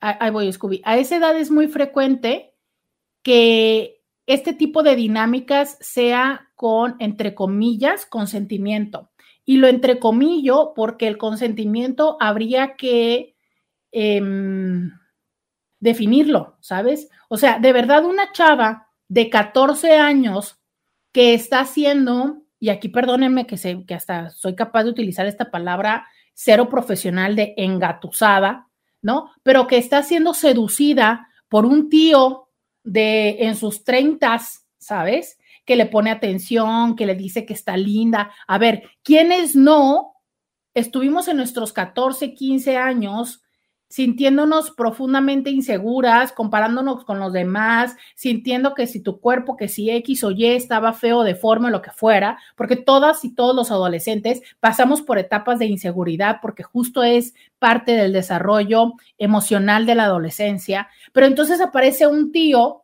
ahí 0.00 0.30
voy, 0.30 0.50
Scooby, 0.50 0.80
a 0.86 0.96
esa 0.96 1.16
edad 1.16 1.36
es 1.36 1.50
muy 1.50 1.68
frecuente 1.68 2.54
que 3.22 4.02
este 4.24 4.54
tipo 4.54 4.82
de 4.82 4.96
dinámicas 4.96 5.76
sea 5.82 6.48
con, 6.54 6.96
entre 6.98 7.34
comillas, 7.34 8.06
consentimiento. 8.06 9.10
Y 9.44 9.56
lo 9.56 9.68
entrecomillo 9.68 10.72
porque 10.74 11.08
el 11.08 11.18
consentimiento 11.18 12.16
habría 12.20 12.76
que 12.76 13.34
em, 13.92 14.90
definirlo, 15.80 16.56
¿sabes? 16.60 17.08
O 17.28 17.36
sea, 17.36 17.58
de 17.58 17.72
verdad 17.72 18.04
una 18.04 18.32
chava 18.32 18.88
de 19.08 19.28
14 19.28 19.96
años 19.96 20.60
que 21.12 21.34
está 21.34 21.60
haciendo, 21.60 22.42
y 22.60 22.68
aquí 22.68 22.88
perdónenme 22.88 23.46
que, 23.46 23.56
sé, 23.56 23.84
que 23.86 23.94
hasta 23.94 24.30
soy 24.30 24.54
capaz 24.54 24.84
de 24.84 24.90
utilizar 24.90 25.26
esta 25.26 25.50
palabra 25.50 26.06
cero 26.34 26.68
profesional 26.68 27.34
de 27.34 27.54
engatusada, 27.56 28.68
¿no? 29.02 29.30
Pero 29.42 29.66
que 29.66 29.78
está 29.78 30.02
siendo 30.02 30.34
seducida 30.34 31.28
por 31.48 31.66
un 31.66 31.88
tío 31.88 32.48
de 32.84 33.38
en 33.40 33.56
sus 33.56 33.84
treintas, 33.84 34.66
¿sabes? 34.78 35.38
Que 35.70 35.76
le 35.76 35.86
pone 35.86 36.10
atención, 36.10 36.96
que 36.96 37.06
le 37.06 37.14
dice 37.14 37.46
que 37.46 37.52
está 37.52 37.76
linda. 37.76 38.32
A 38.48 38.58
ver, 38.58 38.90
¿quiénes 39.04 39.54
no 39.54 40.14
estuvimos 40.74 41.28
en 41.28 41.36
nuestros 41.36 41.72
14, 41.72 42.34
15 42.34 42.76
años 42.76 43.40
sintiéndonos 43.88 44.72
profundamente 44.72 45.50
inseguras, 45.50 46.32
comparándonos 46.32 47.04
con 47.04 47.20
los 47.20 47.32
demás, 47.32 47.94
sintiendo 48.16 48.74
que 48.74 48.88
si 48.88 49.00
tu 49.00 49.20
cuerpo, 49.20 49.56
que 49.56 49.68
si 49.68 49.90
X 49.90 50.24
o 50.24 50.32
Y 50.32 50.46
estaba 50.46 50.92
feo, 50.92 51.22
deforme, 51.22 51.70
lo 51.70 51.82
que 51.82 51.92
fuera, 51.92 52.36
porque 52.56 52.74
todas 52.74 53.24
y 53.24 53.32
todos 53.32 53.54
los 53.54 53.70
adolescentes 53.70 54.42
pasamos 54.58 55.02
por 55.02 55.18
etapas 55.18 55.60
de 55.60 55.66
inseguridad, 55.66 56.38
porque 56.42 56.64
justo 56.64 57.04
es 57.04 57.32
parte 57.60 57.92
del 57.92 58.12
desarrollo 58.12 58.94
emocional 59.18 59.86
de 59.86 59.94
la 59.94 60.06
adolescencia, 60.06 60.88
pero 61.12 61.28
entonces 61.28 61.60
aparece 61.60 62.08
un 62.08 62.32
tío, 62.32 62.82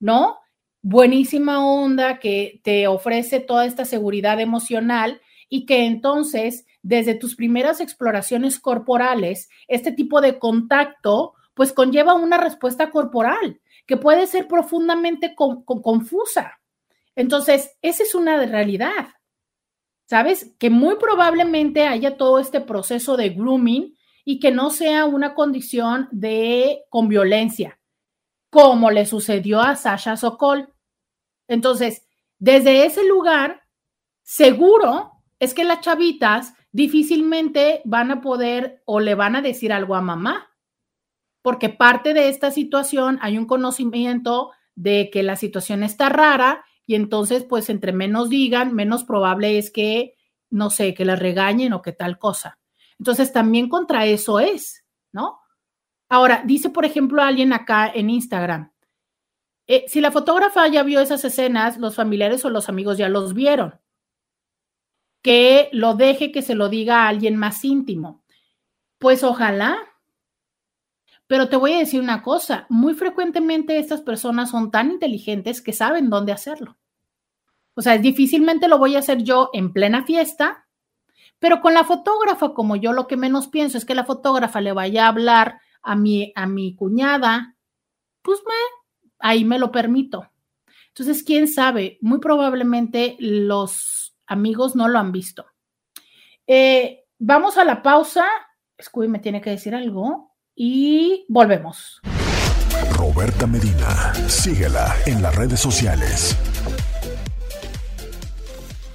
¿no? 0.00 0.40
Buenísima 0.88 1.66
onda 1.66 2.20
que 2.20 2.60
te 2.62 2.86
ofrece 2.86 3.40
toda 3.40 3.66
esta 3.66 3.84
seguridad 3.84 4.38
emocional 4.38 5.20
y 5.48 5.66
que 5.66 5.84
entonces 5.84 6.64
desde 6.80 7.16
tus 7.16 7.34
primeras 7.34 7.80
exploraciones 7.80 8.60
corporales, 8.60 9.48
este 9.66 9.90
tipo 9.90 10.20
de 10.20 10.38
contacto, 10.38 11.34
pues 11.54 11.72
conlleva 11.72 12.14
una 12.14 12.38
respuesta 12.38 12.92
corporal 12.92 13.60
que 13.84 13.96
puede 13.96 14.28
ser 14.28 14.46
profundamente 14.46 15.34
confusa. 15.34 16.60
Entonces, 17.16 17.76
esa 17.82 18.04
es 18.04 18.14
una 18.14 18.46
realidad. 18.46 19.08
¿Sabes? 20.04 20.54
Que 20.60 20.70
muy 20.70 20.94
probablemente 21.00 21.88
haya 21.88 22.16
todo 22.16 22.38
este 22.38 22.60
proceso 22.60 23.16
de 23.16 23.30
grooming 23.30 23.96
y 24.24 24.38
que 24.38 24.52
no 24.52 24.70
sea 24.70 25.04
una 25.04 25.34
condición 25.34 26.06
de 26.12 26.84
con 26.90 27.08
violencia, 27.08 27.80
como 28.50 28.92
le 28.92 29.04
sucedió 29.04 29.60
a 29.60 29.74
Sasha 29.74 30.16
Sokol. 30.16 30.72
Entonces, 31.48 32.06
desde 32.38 32.84
ese 32.84 33.06
lugar, 33.06 33.62
seguro 34.22 35.12
es 35.38 35.54
que 35.54 35.64
las 35.64 35.80
chavitas 35.80 36.54
difícilmente 36.72 37.80
van 37.84 38.10
a 38.10 38.20
poder 38.20 38.82
o 38.84 39.00
le 39.00 39.14
van 39.14 39.36
a 39.36 39.42
decir 39.42 39.72
algo 39.72 39.94
a 39.94 40.02
mamá, 40.02 40.50
porque 41.42 41.68
parte 41.68 42.12
de 42.12 42.28
esta 42.28 42.50
situación 42.50 43.18
hay 43.22 43.38
un 43.38 43.46
conocimiento 43.46 44.50
de 44.74 45.10
que 45.12 45.22
la 45.22 45.36
situación 45.36 45.82
está 45.82 46.08
rara 46.08 46.64
y 46.86 46.94
entonces 46.94 47.44
pues 47.44 47.70
entre 47.70 47.92
menos 47.92 48.28
digan, 48.28 48.74
menos 48.74 49.04
probable 49.04 49.58
es 49.58 49.70
que, 49.70 50.16
no 50.50 50.70
sé, 50.70 50.92
que 50.92 51.04
la 51.04 51.16
regañen 51.16 51.72
o 51.72 51.82
que 51.82 51.92
tal 51.92 52.18
cosa. 52.18 52.58
Entonces 52.98 53.32
también 53.32 53.68
contra 53.68 54.06
eso 54.06 54.40
es, 54.40 54.84
¿no? 55.12 55.38
Ahora, 56.08 56.42
dice 56.44 56.70
por 56.70 56.84
ejemplo 56.84 57.22
alguien 57.22 57.52
acá 57.52 57.88
en 57.88 58.10
Instagram, 58.10 58.72
eh, 59.66 59.84
si 59.88 60.00
la 60.00 60.12
fotógrafa 60.12 60.66
ya 60.68 60.82
vio 60.82 61.00
esas 61.00 61.24
escenas, 61.24 61.78
los 61.78 61.94
familiares 61.94 62.44
o 62.44 62.50
los 62.50 62.68
amigos 62.68 62.98
ya 62.98 63.08
los 63.08 63.34
vieron 63.34 63.80
que 65.26 65.70
lo 65.72 65.94
deje 65.94 66.30
que 66.30 66.40
se 66.40 66.54
lo 66.54 66.68
diga 66.68 67.02
a 67.02 67.08
alguien 67.08 67.34
más 67.34 67.64
íntimo. 67.64 68.22
Pues 69.00 69.24
ojalá. 69.24 69.76
Pero 71.26 71.48
te 71.48 71.56
voy 71.56 71.72
a 71.72 71.78
decir 71.78 72.00
una 72.00 72.22
cosa, 72.22 72.64
muy 72.68 72.94
frecuentemente 72.94 73.80
estas 73.80 74.02
personas 74.02 74.50
son 74.50 74.70
tan 74.70 74.92
inteligentes 74.92 75.60
que 75.60 75.72
saben 75.72 76.10
dónde 76.10 76.30
hacerlo. 76.30 76.78
O 77.74 77.82
sea, 77.82 77.98
difícilmente 77.98 78.68
lo 78.68 78.78
voy 78.78 78.94
a 78.94 79.00
hacer 79.00 79.24
yo 79.24 79.50
en 79.52 79.72
plena 79.72 80.04
fiesta, 80.04 80.68
pero 81.40 81.60
con 81.60 81.74
la 81.74 81.82
fotógrafa, 81.82 82.54
como 82.54 82.76
yo 82.76 82.92
lo 82.92 83.08
que 83.08 83.16
menos 83.16 83.48
pienso 83.48 83.78
es 83.78 83.84
que 83.84 83.96
la 83.96 84.04
fotógrafa 84.04 84.60
le 84.60 84.70
vaya 84.70 85.06
a 85.06 85.08
hablar 85.08 85.60
a 85.82 85.96
mi, 85.96 86.32
a 86.36 86.46
mi 86.46 86.76
cuñada, 86.76 87.56
pues 88.22 88.38
me, 88.46 88.54
ahí 89.18 89.44
me 89.44 89.58
lo 89.58 89.70
permito. 89.70 90.30
Entonces, 90.88 91.22
quién 91.22 91.48
sabe, 91.48 91.98
muy 92.00 92.20
probablemente 92.20 93.16
los 93.18 94.16
amigos 94.26 94.74
no 94.74 94.88
lo 94.88 94.98
han 94.98 95.12
visto. 95.12 95.44
Eh, 96.46 97.04
vamos 97.18 97.58
a 97.58 97.64
la 97.64 97.82
pausa. 97.82 98.26
Scooby 98.80 99.08
me 99.08 99.18
tiene 99.18 99.40
que 99.40 99.50
decir 99.50 99.74
algo 99.74 100.36
y 100.54 101.24
volvemos. 101.28 102.00
Roberta 102.92 103.46
Medina, 103.46 104.12
síguela 104.28 104.94
en 105.06 105.22
las 105.22 105.34
redes 105.34 105.60
sociales. 105.60 106.36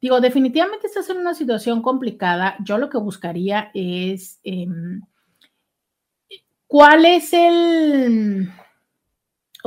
digo, 0.00 0.20
definitivamente 0.20 0.86
estás 0.86 1.08
en 1.10 1.18
una 1.18 1.34
situación 1.34 1.82
complicada. 1.82 2.56
Yo 2.64 2.78
lo 2.78 2.90
que 2.90 2.98
buscaría 2.98 3.70
es 3.74 4.40
em, 4.42 5.00
cuál 6.66 7.04
es 7.04 7.32
el 7.32 8.50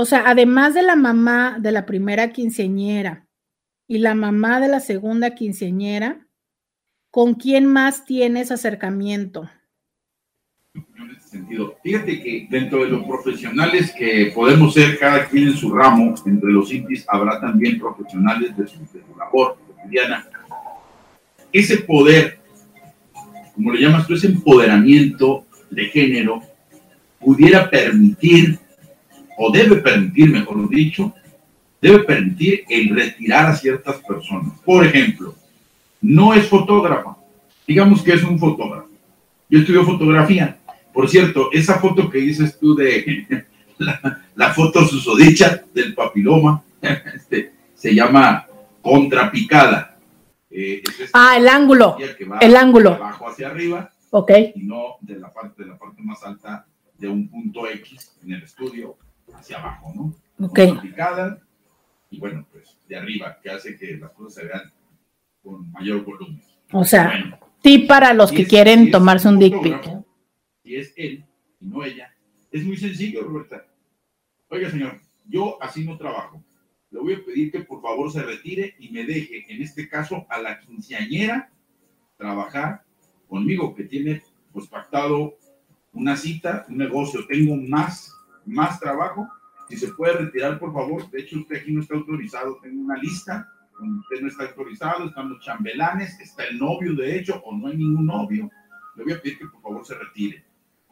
o 0.02 0.06
sea, 0.06 0.24
además 0.28 0.74
de 0.74 0.82
la 0.82 0.96
mamá 0.96 1.58
de 1.60 1.74
la 1.74 1.86
primera 1.86 2.32
quinceñera 2.32 3.28
y 3.86 3.98
la 3.98 4.16
mamá 4.16 4.62
de 4.62 4.70
la 4.70 4.80
segunda 4.80 5.36
quinceñera, 5.36 6.26
¿con 7.12 7.34
quién 7.34 7.66
más 7.66 8.06
tienes 8.06 8.50
acercamiento? 8.50 9.50
En 10.74 11.10
ese 11.18 11.28
sentido, 11.28 11.76
fíjate 11.84 12.24
que 12.24 12.48
dentro 12.50 12.86
de 12.86 12.92
los 12.92 13.04
profesionales 13.04 13.92
que 13.92 14.32
podemos 14.34 14.74
ser 14.74 14.98
cada 14.98 15.28
quien 15.28 15.50
en 15.50 15.58
su 15.58 15.76
ramo, 15.76 16.16
entre 16.26 16.50
los 16.50 16.72
INTIs 16.72 17.06
habrá 17.10 17.42
también 17.42 17.78
profesionales 17.78 18.56
de 18.56 18.68
su 18.68 18.80
labor 19.18 19.58
cotidiana. 19.82 20.28
Ese 21.52 21.78
poder, 21.78 22.40
como 23.56 23.74
le 23.74 23.82
llamas 23.82 24.08
tú, 24.08 24.14
ese 24.14 24.28
empoderamiento 24.28 25.46
de 25.70 25.86
género, 25.86 26.42
pudiera 27.20 27.70
permitir 27.70 28.60
o 29.38 29.52
debe 29.52 29.78
permitir, 29.78 30.30
mejor 30.32 30.70
dicho, 30.70 31.14
debe 31.82 32.00
permitir 32.00 32.64
el 32.70 32.94
retirar 32.94 33.48
a 33.48 33.56
ciertas 33.56 33.98
personas. 33.98 34.60
Por 34.66 34.86
ejemplo, 34.86 35.36
no 36.02 36.34
es 36.34 36.48
fotógrafa, 36.48 37.18
digamos 37.68 38.02
que 38.02 38.14
es 38.14 38.24
un 38.24 38.38
fotógrafo. 38.38 38.90
Yo 39.50 39.60
estudio 39.60 39.84
fotografía. 39.86 40.58
Por 40.94 41.10
cierto, 41.10 41.50
esa 41.52 41.80
foto 41.80 42.10
que 42.10 42.20
dices 42.20 42.58
tú 42.60 42.76
de 42.76 43.46
la, 44.36 44.54
foto 44.54 44.86
susodicha 44.86 45.64
del 45.74 45.94
papiloma, 45.94 46.62
este, 46.82 47.54
se 47.76 47.96
llama 47.96 48.46
contrapicada. 48.82 49.98
Eh, 50.50 50.82
ah, 51.14 51.38
el 51.38 51.48
ángulo. 51.48 51.98
El 52.42 52.56
ángulo. 52.56 52.92
De 52.92 52.96
abajo 52.96 53.30
hacia 53.30 53.48
arriba. 53.48 53.92
Ok. 54.12 54.32
Y 54.56 54.64
no 54.64 54.98
de 55.02 55.20
la 55.20 55.32
parte, 55.32 55.64
de 55.64 55.70
la 55.70 55.78
parte 55.78 56.02
más 56.02 56.24
alta 56.24 56.66
de 56.98 57.08
un 57.08 57.30
punto 57.30 57.68
X 57.68 58.18
en 58.24 58.34
el 58.34 58.44
estudio 58.44 58.98
hacia 59.34 59.58
abajo, 59.58 59.94
¿no? 59.96 60.46
Ok. 60.46 60.60
y 62.12 62.20
bueno, 62.20 62.46
pues 62.52 62.78
de 62.88 62.96
arriba, 62.98 63.38
que 63.42 63.52
hace 63.52 63.78
que 63.78 63.98
las 63.98 64.12
cosas 64.12 64.34
se 64.34 64.46
vean 64.46 64.74
con 65.44 65.72
mayor 65.72 66.04
volumen. 66.04 66.42
O 66.72 66.84
sea, 66.84 67.40
tip 67.62 67.88
para 67.88 68.14
los 68.14 68.32
que 68.32 68.46
quieren 68.46 68.92
tomarse 68.92 69.28
un 69.28 69.40
dick 69.40 69.62
pic. 69.62 69.80
Si 70.64 70.76
es 70.76 70.94
él 70.98 71.26
y 71.60 71.66
no 71.66 71.84
ella, 71.84 72.14
es 72.52 72.64
muy 72.64 72.78
sencillo, 72.78 73.24
Roberta. 73.24 73.66
Oiga, 74.50 74.70
señor, 74.70 75.00
yo 75.28 75.62
así 75.62 75.86
no 75.86 75.98
trabajo. 75.98 76.44
Le 76.92 77.00
voy 77.00 77.14
a 77.14 77.26
pedir 77.26 77.52
que 77.52 77.62
por 77.62 77.82
favor 77.82 78.12
se 78.12 78.24
retire 78.24 78.76
y 78.80 78.90
me 78.90 79.06
deje, 79.06 79.46
en 79.48 79.62
este 79.62 79.88
caso, 79.88 80.26
a 80.30 80.42
la 80.42 80.60
quinceañera 80.60 81.52
trabajar 82.18 82.84
conmigo, 83.28 83.76
que 83.76 83.84
tiene 83.84 84.22
pues 84.52 84.68
pactado 84.68 85.38
una 85.94 86.18
cita, 86.18 86.66
un 86.70 86.78
negocio, 86.78 87.26
tengo 87.28 87.56
más, 87.56 88.14
más 88.46 88.80
trabajo. 88.80 89.28
Si 89.70 89.78
se 89.78 89.90
puede 89.94 90.14
retirar, 90.14 90.60
por 90.60 90.74
favor. 90.74 91.10
De 91.12 91.22
hecho, 91.22 91.40
usted 91.40 91.58
aquí 91.58 91.72
no 91.72 91.82
está 91.82 91.96
autorizado. 91.96 92.58
Tengo 92.62 92.82
una 92.82 92.98
lista 92.98 93.48
usted 93.88 94.22
no 94.22 94.28
está 94.28 94.46
autorizado, 94.46 95.06
están 95.06 95.30
los 95.30 95.44
chambelanes, 95.44 96.20
está 96.20 96.46
el 96.46 96.58
novio, 96.58 96.94
de 96.96 97.18
hecho, 97.18 97.42
o 97.46 97.56
no 97.56 97.68
hay 97.68 97.78
ningún 97.78 98.06
novio. 98.06 98.50
Le 98.96 99.04
voy 99.04 99.14
a 99.14 99.22
pedir 99.22 99.38
que 99.38 99.48
por 99.48 99.62
favor 99.62 99.86
se 99.86 99.96
retire. 99.96 100.44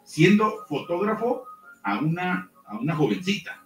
Siendo 0.04 0.66
fotógrafo 0.68 1.44
a 1.84 2.00
una, 2.00 2.50
a 2.66 2.78
una 2.78 2.96
jovencita, 2.96 3.64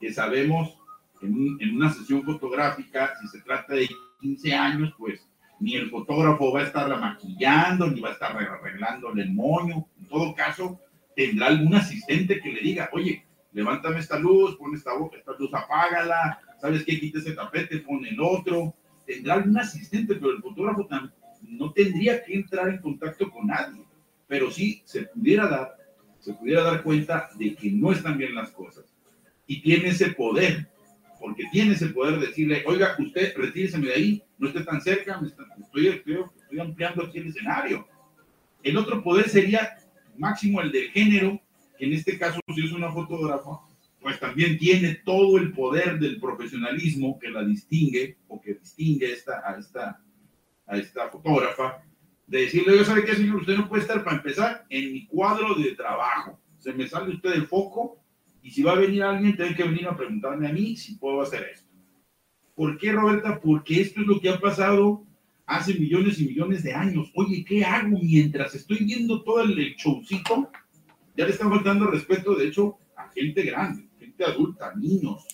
que 0.00 0.12
sabemos 0.12 0.78
en, 1.22 1.56
en 1.60 1.76
una 1.76 1.92
sesión 1.92 2.22
fotográfica, 2.22 3.12
si 3.20 3.28
se 3.28 3.40
trata 3.40 3.74
de 3.74 3.88
15 4.20 4.54
años, 4.54 4.94
pues 4.98 5.26
ni 5.62 5.76
el 5.76 5.90
fotógrafo 5.90 6.52
va 6.52 6.60
a 6.60 6.64
estarla 6.64 6.96
maquillando, 6.96 7.88
ni 7.88 8.00
va 8.00 8.10
a 8.10 8.12
estar 8.12 8.36
arreglándole 8.36 9.22
el 9.22 9.32
moño. 9.32 9.86
En 10.00 10.06
todo 10.08 10.34
caso, 10.34 10.80
tendrá 11.14 11.46
algún 11.46 11.74
asistente 11.74 12.40
que 12.40 12.52
le 12.52 12.60
diga, 12.60 12.90
oye, 12.92 13.24
levántame 13.52 14.00
esta 14.00 14.18
luz, 14.18 14.56
pon 14.56 14.74
esta, 14.74 14.90
esta 15.16 15.32
luz, 15.38 15.54
apágala, 15.54 16.40
¿sabes 16.60 16.84
qué? 16.84 16.98
Quita 16.98 17.20
ese 17.20 17.32
tapete, 17.32 17.78
pon 17.78 18.04
el 18.04 18.20
otro. 18.20 18.74
Tendrá 19.06 19.34
algún 19.34 19.56
asistente, 19.56 20.16
pero 20.16 20.32
el 20.32 20.42
fotógrafo 20.42 20.88
no 21.42 21.72
tendría 21.72 22.24
que 22.24 22.34
entrar 22.34 22.68
en 22.68 22.78
contacto 22.78 23.30
con 23.30 23.46
nadie. 23.46 23.84
Pero 24.26 24.50
sí 24.50 24.82
se 24.84 25.02
pudiera 25.02 25.46
dar, 25.46 25.76
se 26.18 26.34
pudiera 26.34 26.64
dar 26.64 26.82
cuenta 26.82 27.28
de 27.38 27.54
que 27.54 27.70
no 27.70 27.92
están 27.92 28.18
bien 28.18 28.34
las 28.34 28.50
cosas. 28.50 28.84
Y 29.46 29.60
tiene 29.62 29.90
ese 29.90 30.10
poder 30.12 30.71
porque 31.22 31.44
tiene 31.52 31.74
ese 31.74 31.86
poder 31.86 32.18
de 32.18 32.26
decirle, 32.26 32.64
oiga, 32.66 32.96
usted 32.98 33.32
retíreseme 33.36 33.86
de 33.86 33.94
ahí, 33.94 34.22
no 34.38 34.48
esté 34.48 34.64
tan 34.64 34.80
cerca, 34.80 35.20
me 35.20 35.28
estoy, 35.28 35.86
estoy, 35.86 36.58
ampliando 36.58 37.04
aquí 37.04 37.18
el 37.18 37.28
escenario. 37.28 37.86
El 38.60 38.76
otro 38.76 39.00
poder 39.04 39.28
sería 39.28 39.78
máximo 40.18 40.60
el 40.60 40.72
del 40.72 40.90
género, 40.90 41.40
que 41.78 41.84
en 41.84 41.92
este 41.92 42.18
caso 42.18 42.40
si 42.52 42.64
es 42.64 42.72
una 42.72 42.90
fotógrafa, 42.90 43.60
pues 44.00 44.18
también 44.18 44.58
tiene 44.58 44.96
todo 44.96 45.38
el 45.38 45.52
poder 45.52 46.00
del 46.00 46.18
profesionalismo 46.18 47.20
que 47.20 47.30
la 47.30 47.44
distingue 47.44 48.16
o 48.26 48.40
que 48.40 48.54
distingue 48.54 49.12
esta, 49.12 49.48
a, 49.48 49.60
esta, 49.60 50.02
a 50.66 50.76
esta 50.76 51.08
fotógrafa, 51.08 51.84
de 52.26 52.40
decirle, 52.40 52.76
yo 52.76 52.84
sabe 52.84 53.04
qué, 53.04 53.14
señor, 53.14 53.36
usted 53.36 53.56
no 53.56 53.68
puede 53.68 53.82
estar 53.82 54.02
para 54.02 54.16
empezar 54.16 54.66
en 54.68 54.92
mi 54.92 55.06
cuadro 55.06 55.54
de 55.54 55.76
trabajo. 55.76 56.40
Se 56.58 56.72
me 56.72 56.88
sale 56.88 57.14
usted 57.14 57.30
del 57.30 57.46
foco 57.46 58.01
y 58.42 58.50
si 58.50 58.62
va 58.62 58.72
a 58.72 58.76
venir 58.76 59.02
alguien, 59.02 59.36
tiene 59.36 59.54
que 59.54 59.62
venir 59.62 59.86
a 59.86 59.96
preguntarme 59.96 60.48
a 60.48 60.52
mí 60.52 60.76
si 60.76 60.96
puedo 60.96 61.22
hacer 61.22 61.48
esto. 61.52 61.70
¿Por 62.54 62.76
qué, 62.76 62.92
Roberta? 62.92 63.40
Porque 63.40 63.80
esto 63.80 64.00
es 64.00 64.06
lo 64.06 64.20
que 64.20 64.28
ha 64.28 64.38
pasado 64.38 65.06
hace 65.46 65.74
millones 65.74 66.20
y 66.20 66.26
millones 66.26 66.62
de 66.62 66.74
años. 66.74 67.10
Oye, 67.14 67.44
¿qué 67.44 67.64
hago 67.64 67.98
mientras 68.02 68.54
estoy 68.54 68.78
viendo 68.84 69.22
todo 69.22 69.42
el 69.42 69.74
showcito? 69.76 70.50
Ya 71.16 71.24
le 71.24 71.30
están 71.30 71.50
faltando 71.50 71.86
respeto, 71.86 72.34
de 72.34 72.48
hecho, 72.48 72.78
a 72.96 73.08
gente 73.10 73.42
grande, 73.42 73.88
gente 73.98 74.24
adulta, 74.24 74.74
niños, 74.74 75.26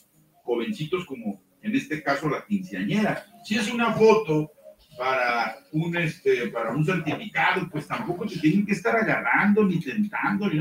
jovencitos 0.43 1.05
como 1.07 1.43
en 1.63 1.75
este 1.75 2.03
caso 2.03 2.29
la 2.29 2.45
quinceañera. 2.45 3.25
Si 3.45 3.57
es 3.57 3.73
una 3.73 3.93
foto 3.93 4.53
para 4.99 5.57
un, 5.73 5.97
este, 5.97 6.49
para 6.49 6.73
un 6.73 6.85
certificado, 6.85 7.69
pues 7.71 7.87
tampoco 7.87 8.27
te 8.27 8.39
tienen 8.39 8.67
que 8.67 8.73
estar 8.73 8.97
agarrando 8.97 9.65
ni 9.65 9.81
tentando, 9.81 10.49
ni 10.49 10.61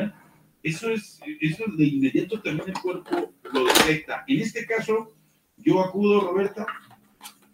eso 0.68 0.92
es, 0.92 1.20
eso 1.40 1.64
de 1.78 1.86
inmediato 1.86 2.42
también 2.42 2.70
el 2.70 2.82
cuerpo 2.82 3.34
lo 3.54 3.66
detecta. 3.66 4.24
En 4.28 4.42
este 4.42 4.66
caso, 4.66 5.16
yo 5.58 5.82
acudo, 5.82 6.22
Roberta, 6.22 6.66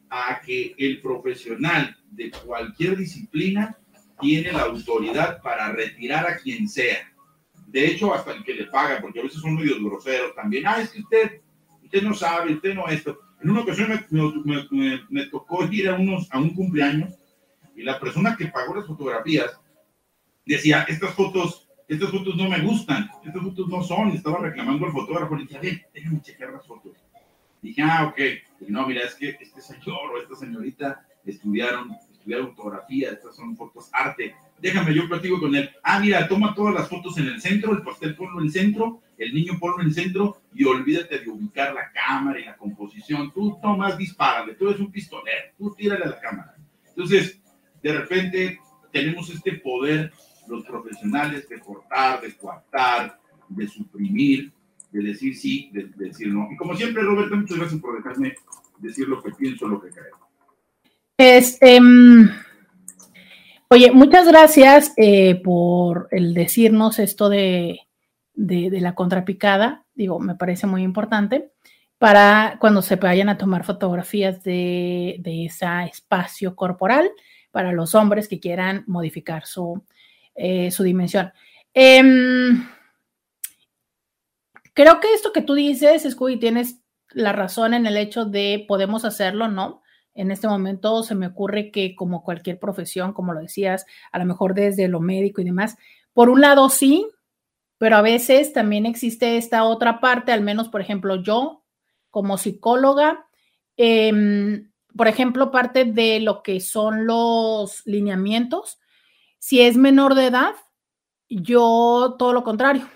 a 0.10 0.42
que 0.42 0.76
el 0.78 1.02
profesional 1.02 1.96
de 2.12 2.32
cualquier 2.32 2.98
disciplina 2.98 3.78
tiene 4.20 4.52
la 4.52 4.64
autoridad 4.64 5.42
para 5.42 5.72
retirar 5.72 6.26
a 6.28 6.38
quien 6.38 6.68
sea. 6.68 7.12
De 7.68 7.86
hecho, 7.86 8.14
hasta 8.14 8.32
el 8.34 8.44
que 8.44 8.54
le 8.54 8.66
paga, 8.66 9.00
porque 9.02 9.20
a 9.20 9.24
veces 9.24 9.42
son 9.42 9.56
medios 9.56 9.80
groseros 9.80 10.36
también. 10.36 10.66
Ah, 10.66 10.82
es 10.82 10.90
que 10.90 11.02
usted, 11.02 11.42
usted 11.84 12.02
no 12.04 12.14
sabe, 12.14 12.54
usted 12.54 12.74
no 12.74 12.88
esto. 12.88 13.20
En 13.42 13.50
una 13.50 13.62
ocasión 13.62 13.90
me, 13.90 14.68
me, 14.72 15.02
me, 15.10 15.26
tocó 15.28 15.66
ir 15.66 15.90
a, 15.90 15.96
unos, 15.96 16.32
a 16.32 16.40
un 16.40 16.54
cumpleaños 16.56 17.14
y 17.76 17.84
la 17.84 18.00
persona 18.00 18.36
que 18.38 18.48
pagó 18.48 18.76
las 18.76 18.88
fotografías 18.88 19.60
decía, 20.46 20.86
estas 20.88 21.14
fotos 21.14 21.63
estas 21.94 22.12
fotos 22.12 22.36
no 22.36 22.50
me 22.50 22.60
gustan, 22.62 23.10
estas 23.24 23.42
fotos 23.42 23.68
no 23.68 23.84
son, 23.84 24.10
estaba 24.10 24.40
reclamando 24.40 24.86
al 24.86 24.92
fotógrafo, 24.92 25.36
le 25.36 25.44
dije, 25.44 25.58
a 25.58 25.62
ver, 25.62 25.86
déjame 25.94 26.22
checar 26.22 26.52
las 26.52 26.66
fotos. 26.66 26.94
Dije, 27.62 27.82
ah, 27.82 28.08
ok, 28.08 28.20
no, 28.68 28.88
mira, 28.88 29.06
es 29.06 29.16
que 29.16 29.38
este 29.40 29.62
señor 29.62 30.12
o 30.14 30.22
esta 30.22 30.36
señorita 30.36 31.06
estudiaron, 31.26 31.96
estudiaron 32.12 32.56
fotografía, 32.56 33.12
estas 33.12 33.36
son 33.36 33.56
fotos 33.56 33.90
arte, 33.94 34.36
déjame, 34.60 34.94
yo 34.94 35.08
platico 35.08 35.40
con 35.40 35.56
él, 35.56 35.70
ah, 35.84 36.00
mira, 36.00 36.28
toma 36.28 36.54
todas 36.54 36.74
las 36.74 36.90
fotos 36.90 37.18
en 37.18 37.28
el 37.28 37.42
centro, 37.42 37.72
el 37.72 37.82
pastel 37.82 38.16
ponlo 38.16 38.40
en 38.40 38.48
el 38.48 38.52
centro, 38.52 39.02
el 39.18 39.34
niño 39.34 39.58
ponlo 39.60 39.82
en 39.82 39.88
el 39.88 39.94
centro 39.94 40.42
y 40.54 40.66
olvídate 40.66 41.20
de 41.20 41.30
ubicar 41.30 41.74
la 41.74 41.92
cámara 41.92 42.40
y 42.40 42.46
la 42.46 42.58
composición, 42.58 43.32
tú 43.32 43.58
tomas, 43.62 43.98
dispárale, 43.98 44.56
tú 44.56 44.68
eres 44.68 44.82
un 44.82 44.92
pistolero, 44.92 45.54
tú 45.58 45.74
tírale 45.74 46.04
a 46.04 46.10
la 46.10 46.20
cámara. 46.20 46.56
Entonces, 46.90 47.40
de 47.82 47.94
repente 47.94 48.60
tenemos 48.92 49.30
este 49.30 49.54
poder 49.54 50.12
los 50.48 50.66
profesionales 50.66 51.48
de 51.48 51.60
cortar, 51.60 52.22
de 52.22 52.36
coartar, 52.36 53.20
de 53.50 53.68
suprimir, 53.68 54.52
de 54.92 55.02
decir 55.02 55.36
sí, 55.36 55.70
de, 55.74 55.90
decir 55.96 56.28
no. 56.28 56.50
Y 56.52 56.56
como 56.56 56.76
siempre, 56.76 57.04
Roberto, 57.04 57.36
muchas 57.36 57.58
gracias 57.58 57.82
por 57.82 57.98
dejarme 57.98 58.36
decir 58.80 59.08
lo 59.08 59.22
que 59.22 59.32
pienso, 59.32 59.68
lo 59.68 59.82
que 59.82 59.90
creo. 59.90 60.18
Este, 61.18 61.80
oye, 63.70 63.92
muchas 63.92 64.28
gracias 64.28 64.94
eh, 64.98 65.42
por 65.44 66.08
el 66.12 66.34
decirnos 66.34 67.00
esto 67.00 67.30
de, 67.30 67.80
de, 68.34 68.82
la 68.82 68.96
contrapicada. 68.96 69.86
Digo, 69.96 70.20
me 70.20 70.36
parece 70.36 70.68
muy 70.68 70.84
importante 70.84 71.52
para 71.98 72.58
cuando 72.60 72.82
se 72.82 72.98
vayan 72.98 73.30
a 73.30 73.38
tomar 73.38 73.64
fotografías 73.64 74.44
de, 74.44 75.18
de 75.20 75.46
ese 75.46 75.66
espacio 75.92 76.56
corporal 76.56 77.10
para 77.52 77.72
los 77.72 77.96
hombres 77.96 78.28
que 78.28 78.40
quieran 78.40 78.84
modificar 78.88 79.46
su, 79.46 79.84
eh, 80.36 80.72
su 80.72 80.84
dimensión. 80.84 81.32
Em, 81.74 82.68
creo 84.74 85.00
que 85.00 85.14
esto 85.14 85.32
que 85.32 85.42
tú 85.42 85.54
dices, 85.54 86.04
Scooby, 86.10 86.38
tienes 86.38 86.80
la 87.10 87.32
razón 87.32 87.74
en 87.74 87.86
el 87.86 87.98
hecho 87.98 88.26
de 88.26 88.66
podemos 88.68 89.06
hacerlo, 89.06 89.48
¿no? 89.48 89.82
En 90.16 90.32
este 90.32 90.48
momento 90.48 91.04
se 91.04 91.16
me 91.16 91.28
ocurre 91.28 91.72
que 91.72 91.96
como 91.96 92.24
cualquier 92.24 92.60
profesión, 92.60 93.14
como 93.14 93.34
lo 93.34 93.40
decías, 93.40 93.86
a 94.12 94.20
lo 94.20 94.26
mejor 94.26 94.54
desde 94.54 94.88
lo 94.88 95.00
médico 95.00 95.42
y 95.42 95.46
demás, 95.46 95.78
por 96.14 96.30
un 96.30 96.42
lado 96.42 96.70
sí, 96.70 97.08
pero 97.78 97.98
a 97.98 98.02
veces 98.02 98.54
también 98.54 98.86
existe 98.86 99.38
esta 99.38 99.64
otra 99.64 100.00
parte, 100.00 100.32
al 100.32 100.42
menos, 100.42 100.70
por 100.70 100.82
ejemplo, 100.82 101.22
yo 101.22 101.64
como 102.12 102.38
psicóloga, 102.38 103.26
em, 103.76 104.72
por 104.96 105.08
ejemplo, 105.08 105.52
parte 105.52 105.84
de 105.84 106.20
lo 106.20 106.44
que 106.44 106.60
son 106.62 107.08
los 107.08 107.82
lineamientos, 107.86 108.80
si 109.44 109.60
es 109.60 109.76
menor 109.76 110.16
de 110.16 110.28
edad, 110.28 110.54
yo 111.28 112.16
todo 112.18 112.32
lo 112.32 112.46
contrario. 112.46 112.88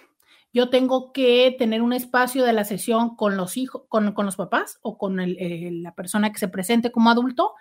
Yo 0.53 0.69
tengo 0.69 1.11
que 1.11 1.53
tener 1.59 1.81
un 1.81 1.91
espacio 1.91 2.45
de 2.45 2.53
la 2.53 2.63
sesión 2.63 3.17
con 3.17 3.35
los 3.35 3.57
hijos, 3.57 3.83
con, 3.89 4.15
los 4.15 4.37
papás 4.37 4.79
o 4.81 4.97
con 4.97 5.17
la 5.17 5.93
persona 5.93 6.31
que 6.31 6.39
se 6.39 6.47
presente 6.47 6.89
como 6.89 7.09
adulto, 7.09 7.51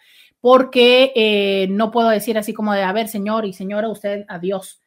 porque 0.40 1.12
eh, 1.16 1.66
no 1.68 1.90
puedo 1.90 2.10
decir 2.10 2.38
así 2.38 2.54
como 2.54 2.74
de, 2.74 2.84
a 2.84 2.92
ver, 2.92 3.08
señor 3.08 3.44
y 3.44 3.54
señora, 3.54 3.88
usted, 3.88 4.24
adiós. 4.28 4.80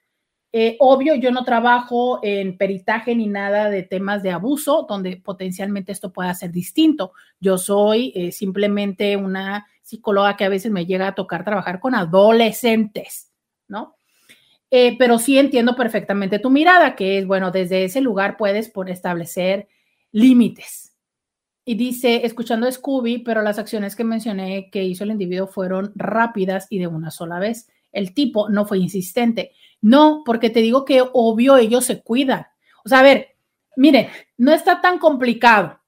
Eh, 0.54 0.78
obvio, 0.80 1.16
yo 1.16 1.34
no 1.34 1.44
trabajo 1.44 2.22
en 2.24 2.58
peritaje 2.58 3.14
ni 3.16 3.28
nada 3.28 3.70
de 3.70 3.84
temas 3.84 4.24
de 4.24 4.32
abuso, 4.32 4.86
donde 4.88 5.18
potencialmente 5.18 5.92
esto 5.92 6.14
pueda 6.14 6.34
ser 6.36 6.52
distinto. 6.52 7.12
Yo 7.42 7.58
soy 7.58 8.14
eh, 8.16 8.32
simplemente 8.32 9.18
una 9.18 9.68
psicóloga 9.82 10.38
que 10.38 10.46
a 10.46 10.50
veces 10.50 10.72
me 10.72 10.86
llega 10.86 11.10
a 11.10 11.16
tocar 11.16 11.44
trabajar 11.44 11.82
con 11.82 11.96
adolescentes. 11.96 13.29
Eh, 14.72 14.96
pero 14.98 15.18
sí 15.18 15.38
entiendo 15.38 15.76
perfectamente 15.76 16.40
tu 16.40 16.50
mirada, 16.50 16.96
que 16.96 17.18
es, 17.18 17.26
bueno, 17.26 17.52
desde 17.52 17.86
ese 17.86 18.02
lugar 18.02 18.38
puedes 18.38 18.70
por 18.70 18.90
establecer 18.90 19.68
límites. 20.12 20.94
Y 21.66 21.76
dice, 21.76 22.26
escuchando 22.26 22.68
a 22.68 22.72
Scooby, 22.72 23.20
pero 23.20 23.42
las 23.42 23.60
acciones 23.60 23.96
que 23.96 24.04
mencioné 24.04 24.70
que 24.72 24.84
hizo 24.84 25.04
el 25.04 25.12
individuo 25.12 25.48
fueron 25.48 25.92
rápidas 25.96 26.68
y 26.70 26.80
de 26.80 26.88
una 26.88 27.12
sola 27.12 27.40
vez. 27.40 27.70
El 27.92 28.14
tipo 28.14 28.50
no 28.50 28.66
fue 28.66 28.80
insistente. 28.80 29.54
No, 29.82 30.24
porque 30.26 30.50
te 30.50 30.62
digo 30.62 30.86
que 30.86 31.04
obvio 31.14 31.58
ellos 31.58 31.86
se 31.86 32.02
cuidan. 32.02 32.48
O 32.84 32.90
sea, 32.90 33.00
a 33.00 33.04
ver, 33.04 33.36
miren, 33.76 34.08
no 34.38 34.52
está 34.52 34.82
tan 34.82 35.00
complicado. 35.00 35.80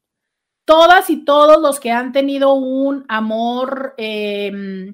Todas 0.65 1.09
y 1.09 1.25
todos 1.25 1.61
los 1.61 1.79
que 1.79 1.91
han 1.91 2.11
tenido 2.11 2.53
un 2.53 3.05
amor 3.07 3.95
eh, 3.97 4.93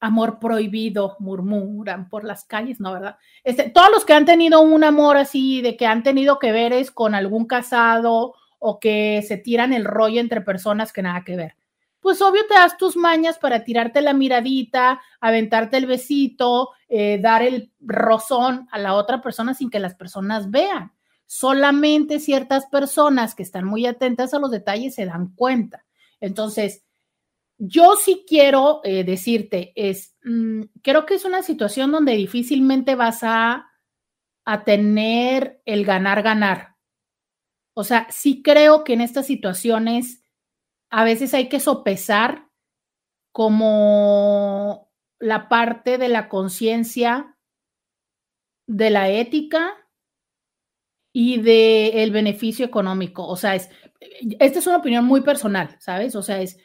amor 0.00 0.38
prohibido, 0.38 1.16
murmuran 1.18 2.08
por 2.08 2.24
las 2.24 2.44
calles, 2.44 2.80
¿no? 2.80 2.92
¿Verdad? 2.92 3.16
Este, 3.44 3.70
todos 3.70 3.90
los 3.90 4.04
que 4.04 4.14
han 4.14 4.24
tenido 4.24 4.60
un 4.60 4.84
amor 4.84 5.16
así, 5.16 5.60
de 5.60 5.76
que 5.76 5.86
han 5.86 6.02
tenido 6.02 6.38
que 6.38 6.52
veres 6.52 6.90
con 6.90 7.14
algún 7.14 7.46
casado 7.46 8.34
o 8.58 8.80
que 8.80 9.24
se 9.26 9.36
tiran 9.36 9.72
el 9.72 9.84
rollo 9.84 10.20
entre 10.20 10.40
personas 10.40 10.92
que 10.92 11.02
nada 11.02 11.24
que 11.24 11.36
ver. 11.36 11.56
Pues 12.00 12.22
obvio 12.22 12.46
te 12.46 12.54
das 12.54 12.76
tus 12.76 12.96
mañas 12.96 13.38
para 13.38 13.64
tirarte 13.64 14.00
la 14.02 14.12
miradita, 14.12 15.00
aventarte 15.20 15.76
el 15.76 15.86
besito, 15.86 16.70
eh, 16.88 17.18
dar 17.20 17.42
el 17.42 17.72
rozón 17.80 18.68
a 18.70 18.78
la 18.78 18.94
otra 18.94 19.20
persona 19.20 19.52
sin 19.52 19.68
que 19.68 19.80
las 19.80 19.94
personas 19.94 20.50
vean. 20.50 20.92
Solamente 21.26 22.20
ciertas 22.20 22.66
personas 22.66 23.34
que 23.34 23.42
están 23.42 23.64
muy 23.64 23.84
atentas 23.84 24.32
a 24.32 24.38
los 24.38 24.50
detalles 24.50 24.94
se 24.94 25.06
dan 25.06 25.34
cuenta. 25.34 25.84
Entonces, 26.20 26.84
yo 27.58 27.96
sí 27.96 28.24
quiero 28.26 28.80
eh, 28.84 29.04
decirte, 29.04 29.72
es, 29.74 30.16
mm, 30.24 30.62
creo 30.82 31.04
que 31.04 31.14
es 31.14 31.24
una 31.24 31.42
situación 31.42 31.90
donde 31.90 32.12
difícilmente 32.12 32.94
vas 32.94 33.20
a, 33.22 33.70
a 34.44 34.64
tener 34.64 35.60
el 35.64 35.84
ganar-ganar. 35.84 36.76
O 37.74 37.84
sea, 37.84 38.06
sí 38.10 38.42
creo 38.42 38.84
que 38.84 38.94
en 38.94 39.00
estas 39.00 39.26
situaciones 39.26 40.24
a 40.90 41.04
veces 41.04 41.34
hay 41.34 41.48
que 41.48 41.60
sopesar 41.60 42.48
como 43.32 44.90
la 45.18 45.48
parte 45.48 45.98
de 45.98 46.08
la 46.08 46.28
conciencia, 46.28 47.36
de 48.66 48.90
la 48.90 49.10
ética 49.10 49.74
y 51.12 51.40
del 51.40 52.10
beneficio 52.10 52.64
económico. 52.64 53.26
O 53.26 53.36
sea, 53.36 53.54
es, 53.54 53.70
esta 54.38 54.58
es 54.58 54.66
una 54.66 54.78
opinión 54.78 55.04
muy 55.04 55.22
personal, 55.22 55.76
¿sabes? 55.80 56.14
O 56.14 56.22
sea, 56.22 56.40
es, 56.40 56.58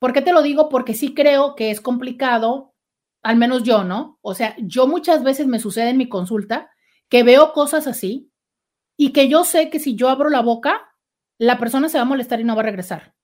¿por 0.00 0.12
qué 0.12 0.22
te 0.22 0.32
lo 0.32 0.42
digo? 0.42 0.68
Porque 0.68 0.94
sí 0.94 1.14
creo 1.14 1.54
que 1.54 1.70
es 1.70 1.80
complicado, 1.80 2.74
al 3.22 3.36
menos 3.36 3.62
yo, 3.62 3.84
¿no? 3.84 4.18
O 4.22 4.34
sea, 4.34 4.56
yo 4.58 4.88
muchas 4.88 5.22
veces 5.22 5.46
me 5.46 5.60
sucede 5.60 5.90
en 5.90 5.98
mi 5.98 6.08
consulta 6.08 6.70
que 7.08 7.22
veo 7.22 7.52
cosas 7.52 7.86
así 7.86 8.32
y 8.96 9.12
que 9.12 9.28
yo 9.28 9.44
sé 9.44 9.70
que 9.70 9.78
si 9.78 9.94
yo 9.94 10.08
abro 10.08 10.30
la 10.30 10.40
boca, 10.40 10.90
la 11.38 11.58
persona 11.58 11.88
se 11.88 11.98
va 11.98 12.02
a 12.02 12.06
molestar 12.06 12.40
y 12.40 12.44
no 12.44 12.56
va 12.56 12.62
a 12.62 12.64
regresar. 12.64 13.14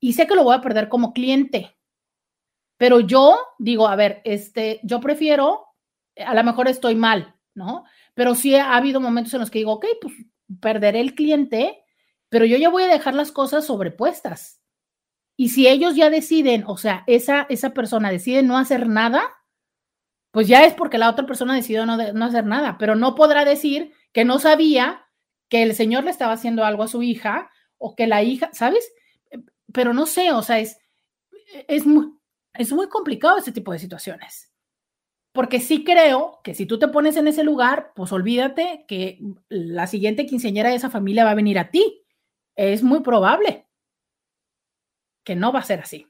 Y 0.00 0.12
sé 0.12 0.26
que 0.26 0.34
lo 0.34 0.44
voy 0.44 0.54
a 0.54 0.60
perder 0.60 0.88
como 0.88 1.12
cliente. 1.12 1.76
Pero 2.76 3.00
yo 3.00 3.38
digo, 3.58 3.88
a 3.88 3.96
ver, 3.96 4.20
este, 4.24 4.80
yo 4.82 5.00
prefiero, 5.00 5.66
a 6.16 6.34
lo 6.34 6.44
mejor 6.44 6.68
estoy 6.68 6.94
mal, 6.94 7.36
¿no? 7.54 7.84
Pero 8.14 8.34
sí 8.34 8.54
ha 8.54 8.76
habido 8.76 9.00
momentos 9.00 9.32
en 9.34 9.40
los 9.40 9.50
que 9.50 9.60
digo, 9.60 9.72
ok, 9.72 9.86
pues 10.00 10.14
perderé 10.60 11.00
el 11.00 11.14
cliente, 11.14 11.84
pero 12.28 12.44
yo 12.44 12.56
ya 12.56 12.70
voy 12.70 12.82
a 12.82 12.88
dejar 12.88 13.14
las 13.14 13.32
cosas 13.32 13.66
sobrepuestas. 13.66 14.61
Y 15.36 15.48
si 15.48 15.66
ellos 15.66 15.96
ya 15.96 16.10
deciden, 16.10 16.64
o 16.66 16.76
sea, 16.76 17.04
esa, 17.06 17.46
esa 17.48 17.70
persona 17.70 18.10
decide 18.10 18.42
no 18.42 18.58
hacer 18.58 18.86
nada, 18.86 19.22
pues 20.30 20.48
ya 20.48 20.64
es 20.64 20.74
porque 20.74 20.98
la 20.98 21.10
otra 21.10 21.26
persona 21.26 21.54
decidió 21.54 21.86
no, 21.86 21.96
no 21.96 22.24
hacer 22.24 22.46
nada, 22.46 22.76
pero 22.78 22.94
no 22.94 23.14
podrá 23.14 23.44
decir 23.44 23.92
que 24.12 24.24
no 24.24 24.38
sabía 24.38 25.06
que 25.48 25.62
el 25.62 25.74
señor 25.74 26.04
le 26.04 26.10
estaba 26.10 26.32
haciendo 26.32 26.64
algo 26.64 26.82
a 26.82 26.88
su 26.88 27.02
hija 27.02 27.50
o 27.78 27.94
que 27.94 28.06
la 28.06 28.22
hija, 28.22 28.50
¿sabes? 28.52 28.92
Pero 29.72 29.92
no 29.92 30.06
sé, 30.06 30.32
o 30.32 30.42
sea, 30.42 30.58
es, 30.58 30.78
es, 31.68 31.86
muy, 31.86 32.12
es 32.54 32.72
muy 32.72 32.88
complicado 32.88 33.38
este 33.38 33.52
tipo 33.52 33.72
de 33.72 33.78
situaciones. 33.78 34.50
Porque 35.32 35.60
sí 35.60 35.82
creo 35.82 36.40
que 36.44 36.54
si 36.54 36.66
tú 36.66 36.78
te 36.78 36.88
pones 36.88 37.16
en 37.16 37.26
ese 37.26 37.42
lugar, 37.42 37.92
pues 37.94 38.12
olvídate 38.12 38.84
que 38.86 39.18
la 39.48 39.86
siguiente 39.86 40.26
quinceañera 40.26 40.68
de 40.68 40.76
esa 40.76 40.90
familia 40.90 41.24
va 41.24 41.30
a 41.30 41.36
venir 41.36 41.58
a 41.58 41.70
ti. 41.70 42.04
Es 42.54 42.82
muy 42.82 43.00
probable 43.00 43.66
que 45.24 45.36
no 45.36 45.52
va 45.52 45.60
a 45.60 45.64
ser 45.64 45.80
así. 45.80 46.08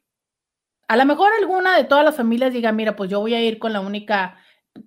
A 0.89 0.97
lo 0.97 1.06
mejor 1.06 1.30
alguna 1.39 1.76
de 1.76 1.84
todas 1.84 2.05
las 2.05 2.16
familias 2.16 2.52
diga, 2.52 2.72
mira, 2.72 2.97
pues 2.97 3.10
yo 3.10 3.20
voy 3.20 3.34
a 3.34 3.40
ir 3.40 3.59
con 3.59 3.72
la 3.72 3.80
única, 3.80 4.36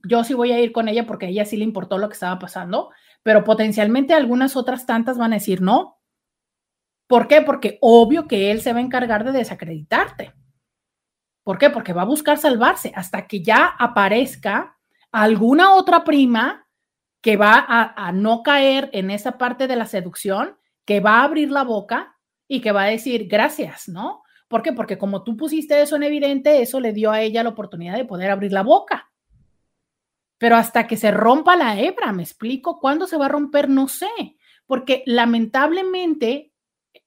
yo 0.08 0.24
sí 0.24 0.34
voy 0.34 0.52
a 0.52 0.60
ir 0.60 0.72
con 0.72 0.88
ella 0.88 1.06
porque 1.06 1.26
a 1.26 1.30
ella 1.30 1.46
sí 1.46 1.58
le 1.58 1.64
importó 1.64 1.98
lo 1.98 2.08
que 2.10 2.14
estaba 2.14 2.38
pasando, 2.38 2.92
pero 3.24 3.44
potencialmente 3.44 4.14
algunas 4.14 4.56
otras 4.56 4.86
tantas 4.86 5.18
van 5.18 5.34
a 5.34 5.38
decir 5.38 5.62
no. 5.62 6.00
¿Por 7.08 7.28
qué? 7.28 7.42
Porque 7.42 7.78
obvio 7.82 8.28
que 8.28 8.52
él 8.52 8.62
se 8.62 8.74
va 8.74 8.80
a 8.80 8.84
encargar 8.84 9.24
de 9.24 9.32
desacreditarte. 9.32 10.34
¿Por 11.44 11.58
qué? 11.58 11.70
Porque 11.70 11.94
va 11.94 12.02
a 12.02 12.06
buscar 12.06 12.38
salvarse 12.38 12.92
hasta 12.96 13.28
que 13.28 13.44
ya 13.44 13.66
aparezca 13.66 14.78
alguna 15.12 15.74
otra 15.74 16.04
prima 16.04 16.68
que 17.22 17.38
va 17.38 17.64
a, 17.68 18.08
a 18.08 18.12
no 18.12 18.44
caer 18.44 18.90
en 18.94 19.12
esa 19.12 19.38
parte 19.38 19.68
de 19.68 19.76
la 19.76 19.86
seducción, 19.86 20.58
que 20.86 21.00
va 21.00 21.20
a 21.20 21.24
abrir 21.24 21.52
la 21.52 21.64
boca 21.64 22.15
y 22.48 22.62
que 22.62 22.72
va 22.72 22.84
a 22.84 22.90
decir 22.90 23.28
gracias, 23.28 23.88
¿no? 23.88 24.24
¿Por 24.48 24.62
qué? 24.62 24.74
Porque 24.74 24.98
como 24.98 25.24
tú 25.24 25.36
pusiste 25.36 25.82
eso 25.82 25.96
en 25.96 26.04
evidente, 26.04 26.62
eso 26.62 26.80
le 26.80 26.94
dio 26.94 27.12
a 27.12 27.22
ella 27.22 27.44
la 27.44 27.50
oportunidad 27.50 27.96
de 27.96 28.06
poder 28.06 28.32
abrir 28.32 28.52
la 28.52 28.64
boca. 28.64 29.12
Pero 30.38 30.56
hasta 30.56 30.86
que 30.86 30.98
se 30.98 31.12
rompa 31.12 31.56
la 31.56 31.80
hebra, 31.80 32.12
me 32.12 32.24
explico, 32.24 32.80
¿cuándo 32.80 33.08
se 33.08 33.18
va 33.18 33.26
a 33.26 33.30
romper? 33.30 33.70
No 33.70 33.88
sé, 33.88 34.38
porque 34.66 35.04
lamentablemente 35.06 36.54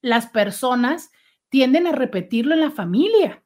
las 0.01 0.27
personas 0.28 1.10
tienden 1.48 1.86
a 1.86 1.93
repetirlo 1.93 2.55
en 2.55 2.60
la 2.60 2.70
familia. 2.70 3.44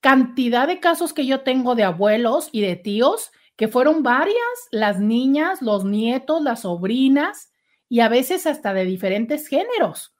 Cantidad 0.00 0.66
de 0.68 0.80
casos 0.80 1.12
que 1.12 1.26
yo 1.26 1.40
tengo 1.40 1.74
de 1.74 1.84
abuelos 1.84 2.48
y 2.52 2.60
de 2.60 2.76
tíos 2.76 3.30
que 3.56 3.68
fueron 3.68 4.02
varias, 4.02 4.36
las 4.70 4.98
niñas, 5.00 5.62
los 5.62 5.84
nietos, 5.84 6.42
las 6.42 6.62
sobrinas 6.62 7.52
y 7.88 8.00
a 8.00 8.08
veces 8.08 8.46
hasta 8.46 8.74
de 8.74 8.84
diferentes 8.84 9.46
géneros. 9.48 10.13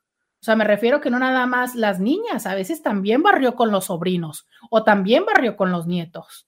O 0.45 0.47
sea, 0.47 0.57
me 0.57 0.65
refiero 0.65 1.01
que 1.01 1.09
no 1.09 1.19
nada 1.19 1.47
más 1.47 1.75
las 1.75 2.01
niñas, 2.01 2.45
a 2.45 2.55
veces 2.55 2.83
también 2.83 3.23
barrió 3.23 3.55
con 3.55 3.71
los 3.71 3.87
sobrinos 3.87 4.47
o 4.69 4.85
también 4.85 5.25
barrió 5.25 5.57
con 5.57 5.73
los 5.73 5.87
nietos. 5.87 6.47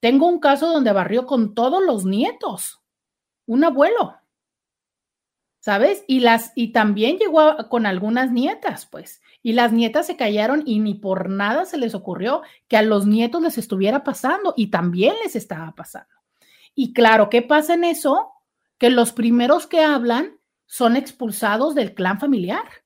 Tengo 0.00 0.26
un 0.26 0.38
caso 0.38 0.70
donde 0.70 0.92
barrió 0.92 1.24
con 1.24 1.54
todos 1.54 1.82
los 1.82 2.04
nietos, 2.04 2.82
un 3.46 3.64
abuelo, 3.64 4.16
¿sabes? 5.60 6.04
Y 6.06 6.20
las 6.20 6.52
y 6.54 6.72
también 6.72 7.16
llegó 7.16 7.56
con 7.70 7.86
algunas 7.86 8.32
nietas, 8.32 8.84
pues. 8.84 9.22
Y 9.42 9.54
las 9.54 9.72
nietas 9.72 10.06
se 10.06 10.18
callaron 10.18 10.62
y 10.66 10.78
ni 10.80 10.92
por 10.92 11.30
nada 11.30 11.64
se 11.64 11.78
les 11.78 11.94
ocurrió 11.94 12.42
que 12.68 12.76
a 12.76 12.82
los 12.82 13.06
nietos 13.06 13.40
les 13.40 13.56
estuviera 13.56 14.04
pasando 14.04 14.52
y 14.58 14.66
también 14.66 15.14
les 15.24 15.36
estaba 15.36 15.74
pasando. 15.74 16.12
Y 16.74 16.92
claro, 16.92 17.30
¿qué 17.30 17.40
pasa 17.40 17.72
en 17.72 17.84
eso? 17.84 18.30
Que 18.76 18.90
los 18.90 19.12
primeros 19.12 19.66
que 19.66 19.82
hablan 19.82 20.38
son 20.66 20.96
expulsados 20.96 21.74
del 21.74 21.94
clan 21.94 22.20
familiar 22.20 22.84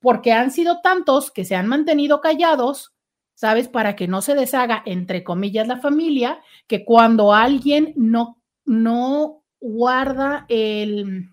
porque 0.00 0.32
han 0.32 0.50
sido 0.50 0.80
tantos 0.80 1.30
que 1.30 1.44
se 1.44 1.56
han 1.56 1.66
mantenido 1.66 2.20
callados, 2.20 2.94
¿sabes? 3.34 3.68
Para 3.68 3.96
que 3.96 4.08
no 4.08 4.22
se 4.22 4.34
deshaga, 4.34 4.82
entre 4.86 5.24
comillas, 5.24 5.68
la 5.68 5.78
familia, 5.78 6.40
que 6.66 6.84
cuando 6.84 7.32
alguien 7.32 7.92
no, 7.96 8.42
no 8.64 9.44
guarda 9.60 10.46
el, 10.48 11.30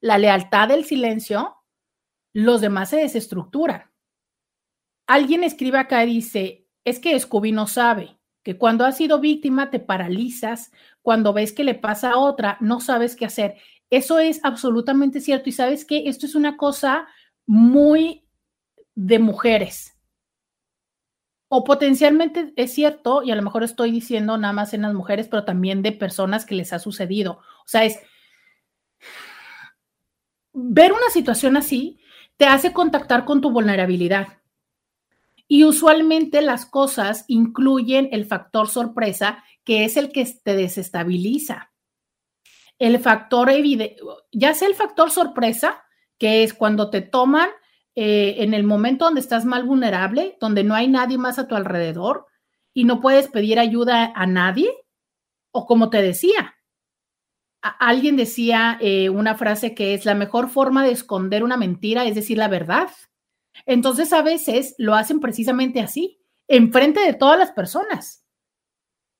la 0.00 0.18
lealtad 0.18 0.68
del 0.68 0.84
silencio, 0.84 1.56
los 2.32 2.60
demás 2.60 2.90
se 2.90 2.98
desestructuran. 2.98 3.90
Alguien 5.06 5.42
escribe 5.42 5.78
acá 5.78 6.04
y 6.04 6.14
dice, 6.14 6.66
es 6.84 7.00
que 7.00 7.18
Scooby 7.18 7.52
no 7.52 7.66
sabe 7.66 8.18
que 8.42 8.56
cuando 8.56 8.84
has 8.84 8.96
sido 8.96 9.20
víctima 9.20 9.70
te 9.70 9.80
paralizas, 9.80 10.70
cuando 11.02 11.32
ves 11.32 11.52
que 11.52 11.64
le 11.64 11.74
pasa 11.74 12.12
a 12.12 12.18
otra, 12.18 12.56
no 12.60 12.80
sabes 12.80 13.16
qué 13.16 13.24
hacer. 13.24 13.56
Eso 13.90 14.18
es 14.18 14.40
absolutamente 14.42 15.20
cierto 15.20 15.48
y 15.48 15.52
sabes 15.52 15.84
que 15.84 16.08
esto 16.08 16.26
es 16.26 16.34
una 16.34 16.56
cosa 16.56 17.08
muy 17.48 18.28
de 18.94 19.18
mujeres. 19.18 19.96
O 21.48 21.64
potencialmente 21.64 22.52
es 22.56 22.74
cierto, 22.74 23.22
y 23.22 23.30
a 23.30 23.36
lo 23.36 23.42
mejor 23.42 23.64
estoy 23.64 23.90
diciendo 23.90 24.36
nada 24.36 24.52
más 24.52 24.74
en 24.74 24.82
las 24.82 24.92
mujeres, 24.92 25.28
pero 25.28 25.44
también 25.44 25.80
de 25.82 25.92
personas 25.92 26.44
que 26.44 26.54
les 26.54 26.74
ha 26.74 26.78
sucedido. 26.78 27.38
O 27.64 27.66
sea, 27.66 27.84
es 27.86 27.98
ver 30.52 30.92
una 30.92 31.08
situación 31.10 31.56
así 31.56 31.98
te 32.36 32.44
hace 32.44 32.74
contactar 32.74 33.24
con 33.24 33.40
tu 33.40 33.50
vulnerabilidad. 33.50 34.38
Y 35.48 35.64
usualmente 35.64 36.42
las 36.42 36.66
cosas 36.66 37.24
incluyen 37.28 38.10
el 38.12 38.26
factor 38.26 38.68
sorpresa, 38.68 39.42
que 39.64 39.84
es 39.84 39.96
el 39.96 40.12
que 40.12 40.26
te 40.44 40.54
desestabiliza. 40.54 41.72
El 42.78 42.98
factor 42.98 43.48
evidente, 43.48 43.96
ya 44.32 44.52
sea 44.52 44.68
el 44.68 44.74
factor 44.74 45.10
sorpresa, 45.10 45.82
que 46.18 46.42
es 46.42 46.54
cuando 46.54 46.90
te 46.90 47.00
toman 47.00 47.48
eh, 47.94 48.36
en 48.42 48.54
el 48.54 48.64
momento 48.64 49.04
donde 49.04 49.20
estás 49.20 49.44
mal 49.44 49.64
vulnerable, 49.64 50.36
donde 50.40 50.64
no 50.64 50.74
hay 50.74 50.88
nadie 50.88 51.18
más 51.18 51.38
a 51.38 51.48
tu 51.48 51.54
alrededor 51.54 52.26
y 52.74 52.84
no 52.84 53.00
puedes 53.00 53.28
pedir 53.28 53.58
ayuda 53.58 54.12
a 54.14 54.26
nadie, 54.26 54.70
o 55.50 55.66
como 55.66 55.90
te 55.90 56.02
decía, 56.02 56.54
alguien 57.60 58.16
decía 58.16 58.78
eh, 58.80 59.10
una 59.10 59.34
frase 59.34 59.74
que 59.74 59.94
es 59.94 60.04
la 60.04 60.14
mejor 60.14 60.48
forma 60.48 60.84
de 60.84 60.92
esconder 60.92 61.42
una 61.42 61.56
mentira 61.56 62.04
es 62.04 62.14
decir 62.14 62.38
la 62.38 62.48
verdad. 62.48 62.88
Entonces 63.66 64.12
a 64.12 64.22
veces 64.22 64.74
lo 64.78 64.94
hacen 64.94 65.20
precisamente 65.20 65.80
así, 65.80 66.20
enfrente 66.46 67.00
de 67.00 67.14
todas 67.14 67.38
las 67.38 67.52
personas. 67.52 68.24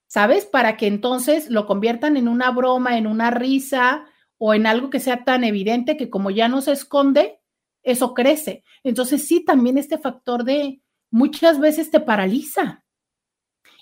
¿Sabes? 0.06 0.46
Para 0.46 0.76
que 0.76 0.86
entonces 0.86 1.50
lo 1.50 1.66
conviertan 1.66 2.16
en 2.16 2.28
una 2.28 2.50
broma, 2.50 2.96
en 2.96 3.06
una 3.06 3.30
risa, 3.30 4.06
o 4.38 4.54
en 4.54 4.66
algo 4.66 4.88
que 4.90 5.00
sea 5.00 5.24
tan 5.24 5.44
evidente 5.44 5.96
que 5.96 6.08
como 6.08 6.30
ya 6.30 6.48
no 6.48 6.62
se 6.62 6.72
esconde, 6.72 7.40
eso 7.82 8.14
crece. 8.14 8.64
Entonces 8.82 9.26
sí, 9.26 9.44
también 9.44 9.78
este 9.78 9.98
factor 9.98 10.44
de 10.44 10.80
muchas 11.10 11.58
veces 11.58 11.90
te 11.90 12.00
paraliza. 12.00 12.84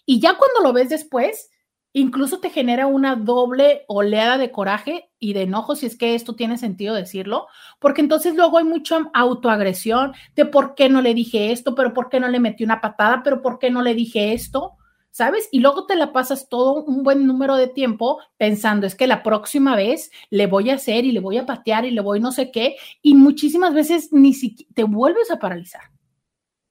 Y 0.04 0.20
ya 0.20 0.36
cuando 0.38 0.60
lo 0.62 0.72
ves 0.72 0.88
después, 0.88 1.50
incluso 1.92 2.40
te 2.40 2.50
genera 2.50 2.86
una 2.86 3.16
doble 3.16 3.84
oleada 3.88 4.38
de 4.38 4.50
coraje 4.50 5.10
y 5.18 5.32
de 5.32 5.42
enojo, 5.42 5.74
si 5.74 5.86
es 5.86 5.96
que 5.96 6.14
esto 6.14 6.36
tiene 6.36 6.58
sentido 6.58 6.94
decirlo, 6.94 7.48
porque 7.80 8.02
entonces 8.02 8.34
luego 8.34 8.58
hay 8.58 8.64
mucha 8.64 9.10
autoagresión 9.14 10.12
de 10.34 10.44
por 10.44 10.74
qué 10.74 10.88
no 10.88 11.00
le 11.00 11.14
dije 11.14 11.52
esto, 11.52 11.74
pero 11.74 11.92
por 11.92 12.08
qué 12.08 12.20
no 12.20 12.28
le 12.28 12.38
metí 12.38 12.64
una 12.64 12.80
patada, 12.80 13.22
pero 13.24 13.42
por 13.42 13.58
qué 13.58 13.70
no 13.70 13.82
le 13.82 13.94
dije 13.94 14.32
esto, 14.32 14.74
¿sabes? 15.16 15.48
Y 15.50 15.60
luego 15.60 15.86
te 15.86 15.96
la 15.96 16.12
pasas 16.12 16.50
todo 16.50 16.84
un 16.84 17.02
buen 17.02 17.26
número 17.26 17.56
de 17.56 17.68
tiempo 17.68 18.20
pensando, 18.36 18.86
es 18.86 18.94
que 18.94 19.06
la 19.06 19.22
próxima 19.22 19.74
vez 19.74 20.10
le 20.28 20.46
voy 20.46 20.68
a 20.68 20.74
hacer 20.74 21.06
y 21.06 21.12
le 21.12 21.20
voy 21.20 21.38
a 21.38 21.46
patear 21.46 21.86
y 21.86 21.90
le 21.90 22.02
voy 22.02 22.20
no 22.20 22.32
sé 22.32 22.50
qué, 22.50 22.76
y 23.00 23.14
muchísimas 23.14 23.72
veces 23.72 24.12
ni 24.12 24.34
siquiera 24.34 24.70
te 24.74 24.84
vuelves 24.84 25.30
a 25.30 25.38
paralizar. 25.38 25.80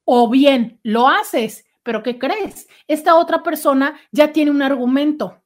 O 0.04 0.30
bien 0.30 0.78
lo 0.84 1.08
haces, 1.08 1.64
pero 1.82 2.04
¿qué 2.04 2.20
crees? 2.20 2.68
Esta 2.86 3.16
otra 3.16 3.42
persona 3.42 3.98
ya 4.12 4.32
tiene 4.32 4.52
un 4.52 4.62
argumento, 4.62 5.42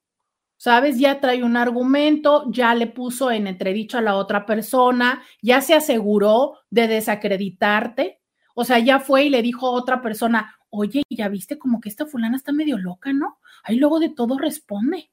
¿sabes? 0.58 0.98
Ya 0.98 1.20
trae 1.20 1.42
un 1.42 1.56
argumento, 1.56 2.50
ya 2.50 2.74
le 2.74 2.86
puso 2.86 3.30
en 3.30 3.46
entredicho 3.46 3.96
a 3.96 4.02
la 4.02 4.16
otra 4.16 4.44
persona, 4.44 5.22
ya 5.40 5.62
se 5.62 5.72
aseguró 5.72 6.58
de 6.68 6.86
desacreditarte, 6.86 8.20
o 8.54 8.64
sea, 8.64 8.78
ya 8.78 9.00
fue 9.00 9.24
y 9.24 9.30
le 9.30 9.40
dijo 9.40 9.68
a 9.68 9.70
otra 9.70 10.02
persona, 10.02 10.59
oye, 10.70 11.02
ya 11.10 11.28
viste 11.28 11.58
como 11.58 11.80
que 11.80 11.88
esta 11.88 12.06
fulana 12.06 12.36
está 12.36 12.52
medio 12.52 12.78
loca, 12.78 13.12
¿no? 13.12 13.38
Ahí 13.64 13.76
luego 13.76 13.98
de 13.98 14.08
todo 14.08 14.38
responde. 14.38 15.10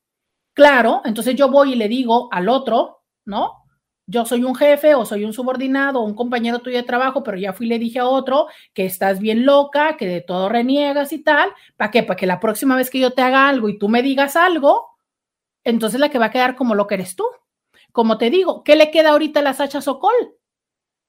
Claro, 0.53 1.01
entonces 1.05 1.35
yo 1.35 1.49
voy 1.49 1.73
y 1.73 1.75
le 1.75 1.87
digo 1.87 2.29
al 2.31 2.49
otro, 2.49 3.03
¿no? 3.25 3.63
Yo 4.09 4.25
soy 4.25 4.43
un 4.43 4.55
jefe 4.55 4.95
o 4.95 5.05
soy 5.05 5.25
un 5.25 5.33
subordinado 5.33 5.99
o 5.99 6.05
un 6.05 6.15
compañero 6.15 6.59
tuyo 6.59 6.77
de 6.77 6.83
trabajo, 6.83 7.23
pero 7.23 7.37
ya 7.37 7.53
fui 7.53 7.65
y 7.65 7.69
le 7.69 7.77
dije 7.77 7.99
a 7.99 8.07
otro 8.07 8.47
que 8.73 8.85
estás 8.85 9.19
bien 9.19 9.45
loca, 9.45 9.97
que 9.97 10.07
de 10.07 10.21
todo 10.21 10.47
reniegas 10.47 11.11
y 11.11 11.19
tal. 11.21 11.51
¿Para 11.75 11.91
qué? 11.91 12.03
Para 12.03 12.17
que 12.17 12.25
la 12.25 12.39
próxima 12.39 12.77
vez 12.77 12.89
que 12.89 12.99
yo 12.99 13.11
te 13.11 13.21
haga 13.21 13.49
algo 13.49 13.67
y 13.67 13.77
tú 13.77 13.89
me 13.89 14.01
digas 14.01 14.37
algo, 14.37 14.87
entonces 15.65 15.99
la 15.99 16.09
que 16.09 16.19
va 16.19 16.27
a 16.27 16.31
quedar 16.31 16.55
como 16.55 16.73
lo 16.73 16.87
que 16.87 16.95
eres 16.95 17.15
tú. 17.15 17.25
Como 17.91 18.17
te 18.17 18.29
digo, 18.29 18.63
¿qué 18.63 18.77
le 18.77 18.91
queda 18.91 19.09
ahorita 19.09 19.41
a 19.41 19.43
la 19.43 19.53
Sacha 19.53 19.81
Sokol? 19.81 20.36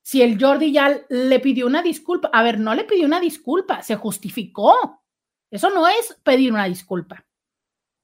Si 0.09 0.23
el 0.23 0.43
Jordi 0.43 0.73
ya 0.73 1.03
le 1.11 1.39
pidió 1.39 1.67
una 1.67 1.83
disculpa, 1.83 2.31
a 2.33 2.43
ver, 2.43 2.59
no 2.59 2.75
le 2.75 2.85
pidió 2.85 3.05
una 3.05 3.21
disculpa, 3.21 3.83
se 3.83 3.97
justificó. 3.97 5.03
Eso 5.51 5.69
no 5.69 5.87
es 5.87 6.19
pedir 6.23 6.51
una 6.51 6.65
disculpa. 6.65 7.27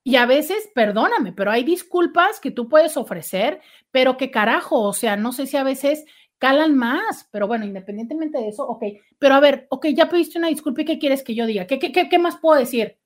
Y 0.05 0.17
a 0.17 0.27
veces, 0.27 0.69
perdóname, 0.75 1.33
pero 1.33 1.51
hay 1.51 1.65
disculpas 1.65 2.41
que 2.41 2.51
tú 2.51 2.69
puedes 2.69 2.99
ofrecer, 2.99 3.63
pero 3.91 4.19
que 4.19 4.31
carajo, 4.31 4.83
o 4.83 4.93
sea, 4.93 5.17
no 5.17 5.33
sé 5.33 5.47
si 5.47 5.57
a 5.57 5.65
veces 5.65 6.05
calan 6.37 6.77
más, 6.77 7.27
pero 7.33 7.47
bueno, 7.47 7.65
independientemente 7.65 8.37
de 8.37 8.49
eso, 8.49 8.69
ok, 8.69 8.85
pero 9.19 9.37
a 9.37 9.41
ver, 9.41 9.67
ok, 9.71 9.87
ya 9.95 10.11
pediste 10.11 10.39
una 10.39 10.49
disculpa 10.49 10.83
y 10.83 10.85
¿qué 10.85 10.99
quieres 10.99 11.23
que 11.23 11.35
yo 11.35 11.47
diga? 11.47 11.67
¿Qué, 11.67 11.79
qué, 11.79 11.91
qué, 11.91 12.11
qué 12.11 12.19
más 12.19 12.37
puedo 12.37 12.59
decir? 12.61 12.99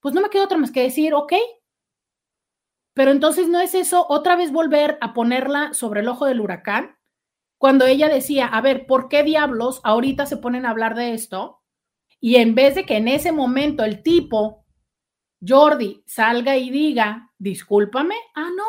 Pues 0.00 0.14
no 0.14 0.20
me 0.20 0.28
queda 0.28 0.44
otra 0.44 0.58
más 0.58 0.70
que 0.70 0.82
decir, 0.82 1.14
ok, 1.14 1.32
pero 2.92 3.10
entonces 3.10 3.48
no 3.48 3.58
es 3.60 3.74
eso, 3.74 4.04
otra 4.06 4.36
vez 4.36 4.52
volver 4.52 4.98
a 5.00 5.14
ponerla 5.14 5.72
sobre 5.72 6.02
el 6.02 6.08
ojo 6.08 6.26
del 6.26 6.42
huracán 6.42 6.98
cuando 7.64 7.86
ella 7.86 8.10
decía, 8.10 8.44
a 8.44 8.60
ver, 8.60 8.84
¿por 8.84 9.08
qué 9.08 9.22
diablos 9.22 9.80
ahorita 9.84 10.26
se 10.26 10.36
ponen 10.36 10.66
a 10.66 10.68
hablar 10.68 10.94
de 10.94 11.14
esto? 11.14 11.62
Y 12.20 12.36
en 12.36 12.54
vez 12.54 12.74
de 12.74 12.84
que 12.84 12.98
en 12.98 13.08
ese 13.08 13.32
momento 13.32 13.84
el 13.84 14.02
tipo, 14.02 14.66
Jordi, 15.40 16.04
salga 16.06 16.58
y 16.58 16.68
diga, 16.68 17.32
discúlpame, 17.38 18.16
ah, 18.34 18.50
no. 18.54 18.66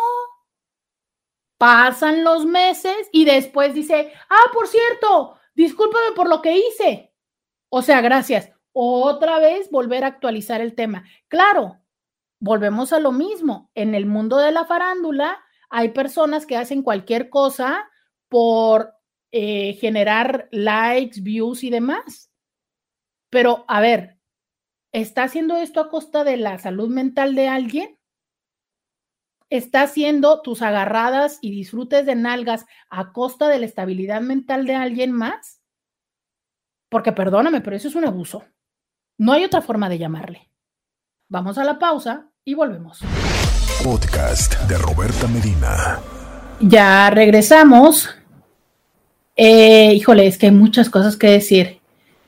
Pasan 1.57 2.23
los 2.23 2.45
meses 2.45 2.95
y 3.11 3.25
después 3.25 3.73
dice, 3.73 4.13
ah, 4.29 4.51
por 4.53 4.65
cierto, 4.65 5.39
discúlpame 5.55 6.15
por 6.15 6.29
lo 6.29 6.41
que 6.41 6.57
hice. 6.57 7.13
O 7.67 7.81
sea, 7.81 7.99
gracias. 7.99 8.49
Otra 8.71 9.39
vez 9.39 9.69
volver 9.71 10.05
a 10.05 10.07
actualizar 10.07 10.61
el 10.61 10.73
tema. 10.73 11.03
Claro, 11.27 11.81
volvemos 12.39 12.93
a 12.93 13.01
lo 13.01 13.11
mismo. 13.11 13.69
En 13.75 13.93
el 13.93 14.05
mundo 14.05 14.37
de 14.37 14.53
la 14.53 14.63
farándula 14.63 15.43
hay 15.69 15.89
personas 15.89 16.45
que 16.45 16.55
hacen 16.55 16.81
cualquier 16.81 17.29
cosa 17.29 17.89
por 18.29 18.93
eh, 19.31 19.73
generar 19.73 20.47
likes, 20.51 21.21
views 21.21 21.63
y 21.63 21.69
demás. 21.69 22.31
Pero, 23.29 23.65
a 23.67 23.81
ver, 23.81 24.17
¿está 24.91 25.23
haciendo 25.23 25.57
esto 25.57 25.81
a 25.81 25.89
costa 25.89 26.23
de 26.23 26.37
la 26.37 26.57
salud 26.57 26.89
mental 26.89 27.35
de 27.35 27.47
alguien? 27.47 27.99
¿Está 29.49 29.83
haciendo 29.83 30.41
tus 30.41 30.61
agarradas 30.61 31.37
y 31.41 31.51
disfrutes 31.51 32.05
de 32.05 32.15
nalgas 32.15 32.65
a 32.89 33.11
costa 33.13 33.47
de 33.47 33.59
la 33.59 33.65
estabilidad 33.65 34.21
mental 34.21 34.65
de 34.65 34.75
alguien 34.75 35.11
más? 35.11 35.61
Porque 36.89 37.11
perdóname, 37.11 37.61
pero 37.61 37.75
eso 37.75 37.87
es 37.87 37.95
un 37.95 38.05
abuso. 38.05 38.45
No 39.17 39.33
hay 39.33 39.43
otra 39.43 39.61
forma 39.61 39.89
de 39.89 39.97
llamarle. 39.97 40.49
Vamos 41.29 41.57
a 41.57 41.63
la 41.63 41.79
pausa 41.79 42.31
y 42.43 42.53
volvemos. 42.53 43.01
Podcast 43.83 44.59
de 44.67 44.77
Roberta 44.77 45.27
Medina. 45.27 45.99
Ya 46.61 47.09
regresamos. 47.09 48.09
Eh, 49.35 49.93
híjole, 49.93 50.27
es 50.27 50.37
que 50.37 50.47
hay 50.47 50.51
muchas 50.51 50.89
cosas 50.89 51.17
que 51.17 51.27
decir. 51.27 51.79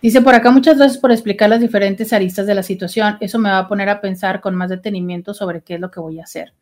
Dice 0.01 0.21
por 0.21 0.35
acá, 0.35 0.51
muchas 0.51 0.77
gracias 0.77 0.99
por 0.99 1.11
explicar 1.11 1.49
las 1.49 1.61
diferentes 1.61 2.11
aristas 2.13 2.45
de 2.45 2.53
la 2.53 2.63
situación. 2.63 3.17
Eso 3.21 3.39
me 3.39 3.49
va 3.49 3.59
a 3.59 3.67
poner 3.67 3.89
a 3.89 4.01
pensar 4.01 4.41
con 4.41 4.53
más 4.55 4.69
detenimiento 4.69 5.33
sobre 5.33 5.61
qué 5.61 5.75
es 5.75 5.79
lo 5.79 5.89
que 5.89 5.99
voy 5.99 6.19
a 6.19 6.23
hacer. 6.23 6.53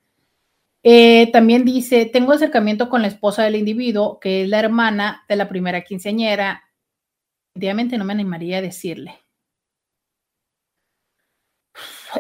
Eh, 0.84 1.32
también 1.32 1.66
dice, 1.66 2.06
tengo 2.06 2.32
acercamiento 2.32 2.90
con 2.90 3.02
la 3.02 3.08
esposa 3.08 3.44
del 3.44 3.56
individuo, 3.56 4.20
que 4.20 4.44
es 4.44 4.50
la 4.50 4.60
hermana 4.60 5.26
de 5.28 5.36
la 5.36 5.50
primera 5.50 5.82
quinceañera. 5.82 6.64
Obviamente 7.56 7.98
no 7.98 8.06
me 8.06 8.14
animaría 8.14 8.60
a 8.60 8.62
decirle. 8.62 9.25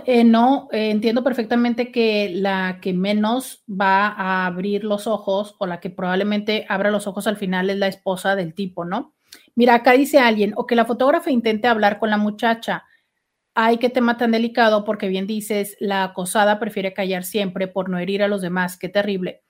Eh, 0.05 0.23
no, 0.23 0.67
eh, 0.71 0.89
entiendo 0.89 1.23
perfectamente 1.23 1.91
que 1.91 2.29
la 2.33 2.79
que 2.81 2.93
menos 2.93 3.63
va 3.69 4.07
a 4.07 4.45
abrir 4.45 4.83
los 4.83 5.07
ojos 5.07 5.55
o 5.59 5.67
la 5.67 5.79
que 5.79 5.89
probablemente 5.89 6.65
abra 6.69 6.91
los 6.91 7.07
ojos 7.07 7.27
al 7.27 7.37
final 7.37 7.69
es 7.69 7.77
la 7.77 7.87
esposa 7.87 8.35
del 8.35 8.53
tipo, 8.53 8.85
¿no? 8.85 9.15
Mira, 9.55 9.75
acá 9.75 9.93
dice 9.93 10.19
alguien, 10.19 10.53
o 10.55 10.65
que 10.65 10.75
la 10.75 10.85
fotógrafa 10.85 11.31
intente 11.31 11.67
hablar 11.67 11.99
con 11.99 12.09
la 12.09 12.17
muchacha. 12.17 12.83
Ay, 13.53 13.77
qué 13.77 13.89
tema 13.89 14.17
tan 14.17 14.31
delicado, 14.31 14.83
porque 14.83 15.07
bien 15.07 15.27
dices, 15.27 15.77
la 15.79 16.03
acosada 16.03 16.59
prefiere 16.59 16.93
callar 16.93 17.23
siempre 17.23 17.67
por 17.67 17.89
no 17.89 17.97
herir 17.97 18.21
a 18.23 18.27
los 18.27 18.41
demás. 18.41 18.77
Qué 18.77 18.89
terrible. 18.89 19.43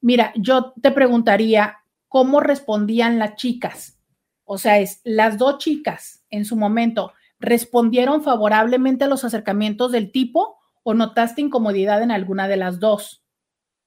Mira, 0.00 0.32
yo 0.36 0.74
te 0.82 0.90
preguntaría, 0.90 1.78
¿cómo 2.08 2.40
respondían 2.40 3.18
las 3.18 3.36
chicas? 3.36 4.00
O 4.44 4.58
sea, 4.58 4.78
es 4.80 5.00
las 5.04 5.38
dos 5.38 5.58
chicas 5.58 6.24
en 6.30 6.44
su 6.44 6.56
momento 6.56 7.12
respondieron 7.42 8.22
favorablemente 8.22 9.04
a 9.04 9.08
los 9.08 9.24
acercamientos 9.24 9.92
del 9.92 10.12
tipo 10.12 10.58
o 10.84 10.94
notaste 10.94 11.42
incomodidad 11.42 12.00
en 12.02 12.12
alguna 12.12 12.48
de 12.48 12.56
las 12.56 12.78
dos. 12.78 13.24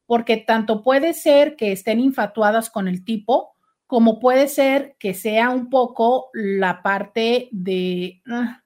Porque 0.06 0.38
tanto 0.38 0.84
puede 0.84 1.14
ser 1.14 1.56
que 1.56 1.72
estén 1.72 2.00
infatuadas 2.00 2.70
con 2.70 2.88
el 2.88 3.04
tipo, 3.04 3.56
como 3.88 4.20
puede 4.20 4.50
ser 4.50 4.96
que 5.00 5.14
sea 5.14 5.50
un 5.50 5.70
poco 5.70 6.30
la 6.34 6.84
parte 6.84 7.48
de, 7.52 8.22
ah, 8.28 8.62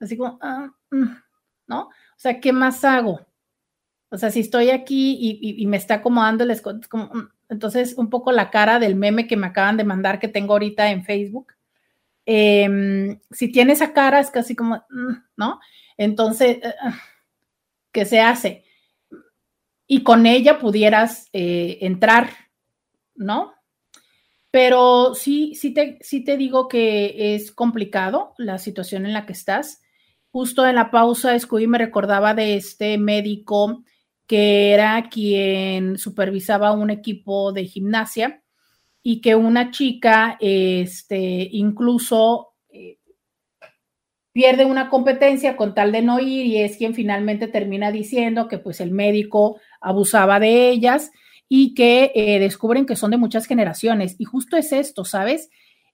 así 0.00 0.16
como, 0.16 0.38
ah, 0.40 0.70
mm", 0.90 1.04
¿no? 1.68 1.82
O 1.82 2.18
sea, 2.18 2.40
¿qué 2.40 2.52
más 2.52 2.84
hago? 2.84 3.20
O 4.10 4.16
sea, 4.16 4.30
si 4.30 4.40
estoy 4.40 4.70
aquí 4.70 5.18
y, 5.20 5.66
me 5.66 5.76
está 5.76 5.96
acomodando 5.96 6.42
el 6.42 6.62
como, 6.88 7.04
mm", 7.06 7.28
entonces 7.50 7.94
un 7.98 8.08
poco 8.08 8.32
la 8.32 8.50
cara 8.50 8.78
del 8.78 8.96
meme 8.96 9.26
que 9.26 9.36
me 9.36 9.48
acaban 9.48 9.76
de 9.76 9.84
mandar 9.84 10.18
que 10.18 10.28
tengo 10.28 10.54
ahorita 10.54 10.90
en 10.90 11.04
Facebook 11.04 11.55
Em, 12.28 13.20
si 13.30 13.52
tiene 13.52 13.74
esa 13.74 13.92
cara 13.92 14.18
es 14.18 14.30
casi 14.30 14.56
como, 14.56 14.84
mm, 14.90 15.12
¿no? 15.36 15.60
Entonces, 15.96 16.58
eh, 16.62 16.74
ah, 16.82 16.98
¿qué 17.92 18.04
se 18.04 18.20
hace? 18.20 18.64
Y 19.86 20.02
con 20.02 20.26
ella 20.26 20.58
pudieras 20.58 21.28
eh, 21.32 21.78
entrar, 21.82 22.30
¿no? 23.14 23.54
Pero 24.50 25.14
sí, 25.14 25.54
sí 25.54 25.72
te, 25.72 25.98
sí 26.00 26.24
te 26.24 26.36
digo 26.36 26.66
que 26.66 27.36
es 27.36 27.52
complicado 27.52 28.34
la 28.38 28.58
situación 28.58 29.06
en 29.06 29.12
la 29.12 29.24
que 29.24 29.32
estás. 29.32 29.82
Justo 30.30 30.66
en 30.66 30.74
la 30.74 30.90
pausa, 30.90 31.38
Scooby 31.38 31.68
me 31.68 31.78
recordaba 31.78 32.34
de 32.34 32.56
este 32.56 32.98
médico 32.98 33.84
que 34.26 34.72
era 34.72 35.08
quien 35.08 35.98
supervisaba 35.98 36.72
un 36.72 36.90
equipo 36.90 37.52
de 37.52 37.66
gimnasia 37.66 38.42
y 39.08 39.20
que 39.20 39.36
una 39.36 39.70
chica, 39.70 40.36
este, 40.40 41.48
incluso 41.52 42.54
eh, 42.70 42.98
pierde 44.32 44.64
una 44.64 44.90
competencia 44.90 45.56
con 45.56 45.76
tal 45.76 45.92
de 45.92 46.02
no 46.02 46.18
ir 46.18 46.44
y 46.44 46.60
es 46.60 46.76
quien 46.76 46.92
finalmente 46.92 47.46
termina 47.46 47.92
diciendo 47.92 48.48
que 48.48 48.58
pues 48.58 48.80
el 48.80 48.90
médico 48.90 49.60
abusaba 49.80 50.40
de 50.40 50.70
ellas 50.70 51.12
y 51.48 51.72
que 51.74 52.10
eh, 52.16 52.40
descubren 52.40 52.84
que 52.84 52.96
son 52.96 53.12
de 53.12 53.16
muchas 53.16 53.46
generaciones. 53.46 54.16
Y 54.18 54.24
justo 54.24 54.56
es 54.56 54.72
esto, 54.72 55.04
¿sabes? 55.04 55.50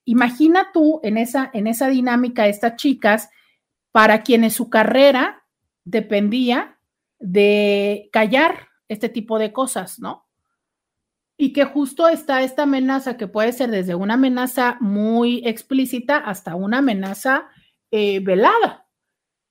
Imagina 0.07 0.69
tú 0.73 0.99
en 1.03 1.19
esa, 1.19 1.51
en 1.53 1.67
esa 1.67 1.89
dinámica 1.89 2.49
estas 2.49 2.77
chicas 2.77 3.29
para 3.91 4.23
quienes 4.23 4.55
su 4.55 4.71
carrera 4.71 5.45
dependía 5.85 6.79
de 7.19 8.09
callar 8.11 8.69
este 8.89 9.11
tipo 9.11 9.39
de 9.39 9.53
cosas, 9.53 10.01
¿no? 10.01 10.25
Y 11.37 11.53
que 11.53 11.65
justo 11.65 12.09
está 12.09 12.43
esta 12.43 12.65
amenaza 12.65 13.17
que 13.17 13.27
puede 13.27 13.53
ser 13.53 13.71
desde 13.71 13.95
una 13.95 14.15
amenaza 14.15 14.77
muy 14.81 15.43
explícita 15.47 16.17
hasta 16.19 16.55
una 16.55 16.79
amenaza 16.79 17.49
eh, 17.91 18.21
velada 18.21 18.87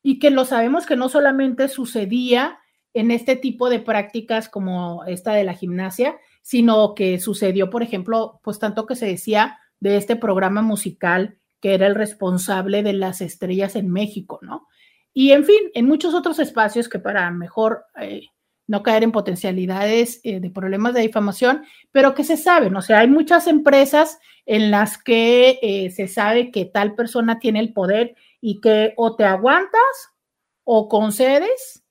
y 0.03 0.19
que 0.19 0.31
lo 0.31 0.45
sabemos 0.45 0.85
que 0.85 0.95
no 0.95 1.09
solamente 1.09 1.67
sucedía 1.67 2.59
en 2.93 3.11
este 3.11 3.35
tipo 3.35 3.69
de 3.69 3.79
prácticas 3.79 4.49
como 4.49 5.05
esta 5.05 5.33
de 5.33 5.43
la 5.43 5.53
gimnasia, 5.53 6.17
sino 6.41 6.93
que 6.95 7.19
sucedió, 7.19 7.69
por 7.69 7.83
ejemplo, 7.83 8.39
pues 8.43 8.59
tanto 8.59 8.85
que 8.85 8.95
se 8.95 9.05
decía 9.05 9.59
de 9.79 9.97
este 9.97 10.15
programa 10.15 10.61
musical 10.61 11.37
que 11.61 11.75
era 11.75 11.87
el 11.87 11.95
responsable 11.95 12.83
de 12.83 12.93
las 12.93 13.21
estrellas 13.21 13.75
en 13.75 13.91
México, 13.91 14.39
¿no? 14.41 14.67
Y 15.13 15.31
en 15.31 15.45
fin, 15.45 15.69
en 15.73 15.85
muchos 15.85 16.13
otros 16.13 16.39
espacios 16.39 16.89
que 16.89 16.99
para 16.99 17.29
mejor 17.31 17.85
eh, 17.99 18.23
no 18.72 18.84
caer 18.84 19.03
en 19.03 19.11
potencialidades 19.11 20.22
eh, 20.23 20.39
de 20.39 20.49
problemas 20.49 20.93
de 20.93 21.02
difamación, 21.02 21.65
pero 21.91 22.15
que 22.15 22.23
se 22.23 22.38
saben, 22.38 22.73
o 22.73 22.81
sea, 22.81 22.99
hay 22.99 23.10
muchas 23.10 23.48
empresas 23.48 24.18
en 24.45 24.72
las 24.72 24.98
que 24.98 25.60
eh, 25.61 25.91
se 25.91 26.07
sabe 26.07 26.52
que 26.52 26.64
tal 26.64 26.95
persona 26.95 27.38
tiene 27.38 27.60
el 27.60 27.73
poder 27.73 28.15
y 28.39 28.61
que 28.61 28.93
o 28.95 29.18
te 29.18 29.26
aguantas 29.26 30.15
o 30.64 30.88
concedes 30.88 31.84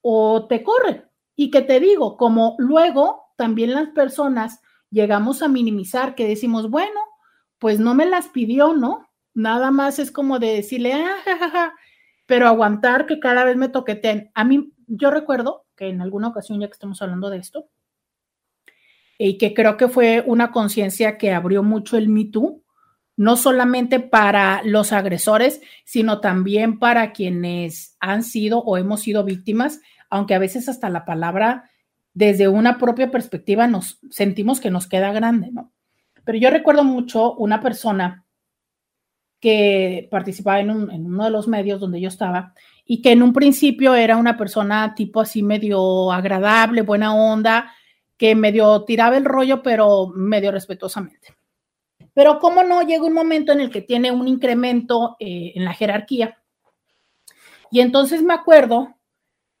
o 0.00 0.46
te 0.46 0.62
corren. 0.62 1.04
Y 1.34 1.50
que 1.50 1.62
te 1.62 1.80
digo, 1.80 2.16
como 2.16 2.54
luego 2.58 3.24
también 3.36 3.72
las 3.72 3.88
personas 3.88 4.60
llegamos 4.90 5.42
a 5.42 5.48
minimizar, 5.48 6.14
que 6.14 6.28
decimos, 6.28 6.70
bueno, 6.70 7.00
pues 7.58 7.80
no 7.80 7.94
me 7.94 8.06
las 8.06 8.28
pidió, 8.28 8.74
¿no? 8.74 9.08
Nada 9.34 9.72
más 9.72 9.98
es 9.98 10.12
como 10.12 10.38
de 10.38 10.54
decirle, 10.54 10.92
ah, 10.94 11.72
pero 12.26 12.46
aguantar 12.46 13.06
que 13.06 13.18
cada 13.18 13.42
vez 13.42 13.56
me 13.56 13.68
toqueten. 13.68 14.30
A 14.34 14.44
mí, 14.44 14.72
yo 14.86 15.10
recuerdo 15.10 15.66
en 15.82 16.00
alguna 16.00 16.28
ocasión, 16.28 16.60
ya 16.60 16.68
que 16.68 16.74
estamos 16.74 17.00
hablando 17.02 17.30
de 17.30 17.38
esto, 17.38 17.68
y 19.18 19.38
que 19.38 19.54
creo 19.54 19.76
que 19.76 19.88
fue 19.88 20.24
una 20.26 20.50
conciencia 20.50 21.16
que 21.18 21.32
abrió 21.32 21.62
mucho 21.62 21.96
el 21.96 22.08
Me 22.08 22.24
Too, 22.24 22.62
no 23.16 23.36
solamente 23.36 24.00
para 24.00 24.62
los 24.64 24.92
agresores, 24.92 25.60
sino 25.84 26.20
también 26.20 26.78
para 26.78 27.12
quienes 27.12 27.96
han 28.00 28.22
sido 28.22 28.60
o 28.60 28.78
hemos 28.78 29.02
sido 29.02 29.22
víctimas, 29.22 29.80
aunque 30.10 30.34
a 30.34 30.38
veces 30.38 30.68
hasta 30.68 30.88
la 30.88 31.04
palabra, 31.04 31.70
desde 32.14 32.48
una 32.48 32.78
propia 32.78 33.10
perspectiva, 33.10 33.66
nos 33.66 34.00
sentimos 34.10 34.60
que 34.60 34.70
nos 34.70 34.86
queda 34.86 35.12
grande, 35.12 35.50
¿no? 35.52 35.72
Pero 36.24 36.38
yo 36.38 36.50
recuerdo 36.50 36.84
mucho 36.84 37.34
una 37.34 37.60
persona 37.60 38.26
que 39.40 40.08
participaba 40.10 40.60
en 40.60 40.70
uno 40.70 41.24
de 41.24 41.30
los 41.30 41.48
medios 41.48 41.80
donde 41.80 42.00
yo 42.00 42.08
estaba 42.08 42.54
y 42.84 43.02
que 43.02 43.12
en 43.12 43.22
un 43.22 43.32
principio 43.32 43.94
era 43.94 44.16
una 44.16 44.36
persona 44.36 44.94
tipo 44.94 45.20
así 45.20 45.42
medio 45.42 46.12
agradable, 46.12 46.82
buena 46.82 47.14
onda, 47.14 47.72
que 48.16 48.34
medio 48.34 48.84
tiraba 48.84 49.16
el 49.16 49.24
rollo, 49.24 49.62
pero 49.62 50.08
medio 50.08 50.52
respetuosamente. 50.52 51.34
Pero 52.14 52.38
cómo 52.38 52.62
no, 52.62 52.82
llega 52.82 53.04
un 53.04 53.14
momento 53.14 53.52
en 53.52 53.60
el 53.60 53.70
que 53.70 53.80
tiene 53.80 54.10
un 54.10 54.28
incremento 54.28 55.16
eh, 55.18 55.52
en 55.54 55.64
la 55.64 55.72
jerarquía. 55.72 56.38
Y 57.70 57.80
entonces 57.80 58.22
me 58.22 58.34
acuerdo 58.34 58.98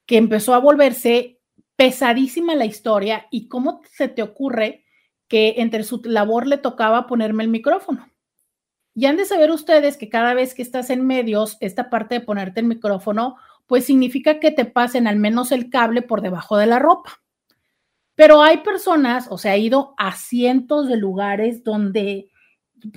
que 0.06 0.18
empezó 0.18 0.54
a 0.54 0.58
volverse 0.58 1.40
pesadísima 1.76 2.54
la 2.54 2.66
historia 2.66 3.26
y 3.30 3.48
cómo 3.48 3.80
se 3.90 4.08
te 4.08 4.22
ocurre 4.22 4.84
que 5.28 5.54
entre 5.58 5.82
su 5.82 6.02
labor 6.04 6.46
le 6.46 6.58
tocaba 6.58 7.06
ponerme 7.06 7.42
el 7.42 7.48
micrófono. 7.48 8.11
Y 8.94 9.06
han 9.06 9.16
de 9.16 9.24
saber 9.24 9.50
ustedes 9.50 9.96
que 9.96 10.08
cada 10.08 10.34
vez 10.34 10.54
que 10.54 10.62
estás 10.62 10.90
en 10.90 11.06
medios, 11.06 11.56
esta 11.60 11.88
parte 11.88 12.16
de 12.16 12.20
ponerte 12.20 12.60
el 12.60 12.66
micrófono, 12.66 13.36
pues 13.66 13.86
significa 13.86 14.38
que 14.38 14.50
te 14.50 14.64
pasen 14.64 15.06
al 15.06 15.16
menos 15.16 15.52
el 15.52 15.70
cable 15.70 16.02
por 16.02 16.20
debajo 16.20 16.56
de 16.56 16.66
la 16.66 16.78
ropa. 16.78 17.22
Pero 18.14 18.42
hay 18.42 18.58
personas, 18.58 19.28
o 19.30 19.38
sea, 19.38 19.54
he 19.54 19.60
ido 19.60 19.94
a 19.96 20.12
cientos 20.12 20.88
de 20.88 20.96
lugares 20.96 21.64
donde 21.64 22.28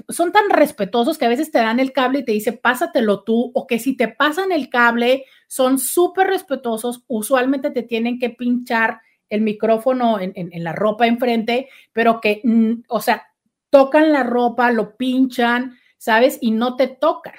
son 0.10 0.32
tan 0.32 0.50
respetuosos 0.50 1.18
que 1.18 1.26
a 1.26 1.30
veces 1.30 1.52
te 1.52 1.60
dan 1.60 1.80
el 1.80 1.94
cable 1.94 2.20
y 2.20 2.26
te 2.26 2.32
dice, 2.32 2.54
pásatelo 2.54 3.24
tú, 3.24 3.52
o 3.54 3.68
que 3.68 3.80
si 3.80 3.96
te 3.96 4.08
pasan 4.08 4.52
el 4.52 4.70
cable, 4.70 5.26
son 5.48 5.78
súper 5.80 6.28
respetuosos, 6.28 7.04
usualmente 7.08 7.70
te 7.72 7.84
tienen 7.84 8.20
que 8.20 8.32
pinchar 8.32 9.00
el 9.30 9.42
micrófono 9.42 10.20
en, 10.20 10.64
la 10.64 10.74
ropa 10.74 11.08
enfrente, 11.08 11.70
pero 11.94 12.20
que, 12.22 12.42
mm, 12.44 12.84
o 12.88 13.02
sea, 13.02 13.28
tocan 13.70 14.12
la 14.12 14.24
ropa, 14.24 14.72
lo 14.72 14.96
pinchan, 14.96 15.78
¿sabes? 16.06 16.38
Y 16.40 16.52
no 16.52 16.76
te 16.76 16.88
tocan. 16.88 17.34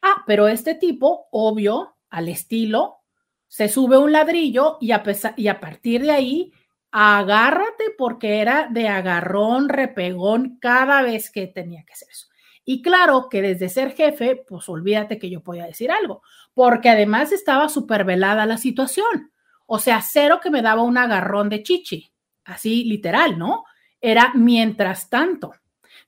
Ah, 0.00 0.24
pero 0.26 0.48
este 0.48 0.74
tipo, 0.74 1.26
obvio, 1.30 1.98
al 2.08 2.30
estilo, 2.30 3.00
se 3.48 3.68
sube 3.68 3.98
un 3.98 4.12
ladrillo 4.12 4.78
y 4.80 4.92
a, 4.92 5.02
y 5.36 5.48
a 5.48 5.60
partir 5.60 6.00
de 6.00 6.12
ahí 6.12 6.52
agárrate 6.90 7.84
porque 7.98 8.40
era 8.40 8.68
de 8.70 8.88
agarrón, 8.88 9.68
repegón 9.68 10.56
cada 10.58 11.02
vez 11.02 11.30
que 11.30 11.48
tenía 11.48 11.84
que 11.84 11.92
hacer 11.92 12.08
eso. 12.10 12.28
Y 12.64 12.80
claro 12.80 13.28
que 13.28 13.42
desde 13.42 13.68
ser 13.68 13.92
jefe, 13.92 14.36
pues 14.36 14.66
olvídate 14.70 15.18
que 15.18 15.28
yo 15.28 15.42
podía 15.42 15.66
decir 15.66 15.90
algo, 15.90 16.22
porque 16.54 16.88
además 16.88 17.30
estaba 17.30 17.68
súper 17.68 18.04
velada 18.04 18.46
la 18.46 18.56
situación. 18.56 19.32
O 19.66 19.78
sea, 19.78 20.00
cero 20.00 20.40
que 20.42 20.50
me 20.50 20.62
daba 20.62 20.80
un 20.80 20.96
agarrón 20.96 21.50
de 21.50 21.62
chichi, 21.62 22.10
así 22.46 22.84
literal, 22.84 23.38
¿no? 23.38 23.66
Era 24.00 24.32
mientras 24.34 25.10
tanto. 25.10 25.52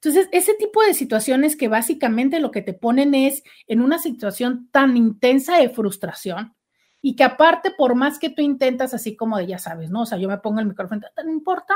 Entonces, 0.03 0.29
ese 0.33 0.55
tipo 0.55 0.83
de 0.83 0.95
situaciones 0.95 1.57
que 1.57 1.69
básicamente 1.69 2.41
lo 2.41 2.51
que 2.51 2.63
te 2.63 2.73
ponen 2.73 3.15
es 3.15 3.43
en 3.67 3.83
una 3.83 3.99
situación 3.99 4.69
tan 4.73 4.97
intensa 4.97 5.59
de 5.59 5.69
frustración, 5.69 6.55
y 7.03 7.17
que 7.17 7.25
aparte, 7.25 7.71
por 7.71 7.95
más 7.95 8.19
que 8.19 8.31
tú 8.31 8.43
intentas, 8.43 8.95
así 8.95 9.17
como 9.17 9.39
de 9.39 9.47
ya 9.47 9.59
sabes, 9.59 9.91
¿no? 9.91 10.03
O 10.03 10.07
sea, 10.07 10.19
yo 10.19 10.29
me 10.29 10.39
pongo 10.39 10.61
el 10.61 10.67
micrófono, 10.67 11.03
no 11.25 11.31
importa, 11.31 11.75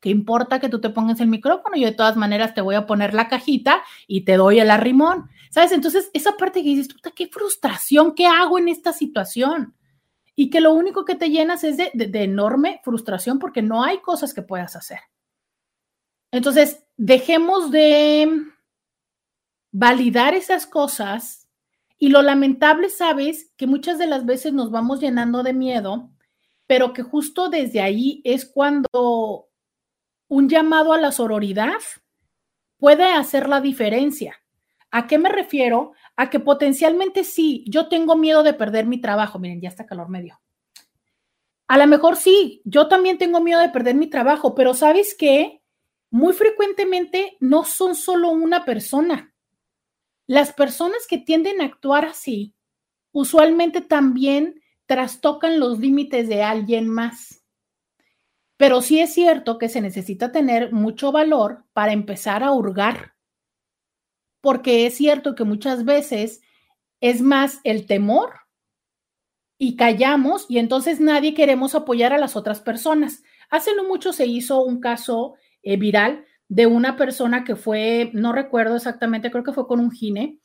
¿qué 0.00 0.10
importa 0.10 0.58
que 0.58 0.68
tú 0.68 0.80
te 0.80 0.90
pongas 0.90 1.20
el 1.20 1.28
micrófono? 1.28 1.76
Yo 1.76 1.86
de 1.86 1.94
todas 1.94 2.16
maneras 2.16 2.54
te 2.54 2.60
voy 2.60 2.74
a 2.74 2.86
poner 2.86 3.14
la 3.14 3.28
cajita 3.28 3.82
y 4.06 4.24
te 4.24 4.36
doy 4.36 4.58
el 4.58 4.70
arrimón, 4.70 5.28
¿sabes? 5.50 5.72
Entonces, 5.72 6.10
esa 6.12 6.36
parte 6.36 6.62
que 6.62 6.70
dices, 6.70 6.92
puta, 6.92 7.12
qué 7.12 7.28
frustración, 7.28 8.14
¿qué 8.14 8.26
hago 8.26 8.58
en 8.58 8.68
esta 8.68 8.92
situación? 8.92 9.74
Y 10.34 10.50
que 10.50 10.60
lo 10.60 10.74
único 10.74 11.04
que 11.04 11.14
te 11.14 11.30
llenas 11.30 11.64
es 11.64 11.76
de, 11.76 11.90
de 11.94 12.22
enorme 12.22 12.80
frustración 12.84 13.38
porque 13.38 13.62
no 13.62 13.84
hay 13.84 13.98
cosas 13.98 14.34
que 14.34 14.42
puedas 14.42 14.76
hacer. 14.76 14.98
Entonces, 16.32 16.85
dejemos 16.96 17.70
de 17.70 18.28
validar 19.72 20.34
esas 20.34 20.66
cosas 20.66 21.48
y 21.98 22.08
lo 22.08 22.22
lamentable, 22.22 22.90
sabes, 22.90 23.52
que 23.56 23.66
muchas 23.66 23.98
de 23.98 24.06
las 24.06 24.26
veces 24.26 24.52
nos 24.52 24.70
vamos 24.70 25.00
llenando 25.00 25.42
de 25.42 25.52
miedo, 25.52 26.10
pero 26.66 26.92
que 26.92 27.02
justo 27.02 27.48
desde 27.48 27.80
ahí 27.80 28.20
es 28.24 28.44
cuando 28.44 29.48
un 30.28 30.48
llamado 30.48 30.92
a 30.92 30.98
la 30.98 31.12
sororidad 31.12 31.80
puede 32.78 33.04
hacer 33.04 33.48
la 33.48 33.60
diferencia. 33.60 34.36
¿A 34.90 35.06
qué 35.06 35.18
me 35.18 35.28
refiero? 35.28 35.92
A 36.16 36.30
que 36.30 36.40
potencialmente 36.40 37.24
sí, 37.24 37.64
yo 37.68 37.88
tengo 37.88 38.16
miedo 38.16 38.42
de 38.42 38.54
perder 38.54 38.86
mi 38.86 39.00
trabajo. 39.00 39.38
Miren, 39.38 39.60
ya 39.60 39.68
está 39.68 39.86
calor 39.86 40.08
medio. 40.08 40.40
A 41.68 41.78
lo 41.78 41.86
mejor 41.86 42.16
sí, 42.16 42.62
yo 42.64 42.88
también 42.88 43.18
tengo 43.18 43.40
miedo 43.40 43.60
de 43.60 43.68
perder 43.70 43.94
mi 43.94 44.08
trabajo, 44.08 44.54
pero 44.54 44.74
¿sabes 44.74 45.16
qué? 45.18 45.62
Muy 46.10 46.32
frecuentemente 46.32 47.36
no 47.40 47.64
son 47.64 47.94
solo 47.94 48.30
una 48.30 48.64
persona. 48.64 49.34
Las 50.26 50.52
personas 50.52 51.06
que 51.08 51.18
tienden 51.18 51.60
a 51.60 51.64
actuar 51.64 52.04
así 52.04 52.54
usualmente 53.12 53.80
también 53.80 54.62
trastocan 54.86 55.58
los 55.58 55.78
límites 55.78 56.28
de 56.28 56.42
alguien 56.42 56.88
más. 56.88 57.42
Pero 58.56 58.80
sí 58.80 59.00
es 59.00 59.12
cierto 59.12 59.58
que 59.58 59.68
se 59.68 59.80
necesita 59.80 60.32
tener 60.32 60.72
mucho 60.72 61.12
valor 61.12 61.64
para 61.72 61.92
empezar 61.92 62.42
a 62.42 62.52
hurgar, 62.52 63.14
porque 64.40 64.86
es 64.86 64.94
cierto 64.96 65.34
que 65.34 65.44
muchas 65.44 65.84
veces 65.84 66.40
es 67.00 67.20
más 67.20 67.60
el 67.64 67.86
temor 67.86 68.34
y 69.58 69.76
callamos 69.76 70.46
y 70.48 70.58
entonces 70.58 71.00
nadie 71.00 71.34
queremos 71.34 71.74
apoyar 71.74 72.12
a 72.12 72.18
las 72.18 72.36
otras 72.36 72.60
personas. 72.60 73.22
Hace 73.50 73.74
no 73.74 73.84
mucho 73.84 74.12
se 74.12 74.26
hizo 74.26 74.62
un 74.62 74.80
caso 74.80 75.34
eh, 75.66 75.76
viral 75.76 76.24
de 76.48 76.66
una 76.66 76.96
persona 76.96 77.42
que 77.42 77.56
fue, 77.56 78.10
no 78.14 78.32
recuerdo 78.32 78.76
exactamente, 78.76 79.32
creo 79.32 79.42
que 79.42 79.52
fue 79.52 79.66
con 79.66 79.80
un 79.80 79.90
gine, 79.90 80.38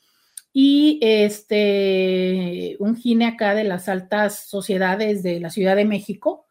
y 0.51 0.97
este, 0.99 2.75
un 2.79 2.95
gine 2.95 3.27
acá 3.27 3.53
de 3.53 3.63
las 3.63 3.87
altas 3.87 4.47
sociedades 4.47 5.21
de 5.21 5.39
la 5.39 5.51
Ciudad 5.51 5.75
de 5.75 5.85
México, 5.85 6.47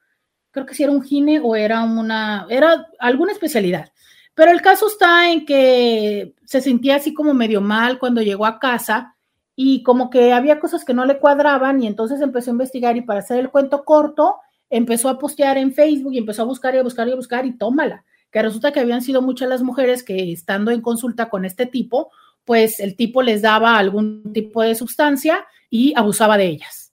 creo 0.53 0.67
que 0.67 0.75
si 0.75 0.85
era 0.85 0.93
un 0.93 1.03
gine 1.03 1.41
o 1.43 1.57
era 1.57 1.83
una, 1.83 2.47
era 2.49 2.87
alguna 3.01 3.33
especialidad. 3.33 3.93
Pero 4.35 4.53
el 4.53 4.63
caso 4.63 4.87
está 4.87 5.33
en 5.33 5.45
que 5.45 6.35
se 6.45 6.61
sentía 6.61 6.97
así 6.97 7.13
como 7.13 7.35
medio 7.35 7.61
mal 7.61 7.99
cuando 7.99 8.23
llegó 8.23 8.47
a 8.47 8.61
casa 8.61 9.17
y 9.57 9.83
como 9.83 10.11
que 10.11 10.33
había 10.33 10.61
cosas 10.61 10.85
que 10.85 10.95
no 10.95 11.05
le 11.07 11.19
cuadraban 11.19 11.83
y 11.83 11.89
entonces 11.89 12.21
empezó 12.21 12.51
a 12.51 12.53
investigar 12.53 12.97
y 12.97 13.03
para 13.03 13.19
hacer 13.19 13.41
el 13.41 13.51
cuento 13.51 13.85
corto, 13.85 14.37
empezó 14.71 15.09
a 15.09 15.19
postear 15.19 15.59
en 15.59 15.75
Facebook 15.75 16.13
y 16.15 16.19
empezó 16.19 16.43
a 16.43 16.47
buscar 16.47 16.73
y 16.77 16.79
a 16.79 16.85
buscar 16.85 17.09
y 17.09 17.13
a 17.13 17.17
buscar 17.17 17.45
y 17.45 17.59
tómala 17.59 18.05
que 18.31 18.43
resulta 18.43 18.73
que 18.73 18.81
habían 18.81 19.03
sido 19.03 19.23
muchas 19.23 19.49
las 19.49 19.63
mujeres 19.63 20.03
que 20.03 20.33
estando 20.33 20.71
en 20.71 20.81
consulta 20.81 21.29
con 21.29 21.45
este 21.45 21.67
tipo, 21.67 22.11
pues 22.45 22.81
el 22.81 22.97
tipo 22.97 23.23
les 23.23 23.43
daba 23.43 23.77
algún 23.77 24.33
tipo 24.33 24.63
de 24.63 24.75
sustancia 24.75 25.45
y 25.69 25.93
abusaba 25.97 26.37
de 26.39 26.47
ellas. 26.47 26.93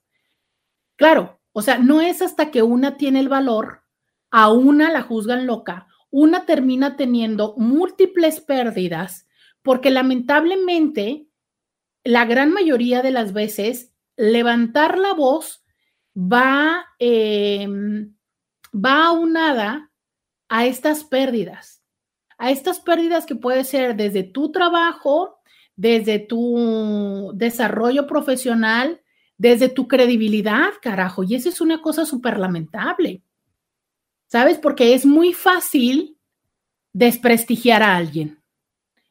Claro, 0.95 1.39
o 1.53 1.61
sea, 1.61 1.77
no 1.77 2.01
es 2.01 2.21
hasta 2.21 2.51
que 2.51 2.63
una 2.63 2.97
tiene 2.97 3.19
el 3.19 3.29
valor, 3.29 3.83
a 4.29 4.51
una 4.51 4.91
la 4.91 5.01
juzgan 5.01 5.47
loca, 5.47 5.87
una 6.09 6.45
termina 6.45 6.95
teniendo 6.95 7.55
múltiples 7.57 8.41
pérdidas, 8.41 9.27
porque 9.61 9.89
lamentablemente, 9.89 11.27
la 12.03 12.25
gran 12.25 12.51
mayoría 12.51 13.01
de 13.01 13.11
las 13.11 13.33
veces, 13.33 13.93
levantar 14.15 14.97
la 14.97 15.13
voz 15.13 15.63
va, 16.15 16.85
em, 16.99 18.15
va 18.73 19.07
aunada 19.07 19.86
a 20.49 20.65
estas 20.65 21.03
pérdidas, 21.03 21.83
a 22.37 22.51
estas 22.51 22.79
pérdidas 22.79 23.25
que 23.25 23.35
puede 23.35 23.63
ser 23.63 23.95
desde 23.95 24.23
tu 24.23 24.51
trabajo, 24.51 25.39
desde 25.75 26.19
tu 26.19 27.31
desarrollo 27.35 28.07
profesional, 28.07 29.01
desde 29.37 29.69
tu 29.69 29.87
credibilidad, 29.87 30.69
carajo. 30.81 31.23
Y 31.23 31.35
eso 31.35 31.49
es 31.49 31.61
una 31.61 31.81
cosa 31.81 32.05
súper 32.05 32.39
lamentable. 32.39 33.21
¿Sabes? 34.27 34.57
Porque 34.57 34.93
es 34.93 35.05
muy 35.05 35.33
fácil 35.33 36.17
desprestigiar 36.93 37.83
a 37.83 37.95
alguien. 37.95 38.41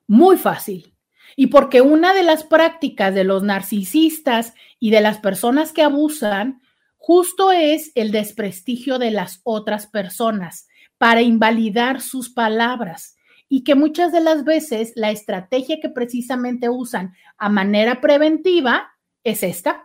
Muy 0.06 0.36
fácil. 0.36 0.94
Y 1.36 1.48
porque 1.48 1.82
una 1.82 2.14
de 2.14 2.22
las 2.22 2.44
prácticas 2.44 3.14
de 3.14 3.24
los 3.24 3.42
narcisistas 3.42 4.54
y 4.78 4.90
de 4.90 5.00
las 5.00 5.18
personas 5.18 5.72
que 5.72 5.82
abusan 5.82 6.60
justo 6.96 7.52
es 7.52 7.92
el 7.94 8.10
desprestigio 8.10 8.98
de 8.98 9.10
las 9.10 9.40
otras 9.44 9.86
personas 9.86 10.66
para 10.98 11.22
invalidar 11.22 12.00
sus 12.00 12.30
palabras 12.30 13.16
y 13.48 13.64
que 13.64 13.74
muchas 13.74 14.12
de 14.12 14.20
las 14.20 14.44
veces 14.44 14.92
la 14.96 15.10
estrategia 15.10 15.78
que 15.80 15.88
precisamente 15.88 16.68
usan 16.68 17.14
a 17.38 17.48
manera 17.48 18.00
preventiva 18.00 18.90
es 19.24 19.42
esta. 19.42 19.84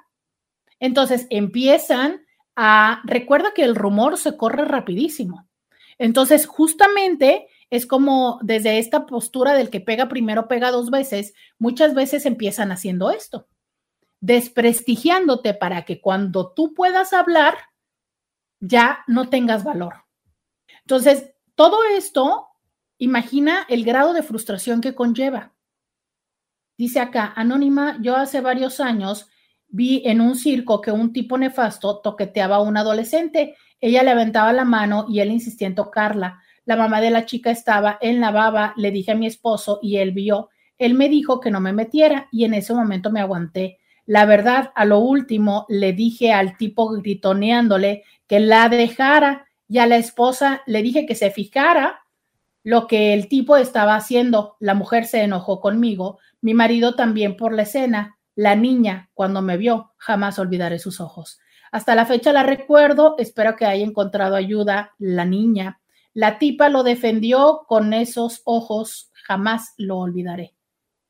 Entonces 0.79 1.27
empiezan 1.29 2.21
a, 2.55 3.01
recuerda 3.03 3.53
que 3.53 3.63
el 3.63 3.75
rumor 3.75 4.17
se 4.17 4.35
corre 4.35 4.65
rapidísimo. 4.65 5.47
Entonces, 5.97 6.47
justamente 6.47 7.47
es 7.69 7.85
como 7.85 8.39
desde 8.41 8.79
esta 8.79 9.05
postura 9.05 9.53
del 9.53 9.69
que 9.69 9.79
pega 9.79 10.09
primero, 10.09 10.47
pega 10.47 10.71
dos 10.71 10.89
veces, 10.89 11.33
muchas 11.59 11.93
veces 11.93 12.25
empiezan 12.25 12.71
haciendo 12.71 13.11
esto, 13.11 13.47
desprestigiándote 14.19 15.53
para 15.53 15.85
que 15.85 16.01
cuando 16.01 16.53
tú 16.53 16.73
puedas 16.73 17.13
hablar, 17.13 17.55
ya 18.59 19.03
no 19.07 19.29
tengas 19.29 19.63
valor. 19.63 20.00
Entonces, 20.91 21.31
todo 21.55 21.77
esto, 21.95 22.49
imagina 22.97 23.65
el 23.69 23.85
grado 23.85 24.11
de 24.11 24.23
frustración 24.23 24.81
que 24.81 24.93
conlleva. 24.93 25.53
Dice 26.77 26.99
acá, 26.99 27.31
Anónima, 27.33 27.97
yo 28.01 28.17
hace 28.17 28.41
varios 28.41 28.81
años 28.81 29.29
vi 29.69 30.03
en 30.05 30.19
un 30.19 30.35
circo 30.35 30.81
que 30.81 30.91
un 30.91 31.13
tipo 31.13 31.37
nefasto 31.37 32.01
toqueteaba 32.01 32.57
a 32.57 32.61
un 32.61 32.75
adolescente. 32.75 33.55
Ella 33.79 34.03
le 34.03 34.11
aventaba 34.11 34.51
la 34.51 34.65
mano 34.65 35.05
y 35.07 35.21
él 35.21 35.31
insistía 35.31 35.67
en 35.67 35.75
tocarla. 35.75 36.41
La 36.65 36.75
mamá 36.75 36.99
de 36.99 37.11
la 37.11 37.25
chica 37.25 37.51
estaba 37.51 37.97
en 38.01 38.19
la 38.19 38.31
baba, 38.31 38.73
le 38.75 38.91
dije 38.91 39.13
a 39.13 39.15
mi 39.15 39.27
esposo 39.27 39.79
y 39.81 39.95
él 39.95 40.11
vio. 40.11 40.49
Él 40.77 40.93
me 40.95 41.07
dijo 41.07 41.39
que 41.39 41.51
no 41.51 41.61
me 41.61 41.71
metiera 41.71 42.27
y 42.33 42.43
en 42.43 42.53
ese 42.53 42.73
momento 42.73 43.11
me 43.11 43.21
aguanté. 43.21 43.79
La 44.05 44.25
verdad, 44.25 44.73
a 44.75 44.83
lo 44.83 44.99
último 44.99 45.65
le 45.69 45.93
dije 45.93 46.33
al 46.33 46.57
tipo 46.57 46.89
gritoneándole 46.89 48.03
que 48.27 48.41
la 48.41 48.67
dejara 48.67 49.47
y 49.71 49.77
a 49.77 49.87
la 49.87 49.95
esposa 49.95 50.63
le 50.65 50.83
dije 50.83 51.05
que 51.05 51.15
se 51.15 51.31
fijara 51.31 52.01
lo 52.61 52.87
que 52.87 53.13
el 53.13 53.29
tipo 53.29 53.55
estaba 53.55 53.95
haciendo. 53.95 54.57
La 54.59 54.73
mujer 54.73 55.05
se 55.05 55.21
enojó 55.21 55.61
conmigo, 55.61 56.19
mi 56.41 56.53
marido 56.53 56.95
también 56.95 57.37
por 57.37 57.53
la 57.53 57.61
escena. 57.61 58.17
La 58.35 58.57
niña, 58.57 59.09
cuando 59.13 59.41
me 59.41 59.55
vio, 59.55 59.93
jamás 59.95 60.39
olvidaré 60.39 60.77
sus 60.77 60.99
ojos. 60.99 61.39
Hasta 61.71 61.95
la 61.95 62.05
fecha 62.05 62.33
la 62.33 62.43
recuerdo, 62.43 63.15
espero 63.17 63.55
que 63.55 63.65
haya 63.65 63.85
encontrado 63.85 64.35
ayuda 64.35 64.93
la 64.97 65.23
niña. 65.23 65.79
La 66.13 66.37
tipa 66.37 66.67
lo 66.67 66.83
defendió 66.83 67.61
con 67.65 67.93
esos 67.93 68.41
ojos, 68.43 69.09
jamás 69.23 69.73
lo 69.77 69.99
olvidaré. 69.99 70.53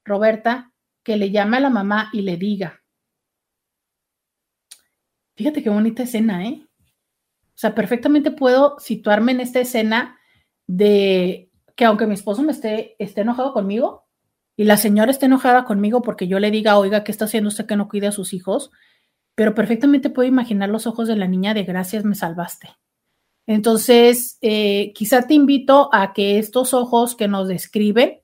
Roberta, 0.05 0.71
que 1.01 1.17
le 1.17 1.31
llame 1.31 1.57
a 1.57 1.61
la 1.61 1.71
mamá 1.71 2.11
y 2.13 2.21
le 2.21 2.37
diga. 2.37 2.83
Fíjate 5.33 5.63
qué 5.63 5.71
bonita 5.71 6.03
escena, 6.03 6.45
¿eh? 6.45 6.67
O 7.55 7.57
sea, 7.61 7.75
perfectamente 7.75 8.31
puedo 8.31 8.77
situarme 8.79 9.33
en 9.33 9.41
esta 9.41 9.59
escena 9.59 10.17
de 10.67 11.51
que 11.75 11.85
aunque 11.85 12.07
mi 12.07 12.13
esposo 12.13 12.43
me 12.43 12.51
esté, 12.51 12.95
esté 12.99 13.21
enojado 13.21 13.53
conmigo 13.53 14.07
y 14.55 14.63
la 14.65 14.77
señora 14.77 15.11
esté 15.11 15.25
enojada 15.25 15.65
conmigo 15.65 16.01
porque 16.01 16.27
yo 16.27 16.39
le 16.39 16.51
diga, 16.51 16.77
oiga, 16.77 17.03
¿qué 17.03 17.11
está 17.11 17.25
haciendo 17.25 17.49
usted 17.49 17.65
que 17.65 17.75
no 17.75 17.87
cuide 17.87 18.07
a 18.07 18.11
sus 18.11 18.33
hijos? 18.33 18.71
Pero 19.35 19.55
perfectamente 19.55 20.09
puedo 20.09 20.27
imaginar 20.27 20.69
los 20.69 20.87
ojos 20.87 21.07
de 21.07 21.15
la 21.15 21.27
niña 21.27 21.53
de 21.53 21.63
gracias, 21.63 22.03
me 22.05 22.15
salvaste. 22.15 22.69
Entonces, 23.47 24.37
eh, 24.41 24.93
quizá 24.93 25.27
te 25.27 25.33
invito 25.33 25.89
a 25.93 26.13
que 26.13 26.37
estos 26.37 26.73
ojos 26.73 27.15
que 27.15 27.27
nos 27.27 27.47
describen 27.47 28.21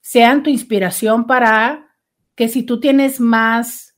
sean 0.00 0.42
tu 0.42 0.50
inspiración 0.50 1.26
para 1.26 1.94
que 2.34 2.48
si 2.48 2.62
tú 2.62 2.80
tienes 2.80 3.20
más 3.20 3.96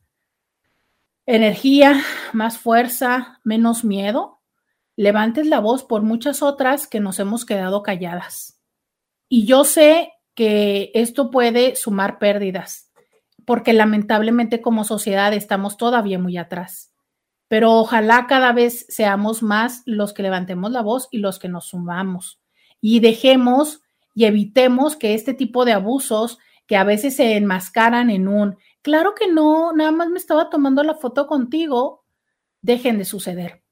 energía, 1.27 2.03
más 2.33 2.59
fuerza, 2.59 3.41
menos 3.45 3.85
miedo, 3.85 4.40
levantes 5.01 5.47
la 5.47 5.61
voz 5.61 5.83
por 5.83 6.03
muchas 6.03 6.43
otras 6.43 6.87
que 6.87 7.01
nos 7.01 7.19
hemos 7.21 7.47
quedado 7.47 7.83
calladas. 7.83 8.61
Y 9.31 9.47
yo 9.47 9.65
sé 9.65 10.13
que 10.35 10.91
esto 10.93 11.31
puede 11.31 11.75
sumar 11.75 12.19
pérdidas, 12.19 12.93
porque 13.47 13.73
lamentablemente 13.73 14.61
como 14.61 14.85
sociedad 14.85 15.33
estamos 15.33 15.79
todavía 15.79 16.19
muy 16.19 16.37
atrás. 16.37 16.93
Pero 17.49 17.73
ojalá 17.73 18.27
cada 18.27 18.53
vez 18.53 18.85
seamos 18.91 19.43
más 19.43 19.81
los 19.87 20.13
que 20.13 20.23
levantemos 20.23 20.71
la 20.71 20.83
voz 20.83 21.09
y 21.11 21.17
los 21.17 21.39
que 21.39 21.49
nos 21.49 21.69
sumamos. 21.69 22.39
Y 22.83 23.01
dejemos 23.01 23.81
y 24.15 24.27
evitemos 24.27 24.97
que 24.97 25.15
este 25.15 25.33
tipo 25.33 25.65
de 25.65 25.73
abusos 25.73 26.39
que 26.67 26.77
a 26.77 26.85
veces 26.85 27.17
se 27.17 27.39
enmascaran 27.39 28.11
en 28.11 28.29
un, 28.29 28.59
claro 28.83 29.15
que 29.15 29.29
no, 29.29 29.73
nada 29.73 29.93
más 29.93 30.11
me 30.11 30.19
estaba 30.19 30.51
tomando 30.51 30.83
la 30.83 30.97
foto 30.97 31.27
contigo, 31.27 32.05
dejen 32.61 32.99
de 32.99 33.07
suceder. 33.07 33.63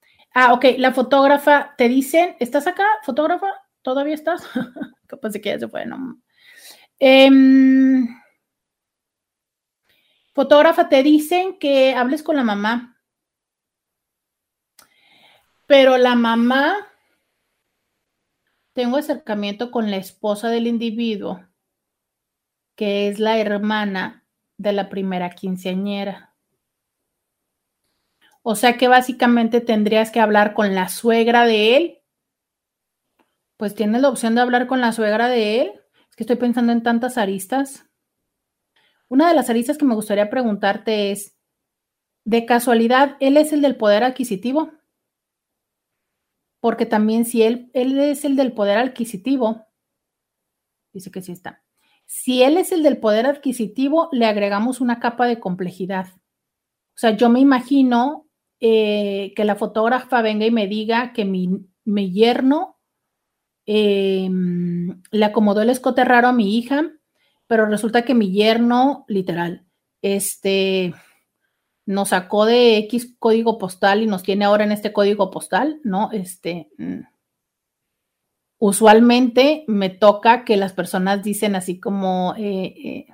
Ah, 0.40 0.52
ok, 0.52 0.66
la 0.78 0.92
fotógrafa, 0.92 1.74
te 1.76 1.88
dicen, 1.88 2.36
¿estás 2.38 2.68
acá, 2.68 2.84
fotógrafa? 3.02 3.48
¿Todavía 3.82 4.14
estás? 4.14 4.40
De 5.32 5.40
que 5.40 5.48
ya 5.48 5.58
se 5.58 5.66
fue, 5.66 5.84
no. 5.84 6.22
Em, 7.00 8.06
fotógrafa, 10.32 10.88
te 10.88 11.02
dicen 11.02 11.58
que 11.58 11.92
hables 11.92 12.22
con 12.22 12.36
la 12.36 12.44
mamá. 12.44 13.02
Pero 15.66 15.98
la 15.98 16.14
mamá, 16.14 16.86
tengo 18.74 18.96
acercamiento 18.96 19.72
con 19.72 19.90
la 19.90 19.96
esposa 19.96 20.50
del 20.50 20.68
individuo, 20.68 21.44
que 22.76 23.08
es 23.08 23.18
la 23.18 23.38
hermana 23.40 24.24
de 24.56 24.72
la 24.72 24.88
primera 24.88 25.30
quinceañera. 25.30 26.27
O 28.50 28.54
sea 28.54 28.78
que 28.78 28.88
básicamente 28.88 29.60
tendrías 29.60 30.10
que 30.10 30.20
hablar 30.20 30.54
con 30.54 30.74
la 30.74 30.88
suegra 30.88 31.44
de 31.44 31.76
él. 31.76 31.98
Pues 33.58 33.74
tienes 33.74 34.00
la 34.00 34.08
opción 34.08 34.34
de 34.34 34.40
hablar 34.40 34.66
con 34.66 34.80
la 34.80 34.92
suegra 34.92 35.28
de 35.28 35.60
él. 35.60 35.72
Es 36.08 36.16
que 36.16 36.22
estoy 36.22 36.36
pensando 36.36 36.72
en 36.72 36.82
tantas 36.82 37.18
aristas. 37.18 37.90
Una 39.06 39.28
de 39.28 39.34
las 39.34 39.50
aristas 39.50 39.76
que 39.76 39.84
me 39.84 39.94
gustaría 39.94 40.30
preguntarte 40.30 41.10
es, 41.12 41.36
de 42.24 42.46
casualidad, 42.46 43.18
¿él 43.20 43.36
es 43.36 43.52
el 43.52 43.60
del 43.60 43.76
poder 43.76 44.02
adquisitivo? 44.02 44.72
Porque 46.60 46.86
también 46.86 47.26
si 47.26 47.42
él, 47.42 47.70
él 47.74 48.00
es 48.00 48.24
el 48.24 48.34
del 48.34 48.54
poder 48.54 48.78
adquisitivo, 48.78 49.66
dice 50.94 51.10
que 51.10 51.20
sí 51.20 51.32
está. 51.32 51.62
Si 52.06 52.42
él 52.42 52.56
es 52.56 52.72
el 52.72 52.82
del 52.82 52.96
poder 52.96 53.26
adquisitivo, 53.26 54.08
le 54.10 54.24
agregamos 54.24 54.80
una 54.80 55.00
capa 55.00 55.26
de 55.26 55.38
complejidad. 55.38 56.06
O 56.94 56.98
sea, 56.98 57.10
yo 57.10 57.28
me 57.28 57.40
imagino 57.40 58.27
eh, 58.60 59.32
que 59.36 59.44
la 59.44 59.56
fotógrafa 59.56 60.20
venga 60.22 60.44
y 60.44 60.50
me 60.50 60.66
diga 60.66 61.12
que 61.12 61.24
mi, 61.24 61.66
yerno 62.12 62.78
em, 63.66 65.00
le 65.10 65.24
acomodó 65.24 65.62
el 65.62 65.70
escote 65.70 66.04
raro 66.04 66.28
a 66.28 66.32
mi 66.32 66.58
hija, 66.58 66.90
pero 67.46 67.66
resulta 67.66 68.04
que 68.04 68.14
mi 68.14 68.32
yerno, 68.32 69.04
literal, 69.08 69.66
este, 70.02 70.94
nos 71.86 72.10
sacó 72.10 72.44
de 72.44 72.78
X 72.78 73.16
código 73.18 73.58
postal 73.58 74.02
y 74.02 74.06
nos 74.06 74.22
tiene 74.22 74.44
ahora 74.44 74.64
en 74.64 74.72
este 74.72 74.92
código 74.92 75.30
postal, 75.30 75.80
¿no? 75.84 76.10
Este, 76.12 76.68
mm, 76.78 77.00
usualmente 78.58 79.64
me 79.68 79.88
toca 79.88 80.44
que 80.44 80.56
las 80.56 80.72
personas 80.72 81.22
dicen 81.22 81.56
así 81.56 81.80
como, 81.80 82.34
eh, 82.36 82.74
eh, 82.84 83.06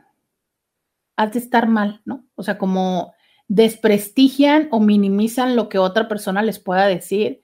has 1.16 1.32
de 1.32 1.38
estar 1.38 1.68
mal, 1.68 2.02
¿no? 2.04 2.26
O 2.34 2.42
sea, 2.42 2.58
como 2.58 3.13
desprestigian 3.48 4.68
o 4.70 4.80
minimizan 4.80 5.56
lo 5.56 5.68
que 5.68 5.78
otra 5.78 6.08
persona 6.08 6.42
les 6.42 6.58
pueda 6.58 6.86
decir, 6.86 7.42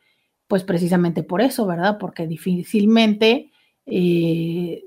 pues 0.48 0.64
precisamente 0.64 1.22
por 1.22 1.40
eso, 1.40 1.66
¿verdad? 1.66 1.98
Porque 1.98 2.26
difícilmente 2.26 3.52
eh, 3.86 4.84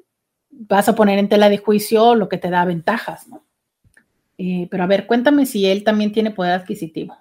vas 0.49 0.89
a 0.89 0.95
poner 0.95 1.19
en 1.19 1.29
tela 1.29 1.49
de 1.49 1.57
juicio 1.57 2.15
lo 2.15 2.29
que 2.29 2.37
te 2.37 2.49
da 2.49 2.65
ventajas, 2.65 3.27
¿no? 3.27 3.45
Eh, 4.37 4.67
pero 4.69 4.83
a 4.83 4.87
ver, 4.87 5.05
cuéntame 5.05 5.45
si 5.45 5.65
él 5.65 5.83
también 5.83 6.11
tiene 6.11 6.31
poder 6.31 6.53
adquisitivo. 6.53 7.15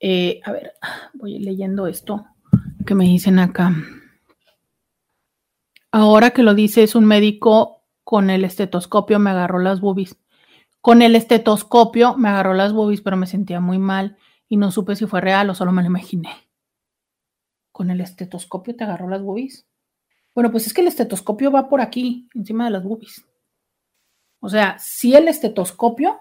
Eh, 0.00 0.40
a 0.44 0.52
ver, 0.52 0.72
voy 1.14 1.38
leyendo 1.38 1.86
esto 1.86 2.26
que 2.86 2.94
me 2.94 3.04
dicen 3.04 3.38
acá. 3.38 3.74
Ahora 5.90 6.30
que 6.30 6.42
lo 6.42 6.54
dice, 6.54 6.82
es 6.82 6.94
un 6.94 7.04
médico 7.04 7.82
con 8.04 8.30
el 8.30 8.44
estetoscopio, 8.44 9.18
me 9.18 9.30
agarró 9.30 9.58
las 9.58 9.80
boobies. 9.80 10.16
Con 10.80 11.02
el 11.02 11.16
estetoscopio 11.16 12.16
me 12.16 12.28
agarró 12.28 12.54
las 12.54 12.72
boobies, 12.72 13.00
pero 13.00 13.16
me 13.16 13.26
sentía 13.26 13.60
muy 13.60 13.78
mal. 13.78 14.16
y 14.50 14.56
no 14.56 14.70
supe 14.70 14.96
si 14.96 15.06
fue 15.06 15.20
real 15.20 15.50
o 15.50 15.54
solo 15.54 15.72
me 15.72 15.82
lo 15.82 15.88
imaginé. 15.88 16.30
Con 17.70 17.90
el 17.90 18.00
estetoscopio 18.00 18.74
te 18.74 18.84
agarró 18.84 19.08
las 19.08 19.22
boobies. 19.22 19.66
Bueno, 20.34 20.50
pues 20.50 20.66
es 20.66 20.72
que 20.72 20.80
el 20.80 20.88
estetoscopio 20.88 21.50
va 21.50 21.68
por 21.68 21.80
aquí, 21.80 22.28
encima 22.34 22.64
de 22.64 22.70
las 22.70 22.84
boobies. 22.84 23.26
O 24.40 24.48
sea, 24.48 24.78
si 24.78 25.14
el 25.14 25.28
estetoscopio, 25.28 26.18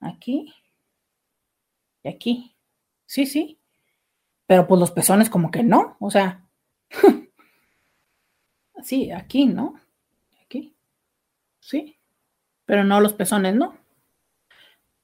aquí 0.00 0.52
y 2.02 2.08
aquí. 2.08 2.56
Sí, 3.04 3.26
sí. 3.26 3.60
Pero 4.46 4.66
pues 4.66 4.80
los 4.80 4.92
pezones 4.92 5.28
como 5.28 5.50
que 5.50 5.62
no. 5.62 5.96
O 6.00 6.10
sea, 6.10 6.48
sí, 8.82 9.10
aquí, 9.10 9.46
¿no? 9.46 9.74
Aquí. 10.42 10.76
Sí. 11.60 11.95
Pero 12.66 12.84
no 12.84 13.00
los 13.00 13.14
pezones, 13.14 13.54
¿no? 13.54 13.78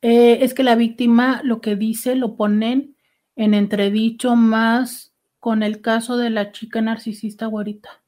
Eh, 0.03 0.45
es 0.45 0.53
que 0.53 0.65
la 0.65 0.75
víctima 0.75 1.41
lo 1.45 1.61
que 1.61 1.77
dice 1.77 2.17
lo 2.17 2.37
ponen 2.37 2.97
en 3.37 3.55
entredicho 3.55 4.37
más 4.37 5.15
con 5.39 5.63
el 5.63 5.81
caso 5.81 6.17
de 6.17 6.31
la 6.31 6.53
chica 6.53 6.81
narcisista 6.81 7.47
güerita. 7.47 8.03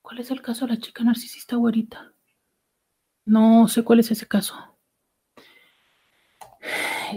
¿Cuál 0.00 0.20
es 0.20 0.30
el 0.30 0.42
caso 0.42 0.66
de 0.66 0.74
la 0.74 0.80
chica 0.80 1.02
narcisista 1.02 1.56
güerita? 1.56 2.12
No 3.24 3.68
sé 3.68 3.82
cuál 3.82 4.00
es 4.00 4.10
ese 4.10 4.26
caso. 4.26 4.54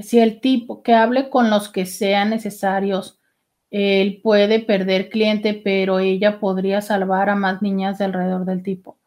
Si 0.02 0.20
el 0.20 0.40
tipo 0.42 0.84
que 0.84 0.94
hable 0.94 1.30
con 1.30 1.50
los 1.50 1.70
que 1.70 1.86
sean 1.86 2.30
necesarios, 2.30 3.20
él 3.70 4.22
puede 4.24 4.60
perder 4.60 5.10
cliente, 5.10 5.54
pero 5.54 6.00
ella 6.00 6.40
podría 6.40 6.82
salvar 6.82 7.30
a 7.30 7.36
más 7.36 7.62
niñas 7.62 7.98
de 7.98 8.06
alrededor 8.06 8.46
del 8.46 8.64
tipo. 8.64 9.00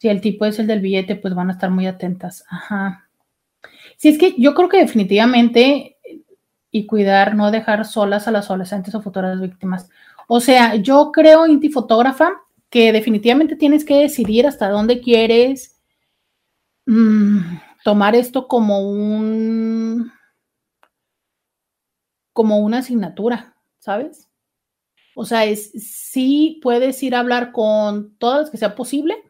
Si 0.00 0.08
el 0.08 0.22
tipo 0.22 0.46
es 0.46 0.58
el 0.58 0.66
del 0.66 0.80
billete, 0.80 1.14
pues 1.14 1.34
van 1.34 1.50
a 1.50 1.52
estar 1.52 1.70
muy 1.70 1.86
atentas. 1.86 2.44
Ajá. 2.48 3.06
Si 3.98 4.08
es 4.08 4.16
que 4.18 4.34
yo 4.38 4.54
creo 4.54 4.70
que 4.70 4.78
definitivamente 4.78 5.98
y 6.70 6.86
cuidar, 6.86 7.34
no 7.34 7.50
dejar 7.50 7.84
solas 7.84 8.28
a 8.28 8.30
las 8.30 8.46
adolescentes 8.46 8.94
o 8.94 9.02
futuras 9.02 9.40
víctimas. 9.40 9.90
O 10.28 10.40
sea, 10.40 10.76
yo 10.76 11.10
creo, 11.12 11.46
Inti 11.46 11.68
Fotógrafa, 11.68 12.30
que 12.70 12.92
definitivamente 12.92 13.56
tienes 13.56 13.84
que 13.84 13.96
decidir 13.96 14.46
hasta 14.46 14.70
dónde 14.70 15.00
quieres 15.00 15.80
mm, 16.86 17.40
tomar 17.84 18.14
esto 18.14 18.48
como 18.48 18.80
un 18.88 20.12
como 22.32 22.60
una 22.60 22.78
asignatura, 22.78 23.56
¿sabes? 23.80 24.30
O 25.14 25.26
sea, 25.26 25.44
es 25.44 25.72
sí 25.72 26.58
puedes 26.62 27.02
ir 27.02 27.14
a 27.14 27.20
hablar 27.20 27.52
con 27.52 28.16
todas 28.16 28.42
las 28.42 28.50
que 28.50 28.56
sea 28.56 28.74
posible 28.76 29.29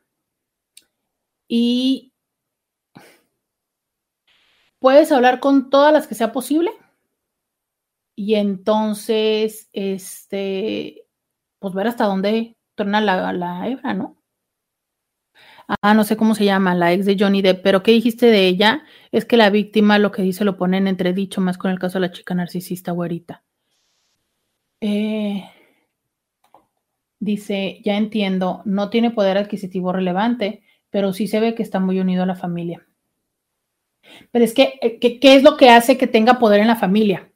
y 1.53 2.13
puedes 4.79 5.11
hablar 5.11 5.41
con 5.41 5.69
todas 5.69 5.93
las 5.93 6.07
que 6.07 6.15
sea 6.15 6.31
posible 6.31 6.71
y 8.15 8.37
entonces 8.37 9.69
este 9.73 11.09
pues 11.59 11.75
ver 11.75 11.89
hasta 11.89 12.05
dónde 12.05 12.57
la, 12.77 13.33
la 13.33 13.69
hebra, 13.69 13.93
¿no? 13.95 14.17
Ah, 15.83 15.93
no 15.93 16.05
sé 16.05 16.17
cómo 16.17 16.35
se 16.35 16.45
llama, 16.45 16.75
la 16.75 16.93
ex 16.93 17.05
de 17.05 17.17
Johnny 17.19 17.43
Depp, 17.43 17.63
pero 17.63 17.83
¿qué 17.83 17.91
dijiste 17.93 18.27
de 18.27 18.47
ella? 18.47 18.85
Es 19.13 19.25
que 19.25 19.37
la 19.37 19.51
víctima 19.51 19.99
lo 19.99 20.13
que 20.13 20.23
dice 20.23 20.45
lo 20.45 20.57
pone 20.57 20.79
en 20.79 20.87
entredicho 20.87 21.41
más 21.41 21.59
con 21.59 21.71
el 21.73 21.79
caso 21.79 21.99
de 21.99 22.07
la 22.07 22.13
chica 22.13 22.35
narcisista 22.35 22.93
güerita. 22.93 23.45
Eh, 24.81 25.45
dice, 27.19 27.81
ya 27.85 27.97
entiendo, 27.97 28.63
no 28.65 28.89
tiene 28.89 29.11
poder 29.11 29.37
adquisitivo 29.37 29.93
relevante, 29.93 30.63
pero 30.91 31.13
sí 31.13 31.27
se 31.27 31.41
ve 31.41 31.55
que 31.55 31.63
está 31.63 31.81
muy 31.81 32.01
unido 32.01 32.25
a 32.25 32.27
la 32.27 32.37
familia. 32.37 32.87
Pero 34.31 34.45
es 34.45 34.55
que, 34.55 34.79
eh, 34.83 34.99
¿qué 34.99 35.35
es 35.35 35.43
lo 35.43 35.57
que 35.57 35.71
hace 35.71 35.97
que 35.97 36.07
tenga 36.07 36.39
poder 36.39 36.61
en 36.61 36.67
la 36.67 36.77
familia? 36.77 37.31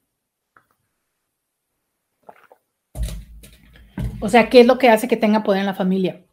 O 4.20 4.28
sea, 4.28 4.48
¿qué 4.48 4.60
es 4.60 4.66
lo 4.66 4.78
que 4.78 4.88
hace 4.88 5.06
que 5.06 5.16
tenga 5.16 5.42
poder 5.42 5.60
en 5.60 5.66
la 5.66 5.74
familia? 5.74 6.24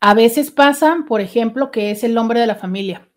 A 0.00 0.14
veces 0.14 0.50
pasa, 0.50 1.04
por 1.08 1.20
ejemplo, 1.20 1.70
que 1.70 1.90
es 1.90 2.04
el 2.04 2.16
hombre 2.16 2.40
de 2.40 2.46
la 2.46 2.54
familia. 2.54 3.08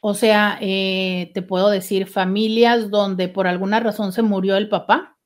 O 0.00 0.14
sea, 0.14 0.58
eh, 0.60 1.30
te 1.34 1.42
puedo 1.42 1.70
decir 1.70 2.06
familias 2.06 2.90
donde 2.90 3.28
por 3.28 3.46
alguna 3.46 3.80
razón 3.80 4.12
se 4.12 4.22
murió 4.22 4.56
el 4.56 4.68
papá 4.68 5.16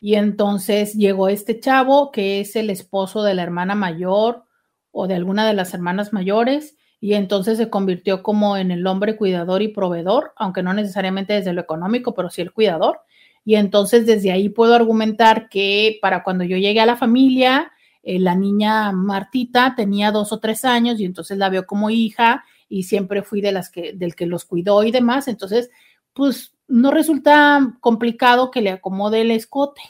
y 0.00 0.14
entonces 0.14 0.94
llegó 0.94 1.28
este 1.28 1.60
chavo 1.60 2.10
que 2.10 2.40
es 2.40 2.56
el 2.56 2.70
esposo 2.70 3.22
de 3.22 3.34
la 3.34 3.42
hermana 3.42 3.74
mayor 3.74 4.44
o 4.92 5.06
de 5.06 5.14
alguna 5.14 5.46
de 5.46 5.54
las 5.54 5.74
hermanas 5.74 6.12
mayores 6.12 6.76
y 7.00 7.14
entonces 7.14 7.56
se 7.56 7.70
convirtió 7.70 8.22
como 8.22 8.56
en 8.56 8.70
el 8.70 8.86
hombre 8.86 9.16
cuidador 9.16 9.62
y 9.62 9.68
proveedor, 9.68 10.32
aunque 10.36 10.62
no 10.62 10.74
necesariamente 10.74 11.32
desde 11.32 11.54
lo 11.54 11.62
económico, 11.62 12.14
pero 12.14 12.28
sí 12.28 12.42
el 12.42 12.52
cuidador. 12.52 13.00
Y 13.42 13.54
entonces 13.54 14.04
desde 14.04 14.32
ahí 14.32 14.50
puedo 14.50 14.74
argumentar 14.74 15.48
que 15.48 15.98
para 16.02 16.22
cuando 16.22 16.44
yo 16.44 16.58
llegué 16.58 16.80
a 16.80 16.86
la 16.86 16.96
familia, 16.96 17.72
eh, 18.02 18.18
la 18.18 18.34
niña 18.34 18.92
Martita 18.92 19.74
tenía 19.74 20.12
dos 20.12 20.32
o 20.32 20.40
tres 20.40 20.66
años 20.66 21.00
y 21.00 21.06
entonces 21.06 21.38
la 21.38 21.48
veo 21.48 21.66
como 21.66 21.88
hija 21.88 22.44
y 22.68 22.82
siempre 22.82 23.22
fui 23.22 23.40
de 23.40 23.52
las 23.52 23.70
que, 23.70 23.94
del 23.94 24.14
que 24.14 24.26
los 24.26 24.44
cuidó 24.44 24.84
y 24.84 24.90
demás. 24.90 25.26
Entonces, 25.26 25.70
pues 26.12 26.54
no 26.68 26.90
resulta 26.90 27.78
complicado 27.80 28.50
que 28.50 28.60
le 28.60 28.70
acomode 28.70 29.22
el 29.22 29.30
escote. 29.30 29.80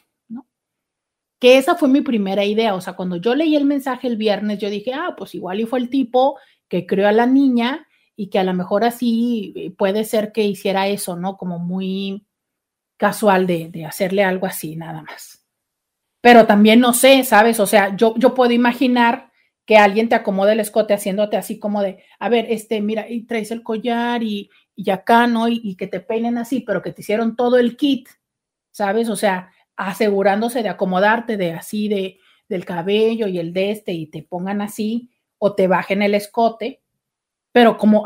Que 1.41 1.59
esa 1.59 1.75
fue 1.75 1.89
mi 1.89 2.03
primera 2.03 2.45
idea. 2.45 2.75
O 2.75 2.81
sea, 2.81 2.93
cuando 2.93 3.17
yo 3.17 3.35
leí 3.35 3.57
el 3.57 3.65
mensaje 3.65 4.07
el 4.07 4.17
viernes, 4.17 4.59
yo 4.59 4.71
dije, 4.71 4.93
ah, 4.95 5.15
pues 5.17 5.35
igual 5.35 5.61
y 5.61 5.67
fue 5.67 5.81
el 5.81 5.91
tipo 5.91 6.39
que 6.69 6.87
creó 6.87 7.09
a 7.09 7.13
la 7.13 7.27
niña 7.27 7.89
y 8.15 8.29
que 8.29 8.39
a 8.39 8.45
lo 8.45 8.55
mejor 8.55 8.85
así 8.85 9.53
eh, 9.57 9.71
puede 9.71 10.05
ser 10.05 10.31
que 10.31 10.45
hiciera 10.45 10.87
eso, 10.87 11.17
¿no? 11.17 11.37
Como 11.37 11.59
muy 11.59 12.27
casual 12.99 13.47
de, 13.47 13.85
hacerle 13.87 14.23
algo 14.23 14.47
así, 14.47 14.77
nada 14.77 15.03
más. 15.03 15.47
Pero 16.21 16.47
también 16.47 16.81
no 16.81 16.93
sé, 16.93 17.25
¿sabes? 17.25 17.59
O 17.59 17.67
sea, 17.67 17.97
yo, 17.97 18.15
yo 18.19 18.35
puedo 18.35 18.53
imaginar 18.53 19.31
que 19.65 19.79
alguien 19.79 20.11
te 20.11 20.17
acomode 20.17 20.53
el 20.53 20.61
escote 20.61 20.93
haciéndote 20.93 21.39
así 21.39 21.59
como 21.59 21.81
de, 21.81 22.05
a 22.19 22.29
ver, 22.29 22.47
este, 22.51 22.83
mira, 22.83 23.09
y 23.09 23.25
traes 23.25 23.51
el 23.53 23.63
collar 23.63 24.23
y, 24.23 24.51
y 24.77 24.91
acá, 24.91 25.27
¿no? 25.27 25.49
Y, 25.49 25.77
que 25.77 25.87
te 25.87 26.01
peinen 26.01 26.39
así, 26.39 26.61
pero 26.61 26.83
que 26.83 26.93
te 26.93 27.03
hicieron 27.03 27.37
todo 27.37 27.59
el 27.59 27.77
kit, 27.77 28.09
¿sabes? 28.71 29.09
O 29.09 29.17
sea, 29.17 29.53
asegurándose 29.89 30.63
de 30.63 30.69
acomodarte 30.69 31.37
de 31.37 31.53
así, 31.53 31.89
de, 31.89 32.19
del 32.49 32.65
cabello 32.65 33.29
y 33.29 33.39
el 33.39 33.53
de 33.53 33.71
este, 33.71 33.93
y 33.93 34.07
te 34.07 34.23
pongan 34.23 34.61
así, 34.61 35.11
o 35.39 35.55
te 35.55 35.69
bajen 35.69 36.03
el 36.03 36.15
escote, 36.15 36.83
pero 37.51 37.79
como, 37.79 38.05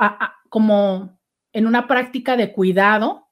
como 0.49 1.19
en 1.53 1.67
una 1.67 1.89
práctica 1.89 2.37
de 2.37 2.53
cuidado, 2.53 3.27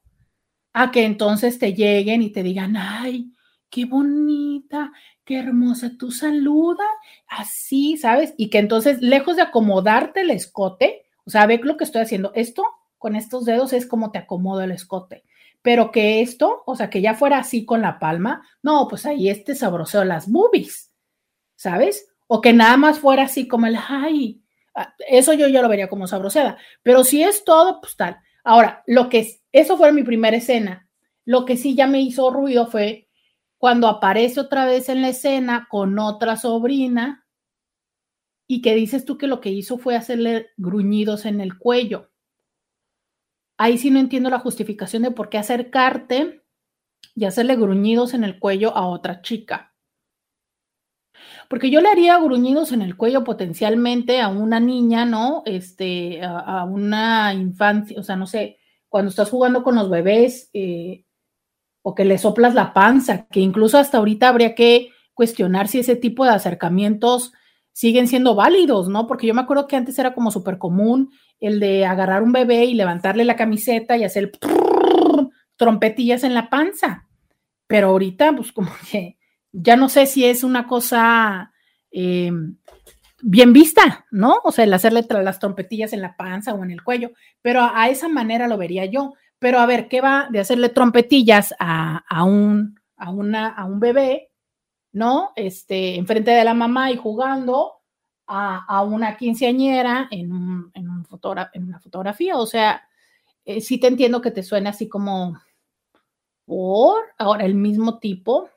a 0.73 0.91
que 0.91 1.05
entonces 1.05 1.57
te 1.57 1.73
lleguen 1.73 2.21
y 2.21 2.31
te 2.31 2.43
digan, 2.43 2.75
ay, 2.75 3.31
qué 3.69 3.85
bonita, 3.85 4.91
qué 5.23 5.39
hermosa, 5.39 5.91
tú 5.97 6.11
saluda, 6.11 6.83
así, 7.27 7.95
¿sabes? 7.95 8.33
Y 8.37 8.49
que 8.49 8.57
entonces, 8.57 9.01
lejos 9.01 9.37
de 9.37 9.43
acomodarte 9.43 10.21
el 10.21 10.31
escote, 10.31 11.05
o 11.25 11.29
sea, 11.29 11.45
ve 11.45 11.61
lo 11.63 11.77
que 11.77 11.85
estoy 11.85 12.01
haciendo, 12.01 12.33
esto 12.35 12.65
con 12.97 13.15
estos 13.15 13.45
dedos 13.45 13.71
es 13.71 13.85
como 13.85 14.11
te 14.11 14.17
acomodo 14.17 14.61
el 14.61 14.71
escote, 14.71 15.23
pero 15.63 15.91
que 15.91 16.21
esto, 16.21 16.61
o 16.65 16.75
sea, 16.75 16.89
que 16.89 17.01
ya 17.01 17.15
fuera 17.15 17.39
así 17.39 17.65
con 17.65 17.81
la 17.81 17.97
palma, 17.97 18.45
no, 18.61 18.87
pues 18.87 19.05
ahí 19.05 19.29
este 19.29 19.55
sabroseo 19.55 20.03
las 20.03 20.29
boobies, 20.29 20.93
¿sabes? 21.55 22.05
O 22.27 22.41
que 22.41 22.53
nada 22.53 22.77
más 22.77 22.99
fuera 22.99 23.23
así 23.23 23.47
como 23.47 23.65
el, 23.65 23.77
ay, 23.77 24.43
ah, 24.75 24.93
eso 25.07 25.33
yo 25.33 25.47
ya 25.47 25.61
lo 25.61 25.69
vería 25.69 25.87
como 25.87 26.05
sabroseda, 26.05 26.57
pero 26.83 27.05
si 27.05 27.23
es 27.23 27.45
todo, 27.45 27.79
pues 27.79 27.95
tal. 27.95 28.17
Ahora, 28.43 28.83
lo 28.87 29.07
que 29.07 29.19
es, 29.19 29.41
eso 29.53 29.77
fue 29.77 29.93
mi 29.93 30.03
primera 30.03 30.35
escena. 30.35 30.89
Lo 31.23 31.45
que 31.45 31.55
sí 31.55 31.75
ya 31.75 31.87
me 31.87 32.01
hizo 32.01 32.29
ruido 32.29 32.67
fue 32.67 33.07
cuando 33.57 33.87
aparece 33.87 34.41
otra 34.41 34.65
vez 34.65 34.89
en 34.89 35.01
la 35.01 35.09
escena 35.09 35.67
con 35.69 35.97
otra 35.97 36.35
sobrina 36.35 37.25
y 38.47 38.61
que 38.61 38.75
dices 38.75 39.05
tú 39.05 39.17
que 39.17 39.27
lo 39.27 39.39
que 39.39 39.49
hizo 39.49 39.77
fue 39.77 39.95
hacerle 39.95 40.49
gruñidos 40.57 41.25
en 41.25 41.39
el 41.39 41.57
cuello. 41.57 42.11
Ahí 43.57 43.77
sí 43.77 43.91
no 43.91 43.99
entiendo 43.99 44.29
la 44.29 44.39
justificación 44.39 45.03
de 45.03 45.11
por 45.11 45.29
qué 45.29 45.37
acercarte 45.37 46.43
y 47.15 47.25
hacerle 47.25 47.55
gruñidos 47.55 48.13
en 48.13 48.23
el 48.23 48.39
cuello 48.39 48.75
a 48.75 48.87
otra 48.87 49.21
chica. 49.21 49.73
Porque 51.49 51.69
yo 51.69 51.81
le 51.81 51.89
haría 51.89 52.17
gruñidos 52.17 52.71
en 52.71 52.81
el 52.81 52.97
cuello 52.97 53.23
potencialmente 53.23 54.21
a 54.21 54.27
una 54.27 54.59
niña, 54.59 55.05
¿no? 55.05 55.43
Este, 55.45 56.21
a, 56.23 56.63
una 56.65 57.33
infancia, 57.33 57.99
o 57.99 58.03
sea, 58.03 58.15
no 58.15 58.25
sé, 58.25 58.57
cuando 58.89 59.09
estás 59.09 59.29
jugando 59.29 59.63
con 59.63 59.75
los 59.75 59.89
bebés 59.89 60.49
eh, 60.53 61.05
o 61.83 61.93
que 61.93 62.05
le 62.05 62.17
soplas 62.17 62.55
la 62.55 62.73
panza, 62.73 63.27
que 63.27 63.39
incluso 63.39 63.77
hasta 63.77 63.99
ahorita 63.99 64.29
habría 64.29 64.55
que 64.55 64.89
cuestionar 65.13 65.67
si 65.67 65.79
ese 65.79 65.95
tipo 65.95 66.25
de 66.25 66.31
acercamientos 66.31 67.33
siguen 67.71 68.07
siendo 68.07 68.35
válidos, 68.35 68.89
¿no? 68.89 69.07
Porque 69.07 69.27
yo 69.27 69.33
me 69.33 69.41
acuerdo 69.41 69.67
que 69.67 69.75
antes 69.75 69.97
era 69.99 70.13
como 70.13 70.31
súper 70.31 70.57
común 70.57 71.11
el 71.39 71.59
de 71.59 71.85
agarrar 71.85 72.23
un 72.23 72.31
bebé 72.31 72.65
y 72.65 72.73
levantarle 72.73 73.25
la 73.25 73.35
camiseta 73.35 73.97
y 73.97 74.03
hacer 74.03 74.31
trompetillas 75.57 76.23
en 76.23 76.33
la 76.33 76.49
panza. 76.49 77.07
Pero 77.67 77.89
ahorita, 77.89 78.33
pues 78.35 78.51
como 78.51 78.71
que 78.91 79.17
ya 79.51 79.75
no 79.75 79.89
sé 79.89 80.05
si 80.05 80.25
es 80.25 80.43
una 80.43 80.67
cosa 80.67 81.53
eh, 81.91 82.31
bien 83.21 83.53
vista, 83.53 84.05
¿no? 84.11 84.39
O 84.43 84.51
sea, 84.51 84.65
el 84.65 84.73
hacerle 84.73 85.05
las 85.09 85.39
trompetillas 85.39 85.93
en 85.93 86.01
la 86.01 86.15
panza 86.15 86.53
o 86.53 86.63
en 86.63 86.71
el 86.71 86.83
cuello, 86.83 87.11
pero 87.41 87.61
a, 87.61 87.89
esa 87.89 88.09
manera 88.09 88.47
lo 88.47 88.57
vería 88.57 88.85
yo. 88.85 89.13
Pero 89.39 89.59
a 89.59 89.65
ver, 89.65 89.87
¿qué 89.89 90.01
va 90.01 90.27
de 90.31 90.39
hacerle 90.39 90.69
trompetillas 90.69 91.53
a, 91.59 92.23
un, 92.23 92.79
a, 92.95 93.11
una, 93.11 93.49
a 93.49 93.65
un 93.65 93.79
bebé, 93.79 94.31
¿no? 94.91 95.31
Este, 95.35 95.95
enfrente 95.95 96.31
de 96.31 96.43
la 96.45 96.53
mamá 96.53 96.91
y 96.91 96.97
jugando 96.97 97.82
a, 98.33 98.83
una 98.83 99.15
quinceañera 99.17 100.07
en, 100.11 100.31
un, 100.33 100.71
en, 100.73 100.89
un 100.89 101.05
en 101.53 101.63
una 101.63 101.79
fotografía. 101.79 102.37
O 102.37 102.45
sea, 102.45 102.87
eh, 103.45 103.61
sí 103.61 103.79
te 103.79 103.87
entiendo 103.87 104.21
que 104.21 104.31
te 104.31 104.43
suene 104.43 104.69
así 104.69 104.89
como 104.89 105.39
por 106.45 107.01
ahora 107.17 107.45
el 107.45 107.55
mismo 107.55 107.99
tipo. 107.99 108.49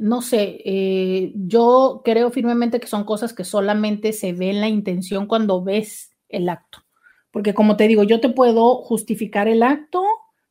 No 0.00 0.22
sé, 0.22 0.60
eh, 0.64 1.32
yo 1.36 2.02
creo 2.04 2.30
firmemente 2.30 2.80
que 2.80 2.88
son 2.88 3.04
cosas 3.04 3.32
que 3.32 3.44
solamente 3.44 4.12
se 4.12 4.32
ve 4.32 4.50
en 4.50 4.60
la 4.60 4.68
intención 4.68 5.26
cuando 5.26 5.62
ves 5.62 6.10
el 6.28 6.48
acto. 6.48 6.84
Porque 7.30 7.54
como 7.54 7.76
te 7.76 7.88
digo, 7.88 8.02
yo 8.02 8.20
te 8.20 8.28
puedo 8.28 8.76
justificar 8.82 9.48
el 9.48 9.62
acto 9.62 10.02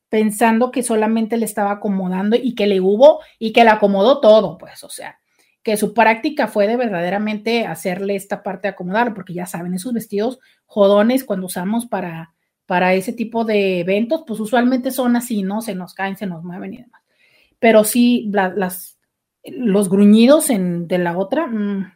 pensando 0.08 0.70
que 0.70 0.82
solamente 0.82 1.36
le 1.36 1.44
estaba 1.44 1.72
acomodando 1.72 2.36
y 2.36 2.54
que 2.54 2.66
le 2.66 2.80
hubo 2.80 3.20
y 3.38 3.52
que 3.52 3.64
le 3.64 3.70
acomodó 3.70 4.20
todo, 4.20 4.56
pues, 4.56 4.84
o 4.84 4.88
sea, 4.88 5.18
que 5.66 5.76
su 5.76 5.94
práctica 5.94 6.46
fue 6.46 6.68
de 6.68 6.76
verdaderamente 6.76 7.66
hacerle 7.66 8.14
esta 8.14 8.44
parte 8.44 8.68
de 8.68 8.74
acomodar, 8.74 9.14
porque 9.14 9.34
ya 9.34 9.46
saben, 9.46 9.74
esos 9.74 9.92
vestidos 9.92 10.38
jodones 10.64 11.24
cuando 11.24 11.46
usamos 11.46 11.86
para, 11.86 12.36
para 12.66 12.94
ese 12.94 13.12
tipo 13.12 13.44
de 13.44 13.80
eventos, 13.80 14.22
pues 14.24 14.38
usualmente 14.38 14.92
son 14.92 15.16
así, 15.16 15.42
¿no? 15.42 15.62
Se 15.62 15.74
nos 15.74 15.92
caen, 15.92 16.16
se 16.16 16.26
nos 16.26 16.44
mueven 16.44 16.74
y 16.74 16.76
demás. 16.82 17.02
Pero 17.58 17.82
sí, 17.82 18.30
las, 18.32 18.96
los 19.42 19.90
gruñidos 19.90 20.50
en, 20.50 20.86
de 20.86 20.98
la 20.98 21.18
otra, 21.18 21.48
mm, 21.48 21.94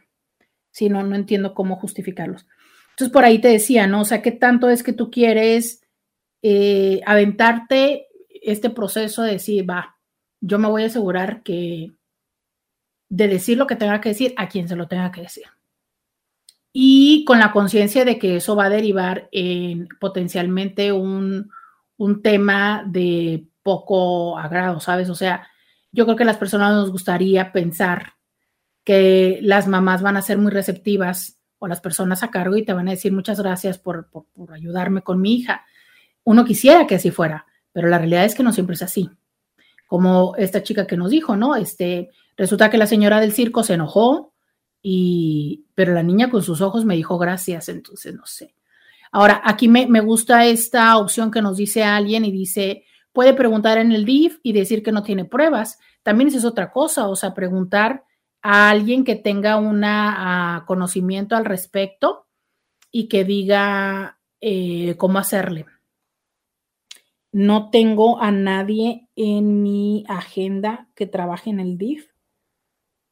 sí, 0.71 0.89
no, 0.89 1.03
no 1.03 1.15
entiendo 1.15 1.53
cómo 1.53 1.77
justificarlos. 1.77 2.45
Entonces, 2.89 3.13
por 3.13 3.23
ahí 3.23 3.39
te 3.39 3.47
decía, 3.47 3.87
¿no? 3.87 4.01
O 4.01 4.05
sea, 4.05 4.21
¿qué 4.21 4.33
tanto 4.33 4.69
es 4.69 4.83
que 4.83 4.91
tú 4.91 5.09
quieres 5.09 5.81
eh, 6.41 6.99
aventarte 7.05 8.07
este 8.27 8.69
proceso 8.69 9.23
de 9.23 9.31
decir, 9.31 9.69
va, 9.69 9.95
yo 10.41 10.59
me 10.59 10.67
voy 10.67 10.83
a 10.83 10.87
asegurar 10.87 11.41
que 11.41 11.93
de 13.11 13.27
decir 13.27 13.57
lo 13.57 13.67
que 13.67 13.75
tenga 13.75 13.99
que 13.99 14.09
decir 14.09 14.33
a 14.37 14.47
quien 14.47 14.69
se 14.69 14.77
lo 14.77 14.87
tenga 14.87 15.11
que 15.11 15.21
decir. 15.21 15.43
Y 16.71 17.25
con 17.25 17.39
la 17.39 17.51
conciencia 17.51 18.05
de 18.05 18.17
que 18.17 18.37
eso 18.37 18.55
va 18.55 18.65
a 18.65 18.69
derivar 18.69 19.27
en 19.33 19.89
potencialmente 19.99 20.93
un, 20.93 21.51
un 21.97 22.21
tema 22.21 22.85
de 22.87 23.45
poco 23.63 24.39
agrado, 24.39 24.79
¿sabes? 24.79 25.09
O 25.09 25.15
sea, 25.15 25.45
yo 25.91 26.05
creo 26.05 26.15
que 26.15 26.23
a 26.23 26.25
las 26.25 26.37
personas 26.37 26.71
nos 26.73 26.89
gustaría 26.89 27.51
pensar 27.51 28.13
que 28.85 29.39
las 29.41 29.67
mamás 29.67 30.01
van 30.01 30.15
a 30.15 30.21
ser 30.21 30.37
muy 30.37 30.51
receptivas 30.51 31.37
o 31.59 31.67
las 31.67 31.81
personas 31.81 32.23
a 32.23 32.31
cargo 32.31 32.55
y 32.55 32.63
te 32.63 32.71
van 32.71 32.87
a 32.87 32.91
decir 32.91 33.11
muchas 33.11 33.41
gracias 33.41 33.77
por, 33.77 34.09
por, 34.09 34.25
por, 34.31 34.53
ayudarme 34.53 35.01
con 35.01 35.19
mi 35.19 35.35
hija. 35.35 35.65
Uno 36.23 36.45
quisiera 36.45 36.87
que 36.87 36.95
así 36.95 37.11
fuera, 37.11 37.45
pero 37.73 37.89
la 37.89 37.97
realidad 37.97 38.23
es 38.23 38.35
que 38.35 38.43
no 38.43 38.53
siempre 38.53 38.75
es 38.75 38.81
así. 38.83 39.09
Como 39.85 40.33
esta 40.37 40.63
chica 40.63 40.87
que 40.87 40.95
nos 40.95 41.11
dijo, 41.11 41.35
¿no? 41.35 41.57
Este, 41.57 42.09
Resulta 42.41 42.71
que 42.71 42.79
la 42.79 42.87
señora 42.87 43.19
del 43.19 43.33
circo 43.33 43.61
se 43.61 43.75
enojó 43.75 44.33
y, 44.81 45.67
pero 45.75 45.93
la 45.93 46.01
niña 46.01 46.31
con 46.31 46.41
sus 46.41 46.59
ojos 46.61 46.85
me 46.85 46.95
dijo 46.95 47.19
gracias, 47.19 47.69
entonces 47.69 48.15
no 48.15 48.25
sé. 48.25 48.55
Ahora, 49.11 49.43
aquí 49.45 49.67
me, 49.67 49.85
me 49.85 49.99
gusta 49.99 50.47
esta 50.47 50.97
opción 50.97 51.29
que 51.29 51.43
nos 51.43 51.57
dice 51.57 51.83
alguien 51.83 52.25
y 52.25 52.31
dice, 52.31 52.83
puede 53.13 53.35
preguntar 53.35 53.77
en 53.77 53.91
el 53.91 54.05
DIF 54.05 54.39
y 54.41 54.53
decir 54.53 54.81
que 54.81 54.91
no 54.91 55.03
tiene 55.03 55.23
pruebas. 55.23 55.77
También 56.01 56.29
es 56.29 56.43
otra 56.43 56.71
cosa, 56.71 57.09
o 57.09 57.15
sea, 57.15 57.35
preguntar 57.35 58.05
a 58.41 58.71
alguien 58.71 59.03
que 59.03 59.15
tenga 59.15 59.57
un 59.57 59.85
conocimiento 60.65 61.35
al 61.35 61.45
respecto 61.45 62.25
y 62.91 63.07
que 63.07 63.23
diga 63.23 64.19
eh, 64.39 64.95
cómo 64.97 65.19
hacerle. 65.19 65.67
No 67.31 67.69
tengo 67.69 68.19
a 68.19 68.31
nadie 68.31 69.09
en 69.15 69.61
mi 69.61 70.05
agenda 70.07 70.89
que 70.95 71.05
trabaje 71.05 71.51
en 71.51 71.59
el 71.59 71.77
DIF. 71.77 72.10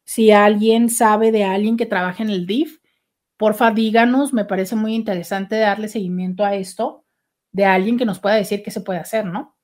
Si 0.10 0.32
alguien 0.32 0.90
sabe 0.90 1.32
de 1.32 1.44
alguien 1.44 1.78
que 1.78 1.86
trabaja 1.86 2.24
en 2.24 2.32
el 2.32 2.48
DIF, 2.48 2.80
porfa 3.38 3.70
díganos, 3.70 4.34
me 4.34 4.44
parece 4.44 4.76
muy 4.76 4.96
interesante 4.96 5.60
darle 5.60 5.88
seguimiento 5.88 6.44
a 6.44 6.56
esto, 6.56 7.06
de 7.52 7.66
alguien 7.66 7.96
que 7.96 8.06
nos 8.06 8.18
pueda 8.18 8.34
decir 8.34 8.64
qué 8.64 8.72
se 8.72 8.82
puede 8.82 8.98
hacer, 8.98 9.28
¿no? 9.28 9.56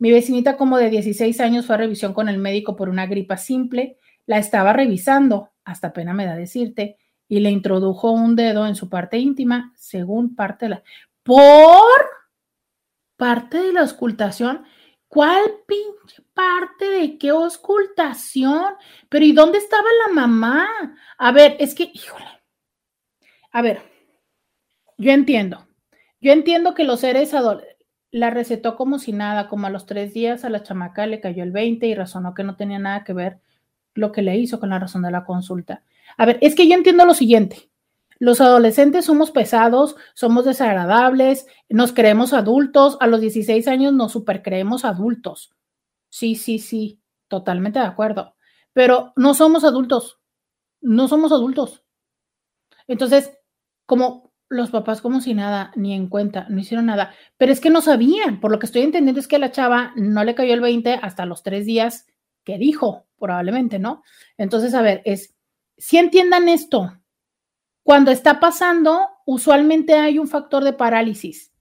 Mi 0.00 0.10
vecinita 0.10 0.56
como 0.56 0.78
de 0.78 0.90
16 0.90 1.38
años 1.38 1.66
fue 1.66 1.76
a 1.76 1.78
revisión 1.78 2.12
con 2.12 2.28
el 2.28 2.38
médico 2.38 2.74
por 2.74 2.88
una 2.88 3.06
gripa 3.06 3.36
simple, 3.36 3.96
la 4.26 4.38
estaba 4.38 4.72
revisando, 4.72 5.52
hasta 5.64 5.92
pena 5.92 6.12
me 6.12 6.26
da 6.26 6.34
decirte, 6.34 6.98
y 7.28 7.38
le 7.38 7.52
introdujo 7.52 8.10
un 8.10 8.34
dedo 8.34 8.66
en 8.66 8.74
su 8.74 8.88
parte 8.88 9.18
íntima, 9.18 9.72
según 9.76 10.34
parte 10.34 10.64
de 10.64 10.70
la... 10.70 10.82
¿Por? 11.22 12.02
Parte 13.16 13.58
de 13.58 13.72
la 13.72 13.84
ocultación. 13.84 14.64
¿Cuál 15.14 15.44
pinche 15.64 16.24
parte 16.34 16.86
de 16.86 17.18
qué 17.18 17.30
ocultación? 17.30 18.74
Pero 19.08 19.24
¿y 19.24 19.30
dónde 19.30 19.58
estaba 19.58 19.86
la 20.08 20.12
mamá? 20.12 20.66
A 21.18 21.30
ver, 21.30 21.56
es 21.60 21.76
que, 21.76 21.88
híjole. 21.94 22.26
A 23.52 23.62
ver, 23.62 23.80
yo 24.98 25.12
entiendo. 25.12 25.68
Yo 26.20 26.32
entiendo 26.32 26.74
que 26.74 26.82
los 26.82 26.98
seres 26.98 27.32
la 28.10 28.30
recetó 28.30 28.74
como 28.74 28.98
si 28.98 29.12
nada, 29.12 29.46
como 29.48 29.68
a 29.68 29.70
los 29.70 29.86
tres 29.86 30.12
días 30.14 30.44
a 30.44 30.50
la 30.50 30.64
chamaca 30.64 31.06
le 31.06 31.20
cayó 31.20 31.44
el 31.44 31.52
20 31.52 31.86
y 31.86 31.94
razonó 31.94 32.34
que 32.34 32.42
no 32.42 32.56
tenía 32.56 32.80
nada 32.80 33.04
que 33.04 33.12
ver 33.12 33.38
lo 33.94 34.10
que 34.10 34.22
le 34.22 34.36
hizo 34.36 34.58
con 34.58 34.70
la 34.70 34.80
razón 34.80 35.02
de 35.02 35.12
la 35.12 35.24
consulta. 35.24 35.84
A 36.16 36.26
ver, 36.26 36.38
es 36.40 36.56
que 36.56 36.66
yo 36.66 36.74
entiendo 36.74 37.06
lo 37.06 37.14
siguiente. 37.14 37.70
Los 38.24 38.40
adolescentes 38.40 39.04
somos 39.04 39.30
pesados, 39.30 39.96
somos 40.14 40.46
desagradables, 40.46 41.46
nos 41.68 41.92
creemos 41.92 42.32
adultos, 42.32 42.96
a 43.00 43.06
los 43.06 43.20
16 43.20 43.68
años 43.68 43.92
nos 43.92 44.12
supercreemos 44.12 44.86
adultos. 44.86 45.54
Sí, 46.08 46.34
sí, 46.34 46.58
sí, 46.58 47.02
totalmente 47.28 47.80
de 47.80 47.84
acuerdo. 47.84 48.34
Pero 48.72 49.12
no 49.14 49.34
somos 49.34 49.62
adultos, 49.62 50.20
no 50.80 51.06
somos 51.06 51.32
adultos. 51.32 51.84
Entonces, 52.88 53.30
como 53.84 54.32
los 54.48 54.70
papás 54.70 55.02
como 55.02 55.20
si 55.20 55.34
nada, 55.34 55.70
ni 55.76 55.92
en 55.92 56.08
cuenta, 56.08 56.46
no 56.48 56.60
hicieron 56.60 56.86
nada, 56.86 57.12
pero 57.36 57.52
es 57.52 57.60
que 57.60 57.68
no 57.68 57.82
sabían, 57.82 58.40
por 58.40 58.50
lo 58.50 58.58
que 58.58 58.64
estoy 58.64 58.84
entendiendo 58.84 59.20
es 59.20 59.28
que 59.28 59.36
a 59.36 59.38
la 59.38 59.52
chava 59.52 59.92
no 59.96 60.24
le 60.24 60.34
cayó 60.34 60.54
el 60.54 60.62
20 60.62 60.94
hasta 60.94 61.26
los 61.26 61.42
tres 61.42 61.66
días 61.66 62.06
que 62.42 62.56
dijo, 62.56 63.04
probablemente, 63.18 63.78
¿no? 63.78 64.02
Entonces, 64.38 64.72
a 64.72 64.80
ver, 64.80 65.02
es, 65.04 65.36
si 65.76 65.98
entiendan 65.98 66.48
esto, 66.48 66.90
cuando 67.84 68.10
está 68.10 68.40
pasando, 68.40 69.08
usualmente 69.26 69.94
hay 69.94 70.18
un 70.18 70.26
factor 70.26 70.64
de 70.64 70.72
parálisis. 70.72 71.52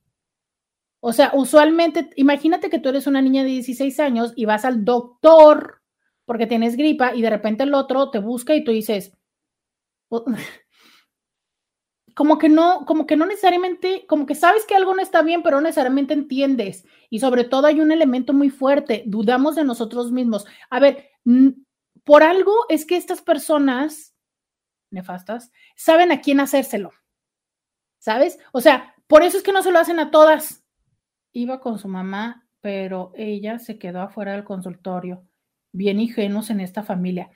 O 1.01 1.11
sea, 1.11 1.31
usualmente, 1.33 2.09
imagínate 2.15 2.69
que 2.69 2.79
tú 2.79 2.87
eres 2.87 3.07
una 3.07 3.21
niña 3.21 3.43
de 3.43 3.49
16 3.49 3.99
años 3.99 4.31
y 4.37 4.45
vas 4.45 4.63
al 4.63 4.85
doctor 4.85 5.81
porque 6.25 6.47
tienes 6.47 6.77
gripa 6.77 7.13
y 7.13 7.21
de 7.21 7.29
repente 7.29 7.63
el 7.63 7.73
otro 7.73 8.09
te 8.09 8.19
busca 8.19 8.55
y 8.55 8.63
tú 8.63 8.71
dices, 8.71 9.11
como 12.15 12.37
que 12.37 12.47
no, 12.47 12.85
como 12.85 13.05
que 13.05 13.17
no 13.17 13.25
necesariamente, 13.25 14.05
como 14.07 14.25
que 14.25 14.35
sabes 14.35 14.65
que 14.65 14.75
algo 14.75 14.95
no 14.95 15.01
está 15.01 15.23
bien, 15.23 15.43
pero 15.43 15.57
no 15.57 15.63
necesariamente 15.63 16.13
entiendes. 16.13 16.85
Y 17.09 17.19
sobre 17.19 17.43
todo 17.43 17.67
hay 17.67 17.81
un 17.81 17.91
elemento 17.91 18.31
muy 18.31 18.49
fuerte, 18.49 19.03
dudamos 19.05 19.55
de 19.55 19.65
nosotros 19.65 20.09
mismos. 20.13 20.45
A 20.69 20.79
ver, 20.79 21.09
por 22.05 22.23
algo 22.23 22.53
es 22.69 22.85
que 22.85 22.95
estas 22.95 23.21
personas 23.21 24.12
nefastas, 24.93 25.51
saben 25.75 26.11
a 26.11 26.21
quién 26.21 26.39
hacérselo. 26.39 26.91
¿Sabes? 27.99 28.39
O 28.51 28.61
sea, 28.61 28.95
por 29.07 29.23
eso 29.23 29.37
es 29.37 29.43
que 29.43 29.51
no 29.51 29.63
se 29.63 29.71
lo 29.71 29.79
hacen 29.79 29.99
a 29.99 30.11
todas. 30.11 30.63
Iba 31.31 31.59
con 31.59 31.79
su 31.79 31.87
mamá, 31.87 32.47
pero 32.61 33.11
ella 33.15 33.59
se 33.59 33.77
quedó 33.77 34.01
afuera 34.01 34.33
del 34.33 34.43
consultorio. 34.43 35.23
Bien 35.71 35.99
ingenuos 35.99 36.49
en 36.49 36.59
esta 36.59 36.83
familia. 36.83 37.29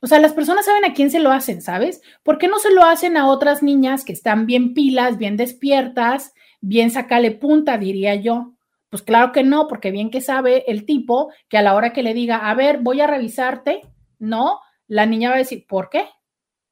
O 0.00 0.06
sea, 0.06 0.18
las 0.18 0.32
personas 0.32 0.64
saben 0.64 0.84
a 0.84 0.94
quién 0.94 1.10
se 1.10 1.20
lo 1.20 1.30
hacen, 1.30 1.60
¿sabes? 1.60 2.00
¿Por 2.22 2.38
qué 2.38 2.48
no 2.48 2.58
se 2.58 2.72
lo 2.72 2.84
hacen 2.84 3.16
a 3.16 3.28
otras 3.28 3.62
niñas 3.62 4.04
que 4.04 4.12
están 4.12 4.46
bien 4.46 4.72
pilas, 4.72 5.18
bien 5.18 5.36
despiertas, 5.36 6.32
bien 6.60 6.90
sacale 6.90 7.32
punta, 7.32 7.76
diría 7.76 8.14
yo? 8.14 8.54
Pues 8.88 9.02
claro 9.02 9.32
que 9.32 9.42
no, 9.42 9.68
porque 9.68 9.90
bien 9.90 10.10
que 10.10 10.20
sabe 10.20 10.64
el 10.70 10.86
tipo 10.86 11.30
que 11.48 11.58
a 11.58 11.62
la 11.62 11.74
hora 11.74 11.92
que 11.92 12.02
le 12.02 12.14
diga, 12.14 12.50
a 12.50 12.54
ver, 12.54 12.78
voy 12.78 13.00
a 13.00 13.06
revisarte, 13.06 13.82
no, 14.18 14.60
la 14.86 15.06
niña 15.06 15.28
va 15.28 15.36
a 15.36 15.38
decir, 15.38 15.66
¿por 15.68 15.90
qué? 15.90 16.08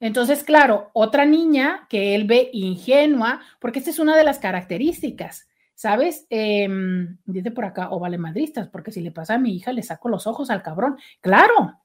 Entonces, 0.01 0.45
claro, 0.45 0.91
otra 0.93 1.25
niña 1.25 1.87
que 1.89 2.15
él 2.15 2.25
ve 2.25 2.51
ingenua, 2.53 3.41
porque 3.61 3.81
esta 3.81 3.91
es 3.91 3.99
una 3.99 4.17
de 4.17 4.25
las 4.25 4.39
características, 4.39 5.49
¿sabes? 5.75 6.27
Em, 6.31 7.19
dice 7.25 7.51
por 7.51 7.65
acá, 7.65 7.91
o 7.91 7.99
vale 7.99 8.19
madristas, 8.19 8.69
porque 8.69 8.93
si 8.93 9.01
le 9.01 9.11
pasa 9.11 9.35
a 9.35 9.39
mi 9.39 9.57
hija, 9.57 9.73
le 9.73 9.83
saco 9.83 10.09
los 10.09 10.27
ojos 10.27 10.51
al 10.51 10.63
cabrón. 10.63 10.99
Claro, 11.21 11.81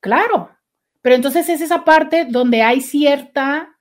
claro. 0.00 0.50
Pero 1.00 1.16
entonces 1.16 1.48
es 1.48 1.60
esa 1.60 1.84
parte 1.84 2.26
donde 2.28 2.62
hay 2.62 2.80
cierta 2.80 3.78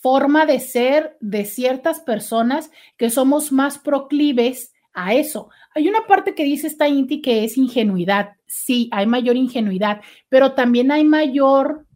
forma 0.00 0.46
de 0.46 0.60
ser 0.60 1.16
de 1.20 1.44
ciertas 1.44 2.00
personas 2.00 2.70
que 2.96 3.10
somos 3.10 3.52
más 3.52 3.78
proclives 3.78 4.72
a 4.92 5.14
eso. 5.14 5.50
Hay 5.74 5.88
una 5.88 6.06
parte 6.06 6.34
que 6.34 6.44
dice 6.44 6.66
esta 6.66 6.88
Inti 6.88 7.20
que 7.20 7.44
es 7.44 7.56
ingenuidad. 7.56 8.36
Sí, 8.46 8.88
hay 8.92 9.06
mayor 9.06 9.36
ingenuidad, 9.36 10.00
pero 10.28 10.52
también 10.54 10.90
hay 10.90 11.04
mayor 11.04 11.86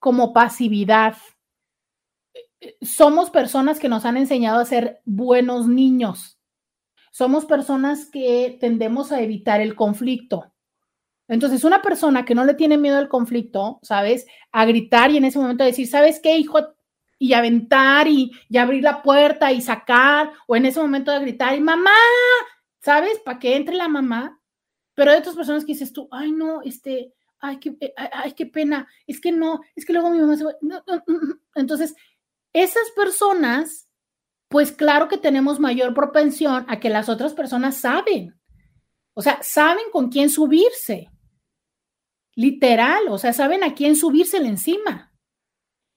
como 0.00 0.32
pasividad. 0.32 1.16
somos 2.82 3.30
personas 3.30 3.78
que 3.78 3.88
nos 3.88 4.04
han 4.04 4.16
enseñado 4.16 4.60
a 4.60 4.64
ser 4.66 5.00
buenos 5.04 5.68
niños. 5.68 6.38
Somos 7.10 7.46
personas 7.46 8.06
que 8.10 8.58
tendemos 8.60 9.12
a 9.12 9.22
evitar 9.22 9.60
el 9.60 9.74
conflicto. 9.74 10.52
Entonces, 11.28 11.64
una 11.64 11.80
persona 11.80 12.24
que 12.24 12.34
no 12.34 12.44
le 12.44 12.54
tiene 12.54 12.76
miedo 12.76 12.98
al 12.98 13.08
conflicto, 13.08 13.78
¿sabes? 13.82 14.26
A 14.52 14.64
gritar 14.64 15.10
y 15.10 15.16
en 15.16 15.24
ese 15.24 15.38
momento 15.38 15.64
decir, 15.64 15.86
¿sabes 15.86 16.20
qué, 16.20 16.36
hijo? 16.36 16.58
Y 17.18 17.34
aventar 17.34 18.08
y, 18.08 18.32
y 18.48 18.58
abrir 18.58 18.82
la 18.82 19.02
puerta 19.02 19.52
y 19.52 19.62
sacar, 19.62 20.32
o 20.46 20.56
en 20.56 20.66
ese 20.66 20.80
momento 20.80 21.12
de 21.12 21.20
gritar, 21.20 21.54
y 21.54 21.60
mamá, 21.60 21.94
¿sabes? 22.80 23.20
Para 23.20 23.38
que 23.38 23.56
entre 23.56 23.76
la 23.76 23.88
mamá. 23.88 24.40
Pero 24.94 25.12
hay 25.12 25.18
otras 25.18 25.36
personas 25.36 25.64
que 25.64 25.72
dices 25.72 25.92
tú, 25.92 26.08
ay, 26.10 26.32
no, 26.32 26.62
este, 26.62 27.14
ay, 27.40 27.58
qué, 27.58 27.76
eh, 27.80 27.92
ay, 27.96 28.32
qué 28.32 28.46
pena, 28.46 28.88
es 29.06 29.20
que 29.20 29.32
no, 29.32 29.60
es 29.74 29.84
que 29.84 29.92
luego 29.92 30.10
mi 30.10 30.18
mamá 30.18 30.36
se 30.36 30.44
va. 30.44 30.54
Entonces, 31.54 31.94
esas 32.52 32.90
personas, 32.96 33.88
pues 34.48 34.72
claro 34.72 35.08
que 35.08 35.18
tenemos 35.18 35.60
mayor 35.60 35.94
propensión 35.94 36.64
a 36.68 36.80
que 36.80 36.90
las 36.90 37.08
otras 37.08 37.34
personas 37.34 37.76
saben. 37.76 38.38
O 39.14 39.22
sea, 39.22 39.38
saben 39.42 39.84
con 39.92 40.08
quién 40.08 40.30
subirse. 40.30 41.10
Literal, 42.34 43.08
o 43.08 43.18
sea, 43.18 43.32
saben 43.32 43.64
a 43.64 43.74
quién 43.74 43.96
subírsele 43.96 44.48
encima. 44.48 45.10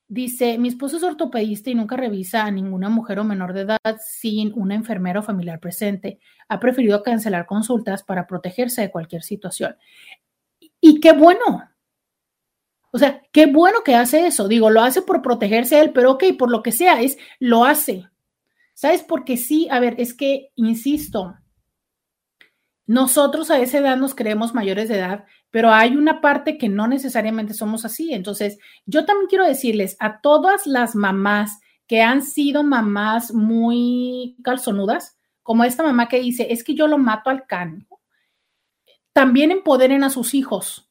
Dice, 0.07 0.57
mi 0.57 0.67
esposo 0.67 0.97
es 0.97 1.03
ortopedista 1.03 1.69
y 1.69 1.75
nunca 1.75 1.95
revisa 1.95 2.43
a 2.43 2.51
ninguna 2.51 2.89
mujer 2.89 3.19
o 3.19 3.23
menor 3.23 3.53
de 3.53 3.61
edad 3.61 3.79
sin 4.05 4.51
una 4.53 4.75
enfermera 4.75 5.21
o 5.21 5.23
familiar 5.23 5.59
presente. 5.59 6.19
Ha 6.49 6.59
preferido 6.59 7.01
cancelar 7.01 7.45
consultas 7.45 8.03
para 8.03 8.27
protegerse 8.27 8.81
de 8.81 8.91
cualquier 8.91 9.23
situación. 9.23 9.75
Y 10.85 10.99
qué 10.99 11.13
bueno, 11.13 11.63
o 12.91 12.97
sea, 12.97 13.21
qué 13.31 13.45
bueno 13.45 13.83
que 13.85 13.95
hace 13.95 14.27
eso. 14.27 14.49
Digo, 14.49 14.69
lo 14.69 14.81
hace 14.81 15.01
por 15.01 15.21
protegerse 15.21 15.79
él, 15.79 15.93
pero 15.93 16.11
ok, 16.11 16.25
por 16.37 16.51
lo 16.51 16.61
que 16.61 16.73
sea, 16.73 16.99
es, 17.01 17.17
lo 17.39 17.63
hace. 17.63 18.09
¿Sabes? 18.73 19.01
Porque 19.01 19.37
sí, 19.37 19.69
a 19.71 19.79
ver, 19.79 19.95
es 19.97 20.13
que, 20.13 20.49
insisto, 20.55 21.37
nosotros 22.85 23.49
a 23.49 23.61
esa 23.61 23.77
edad 23.77 23.95
nos 23.95 24.13
creemos 24.13 24.53
mayores 24.53 24.89
de 24.89 24.97
edad, 24.97 25.23
pero 25.51 25.71
hay 25.71 25.95
una 25.95 26.19
parte 26.19 26.57
que 26.57 26.67
no 26.67 26.89
necesariamente 26.89 27.53
somos 27.53 27.85
así. 27.85 28.13
Entonces, 28.13 28.57
yo 28.85 29.05
también 29.05 29.27
quiero 29.29 29.47
decirles 29.47 29.95
a 30.01 30.19
todas 30.19 30.67
las 30.67 30.95
mamás 30.95 31.61
que 31.87 32.01
han 32.01 32.21
sido 32.21 32.61
mamás 32.61 33.33
muy 33.33 34.35
calzonudas, 34.43 35.17
como 35.43 35.63
esta 35.63 35.81
mamá 35.81 36.09
que 36.09 36.19
dice, 36.19 36.47
es 36.51 36.61
que 36.61 36.75
yo 36.75 36.87
lo 36.87 36.97
mato 36.97 37.29
al 37.29 37.47
can, 37.47 37.87
también 39.13 39.51
empoderen 39.51 40.03
a 40.03 40.09
sus 40.09 40.33
hijos 40.33 40.89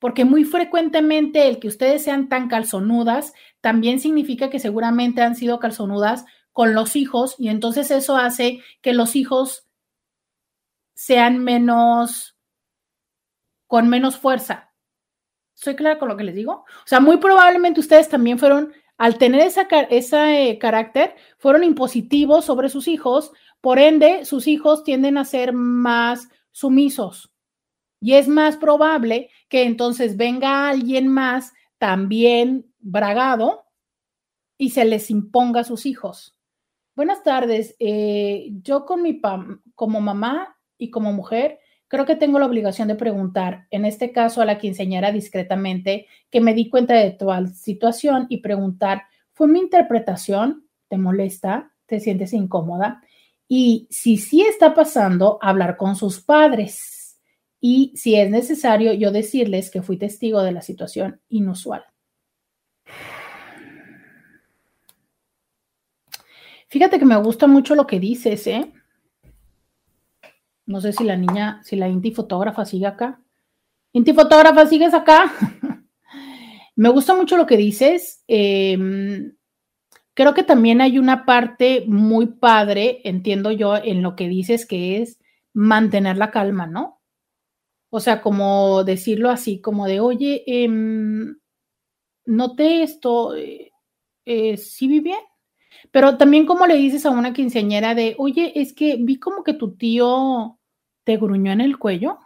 porque 0.00 0.24
muy 0.24 0.44
frecuentemente 0.44 1.46
el 1.46 1.60
que 1.60 1.68
ustedes 1.68 2.02
sean 2.02 2.28
tan 2.28 2.48
calzonudas 2.48 3.34
también 3.60 4.00
significa 4.00 4.50
que 4.50 4.58
seguramente 4.58 5.22
han 5.22 5.36
sido 5.36 5.60
calzonudas 5.60 6.24
con 6.52 6.74
los 6.74 6.96
hijos 6.96 7.36
y 7.38 7.48
entonces 7.48 7.90
eso 7.92 8.16
hace 8.16 8.60
que 8.80 8.94
los 8.94 9.14
hijos 9.14 9.68
sean 10.94 11.38
menos, 11.38 12.36
con 13.66 13.88
menos 13.88 14.16
fuerza. 14.16 14.72
¿Soy 15.54 15.76
clara 15.76 15.98
con 15.98 16.08
lo 16.08 16.16
que 16.16 16.24
les 16.24 16.34
digo? 16.34 16.64
O 16.84 16.86
sea, 16.86 17.00
muy 17.00 17.18
probablemente 17.18 17.80
ustedes 17.80 18.08
también 18.08 18.38
fueron, 18.38 18.72
al 18.96 19.18
tener 19.18 19.42
ese 19.42 19.66
esa, 19.90 20.34
eh, 20.34 20.58
carácter, 20.58 21.14
fueron 21.38 21.62
impositivos 21.62 22.46
sobre 22.46 22.70
sus 22.70 22.88
hijos, 22.88 23.32
por 23.60 23.78
ende, 23.78 24.24
sus 24.24 24.46
hijos 24.48 24.82
tienden 24.82 25.18
a 25.18 25.26
ser 25.26 25.52
más 25.52 26.30
sumisos. 26.50 27.29
Y 28.00 28.14
es 28.14 28.28
más 28.28 28.56
probable 28.56 29.30
que 29.48 29.64
entonces 29.64 30.16
venga 30.16 30.68
alguien 30.68 31.06
más 31.08 31.52
también 31.78 32.66
bragado 32.78 33.64
y 34.56 34.70
se 34.70 34.84
les 34.84 35.10
imponga 35.10 35.60
a 35.60 35.64
sus 35.64 35.86
hijos. 35.86 36.36
Buenas 36.96 37.22
tardes. 37.22 37.76
Eh, 37.78 38.50
yo 38.62 38.84
con 38.84 39.02
mi 39.02 39.20
como 39.74 40.00
mamá 40.00 40.56
y 40.76 40.90
como 40.90 41.12
mujer, 41.12 41.58
creo 41.88 42.06
que 42.06 42.16
tengo 42.16 42.38
la 42.38 42.46
obligación 42.46 42.88
de 42.88 42.94
preguntar, 42.94 43.66
en 43.70 43.84
este 43.84 44.12
caso 44.12 44.40
a 44.40 44.44
la 44.44 44.58
quinceañera 44.58 45.12
discretamente, 45.12 46.06
que 46.30 46.40
me 46.40 46.54
di 46.54 46.68
cuenta 46.68 46.94
de 46.94 47.12
tu 47.12 47.28
situación 47.54 48.26
y 48.28 48.38
preguntar, 48.38 49.04
¿fue 49.32 49.48
mi 49.48 49.60
interpretación? 49.60 50.66
¿Te 50.88 50.98
molesta? 50.98 51.72
¿Te 51.86 52.00
sientes 52.00 52.32
incómoda? 52.32 53.02
Y 53.48 53.88
si 53.90 54.16
sí 54.16 54.42
está 54.42 54.74
pasando, 54.74 55.38
hablar 55.40 55.76
con 55.76 55.96
sus 55.96 56.20
padres 56.20 56.99
y 57.60 57.92
si 57.94 58.16
es 58.16 58.30
necesario 58.30 58.92
yo 58.94 59.12
decirles 59.12 59.70
que 59.70 59.82
fui 59.82 59.98
testigo 59.98 60.42
de 60.42 60.52
la 60.52 60.62
situación 60.62 61.20
inusual. 61.28 61.84
Fíjate 66.68 66.98
que 66.98 67.04
me 67.04 67.16
gusta 67.16 67.46
mucho 67.46 67.74
lo 67.74 67.86
que 67.86 67.98
dices, 67.98 68.46
¿eh? 68.46 68.72
No 70.66 70.80
sé 70.80 70.92
si 70.92 71.02
la 71.02 71.16
niña, 71.16 71.60
si 71.64 71.74
la 71.74 71.88
Inti 71.88 72.12
fotógrafa 72.12 72.64
sigue 72.64 72.86
acá. 72.86 73.20
Inti 73.92 74.12
fotógrafa, 74.12 74.66
¿sigues 74.66 74.94
acá? 74.94 75.32
me 76.76 76.88
gusta 76.90 77.14
mucho 77.14 77.36
lo 77.36 77.44
que 77.44 77.56
dices. 77.56 78.22
Em, 78.28 79.34
creo 80.14 80.32
que 80.32 80.44
también 80.44 80.80
hay 80.80 80.98
una 81.00 81.26
parte 81.26 81.84
muy 81.88 82.26
padre, 82.26 83.00
entiendo 83.02 83.50
yo, 83.50 83.76
en 83.76 84.00
lo 84.00 84.14
que 84.14 84.28
dices, 84.28 84.64
que 84.64 85.02
es 85.02 85.18
mantener 85.52 86.16
la 86.18 86.30
calma, 86.30 86.68
¿no? 86.68 86.99
O 87.90 88.00
sea, 88.00 88.22
como 88.22 88.84
decirlo 88.84 89.30
así, 89.30 89.60
como 89.60 89.86
de, 89.86 90.00
oye, 90.00 90.44
em, 90.46 91.36
noté 92.26 92.82
esto, 92.82 93.34
eh, 93.36 93.72
eh, 94.24 94.56
sí 94.56 94.88
vi 94.88 95.00
bien. 95.00 95.20
Pero 95.90 96.16
también 96.18 96.46
como 96.46 96.66
le 96.66 96.76
dices 96.76 97.06
a 97.06 97.10
una 97.10 97.32
quinceañera 97.32 97.94
de, 97.94 98.14
oye, 98.18 98.52
es 98.60 98.72
que 98.72 98.96
vi 98.96 99.18
como 99.18 99.44
que 99.44 99.54
tu 99.54 99.76
tío 99.76 100.58
te 101.04 101.16
gruñó 101.16 101.52
en 101.52 101.60
el 101.60 101.78
cuello. 101.78 102.18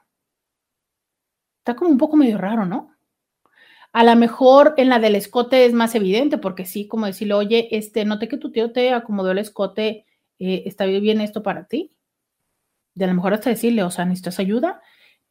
Está 1.60 1.76
como 1.76 1.90
un 1.90 1.98
poco 1.98 2.16
medio 2.16 2.38
raro, 2.38 2.66
¿no? 2.66 2.94
A 3.92 4.04
lo 4.04 4.16
mejor 4.16 4.74
en 4.76 4.88
la 4.88 4.98
del 4.98 5.14
escote 5.14 5.64
es 5.66 5.72
más 5.72 5.94
evidente, 5.94 6.36
porque 6.38 6.66
sí, 6.66 6.88
como 6.88 7.06
decirle, 7.06 7.34
oye, 7.34 7.68
este, 7.76 8.04
noté 8.04 8.28
que 8.28 8.36
tu 8.38 8.50
tío 8.50 8.72
te 8.72 8.92
acomodó 8.92 9.30
el 9.30 9.38
escote, 9.38 10.04
eh, 10.38 10.62
¿está 10.66 10.84
bien 10.84 11.20
esto 11.20 11.42
para 11.42 11.66
ti? 11.68 11.92
De 12.94 13.04
a 13.04 13.08
lo 13.08 13.14
mejor 13.14 13.34
hasta 13.34 13.50
decirle, 13.50 13.84
o 13.84 13.90
sea, 13.90 14.04
¿necesitas 14.04 14.40
ayuda? 14.40 14.82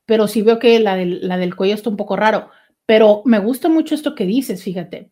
Pero 0.06 0.28
sí 0.28 0.42
veo 0.42 0.60
que 0.60 0.80
la 0.80 0.96
del, 0.96 1.28
la 1.28 1.38
del 1.38 1.56
cuello 1.56 1.76
está 1.76 1.90
un 1.90 1.98
poco 1.98 2.16
raro. 2.16 2.50
Pero 2.86 3.22
me 3.26 3.40
gusta 3.40 3.70
mucho 3.70 3.96
esto 3.96 4.16
que 4.16 4.26
dices, 4.26 4.64
fíjate. 4.64 5.12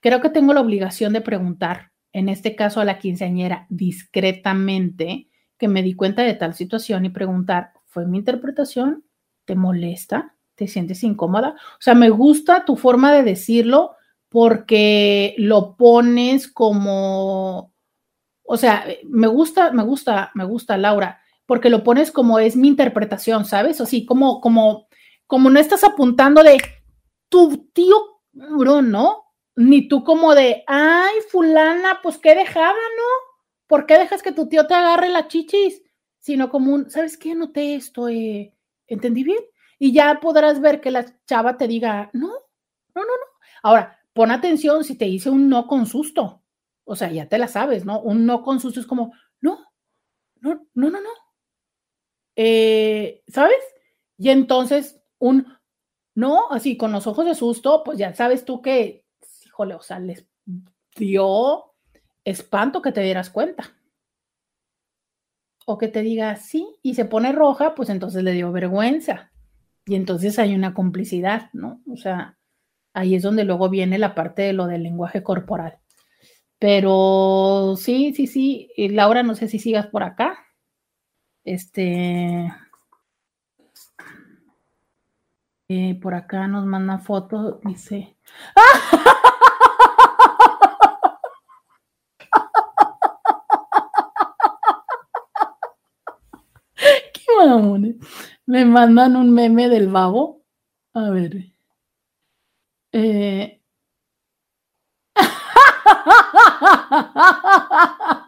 Creo 0.00 0.20
que 0.20 0.30
tengo 0.30 0.54
la 0.54 0.62
obligación 0.62 1.12
de 1.12 1.20
preguntar, 1.20 1.92
en 2.12 2.28
este 2.28 2.56
caso 2.56 2.80
a 2.80 2.84
la 2.84 2.98
quinceañera, 2.98 3.66
discretamente, 3.68 5.28
que 5.58 5.68
me 5.68 5.82
di 5.82 5.94
cuenta 5.94 6.22
de 6.22 6.34
tal 6.34 6.54
situación 6.54 7.04
y 7.04 7.10
preguntar, 7.10 7.72
¿fue 7.86 8.06
mi 8.06 8.18
interpretación? 8.18 9.04
¿Te 9.44 9.54
molesta? 9.54 10.34
¿Te 10.54 10.66
sientes 10.66 11.04
incómoda? 11.04 11.50
O 11.50 11.80
sea, 11.80 11.94
me 11.94 12.08
gusta 12.08 12.64
tu 12.64 12.76
forma 12.76 13.12
de 13.12 13.22
decirlo 13.22 13.96
porque 14.30 15.34
lo 15.36 15.76
pones 15.76 16.48
como, 16.48 17.74
o 18.42 18.56
sea, 18.56 18.86
me 19.04 19.26
gusta, 19.26 19.72
me 19.72 19.82
gusta, 19.82 20.30
me 20.34 20.44
gusta, 20.44 20.78
Laura, 20.78 21.20
porque 21.50 21.68
lo 21.68 21.82
pones 21.82 22.12
como 22.12 22.38
es 22.38 22.54
mi 22.54 22.68
interpretación, 22.68 23.44
¿sabes? 23.44 23.80
O 23.80 23.84
sí, 23.84 24.06
como, 24.06 24.40
como, 24.40 24.86
como 25.26 25.50
no 25.50 25.58
estás 25.58 25.82
apuntando 25.82 26.44
de 26.44 26.62
tu 27.28 27.68
tío, 27.72 28.20
¿no? 28.32 29.24
Ni 29.56 29.88
tú 29.88 30.04
como 30.04 30.36
de, 30.36 30.62
ay, 30.68 31.16
fulana, 31.28 31.98
pues 32.04 32.18
qué 32.18 32.36
dejada, 32.36 32.68
¿no? 32.70 33.34
¿Por 33.66 33.84
qué 33.84 33.98
dejas 33.98 34.22
que 34.22 34.30
tu 34.30 34.48
tío 34.48 34.68
te 34.68 34.74
agarre 34.74 35.08
la 35.08 35.26
chichis? 35.26 35.82
Sino 36.20 36.50
como 36.50 36.72
un, 36.72 36.88
¿sabes 36.88 37.18
qué? 37.18 37.34
Noté 37.34 37.74
esto, 37.74 38.08
eh, 38.08 38.54
¿entendí 38.86 39.24
bien? 39.24 39.42
Y 39.80 39.92
ya 39.92 40.20
podrás 40.20 40.60
ver 40.60 40.80
que 40.80 40.92
la 40.92 41.04
chava 41.26 41.56
te 41.56 41.66
diga, 41.66 42.10
no, 42.12 42.28
no, 42.28 42.32
no, 42.94 43.02
no. 43.02 43.26
Ahora, 43.64 43.98
pon 44.12 44.30
atención 44.30 44.84
si 44.84 44.96
te 44.96 45.06
dice 45.06 45.30
un 45.30 45.48
no 45.48 45.66
con 45.66 45.86
susto. 45.86 46.44
O 46.84 46.94
sea, 46.94 47.10
ya 47.10 47.28
te 47.28 47.38
la 47.38 47.48
sabes, 47.48 47.84
¿no? 47.84 48.00
Un 48.00 48.24
no 48.24 48.40
con 48.40 48.60
susto 48.60 48.78
es 48.78 48.86
como, 48.86 49.12
no, 49.40 49.58
no, 50.36 50.68
no, 50.74 50.90
no, 50.90 51.00
no. 51.00 51.19
Eh, 52.42 53.22
¿sabes? 53.28 53.58
Y 54.16 54.30
entonces 54.30 54.98
un 55.18 55.46
no, 56.14 56.50
así 56.50 56.78
con 56.78 56.90
los 56.90 57.06
ojos 57.06 57.26
de 57.26 57.34
susto, 57.34 57.82
pues 57.84 57.98
ya 57.98 58.14
sabes 58.14 58.46
tú 58.46 58.62
que, 58.62 59.04
híjole, 59.44 59.74
o 59.74 59.82
sea, 59.82 59.98
les 59.98 60.26
dio 60.96 61.74
espanto 62.24 62.80
que 62.80 62.92
te 62.92 63.02
dieras 63.02 63.28
cuenta. 63.28 63.76
O 65.66 65.76
que 65.76 65.88
te 65.88 66.00
diga 66.00 66.34
sí 66.36 66.66
y 66.82 66.94
se 66.94 67.04
pone 67.04 67.30
roja, 67.32 67.74
pues 67.74 67.90
entonces 67.90 68.24
le 68.24 68.32
dio 68.32 68.50
vergüenza. 68.52 69.30
Y 69.84 69.94
entonces 69.94 70.38
hay 70.38 70.54
una 70.54 70.72
complicidad, 70.72 71.50
¿no? 71.52 71.82
O 71.92 71.98
sea, 71.98 72.38
ahí 72.94 73.16
es 73.16 73.22
donde 73.22 73.44
luego 73.44 73.68
viene 73.68 73.98
la 73.98 74.14
parte 74.14 74.40
de 74.42 74.54
lo 74.54 74.66
del 74.66 74.82
lenguaje 74.82 75.22
corporal. 75.22 75.78
Pero 76.58 77.74
sí, 77.76 78.14
sí, 78.14 78.26
sí. 78.26 78.70
Laura, 78.76 79.22
no 79.22 79.34
sé 79.34 79.46
si 79.46 79.58
sigas 79.58 79.88
por 79.88 80.02
acá. 80.04 80.38
Este. 81.50 82.54
Eh, 85.68 85.98
por 86.00 86.14
acá 86.14 86.46
nos 86.46 86.64
manda 86.64 86.98
foto, 86.98 87.60
dice. 87.64 88.16
¡Qué 97.12 97.20
mamones! 97.36 97.96
Eh. 97.96 97.98
Me 98.46 98.64
mandan 98.64 99.16
un 99.16 99.34
meme 99.34 99.68
del 99.68 99.88
babo. 99.88 100.44
A 100.94 101.10
ver. 101.10 101.52
Eh. 102.92 103.60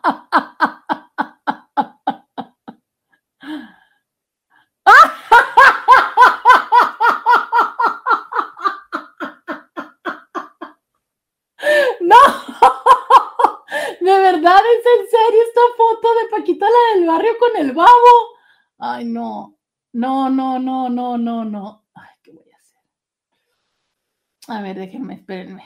barrio 17.07 17.33
con 17.39 17.65
el 17.65 17.73
babo. 17.73 18.37
Ay, 18.79 19.05
no, 19.05 19.59
no, 19.93 20.31
no, 20.31 20.59
no, 20.59 20.89
no, 20.89 21.19
no, 21.19 21.45
no. 21.45 21.87
Ay, 21.95 22.11
¿qué 22.23 22.33
voy 22.33 22.45
a 24.49 24.61
ver, 24.61 24.77
déjenme, 24.77 25.15
espérenme. 25.15 25.65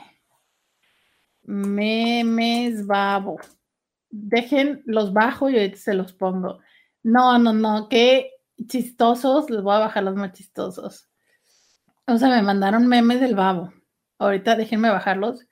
Memes 1.43 2.85
babo. 2.85 3.39
Dejen 4.09 4.83
los 4.85 5.13
bajo 5.13 5.49
y 5.49 5.57
ahorita 5.57 5.77
se 5.77 5.93
los 5.93 6.13
pongo. 6.13 6.59
No, 7.03 7.39
no, 7.39 7.53
no, 7.53 7.89
qué 7.89 8.31
chistosos. 8.67 9.49
Les 9.49 9.61
voy 9.61 9.75
a 9.75 9.79
bajar 9.79 10.03
los 10.03 10.15
más 10.15 10.33
chistosos. 10.33 11.09
O 12.05 12.17
sea, 12.17 12.29
me 12.29 12.41
mandaron 12.41 12.87
memes 12.87 13.19
del 13.19 13.35
babo. 13.35 13.73
Ahorita 14.19 14.55
déjenme 14.55 14.89
bajarlos. 14.89 15.45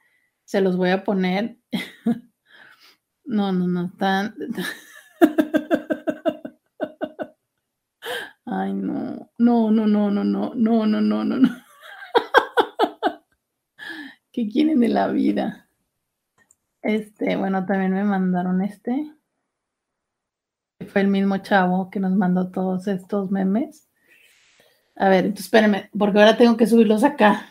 Se 0.43 0.61
los 0.61 0.77
voy 0.77 0.91
a 0.91 1.03
poner. 1.03 1.57
No, 3.27 3.51
no, 3.51 3.65
no, 3.65 3.87
están. 3.87 4.35
Ay, 8.45 8.73
no. 8.73 9.31
No, 9.37 9.71
no, 9.71 9.87
no, 9.87 10.11
no, 10.11 10.23
no, 10.23 10.53
no, 10.55 10.85
no, 10.85 11.01
no, 11.01 11.23
no, 11.23 11.37
no. 11.37 11.49
¿Qué 14.31 14.47
quieren 14.47 14.79
de 14.79 14.87
la 14.89 15.07
vida? 15.07 15.67
Este, 16.83 17.35
bueno, 17.35 17.65
también 17.65 17.93
me 17.93 18.03
mandaron 18.03 18.61
este. 18.61 19.11
Fue 20.87 21.01
el 21.01 21.07
mismo 21.07 21.37
chavo 21.39 21.89
que 21.89 21.99
nos 21.99 22.11
mandó 22.15 22.51
todos 22.51 22.87
estos 22.87 23.31
memes. 23.31 23.89
A 24.95 25.09
ver, 25.09 25.25
entonces 25.25 25.45
espérenme, 25.45 25.89
porque 25.97 26.19
ahora 26.19 26.37
tengo 26.37 26.55
que 26.55 26.67
subirlos 26.67 27.03
acá. 27.03 27.49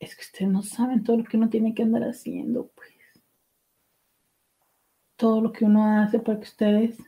Es 0.00 0.16
que 0.16 0.22
ustedes 0.22 0.50
no 0.50 0.62
saben 0.62 1.04
todo 1.04 1.18
lo 1.18 1.24
que 1.24 1.36
uno 1.36 1.48
tiene 1.48 1.74
que 1.74 1.84
andar 1.84 2.02
haciendo, 2.02 2.70
pues. 2.74 2.90
Todo 5.16 5.40
lo 5.40 5.52
que 5.52 5.64
uno 5.64 6.02
hace 6.02 6.18
para 6.18 6.38
que 6.38 6.44
ustedes 6.44 6.98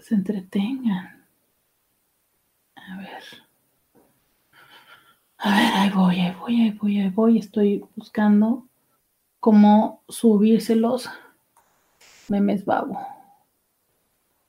se 0.00 0.14
entretengan. 0.14 1.26
A 2.76 2.96
ver. 2.96 3.22
A 5.38 5.56
ver, 5.56 5.72
ahí 5.74 5.90
voy, 5.90 6.20
ahí 6.20 6.34
voy, 6.34 6.60
ahí 6.60 6.70
voy, 6.72 7.00
ahí 7.00 7.08
voy. 7.10 7.38
Estoy 7.38 7.84
buscando 7.96 8.68
cómo 9.40 10.02
subírselos. 10.08 11.08
Memes 12.28 12.64
babo. 12.64 12.98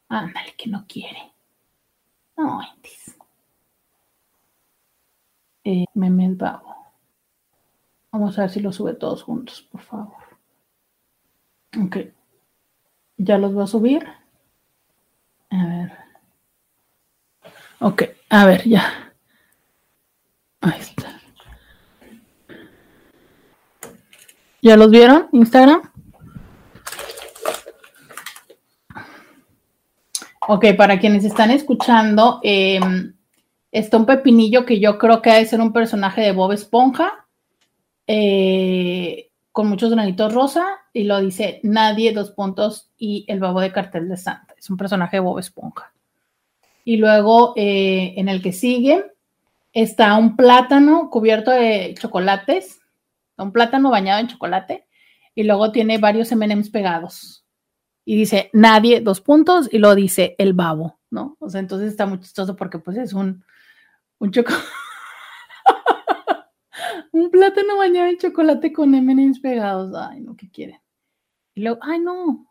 Ándale, 0.09 0.55
que 0.57 0.69
no 0.69 0.85
quiere. 0.87 1.31
No, 2.37 2.61
Intis. 2.61 3.17
Eh, 5.63 5.85
memes 5.93 6.37
babo. 6.37 6.75
Vamos 8.11 8.37
a 8.37 8.41
ver 8.41 8.49
si 8.49 8.59
lo 8.59 8.73
sube 8.73 8.93
todos 8.93 9.23
juntos, 9.23 9.61
por 9.71 9.81
favor. 9.81 10.17
Ok. 11.81 11.97
Ya 13.17 13.37
los 13.37 13.53
voy 13.53 13.63
a 13.63 13.67
subir. 13.67 14.20
A 15.51 15.65
ver. 15.65 15.91
Ok, 17.79 18.03
a 18.29 18.45
ver, 18.45 18.67
ya. 18.67 19.13
Ahí 20.61 20.79
está. 20.79 21.19
¿Ya 24.61 24.77
los 24.77 24.89
vieron? 24.89 25.27
Instagram. 25.31 25.81
Ok, 30.47 30.65
para 30.77 30.99
quienes 30.99 31.25
están 31.25 31.51
escuchando, 31.51 32.39
eh, 32.43 32.79
está 33.71 33.97
un 33.97 34.05
pepinillo 34.05 34.65
que 34.65 34.79
yo 34.79 34.97
creo 34.97 35.21
que 35.21 35.31
debe 35.31 35.45
ser 35.45 35.61
un 35.61 35.73
personaje 35.73 36.21
de 36.21 36.31
Bob 36.31 36.51
Esponja, 36.51 37.27
eh, 38.07 39.31
con 39.51 39.67
muchos 39.67 39.91
granitos 39.91 40.33
rosa, 40.33 40.65
y 40.93 41.03
lo 41.03 41.19
dice 41.19 41.59
Nadie, 41.63 42.13
dos 42.13 42.31
puntos, 42.31 42.91
y 42.97 43.25
el 43.27 43.39
babo 43.39 43.61
de 43.61 43.71
cartel 43.71 44.07
de 44.09 44.17
Santa. 44.17 44.50
Es 44.61 44.69
un 44.69 44.77
personaje 44.77 45.19
Bob 45.19 45.39
Esponja. 45.39 45.91
Y 46.85 46.97
luego, 46.97 47.53
eh, 47.55 48.13
en 48.17 48.29
el 48.29 48.43
que 48.43 48.53
sigue, 48.53 49.03
está 49.73 50.15
un 50.17 50.35
plátano 50.35 51.09
cubierto 51.09 51.49
de 51.49 51.95
chocolates, 51.99 52.79
un 53.37 53.51
plátano 53.51 53.89
bañado 53.89 54.19
en 54.19 54.27
chocolate, 54.27 54.87
y 55.33 55.43
luego 55.43 55.71
tiene 55.71 55.97
varios 55.97 56.31
MMs 56.31 56.69
pegados. 56.69 57.43
Y 58.05 58.15
dice 58.15 58.51
nadie, 58.53 59.01
dos 59.01 59.19
puntos, 59.19 59.67
y 59.71 59.79
lo 59.79 59.95
dice 59.95 60.35
el 60.37 60.53
babo, 60.53 60.99
¿no? 61.09 61.37
O 61.39 61.49
sea, 61.49 61.59
entonces 61.59 61.89
está 61.89 62.05
muy 62.05 62.19
chistoso 62.19 62.55
porque 62.55 62.77
pues 62.77 62.97
es 62.97 63.13
un, 63.13 63.43
un 64.19 64.31
chocolate. 64.31 64.63
un 67.13 67.31
plátano 67.31 67.77
bañado 67.77 68.09
en 68.09 68.17
chocolate 68.19 68.71
con 68.71 68.91
MMs 68.91 69.39
pegados. 69.39 69.91
Ay, 69.95 70.21
no, 70.21 70.35
¿qué 70.35 70.51
quieren? 70.51 70.79
Y 71.55 71.61
luego, 71.61 71.79
ay, 71.81 71.99
no. 71.99 72.50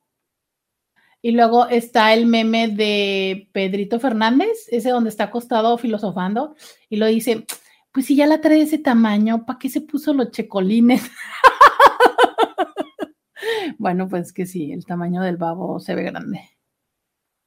Y 1.22 1.32
luego 1.32 1.68
está 1.68 2.14
el 2.14 2.26
meme 2.26 2.68
de 2.68 3.48
Pedrito 3.52 4.00
Fernández, 4.00 4.66
ese 4.68 4.90
donde 4.90 5.10
está 5.10 5.24
acostado 5.24 5.76
filosofando, 5.76 6.54
y 6.88 6.96
lo 6.96 7.06
dice, 7.06 7.44
pues 7.92 8.06
si 8.06 8.16
ya 8.16 8.26
la 8.26 8.40
trae 8.40 8.62
ese 8.62 8.78
tamaño, 8.78 9.44
¿para 9.44 9.58
qué 9.58 9.68
se 9.68 9.80
puso 9.80 10.14
los 10.14 10.30
checolines? 10.30 11.02
bueno, 13.78 14.08
pues 14.08 14.32
que 14.32 14.46
sí, 14.46 14.72
el 14.72 14.86
tamaño 14.86 15.22
del 15.22 15.36
babo 15.36 15.80
se 15.80 15.94
ve 15.94 16.04
grande. 16.04 16.40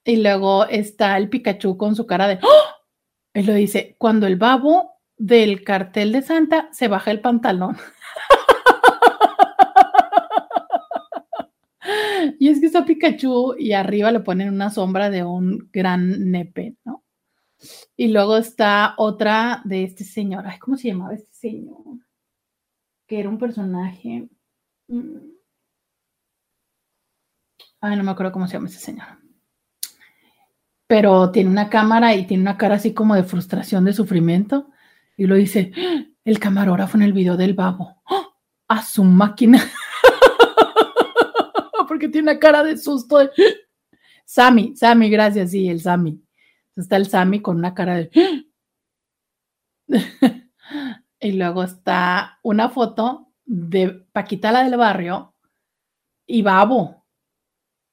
Y 0.04 0.16
luego 0.16 0.66
está 0.66 1.16
el 1.16 1.28
Pikachu 1.28 1.76
con 1.76 1.96
su 1.96 2.06
cara 2.06 2.28
de, 2.28 2.38
¡Oh! 2.42 2.74
y 3.34 3.42
lo 3.42 3.54
dice, 3.54 3.96
cuando 3.98 4.26
el 4.26 4.36
babo 4.36 4.92
del 5.16 5.64
cartel 5.64 6.12
de 6.12 6.22
Santa 6.22 6.68
se 6.72 6.88
baja 6.88 7.10
el 7.10 7.20
pantalón. 7.20 7.76
y 12.38 12.48
es 12.48 12.60
que 12.60 12.66
está 12.66 12.84
Pikachu 12.84 13.54
y 13.58 13.72
arriba 13.72 14.10
le 14.10 14.20
ponen 14.20 14.52
una 14.52 14.70
sombra 14.70 15.10
de 15.10 15.24
un 15.24 15.68
gran 15.72 16.30
nepe, 16.30 16.76
¿no? 16.84 17.04
Y 17.96 18.08
luego 18.08 18.36
está 18.36 18.94
otra 18.98 19.62
de 19.64 19.84
este 19.84 20.04
señor. 20.04 20.44
¿cómo 20.60 20.76
se 20.76 20.88
llamaba 20.88 21.14
este 21.14 21.32
señor? 21.32 21.98
Que 23.06 23.20
era 23.20 23.28
un 23.28 23.38
personaje. 23.38 24.28
Mm. 24.88 25.34
Ay, 27.80 27.96
no 27.96 28.04
me 28.04 28.10
acuerdo 28.10 28.32
cómo 28.32 28.46
se 28.46 28.54
llama 28.54 28.68
ese 28.68 28.80
señor. 28.80 29.06
Pero 30.86 31.30
tiene 31.30 31.50
una 31.50 31.70
cámara 31.70 32.14
y 32.14 32.26
tiene 32.26 32.42
una 32.42 32.56
cara 32.56 32.76
así 32.76 32.92
como 32.92 33.14
de 33.14 33.24
frustración, 33.24 33.84
de 33.84 33.92
sufrimiento. 33.92 34.70
Y 35.16 35.26
lo 35.26 35.34
dice, 35.36 35.72
el 36.24 36.38
camarógrafo 36.38 36.96
en 36.96 37.02
el 37.02 37.12
video 37.12 37.36
del 37.36 37.54
babo. 37.54 38.02
¡Ah! 38.06 38.28
A 38.68 38.82
su 38.82 39.04
máquina. 39.04 39.62
Porque 41.94 42.08
tiene 42.08 42.32
una 42.32 42.40
cara 42.40 42.64
de 42.64 42.76
susto. 42.76 43.18
Sammy, 44.24 44.74
Sammy, 44.74 45.08
gracias, 45.10 45.52
sí, 45.52 45.68
el 45.68 45.80
Sammy. 45.80 46.20
Está 46.74 46.96
el 46.96 47.06
Sammy 47.06 47.40
con 47.40 47.56
una 47.56 47.72
cara 47.72 47.94
de... 47.94 48.10
y 51.20 51.32
luego 51.34 51.62
está 51.62 52.40
una 52.42 52.68
foto 52.68 53.28
de 53.44 53.90
Paquita 54.10 54.50
la 54.50 54.64
del 54.64 54.76
barrio 54.76 55.36
y 56.26 56.42
Babo. 56.42 57.06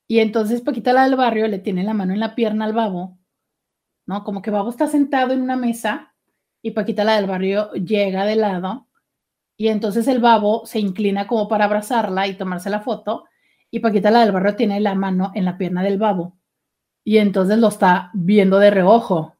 Y 0.07 0.17
entonces 0.17 0.61
Paquita 0.61 0.93
la 0.93 1.03
del 1.03 1.15
barrio 1.15 1.47
le 1.47 1.59
tiene 1.59 1.83
la 1.83 1.93
mano 1.93 2.13
en 2.13 2.21
la 2.21 2.33
pierna 2.33 2.65
al 2.65 2.73
Babo, 2.73 3.19
¿no? 4.07 4.23
Como 4.23 4.41
que 4.41 4.49
Babo 4.49 4.71
está 4.71 4.87
sentado 4.87 5.31
en 5.33 5.43
una 5.43 5.57
mesa 5.57 6.15
y 6.63 6.71
Paquita 6.71 7.03
la 7.03 7.17
del 7.17 7.27
barrio 7.27 7.71
llega 7.73 8.25
de 8.25 8.35
lado 8.35 8.87
y 9.57 9.67
entonces 9.67 10.07
el 10.07 10.17
Babo 10.17 10.65
se 10.65 10.79
inclina 10.79 11.27
como 11.27 11.47
para 11.47 11.65
abrazarla 11.65 12.25
y 12.25 12.35
tomarse 12.35 12.71
la 12.71 12.81
foto 12.81 13.25
y 13.71 13.79
Paquita 13.79 14.11
la 14.11 14.19
del 14.19 14.33
barrio 14.33 14.55
tiene 14.55 14.79
la 14.81 14.93
mano 14.95 15.31
en 15.33 15.45
la 15.45 15.57
pierna 15.57 15.81
del 15.81 15.97
Babo 15.97 16.37
y 17.03 17.17
entonces 17.17 17.57
lo 17.57 17.69
está 17.69 18.11
viendo 18.13 18.59
de 18.59 18.69
reojo. 18.69 19.37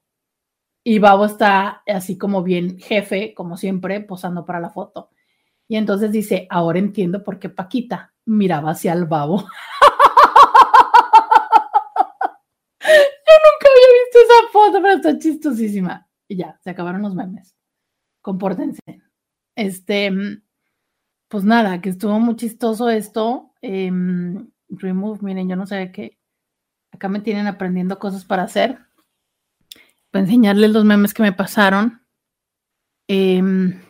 Y 0.84 0.98
Babo 0.99 1.26
está 1.26 1.84
así 1.86 2.18
como 2.18 2.41
bien 2.41 2.80
jefe, 2.80 3.36
como 3.36 3.56
siempre, 3.56 4.02
posando 4.02 4.45
para 4.45 4.60
la 4.60 4.72
foto. 4.72 5.12
Y 5.68 5.76
entonces 5.76 6.12
dice, 6.12 6.48
ahora 6.49 6.80
entiendo 6.80 7.24
por 7.24 7.38
qué 7.38 7.49
Paquita 7.49 8.14
miraba 8.26 8.72
hacia 8.72 8.94
el 8.94 9.06
Babo. 9.06 9.38
Yo 9.41 9.45
nunca 12.84 13.68
había 13.70 13.90
visto 13.99 14.18
esa 14.24 14.52
foto, 14.52 14.82
pero 14.82 14.95
está 14.95 15.20
chistosísima. 15.20 16.08
Y 16.28 16.38
ya, 16.38 16.60
se 16.64 16.72
acabaron 16.72 17.03
los 17.03 17.14
memes. 17.14 17.56
Compórtense. 18.22 18.82
Este, 19.56 20.12
pues 21.32 21.45
nada, 21.45 21.80
que 21.80 21.90
estuvo 21.90 22.20
muy 22.20 22.36
chistoso 22.36 22.90
esto. 22.90 23.53
remove, 23.62 25.20
miren, 25.22 25.49
yo 25.49 25.56
no 25.56 25.66
sé 25.66 25.91
qué 25.91 26.20
Acá 26.91 27.08
me 27.08 27.22
tienen 27.22 27.48
aprendiendo 27.48 27.98
cosas 27.98 28.26
para 28.26 28.44
hacer. 28.44 28.78
Para 30.12 30.26
enseñarles 30.26 30.72
los 30.72 30.84
memes 30.84 31.14
que 31.14 31.24
me 31.24 31.32
pasaron. 31.32 32.02
Em, 33.08 33.82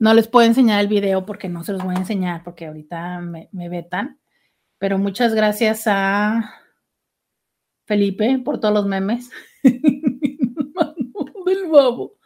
no 0.00 0.14
les 0.14 0.26
puedo 0.26 0.46
enseñar 0.46 0.80
el 0.80 0.88
video 0.88 1.24
porque 1.24 1.48
no 1.48 1.62
se 1.62 1.72
los 1.72 1.84
voy 1.84 1.94
a 1.94 1.98
enseñar 2.00 2.42
porque 2.42 2.66
ahorita 2.66 3.20
me, 3.20 3.48
me 3.52 3.68
vetan. 3.68 4.18
Pero 4.78 4.98
muchas 4.98 5.32
gracias 5.32 5.84
a 5.86 6.54
Felipe 7.84 8.40
por 8.44 8.58
todos 8.58 8.74
los 8.74 8.86
memes. 8.86 9.30
del 11.46 11.68
babo. 11.68 12.16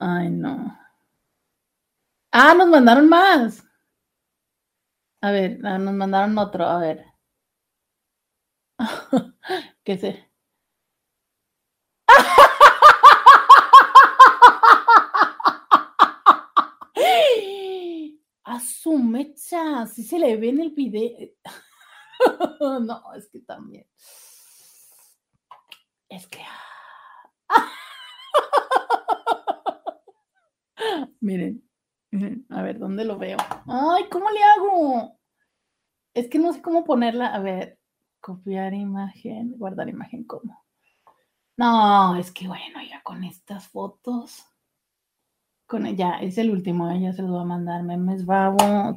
Ay, 0.00 0.30
no. 0.30 0.79
Ah, 2.32 2.54
nos 2.54 2.68
mandaron 2.68 3.08
más. 3.08 3.64
A 5.22 5.30
ver, 5.32 5.58
ah, 5.64 5.78
nos 5.78 5.94
mandaron 5.94 6.36
otro, 6.38 6.64
a 6.66 6.78
ver. 6.78 7.04
¿Qué 9.84 9.98
sé? 9.98 10.30
A 18.44 18.58
su 18.60 18.98
mecha, 18.98 19.86
si 19.86 20.02
se 20.02 20.18
le 20.18 20.36
ve 20.36 20.48
en 20.50 20.60
el 20.60 20.70
video. 20.70 21.30
no, 22.80 23.14
es 23.14 23.28
que 23.28 23.40
también. 23.40 23.86
Es 26.08 26.26
que. 26.26 26.40
miren, 31.20 31.20
miren, 31.20 31.69
a 32.50 32.62
ver, 32.62 32.78
¿dónde 32.78 33.04
lo 33.04 33.18
veo? 33.18 33.38
Ay, 33.66 34.04
¿cómo 34.10 34.30
le 34.30 34.42
hago? 34.42 35.18
Es 36.14 36.28
que 36.28 36.38
no 36.38 36.52
sé 36.52 36.60
cómo 36.60 36.84
ponerla. 36.84 37.28
A 37.28 37.38
ver, 37.40 37.78
copiar 38.20 38.74
imagen, 38.74 39.56
guardar 39.56 39.88
imagen, 39.88 40.24
¿cómo? 40.24 40.64
No, 41.56 42.16
es 42.16 42.30
que 42.32 42.48
bueno, 42.48 42.80
ya 42.88 43.02
con 43.02 43.22
estas 43.24 43.68
fotos. 43.68 44.44
Con 45.66 45.86
ella, 45.86 46.18
es 46.20 46.36
el 46.38 46.50
último, 46.50 46.90
ella 46.90 47.12
se 47.12 47.22
lo 47.22 47.34
va 47.34 47.42
a 47.42 47.44
mandar. 47.44 47.82
Memes 47.82 48.26
babo. 48.26 48.96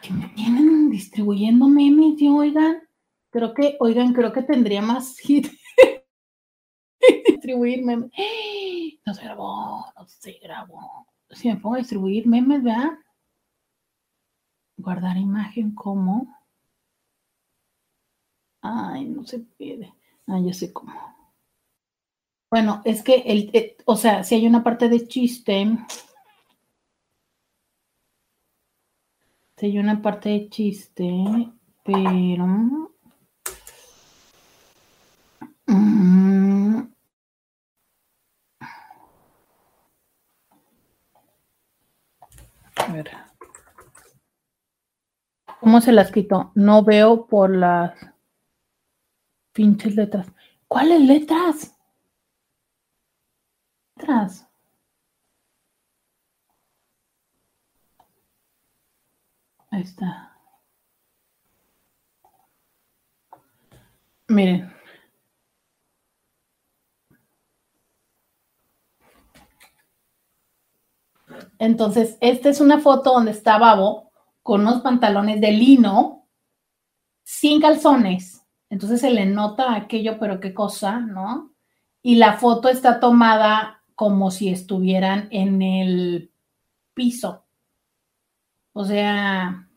Que 0.00 0.12
me 0.12 0.28
tienen 0.30 0.90
distribuyendo 0.90 1.68
memes, 1.68 2.20
yo, 2.20 2.36
oigan. 2.36 2.82
Creo 3.30 3.54
que, 3.54 3.76
oigan, 3.78 4.12
creo 4.12 4.32
que 4.32 4.42
tendría 4.42 4.82
más 4.82 5.16
hit. 5.18 5.48
Distribuir 7.52 7.84
memes. 7.84 8.10
No 9.04 9.14
se 9.14 9.24
grabó, 9.24 9.84
no 9.96 10.06
se 10.06 10.32
grabó. 10.32 11.06
Si 11.30 11.48
me 11.48 11.56
pongo 11.56 11.76
a 11.76 11.78
distribuir 11.78 12.26
memes, 12.26 12.62
¿verdad? 12.62 12.90
Guardar 14.76 15.16
imagen 15.16 15.74
como. 15.74 16.34
Ay, 18.62 19.04
no 19.06 19.24
se 19.24 19.40
puede. 19.40 19.92
Ah, 20.26 20.38
ya 20.40 20.52
sé 20.54 20.72
cómo. 20.72 20.92
Bueno, 22.50 22.82
es 22.84 23.02
que 23.02 23.16
el, 23.26 23.50
eh, 23.54 23.76
o 23.86 23.96
sea, 23.96 24.24
si 24.24 24.34
hay 24.34 24.46
una 24.46 24.62
parte 24.62 24.88
de 24.88 25.06
chiste. 25.06 25.78
Si 29.56 29.66
hay 29.66 29.78
una 29.78 30.00
parte 30.00 30.28
de 30.28 30.48
chiste, 30.48 31.24
pero. 31.84 32.46
Mm, 35.66 36.21
ver. 42.92 43.10
¿Cómo 45.60 45.80
se 45.80 45.92
las 45.92 46.10
quito? 46.10 46.52
No 46.54 46.84
veo 46.84 47.26
por 47.26 47.54
las 47.54 47.94
pinches 49.52 49.94
letras. 49.96 50.26
¿Cuáles 50.68 51.00
letras? 51.00 51.76
Letras. 53.96 54.48
Ahí 59.70 59.82
está. 59.82 60.36
Miren. 64.28 64.81
Entonces, 71.62 72.18
esta 72.20 72.48
es 72.48 72.60
una 72.60 72.80
foto 72.80 73.12
donde 73.12 73.30
está 73.30 73.56
Babo 73.56 74.10
con 74.42 74.62
unos 74.62 74.80
pantalones 74.80 75.40
de 75.40 75.52
lino, 75.52 76.26
sin 77.22 77.60
calzones. 77.60 78.44
Entonces 78.68 79.00
se 79.00 79.10
le 79.10 79.26
nota 79.26 79.72
aquello, 79.72 80.18
pero 80.18 80.40
qué 80.40 80.52
cosa, 80.52 80.98
¿no? 80.98 81.52
Y 82.02 82.16
la 82.16 82.32
foto 82.32 82.68
está 82.68 82.98
tomada 82.98 83.84
como 83.94 84.32
si 84.32 84.48
estuvieran 84.48 85.28
en 85.30 85.62
el 85.62 86.32
piso. 86.94 87.44
O 88.72 88.84
sea, 88.84 89.68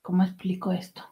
¿cómo 0.00 0.22
explico 0.22 0.72
esto? 0.72 1.04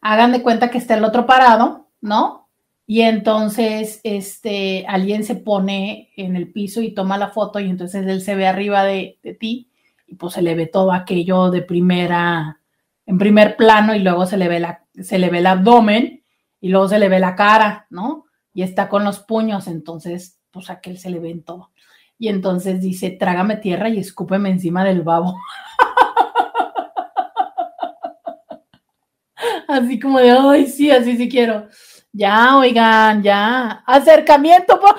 Hagan 0.00 0.30
de 0.30 0.44
cuenta 0.44 0.70
que 0.70 0.78
está 0.78 0.94
el 0.94 1.02
otro 1.02 1.26
parado, 1.26 1.88
¿no? 2.00 2.47
Y 2.90 3.02
entonces, 3.02 4.00
este, 4.02 4.86
alguien 4.88 5.22
se 5.22 5.34
pone 5.34 6.10
en 6.16 6.36
el 6.36 6.50
piso 6.50 6.80
y 6.80 6.94
toma 6.94 7.18
la 7.18 7.28
foto 7.28 7.60
y 7.60 7.68
entonces 7.68 8.06
él 8.06 8.22
se 8.22 8.34
ve 8.34 8.46
arriba 8.46 8.82
de, 8.82 9.18
de 9.22 9.34
ti 9.34 9.70
y 10.06 10.14
pues 10.14 10.32
se 10.32 10.40
le 10.40 10.54
ve 10.54 10.64
todo 10.64 10.92
aquello 10.92 11.50
de 11.50 11.60
primera, 11.60 12.62
en 13.04 13.18
primer 13.18 13.58
plano 13.58 13.94
y 13.94 13.98
luego 13.98 14.24
se 14.24 14.38
le 14.38 14.48
ve, 14.48 14.60
la, 14.60 14.86
se 15.02 15.18
le 15.18 15.28
ve 15.28 15.40
el 15.40 15.46
abdomen 15.48 16.24
y 16.62 16.70
luego 16.70 16.88
se 16.88 16.98
le 16.98 17.10
ve 17.10 17.20
la 17.20 17.36
cara, 17.36 17.86
¿no? 17.90 18.24
Y 18.54 18.62
está 18.62 18.88
con 18.88 19.04
los 19.04 19.18
puños, 19.18 19.66
entonces 19.66 20.38
pues 20.50 20.70
aquel 20.70 20.96
se 20.96 21.10
le 21.10 21.18
ve 21.18 21.30
en 21.30 21.42
todo. 21.42 21.72
Y 22.18 22.28
entonces 22.28 22.80
dice, 22.80 23.10
trágame 23.10 23.58
tierra 23.58 23.90
y 23.90 23.98
escúpeme 23.98 24.48
encima 24.48 24.82
del 24.82 25.02
babo. 25.02 25.36
así 29.68 30.00
como 30.00 30.20
de, 30.20 30.30
ay, 30.30 30.66
sí, 30.68 30.90
así 30.90 31.18
sí 31.18 31.28
quiero. 31.28 31.68
Ya, 32.12 32.56
oigan, 32.56 33.22
ya. 33.22 33.82
Acercamiento. 33.86 34.80
Por... 34.80 34.96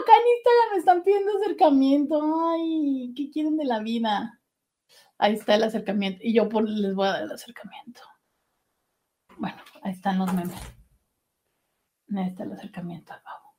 acá 0.00 0.12
en 0.12 0.28
Instagram 0.36 0.70
me 0.72 0.78
están 0.78 1.02
pidiendo 1.02 1.36
acercamiento. 1.36 2.50
Ay, 2.50 3.12
¿qué 3.16 3.30
quieren 3.30 3.56
de 3.56 3.64
la 3.64 3.80
vida? 3.80 4.40
Ahí 5.18 5.34
está 5.34 5.54
el 5.54 5.64
acercamiento. 5.64 6.20
Y 6.22 6.32
yo 6.34 6.48
por, 6.48 6.68
les 6.68 6.94
voy 6.94 7.08
a 7.08 7.12
dar 7.12 7.22
el 7.22 7.32
acercamiento. 7.32 8.00
Bueno, 9.36 9.56
ahí 9.82 9.92
están 9.92 10.18
los 10.18 10.32
memes. 10.32 10.60
Ahí 12.16 12.28
está 12.28 12.44
el 12.44 12.52
acercamiento 12.52 13.12
al 13.12 13.22
babo. 13.22 13.54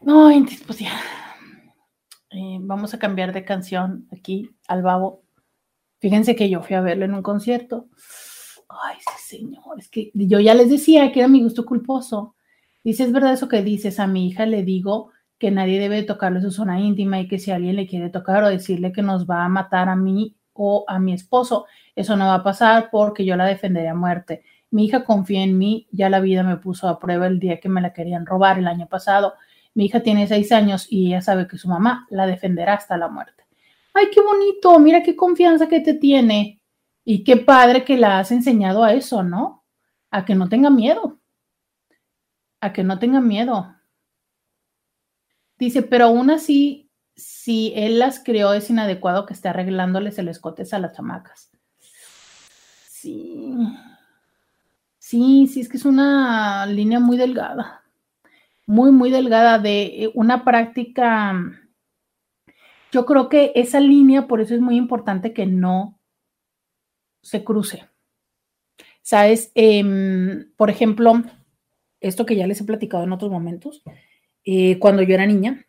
No, 0.00 0.46
pues 0.66 0.78
ya. 0.78 0.92
Eh, 2.30 2.58
vamos 2.60 2.94
a 2.94 2.98
cambiar 2.98 3.32
de 3.32 3.44
canción 3.44 4.08
aquí 4.12 4.50
al 4.68 4.82
babo. 4.82 5.23
Fíjense 6.04 6.36
que 6.36 6.50
yo 6.50 6.60
fui 6.60 6.76
a 6.76 6.82
verlo 6.82 7.06
en 7.06 7.14
un 7.14 7.22
concierto. 7.22 7.86
Ay, 8.68 8.96
sí, 8.98 9.38
señor, 9.38 9.78
es 9.78 9.88
que 9.88 10.10
yo 10.12 10.38
ya 10.38 10.52
les 10.52 10.68
decía 10.68 11.10
que 11.10 11.20
era 11.20 11.28
mi 11.28 11.42
gusto 11.42 11.64
culposo. 11.64 12.34
Dice, 12.82 13.04
es 13.04 13.12
verdad 13.12 13.32
eso 13.32 13.48
que 13.48 13.62
dices, 13.62 13.98
a 13.98 14.06
mi 14.06 14.28
hija 14.28 14.44
le 14.44 14.64
digo 14.64 15.12
que 15.38 15.50
nadie 15.50 15.80
debe 15.80 16.02
tocarle 16.02 16.42
su 16.42 16.50
zona 16.50 16.78
íntima 16.78 17.20
y 17.20 17.26
que 17.26 17.38
si 17.38 17.52
alguien 17.52 17.76
le 17.76 17.86
quiere 17.86 18.10
tocar 18.10 18.44
o 18.44 18.50
decirle 18.50 18.92
que 18.92 19.00
nos 19.00 19.24
va 19.24 19.46
a 19.46 19.48
matar 19.48 19.88
a 19.88 19.96
mí 19.96 20.36
o 20.52 20.84
a 20.88 20.98
mi 20.98 21.14
esposo, 21.14 21.64
eso 21.96 22.16
no 22.18 22.26
va 22.26 22.34
a 22.34 22.44
pasar 22.44 22.90
porque 22.92 23.24
yo 23.24 23.34
la 23.36 23.46
defenderé 23.46 23.88
a 23.88 23.94
muerte. 23.94 24.42
Mi 24.70 24.84
hija 24.84 25.06
confía 25.06 25.42
en 25.42 25.56
mí, 25.56 25.88
ya 25.90 26.10
la 26.10 26.20
vida 26.20 26.42
me 26.42 26.58
puso 26.58 26.86
a 26.86 26.98
prueba 26.98 27.28
el 27.28 27.38
día 27.38 27.60
que 27.60 27.70
me 27.70 27.80
la 27.80 27.94
querían 27.94 28.26
robar 28.26 28.58
el 28.58 28.66
año 28.66 28.88
pasado. 28.88 29.32
Mi 29.72 29.86
hija 29.86 30.00
tiene 30.00 30.26
seis 30.26 30.52
años 30.52 30.86
y 30.90 31.06
ella 31.06 31.22
sabe 31.22 31.48
que 31.48 31.56
su 31.56 31.66
mamá 31.66 32.06
la 32.10 32.26
defenderá 32.26 32.74
hasta 32.74 32.98
la 32.98 33.08
muerte. 33.08 33.43
Ay, 33.94 34.06
qué 34.12 34.20
bonito, 34.20 34.78
mira 34.78 35.02
qué 35.02 35.16
confianza 35.16 35.68
que 35.68 35.80
te 35.80 35.94
tiene. 35.94 36.60
Y 37.04 37.24
qué 37.24 37.36
padre 37.36 37.84
que 37.84 37.96
la 37.96 38.18
has 38.18 38.32
enseñado 38.32 38.84
a 38.84 38.92
eso, 38.92 39.22
¿no? 39.22 39.64
A 40.10 40.24
que 40.24 40.34
no 40.34 40.48
tenga 40.48 40.70
miedo 40.70 41.20
a 42.64 42.72
que 42.72 42.82
no 42.82 42.98
tengan 42.98 43.28
miedo. 43.28 43.76
Dice, 45.58 45.82
pero 45.82 46.06
aún 46.06 46.30
así, 46.30 46.90
si 47.14 47.74
él 47.76 47.98
las 47.98 48.24
creó, 48.24 48.54
es 48.54 48.70
inadecuado 48.70 49.26
que 49.26 49.34
esté 49.34 49.48
arreglándoles 49.48 50.18
el 50.18 50.28
escote 50.28 50.64
a 50.72 50.78
las 50.78 50.96
chamacas. 50.96 51.50
Sí. 52.88 53.54
Sí, 54.98 55.46
sí, 55.46 55.60
es 55.60 55.68
que 55.68 55.76
es 55.76 55.84
una 55.84 56.64
línea 56.64 57.00
muy 57.00 57.18
delgada. 57.18 57.82
Muy, 58.66 58.90
muy 58.90 59.10
delgada 59.10 59.58
de 59.58 60.10
una 60.14 60.42
práctica. 60.42 61.34
Yo 62.94 63.06
creo 63.06 63.28
que 63.28 63.50
esa 63.56 63.80
línea, 63.80 64.28
por 64.28 64.40
eso 64.40 64.54
es 64.54 64.60
muy 64.60 64.76
importante 64.76 65.32
que 65.32 65.46
no 65.46 65.98
se 67.22 67.42
cruce. 67.42 67.88
Sabes, 69.02 69.50
em, 69.56 70.52
por 70.56 70.70
ejemplo, 70.70 71.24
esto 71.98 72.24
que 72.24 72.36
ya 72.36 72.46
les 72.46 72.60
he 72.60 72.64
platicado 72.64 73.02
en 73.02 73.10
otros 73.10 73.32
momentos, 73.32 73.82
eh, 74.44 74.78
cuando 74.78 75.02
yo 75.02 75.12
era 75.12 75.26
niña, 75.26 75.66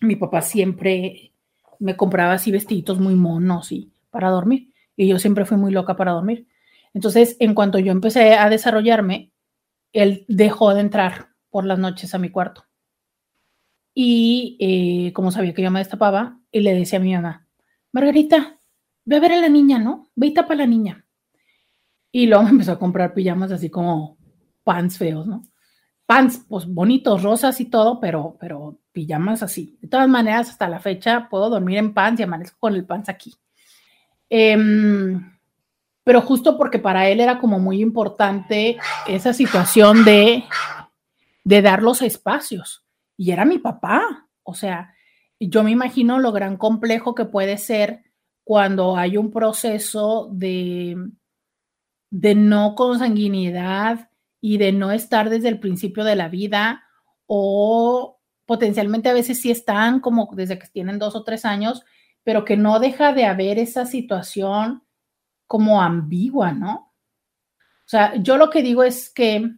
mi 0.00 0.14
papá 0.14 0.40
siempre 0.40 1.32
me 1.80 1.96
compraba 1.96 2.34
así 2.34 2.52
vestiditos 2.52 3.00
muy 3.00 3.16
monos 3.16 3.72
y 3.72 3.90
para 4.10 4.30
dormir. 4.30 4.72
Y 4.94 5.08
yo 5.08 5.18
siempre 5.18 5.44
fui 5.44 5.56
muy 5.56 5.72
loca 5.72 5.96
para 5.96 6.12
dormir. 6.12 6.46
Entonces, 6.94 7.36
en 7.40 7.52
cuanto 7.54 7.80
yo 7.80 7.90
empecé 7.90 8.34
a 8.34 8.48
desarrollarme, 8.48 9.32
él 9.92 10.24
dejó 10.28 10.72
de 10.72 10.82
entrar 10.82 11.30
por 11.50 11.64
las 11.64 11.80
noches 11.80 12.14
a 12.14 12.18
mi 12.18 12.30
cuarto. 12.30 12.67
Y 14.00 14.56
eh, 14.60 15.12
como 15.12 15.32
sabía 15.32 15.52
que 15.52 15.62
yo 15.62 15.72
me 15.72 15.80
destapaba, 15.80 16.38
y 16.52 16.60
le 16.60 16.72
decía 16.72 17.00
a 17.00 17.02
mi 17.02 17.14
mamá, 17.14 17.48
Margarita, 17.90 18.56
ve 19.04 19.16
a 19.16 19.18
ver 19.18 19.32
a 19.32 19.40
la 19.40 19.48
niña, 19.48 19.80
¿no? 19.80 20.08
Ve 20.14 20.28
y 20.28 20.34
tapa 20.34 20.54
a 20.54 20.58
la 20.58 20.68
niña. 20.68 21.04
Y 22.12 22.28
luego 22.28 22.44
me 22.44 22.50
empezó 22.50 22.70
a 22.70 22.78
comprar 22.78 23.12
pijamas 23.12 23.50
así 23.50 23.70
como 23.70 24.16
pants 24.62 24.98
feos, 24.98 25.26
¿no? 25.26 25.42
Pants, 26.06 26.44
pues 26.48 26.66
bonitos, 26.66 27.24
rosas 27.24 27.60
y 27.60 27.64
todo, 27.64 27.98
pero, 27.98 28.36
pero 28.38 28.78
pijamas 28.92 29.42
así. 29.42 29.76
De 29.82 29.88
todas 29.88 30.08
maneras, 30.08 30.48
hasta 30.48 30.68
la 30.68 30.78
fecha 30.78 31.26
puedo 31.28 31.50
dormir 31.50 31.78
en 31.78 31.92
pants 31.92 32.20
y 32.20 32.22
amanezco 32.22 32.56
con 32.60 32.76
el 32.76 32.86
pants 32.86 33.08
aquí. 33.08 33.34
Em, 34.30 35.28
pero 36.04 36.20
justo 36.20 36.56
porque 36.56 36.78
para 36.78 37.08
él 37.08 37.18
era 37.18 37.40
como 37.40 37.58
muy 37.58 37.82
importante 37.82 38.78
esa 39.08 39.32
situación 39.32 40.04
de, 40.04 40.44
de 41.42 41.62
dar 41.62 41.82
los 41.82 42.00
espacios. 42.00 42.84
Y 43.18 43.32
era 43.32 43.44
mi 43.44 43.58
papá. 43.58 44.28
O 44.42 44.54
sea, 44.54 44.94
yo 45.38 45.62
me 45.62 45.72
imagino 45.72 46.18
lo 46.18 46.32
gran 46.32 46.56
complejo 46.56 47.14
que 47.14 47.26
puede 47.26 47.58
ser 47.58 48.04
cuando 48.44 48.96
hay 48.96 49.18
un 49.18 49.30
proceso 49.30 50.30
de, 50.32 50.96
de 52.10 52.34
no 52.34 52.74
consanguinidad 52.74 54.08
y 54.40 54.56
de 54.56 54.72
no 54.72 54.90
estar 54.92 55.28
desde 55.28 55.48
el 55.48 55.60
principio 55.60 56.04
de 56.04 56.16
la 56.16 56.28
vida 56.28 56.84
o 57.26 58.20
potencialmente 58.46 59.10
a 59.10 59.14
veces 59.14 59.42
sí 59.42 59.50
están 59.50 60.00
como 60.00 60.30
desde 60.32 60.58
que 60.58 60.68
tienen 60.68 60.98
dos 60.98 61.14
o 61.14 61.24
tres 61.24 61.44
años, 61.44 61.84
pero 62.22 62.46
que 62.46 62.56
no 62.56 62.80
deja 62.80 63.12
de 63.12 63.26
haber 63.26 63.58
esa 63.58 63.84
situación 63.84 64.84
como 65.46 65.82
ambigua, 65.82 66.52
¿no? 66.52 66.94
O 67.54 67.90
sea, 67.90 68.16
yo 68.16 68.36
lo 68.38 68.48
que 68.48 68.62
digo 68.62 68.84
es 68.84 69.10
que 69.10 69.50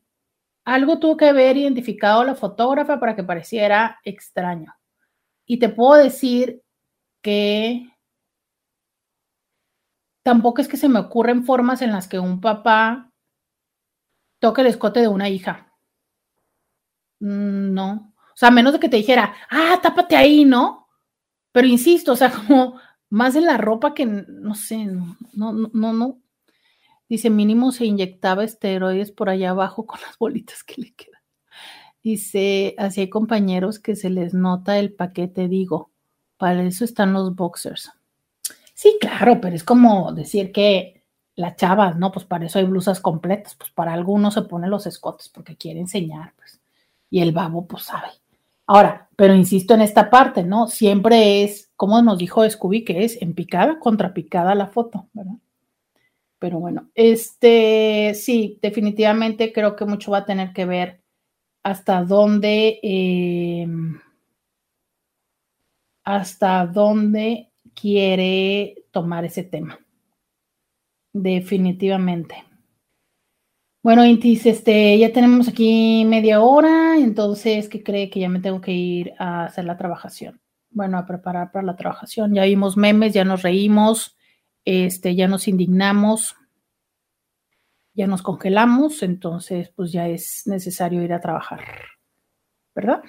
algo 0.64 0.98
tuvo 0.98 1.16
que 1.16 1.28
haber 1.28 1.56
identificado 1.56 2.24
la 2.24 2.34
fotógrafa 2.34 3.00
para 3.00 3.16
que 3.16 3.24
pareciera 3.24 3.98
extraño. 4.04 4.74
Y 5.46 5.58
te 5.58 5.68
puedo 5.68 6.02
decir 6.02 6.62
que 7.22 7.88
tampoco 10.22 10.60
es 10.60 10.68
que 10.68 10.76
se 10.76 10.88
me 10.88 10.98
ocurren 11.00 11.44
formas 11.44 11.82
en 11.82 11.92
las 11.92 12.08
que 12.08 12.18
un 12.18 12.40
papá 12.40 13.10
toque 14.40 14.60
el 14.62 14.68
escote 14.68 15.00
de 15.00 15.08
una 15.08 15.28
hija. 15.28 15.72
Mm, 17.20 17.74
no. 17.74 18.14
O 18.16 18.36
sea, 18.36 18.50
menos 18.50 18.72
de 18.72 18.80
que 18.80 18.88
te 18.88 18.96
dijera, 18.96 19.34
ah, 19.50 19.78
tápate 19.82 20.16
ahí, 20.16 20.44
¿no? 20.44 20.88
Pero 21.52 21.66
insisto, 21.66 22.12
o 22.12 22.16
sea, 22.16 22.32
como 22.46 22.80
más 23.10 23.34
en 23.36 23.46
la 23.46 23.58
ropa 23.58 23.94
que, 23.94 24.06
no 24.06 24.54
sé, 24.54 24.86
no, 24.86 25.16
no, 25.34 25.52
no, 25.52 25.92
no. 25.92 26.22
Dice, 27.10 27.28
mínimo 27.28 27.72
se 27.72 27.86
inyectaba 27.86 28.44
esteroides 28.44 29.10
por 29.10 29.28
allá 29.28 29.50
abajo 29.50 29.84
con 29.84 30.00
las 30.00 30.16
bolitas 30.16 30.62
que 30.62 30.80
le 30.80 30.94
quedan. 30.94 31.20
Dice, 32.04 32.76
así 32.78 33.00
hay 33.00 33.10
compañeros 33.10 33.80
que 33.80 33.96
se 33.96 34.10
les 34.10 34.32
nota 34.32 34.78
el 34.78 34.92
paquete, 34.94 35.48
digo, 35.48 35.90
para 36.36 36.62
eso 36.62 36.84
están 36.84 37.12
los 37.12 37.34
boxers. 37.34 37.90
Sí, 38.74 38.96
claro, 39.00 39.40
pero 39.40 39.56
es 39.56 39.64
como 39.64 40.12
decir 40.12 40.52
que 40.52 41.02
las 41.34 41.56
chavas, 41.56 41.96
¿no? 41.98 42.12
Pues 42.12 42.24
para 42.26 42.46
eso 42.46 42.60
hay 42.60 42.64
blusas 42.66 43.00
completas, 43.00 43.56
pues 43.56 43.72
para 43.72 43.92
algunos 43.92 44.34
se 44.34 44.42
ponen 44.42 44.70
los 44.70 44.86
escotes 44.86 45.28
porque 45.28 45.56
quiere 45.56 45.80
enseñar, 45.80 46.32
pues. 46.36 46.60
Y 47.10 47.22
el 47.22 47.32
babo, 47.32 47.66
pues 47.66 47.82
sabe. 47.82 48.06
Ahora, 48.68 49.08
pero 49.16 49.34
insisto 49.34 49.74
en 49.74 49.82
esta 49.82 50.10
parte, 50.10 50.44
¿no? 50.44 50.68
Siempre 50.68 51.42
es, 51.42 51.72
como 51.74 52.00
nos 52.02 52.18
dijo 52.18 52.48
Scooby, 52.48 52.84
que 52.84 53.04
es 53.04 53.20
en 53.20 53.34
picada 53.34 53.80
contra 53.80 54.14
picada 54.14 54.54
la 54.54 54.68
foto, 54.68 55.08
¿verdad? 55.12 55.34
Pero 56.40 56.58
bueno, 56.58 56.90
este, 56.94 58.14
sí, 58.14 58.58
definitivamente 58.62 59.52
creo 59.52 59.76
que 59.76 59.84
mucho 59.84 60.10
va 60.10 60.18
a 60.18 60.24
tener 60.24 60.52
que 60.52 60.64
ver 60.64 61.02
hasta 61.62 62.02
dónde, 62.02 62.80
eh, 62.82 63.68
hasta 66.02 66.66
dónde 66.66 67.50
quiere 67.74 68.86
tomar 68.90 69.26
ese 69.26 69.44
tema. 69.44 69.78
Definitivamente. 71.12 72.36
Bueno, 73.82 74.06
Intis, 74.06 74.46
este, 74.46 74.98
ya 74.98 75.12
tenemos 75.12 75.46
aquí 75.48 76.04
media 76.06 76.40
hora, 76.40 76.96
entonces, 76.98 77.68
¿qué 77.68 77.82
cree 77.82 78.08
que 78.08 78.20
ya 78.20 78.28
me 78.30 78.40
tengo 78.40 78.60
que 78.62 78.72
ir 78.72 79.12
a 79.18 79.44
hacer 79.44 79.66
la 79.66 79.76
trabajación? 79.76 80.40
Bueno, 80.70 80.96
a 80.96 81.06
preparar 81.06 81.50
para 81.52 81.66
la 81.66 81.76
trabajación. 81.76 82.34
Ya 82.34 82.44
vimos 82.44 82.76
memes, 82.76 83.12
ya 83.12 83.24
nos 83.24 83.42
reímos, 83.42 84.16
este, 84.64 85.14
ya 85.14 85.28
nos 85.28 85.48
indignamos, 85.48 86.36
ya 87.94 88.06
nos 88.06 88.22
congelamos, 88.22 89.02
entonces, 89.02 89.70
pues 89.70 89.92
ya 89.92 90.08
es 90.08 90.42
necesario 90.46 91.02
ir 91.02 91.12
a 91.12 91.20
trabajar, 91.20 91.60
¿verdad? 92.74 93.02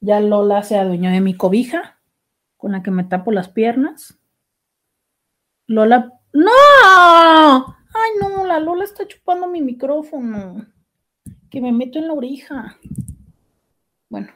Ya 0.00 0.20
Lola 0.20 0.62
se 0.62 0.76
adueñó 0.76 1.10
de 1.10 1.20
mi 1.20 1.34
cobija 1.34 2.00
con 2.56 2.72
la 2.72 2.82
que 2.82 2.90
me 2.90 3.04
tapo 3.04 3.32
las 3.32 3.48
piernas. 3.48 4.18
Lola, 5.66 6.12
¡no! 6.32 6.50
Ay, 7.94 8.10
no, 8.20 8.46
la 8.46 8.58
Lola 8.60 8.84
está 8.84 9.06
chupando 9.06 9.46
mi 9.46 9.62
micrófono, 9.62 10.66
que 11.50 11.60
me 11.60 11.72
meto 11.72 11.98
en 11.98 12.08
la 12.08 12.14
oreja. 12.14 12.78
Bueno, 14.08 14.28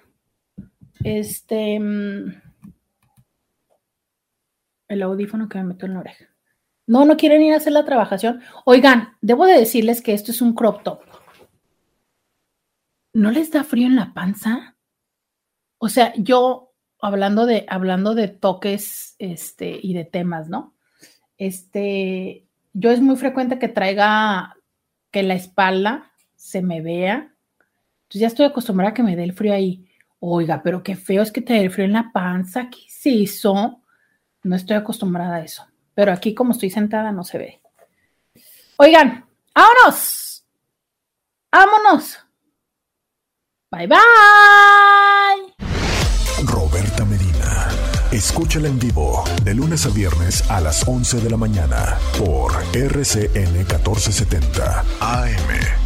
este, 1.02 1.78
mm, 1.80 2.45
el 4.88 5.02
audífono 5.02 5.48
que 5.48 5.58
me 5.58 5.64
meto 5.64 5.86
en 5.86 5.94
la 5.94 6.00
oreja. 6.00 6.26
No, 6.86 7.04
no 7.04 7.16
quieren 7.16 7.42
ir 7.42 7.52
a 7.52 7.56
hacer 7.56 7.72
la 7.72 7.84
trabajación. 7.84 8.40
Oigan, 8.64 9.16
debo 9.20 9.46
de 9.46 9.58
decirles 9.58 10.02
que 10.02 10.14
esto 10.14 10.30
es 10.30 10.40
un 10.40 10.54
crop 10.54 10.82
top. 10.82 11.00
¿No 13.12 13.30
les 13.30 13.50
da 13.50 13.64
frío 13.64 13.86
en 13.86 13.96
la 13.96 14.14
panza? 14.14 14.76
O 15.78 15.88
sea, 15.88 16.12
yo 16.16 16.74
hablando 17.00 17.46
de, 17.46 17.66
hablando 17.68 18.14
de 18.14 18.28
toques 18.28 19.16
este, 19.18 19.78
y 19.82 19.94
de 19.94 20.04
temas, 20.04 20.48
¿no? 20.48 20.74
Este, 21.38 22.46
yo 22.72 22.90
es 22.90 23.00
muy 23.00 23.16
frecuente 23.16 23.58
que 23.58 23.68
traiga 23.68 24.56
que 25.10 25.22
la 25.22 25.34
espalda 25.34 26.12
se 26.34 26.62
me 26.62 26.80
vea. 26.80 27.34
Entonces 28.02 28.20
ya 28.20 28.26
estoy 28.28 28.46
acostumbrada 28.46 28.90
a 28.90 28.94
que 28.94 29.02
me 29.02 29.16
dé 29.16 29.24
el 29.24 29.32
frío 29.32 29.54
ahí. 29.54 29.88
Oiga, 30.18 30.62
pero 30.62 30.82
qué 30.82 30.94
feo 30.94 31.22
es 31.22 31.32
que 31.32 31.42
te 31.42 31.54
dé 31.54 31.62
el 31.62 31.70
frío 31.70 31.86
en 31.86 31.92
la 31.94 32.10
panza. 32.12 32.70
¿Qué 32.70 32.80
se 32.88 33.10
hizo? 33.10 33.82
No 34.46 34.54
estoy 34.54 34.76
acostumbrada 34.76 35.36
a 35.36 35.40
eso. 35.40 35.66
Pero 35.92 36.12
aquí 36.12 36.32
como 36.32 36.52
estoy 36.52 36.70
sentada 36.70 37.10
no 37.10 37.24
se 37.24 37.36
ve. 37.36 37.60
Oigan, 38.76 39.26
vámonos. 39.52 40.46
Vámonos. 41.50 42.18
Bye 43.72 43.88
bye. 43.88 43.96
Roberta 46.44 47.04
Medina. 47.04 47.68
Escúchala 48.12 48.68
en 48.68 48.78
vivo 48.78 49.24
de 49.42 49.52
lunes 49.52 49.84
a 49.84 49.88
viernes 49.88 50.48
a 50.48 50.60
las 50.60 50.86
11 50.86 51.22
de 51.22 51.30
la 51.30 51.36
mañana 51.36 51.98
por 52.16 52.52
RCN 52.72 53.52
1470 53.52 54.84
AM. 55.00 55.85